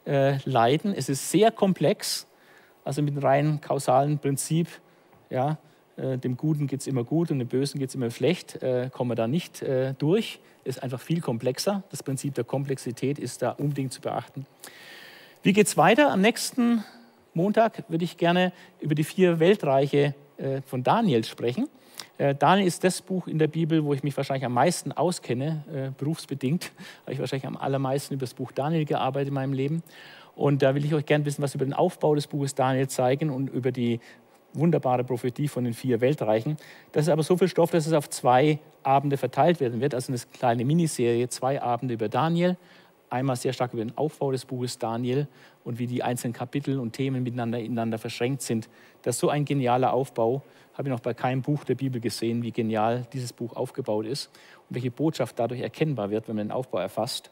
äh, 0.06 0.38
Leiden. 0.46 0.94
Es 0.94 1.08
ist 1.08 1.32
sehr 1.32 1.52
komplex, 1.52 2.28
also 2.84 3.02
mit 3.02 3.16
dem 3.16 3.24
rein 3.24 3.62
kausalen 3.62 4.20
Prinzip, 4.20 4.68
ja, 5.30 5.58
äh, 5.98 6.18
dem 6.18 6.38
Guten 6.38 6.68
geht 6.68 6.82
es 6.82 6.88
immer 6.88 7.04
gut 7.04 7.32
und 7.32 7.40
dem 7.40 7.48
Bösen 7.48 7.80
geht 7.80 7.90
es 7.90 7.96
immer 7.96 8.12
schlecht, 8.12 8.62
äh, 8.62 8.90
kommen 8.92 9.12
wir 9.12 9.16
da 9.16 9.28
nicht 9.28 9.62
äh, 9.62 9.94
durch. 9.98 10.40
Ist 10.64 10.84
einfach 10.84 11.00
viel 11.00 11.22
komplexer. 11.22 11.84
Das 11.90 12.04
Prinzip 12.04 12.36
der 12.36 12.44
Komplexität 12.44 13.18
ist 13.18 13.42
da 13.42 13.52
unbedingt 13.52 13.94
zu 13.94 14.02
beachten. 14.02 14.46
Wie 15.44 15.54
geht 15.54 15.68
es 15.68 15.76
weiter? 15.76 16.12
Am 16.12 16.22
nächsten 16.22 16.84
Montag 17.34 17.84
würde 17.90 18.06
ich 18.06 18.18
gerne 18.18 18.54
über 18.80 18.94
die 18.94 19.04
vier 19.04 19.40
Weltreiche 19.40 20.14
von 20.66 20.84
Daniel 20.84 21.24
sprechen. 21.24 21.68
Äh, 22.18 22.36
Daniel 22.36 22.68
ist 22.68 22.84
das 22.84 23.02
Buch 23.02 23.28
in 23.28 23.40
der 23.40 23.48
Bibel, 23.48 23.84
wo 23.84 23.94
ich 23.94 24.04
mich 24.04 24.16
wahrscheinlich 24.16 24.46
am 24.46 24.54
meisten 24.54 24.92
auskenne, 24.92 25.64
äh, 25.74 25.90
berufsbedingt. 25.98 26.72
Habe 27.02 27.14
ich 27.14 27.20
wahrscheinlich 27.20 27.48
am 27.48 27.58
allermeisten 27.58 28.14
über 28.14 28.22
das 28.22 28.34
Buch 28.34 28.52
Daniel 28.52 28.86
gearbeitet 28.86 29.30
in 29.30 29.34
meinem 29.34 29.54
Leben. 29.54 29.84
Und 30.36 30.62
da 30.62 30.76
will 30.76 30.86
ich 30.86 30.94
euch 30.94 31.06
gerne 31.06 31.24
bisschen 31.24 31.44
was 31.44 31.56
über 31.56 31.66
den 31.66 31.74
Aufbau 31.74 32.16
des 32.16 32.28
Buches 32.28 32.56
Daniel 32.56 32.88
zeigen 32.88 33.30
und 33.30 33.50
über 33.50 33.72
die 33.72 34.00
wunderbare 34.54 35.04
Prophetie 35.04 35.48
von 35.48 35.64
den 35.64 35.74
vier 35.74 36.02
Weltreichen. 36.02 36.58
Das 36.92 37.06
ist 37.06 37.10
aber 37.10 37.24
so 37.24 37.38
viel 37.38 37.48
Stoff, 37.48 37.72
dass 37.72 37.88
es 37.88 37.94
auf 37.94 38.10
zwei 38.10 38.60
Abende 38.84 39.18
verteilt 39.18 39.60
werden 39.60 39.82
wird. 39.82 39.94
Also 39.94 40.12
eine 40.12 40.22
kleine 40.34 40.66
Miniserie, 40.66 41.30
zwei 41.30 41.62
Abende 41.62 41.94
über 41.94 42.10
Daniel. 42.10 42.58
Einmal 43.10 43.36
sehr 43.36 43.54
stark 43.54 43.74
über 43.74 43.84
den 43.84 43.98
Aufbau 43.98 44.32
des 44.32 44.46
Buches 44.46 44.80
Daniel 44.80 45.28
und 45.64 45.80
wie 45.80 45.88
die 45.88 46.02
einzelnen 46.02 46.34
Kapitel 46.34 46.80
und 46.80 46.94
Themen 46.94 47.24
miteinander 47.24 47.60
ineinander 47.60 47.98
verschränkt 47.98 48.42
sind. 48.42 48.70
Das 49.02 49.16
ist 49.16 49.20
so 49.20 49.30
ein 49.30 49.46
genialer 49.46 49.94
Aufbau 49.94 50.44
habe 50.74 50.90
ich 50.90 50.94
noch 50.94 51.02
bei 51.02 51.14
keinem 51.14 51.42
Buch 51.42 51.64
der 51.64 51.76
Bibel 51.76 52.00
gesehen, 52.02 52.44
wie 52.44 52.52
genial 52.52 53.06
dieses 53.14 53.34
Buch 53.34 53.56
aufgebaut 53.56 54.06
ist 54.06 54.32
und 54.68 54.76
welche 54.76 54.92
Botschaft 54.92 55.38
dadurch 55.38 55.62
erkennbar 55.62 56.10
wird, 56.10 56.28
wenn 56.28 56.36
man 56.36 56.48
den 56.48 56.52
Aufbau 56.52 56.80
erfasst. 56.80 57.30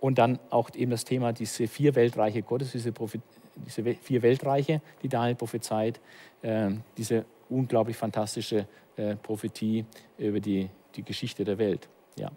Und 0.00 0.18
dann 0.18 0.38
auch 0.50 0.70
eben 0.74 0.90
das 0.90 1.04
Thema, 1.04 1.32
diese 1.32 1.66
vier 1.66 1.94
Weltreiche 1.94 2.42
Gottes, 2.42 2.72
diese, 2.72 2.92
Prophet 2.92 3.22
diese 3.56 3.82
vier 3.94 4.22
Weltreiche, 4.22 4.80
die 5.02 5.08
Daniel 5.08 5.34
prophezeit, 5.34 6.00
äh, 6.42 6.70
diese 6.96 7.24
unglaublich 7.48 7.96
fantastische 7.96 8.66
äh, 8.96 9.16
Prophetie 9.16 9.84
über 10.18 10.40
die, 10.40 10.68
die 10.94 11.02
Geschichte 11.02 11.44
der 11.44 11.58
Welt. 11.58 11.88
Ja, 12.16 12.30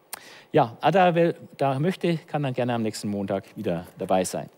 ja 0.52 0.78
da, 0.92 1.14
wer 1.16 1.36
da 1.58 1.80
möchte, 1.80 2.18
kann 2.18 2.44
dann 2.44 2.54
gerne 2.54 2.74
am 2.74 2.82
nächsten 2.82 3.08
Montag 3.10 3.56
wieder 3.56 3.88
dabei 3.98 4.24
sein. 4.24 4.50